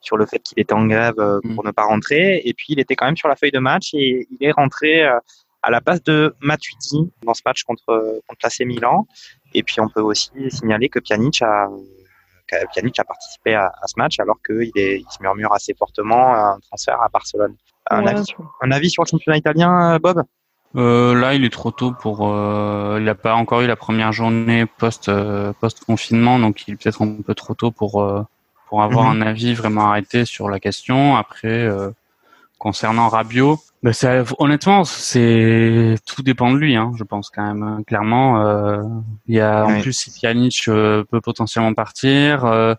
sur 0.00 0.16
le 0.16 0.24
fait 0.24 0.38
qu'il 0.38 0.60
était 0.60 0.72
en 0.72 0.86
grève 0.86 1.18
mm. 1.18 1.54
pour 1.56 1.64
ne 1.64 1.72
pas 1.72 1.84
rentrer. 1.84 2.40
Et 2.44 2.54
puis, 2.54 2.66
il 2.68 2.78
était 2.78 2.94
quand 2.94 3.06
même 3.06 3.16
sur 3.16 3.28
la 3.28 3.34
feuille 3.34 3.50
de 3.50 3.58
match 3.58 3.90
et 3.94 4.28
il 4.30 4.46
est 4.46 4.52
rentré 4.52 5.02
à 5.02 5.70
la 5.70 5.80
place 5.80 6.02
de 6.04 6.32
Matuidi 6.40 7.10
dans 7.22 7.34
ce 7.34 7.42
match 7.44 7.64
contre, 7.64 8.20
contre 8.28 8.40
l'AC 8.44 8.60
Milan. 8.60 9.08
Et 9.54 9.62
puis, 9.62 9.80
on 9.80 9.88
peut 9.88 10.00
aussi 10.00 10.30
signaler 10.48 10.88
que 10.88 10.98
Pjanic 10.98 11.42
a 11.42 11.68
Pjanic 12.72 12.98
a 12.98 13.04
participé 13.04 13.54
à, 13.54 13.72
ce 13.86 13.94
match 13.96 14.18
alors 14.18 14.38
qu'il 14.44 14.70
il 14.74 15.04
se 15.08 15.22
murmure 15.22 15.52
assez 15.52 15.74
fortement 15.74 16.34
un 16.34 16.58
transfert 16.60 17.00
à 17.00 17.08
Barcelone. 17.08 17.54
Un, 17.90 18.06
avis, 18.06 18.90
sur 18.90 19.02
le 19.02 19.08
championnat 19.08 19.38
italien, 19.38 19.98
Bob? 19.98 20.22
Euh, 20.76 21.14
là, 21.14 21.34
il 21.34 21.44
est 21.44 21.52
trop 21.52 21.72
tôt 21.72 21.92
pour. 21.92 22.28
Euh, 22.28 22.96
il 22.98 23.04
n'a 23.04 23.16
pas 23.16 23.34
encore 23.34 23.62
eu 23.62 23.66
la 23.66 23.74
première 23.74 24.12
journée 24.12 24.66
post 24.66 25.08
euh, 25.08 25.52
post 25.60 25.84
confinement, 25.84 26.38
donc 26.38 26.68
il 26.68 26.74
est 26.74 26.76
peut-être 26.76 27.02
un 27.02 27.16
peu 27.26 27.34
trop 27.34 27.54
tôt 27.54 27.72
pour 27.72 28.06
pour 28.68 28.82
avoir 28.82 29.12
mhm. 29.12 29.22
un 29.22 29.26
avis 29.26 29.54
vraiment 29.54 29.88
arrêté 29.88 30.24
sur 30.24 30.48
la 30.48 30.60
question. 30.60 31.16
Après, 31.16 31.68
concernant 32.60 33.08
Rabiot, 33.08 33.58
bah, 33.82 33.92
honnêtement, 34.38 34.84
c'est 34.84 35.96
tout 36.06 36.22
dépend 36.22 36.52
de 36.52 36.58
lui, 36.58 36.76
hein, 36.76 36.92
je 36.96 37.02
pense 37.02 37.30
quand 37.30 37.42
même. 37.42 37.62
Hein. 37.62 37.82
Clairement, 37.86 38.46
euh, 38.46 38.82
il 39.26 39.34
y 39.34 39.40
a 39.40 39.64
en 39.64 39.80
plus 39.80 39.94
si 39.94 40.10
Pjanic 40.10 40.68
euh, 40.68 41.02
peut 41.10 41.22
potentiellement 41.22 41.72
partir. 41.72 42.44
Euh, 42.44 42.74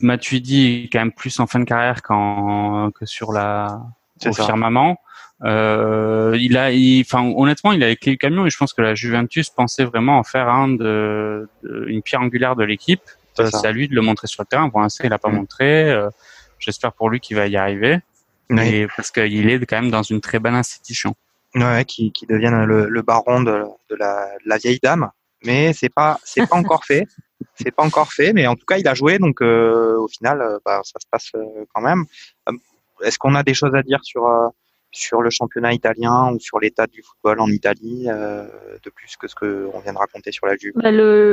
Matuidi 0.00 0.84
est 0.84 0.92
quand 0.92 1.00
même 1.00 1.12
plus 1.12 1.40
en 1.40 1.46
fin 1.48 1.58
de 1.58 1.64
carrière 1.64 2.02
qu'en 2.02 2.90
que 2.92 3.04
sur 3.04 3.32
la 3.32 3.80
au 4.24 4.32
firmament. 4.32 4.98
Euh, 5.44 6.36
il 6.40 6.56
a, 6.56 6.70
enfin 7.00 7.32
honnêtement, 7.34 7.72
il 7.72 7.82
a 7.82 7.88
écrit 7.88 8.12
le 8.12 8.16
camion 8.16 8.46
et 8.46 8.50
je 8.50 8.56
pense 8.56 8.72
que 8.72 8.82
la 8.82 8.94
Juventus 8.94 9.50
pensait 9.50 9.84
vraiment 9.84 10.18
en 10.18 10.22
faire 10.22 10.48
un 10.48 10.68
de, 10.68 11.48
une 11.88 12.02
pierre 12.02 12.20
angulaire 12.20 12.54
de 12.54 12.62
l'équipe. 12.62 13.02
C'est 13.34 13.66
à 13.66 13.72
lui 13.72 13.88
de 13.88 13.94
le 13.94 14.02
montrer 14.02 14.28
sur 14.28 14.42
le 14.42 14.46
terrain. 14.46 14.68
Pour 14.70 14.80
l'instant, 14.80 15.02
il 15.04 15.10
l'a 15.10 15.18
pas 15.18 15.30
mm. 15.30 15.34
montré. 15.34 15.90
Euh, 15.90 16.10
j'espère 16.60 16.92
pour 16.92 17.10
lui 17.10 17.18
qu'il 17.18 17.36
va 17.36 17.48
y 17.48 17.56
arriver 17.56 17.98
parce 18.48 19.10
qu'il 19.10 19.50
est 19.50 19.66
quand 19.66 19.80
même 19.80 19.90
dans 19.90 20.02
une 20.02 20.20
très 20.20 20.38
bonne 20.38 20.54
institution. 20.54 21.14
Ouais, 21.54 21.84
qui, 21.84 22.12
qui 22.12 22.26
devienne 22.26 22.64
le, 22.64 23.02
baron 23.02 23.42
de, 23.42 23.64
la, 23.98 24.58
vieille 24.58 24.80
dame. 24.82 25.10
Mais 25.44 25.72
c'est 25.72 25.90
pas 25.90 26.18
c'est 26.24 26.46
pas 26.46 26.56
encore 26.56 26.84
fait. 26.84 27.06
C'est 27.56 27.72
pas 27.72 27.82
encore 27.82 28.12
fait, 28.12 28.32
mais 28.32 28.46
en 28.46 28.54
tout 28.54 28.64
cas 28.64 28.78
il 28.78 28.86
a 28.86 28.94
joué, 28.94 29.18
donc 29.18 29.42
euh, 29.42 29.96
au 29.98 30.06
final 30.06 30.40
euh, 30.40 30.58
bah, 30.64 30.80
ça 30.84 31.00
se 31.00 31.06
passe 31.10 31.32
euh, 31.34 31.64
quand 31.74 31.80
même. 31.80 32.04
Est-ce 33.02 33.18
qu'on 33.18 33.34
a 33.34 33.42
des 33.42 33.52
choses 33.52 33.74
à 33.74 33.82
dire 33.82 33.98
sur 34.04 34.22
sur 34.92 35.22
le 35.22 35.30
championnat 35.30 35.72
italien 35.72 36.32
ou 36.32 36.38
sur 36.38 36.60
l'état 36.60 36.86
du 36.86 37.02
football 37.02 37.40
en 37.40 37.48
Italie, 37.48 38.04
euh, 38.08 38.46
de 38.84 38.90
plus 38.90 39.16
que 39.16 39.26
ce 39.26 39.34
qu'on 39.34 39.80
vient 39.80 39.94
de 39.94 39.98
raconter 39.98 40.32
sur 40.32 40.46
la 40.46 40.56
Juve 40.56 40.72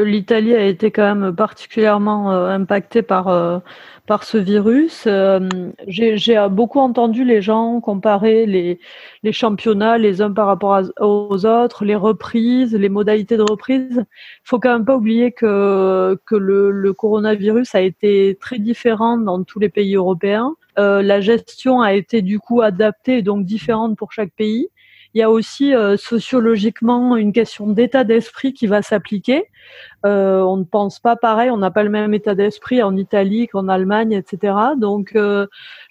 L'Italie 0.06 0.56
a 0.56 0.66
été 0.66 0.92
quand 0.92 1.16
même 1.16 1.36
particulièrement 1.36 2.32
euh, 2.32 2.48
impactée 2.48 3.02
par, 3.02 3.28
euh, 3.28 3.60
par 4.08 4.24
ce 4.24 4.38
virus. 4.38 5.08
J'ai 5.88 6.48
beaucoup 6.50 6.80
entendu 6.80 7.26
les 7.26 7.42
gens 7.42 7.82
comparer 7.82 8.46
les, 8.46 8.80
les 9.24 9.34
championnats 9.34 9.98
les 9.98 10.22
uns 10.22 10.32
par 10.32 10.48
rapport 10.48 10.82
aux 11.02 11.46
autres, 11.46 11.84
les 11.84 11.96
reprises, 11.96 12.74
les 12.74 12.90
modalités 12.90 13.36
de 13.36 13.44
reprise. 13.44 14.06
Il 14.06 14.46
faut 14.46 14.60
quand 14.60 14.72
même 14.72 14.86
pas 14.86 14.96
oublier 14.96 15.34
que, 15.34 16.18
que 16.26 16.36
le, 16.36 16.72
le 16.72 16.94
coronavirus 16.94 17.76
a 17.76 17.82
été 17.82 18.38
très 18.40 18.58
différent 18.58 19.18
dans 19.18 19.44
tous 19.44 19.60
les 19.60 19.70
pays 19.70 19.96
européens. 19.96 20.56
Euh, 20.80 21.02
la 21.02 21.22
gestion 21.22 21.82
a 21.82 21.94
été 21.94 22.22
du 22.22 22.40
coup 22.40 22.62
adaptée, 22.62 23.22
donc 23.22 23.46
différente 23.46 23.98
pour 23.98 24.12
chaque 24.12 24.32
pays. 24.32 24.70
Il 25.16 25.20
y 25.20 25.24
a 25.24 25.32
aussi 25.32 25.74
euh, 25.74 25.98
sociologiquement 25.98 27.18
une 27.18 27.34
question 27.34 27.68
d'état 27.68 28.04
d'esprit 28.04 28.54
qui 28.54 28.68
va 28.68 28.84
s'appliquer. 28.84 29.46
Euh, 30.06 30.42
on 30.42 30.58
ne 30.58 30.64
pense 30.64 31.00
pas 31.00 31.16
pareil, 31.16 31.50
on 31.50 31.58
n'a 31.58 31.72
pas 31.72 31.82
le 31.82 31.90
même 31.90 32.14
état 32.14 32.36
d'esprit 32.36 32.84
en 32.84 32.96
Italie 32.96 33.48
qu'en 33.48 33.68
Allemagne, 33.68 34.12
etc. 34.12 34.54
Donc, 34.78 35.16
euh, 35.16 35.48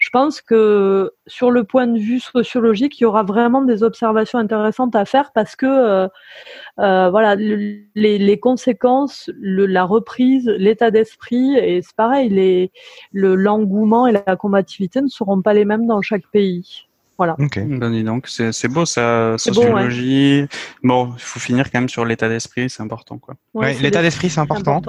je 0.09 0.11
pense 0.11 0.41
que 0.41 1.11
sur 1.27 1.51
le 1.51 1.63
point 1.63 1.85
de 1.85 1.99
vue 1.99 2.19
sociologique, 2.19 2.99
il 2.99 3.03
y 3.03 3.05
aura 3.05 3.21
vraiment 3.21 3.61
des 3.61 3.83
observations 3.83 4.39
intéressantes 4.39 4.95
à 4.95 5.05
faire 5.05 5.31
parce 5.35 5.55
que, 5.55 5.67
euh, 5.67 7.09
voilà, 7.11 7.35
les, 7.35 7.85
les, 7.93 8.39
conséquences, 8.39 9.29
le, 9.39 9.67
la 9.67 9.83
reprise, 9.83 10.47
l'état 10.57 10.89
d'esprit, 10.89 11.55
et 11.57 11.83
c'est 11.83 11.95
pareil, 11.95 12.29
les, 12.29 12.71
le 13.13 13.35
l'engouement 13.35 14.07
et 14.07 14.11
la 14.11 14.35
combativité 14.35 14.99
ne 14.99 15.09
seront 15.09 15.43
pas 15.43 15.53
les 15.53 15.63
mêmes 15.63 15.85
dans 15.85 16.01
chaque 16.01 16.25
pays. 16.31 16.87
Voilà. 17.19 17.35
Ok, 17.37 17.59
ben 17.59 18.03
donc, 18.03 18.27
c'est 18.29 18.67
beau 18.67 18.85
ça, 18.85 19.37
sociologie. 19.37 20.47
Bon, 20.81 21.13
il 21.13 21.21
faut 21.21 21.39
finir 21.39 21.69
quand 21.69 21.81
même 21.81 21.89
sur 21.89 22.03
l'état 22.03 22.29
d'esprit, 22.29 22.67
c'est 22.67 22.81
important 22.81 23.19
quoi. 23.19 23.35
Ouais, 23.53 23.75
l'état 23.75 24.01
d'esprit 24.01 24.31
c'est 24.31 24.39
important. 24.39 24.81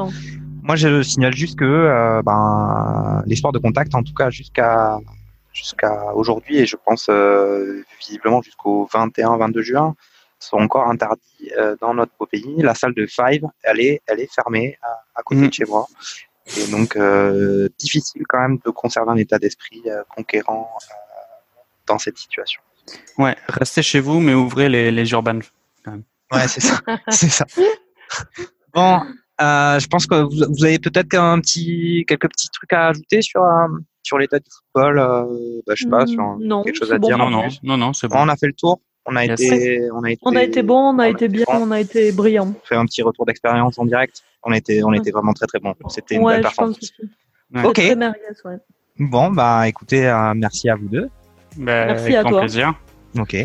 Moi, 0.71 0.77
je 0.77 1.03
signale 1.03 1.35
juste 1.35 1.59
que 1.59 1.65
euh, 1.65 2.23
ben, 2.23 3.25
les 3.27 3.35
sports 3.35 3.51
de 3.51 3.59
contact, 3.59 3.93
en 3.97 4.05
tout 4.05 4.15
cas 4.15 4.31
jusqu'à 4.31 5.01
jusqu'à 5.53 6.15
aujourd'hui 6.15 6.59
et 6.59 6.67
je 6.67 6.77
pense 6.77 7.09
euh, 7.11 7.85
visiblement 7.99 8.41
jusqu'au 8.41 8.89
21-22 8.95 9.63
juin, 9.63 9.97
sont 10.39 10.59
encore 10.59 10.87
interdits 10.87 11.51
euh, 11.59 11.75
dans 11.81 11.93
notre 11.93 12.13
beau 12.17 12.27
pays. 12.27 12.55
La 12.59 12.77
salle 12.77 12.95
de 12.95 13.05
Five, 13.07 13.43
elle 13.65 13.81
est, 13.81 14.01
elle 14.07 14.21
est 14.21 14.33
fermée 14.33 14.79
à, 15.17 15.23
côté 15.25 15.41
de 15.41 15.47
mm. 15.49 15.53
chez 15.53 15.65
moi. 15.65 15.89
Et 16.57 16.71
donc, 16.71 16.95
euh, 16.95 17.69
difficile 17.77 18.23
quand 18.29 18.39
même 18.39 18.59
de 18.65 18.71
conserver 18.71 19.11
un 19.11 19.17
état 19.17 19.41
d'esprit 19.41 19.83
conquérant 20.09 20.71
dans 21.89 21.99
cette 21.99 22.17
situation. 22.17 22.63
Ouais, 23.19 23.35
restez 23.49 23.83
chez 23.83 23.99
vous, 23.99 24.21
mais 24.21 24.35
ouvrez 24.35 24.69
les, 24.69 24.93
les 24.93 25.11
urbanes. 25.11 25.43
Ouais, 26.31 26.47
c'est 26.47 26.61
ça. 26.61 26.81
c'est 27.09 27.29
ça. 27.29 27.45
Bon, 28.73 29.01
je 29.41 29.87
pense 29.87 30.07
que 30.07 30.15
vous, 30.15 30.65
avez 30.65 30.79
peut-être 30.79 31.15
un 31.15 31.41
petit, 31.41 32.05
quelques 32.07 32.29
petits 32.29 32.49
trucs 32.51 32.73
à 32.73 32.89
ajouter 32.89 33.23
sur, 33.23 33.43
euh, 33.43 33.69
sur 34.03 34.19
l'état 34.19 34.39
du 34.39 34.47
football. 34.51 34.99
Euh, 34.99 35.61
bah, 35.67 35.75
je 35.77 35.85
sais 35.85 35.91
pas, 35.91 36.07
sur 36.07 36.37
non, 36.41 36.63
quelque 36.63 36.77
chose 36.77 36.93
à 36.93 36.99
dire. 36.99 37.19
Non, 37.19 37.31
non, 37.31 37.49
non, 37.63 37.77
non 37.77 37.93
c'est 37.93 38.09
bon. 38.09 38.19
On 38.19 38.29
a 38.29 38.37
fait 38.37 38.47
le 38.47 38.53
tour. 38.53 38.81
On 39.07 39.17
a, 39.17 39.25
été, 39.25 39.89
on 39.93 40.05
a 40.05 40.11
été, 40.11 40.21
on 40.23 40.37
a 40.37 40.43
été 40.43 40.63
bon, 40.63 40.95
on 40.95 40.99
a 40.99 41.09
été 41.09 41.29
bien, 41.29 41.47
on 41.49 41.71
a 41.71 41.81
été 41.81 42.13
brillant. 42.13 42.55
On 42.63 42.67
fait 42.67 42.77
un 42.77 42.85
petit 42.85 43.03
retour 43.03 43.25
d'expérience 43.25 43.79
en 43.79 43.87
direct. 43.87 44.23
On 44.45 44.53
a 44.53 44.59
été, 44.59 44.85
on 44.85 44.93
été 44.93 45.11
vraiment 45.11 45.33
très 45.33 45.47
très 45.47 45.59
bon. 45.59 45.75
C'était 45.89 46.17
une 46.17 46.27
belle 46.27 46.43
performance. 46.43 46.93
Ok. 47.65 47.75
Très 47.75 47.97
ouais. 47.97 48.59
Bon, 48.99 49.31
bah 49.31 49.67
écoutez, 49.67 50.03
merci 50.37 50.69
à 50.69 50.77
vous 50.77 50.89
deux. 50.89 51.09
Bah, 51.57 51.87
Merci 51.87 52.15
à 52.15 52.23
toi. 52.23 52.41
plaisir. 52.41 52.75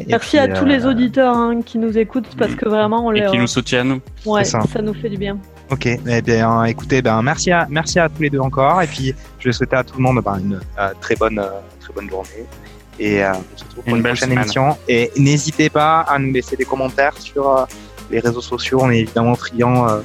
Merci 0.07 0.37
à 0.37 0.47
tous 0.47 0.65
les 0.65 0.85
euh, 0.85 0.89
auditeurs 0.89 1.35
hein, 1.35 1.61
qui 1.61 1.77
nous 1.77 1.97
écoutent 1.97 2.35
parce 2.37 2.55
que 2.55 2.67
vraiment 2.67 3.07
on 3.07 3.11
les. 3.11 3.21
Et 3.21 3.31
qui 3.31 3.37
nous 3.37 3.47
soutiennent. 3.47 3.99
Ouais, 4.25 4.43
ça. 4.43 4.61
nous 4.81 4.93
fait 4.93 5.09
du 5.09 5.17
bien. 5.17 5.39
Ok, 5.71 5.87
eh 5.87 6.21
bien, 6.21 6.63
écoutez, 6.65 7.01
ben, 7.01 7.21
merci, 7.21 7.51
à, 7.51 7.67
merci 7.69 7.99
à 7.99 8.07
tous 8.07 8.21
les 8.21 8.29
deux 8.29 8.39
encore. 8.39 8.81
Et 8.81 8.87
puis, 8.87 9.15
je 9.39 9.49
vais 9.49 9.53
souhaiter 9.53 9.75
à 9.75 9.83
tout 9.83 9.97
le 9.97 10.03
monde 10.03 10.21
ben, 10.23 10.37
une 10.37 10.59
euh, 10.77 10.93
très, 11.01 11.15
bonne, 11.15 11.39
euh, 11.39 11.59
très 11.79 11.93
bonne 11.93 12.09
journée. 12.09 12.45
Et 12.99 13.23
on 13.25 13.57
se 13.57 13.63
retrouve 13.63 13.83
pour 13.83 13.95
une, 13.95 14.03
prochaine 14.03 14.31
émission. 14.31 14.77
Et 14.87 15.11
n'hésitez 15.17 15.69
pas 15.69 16.01
à 16.01 16.17
nous 16.17 16.31
laisser 16.31 16.55
des 16.55 16.63
commentaires 16.63 17.17
sur 17.17 17.67
les 18.09 18.19
réseaux 18.19 18.41
sociaux. 18.41 18.79
On 18.81 18.89
est 18.89 18.99
évidemment 18.99 19.35
friands 19.35 20.01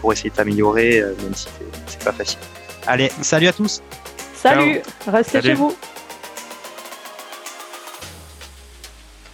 pour 0.00 0.12
essayer 0.12 0.28
de 0.28 0.34
s'améliorer, 0.34 1.02
même 1.22 1.34
si 1.34 1.48
c'est 1.86 2.04
pas 2.04 2.12
facile. 2.12 2.38
Allez, 2.86 3.10
salut 3.22 3.46
à 3.46 3.52
tous. 3.54 3.82
Salut, 4.34 4.80
restez 5.06 5.40
chez 5.40 5.54
vous. 5.54 5.74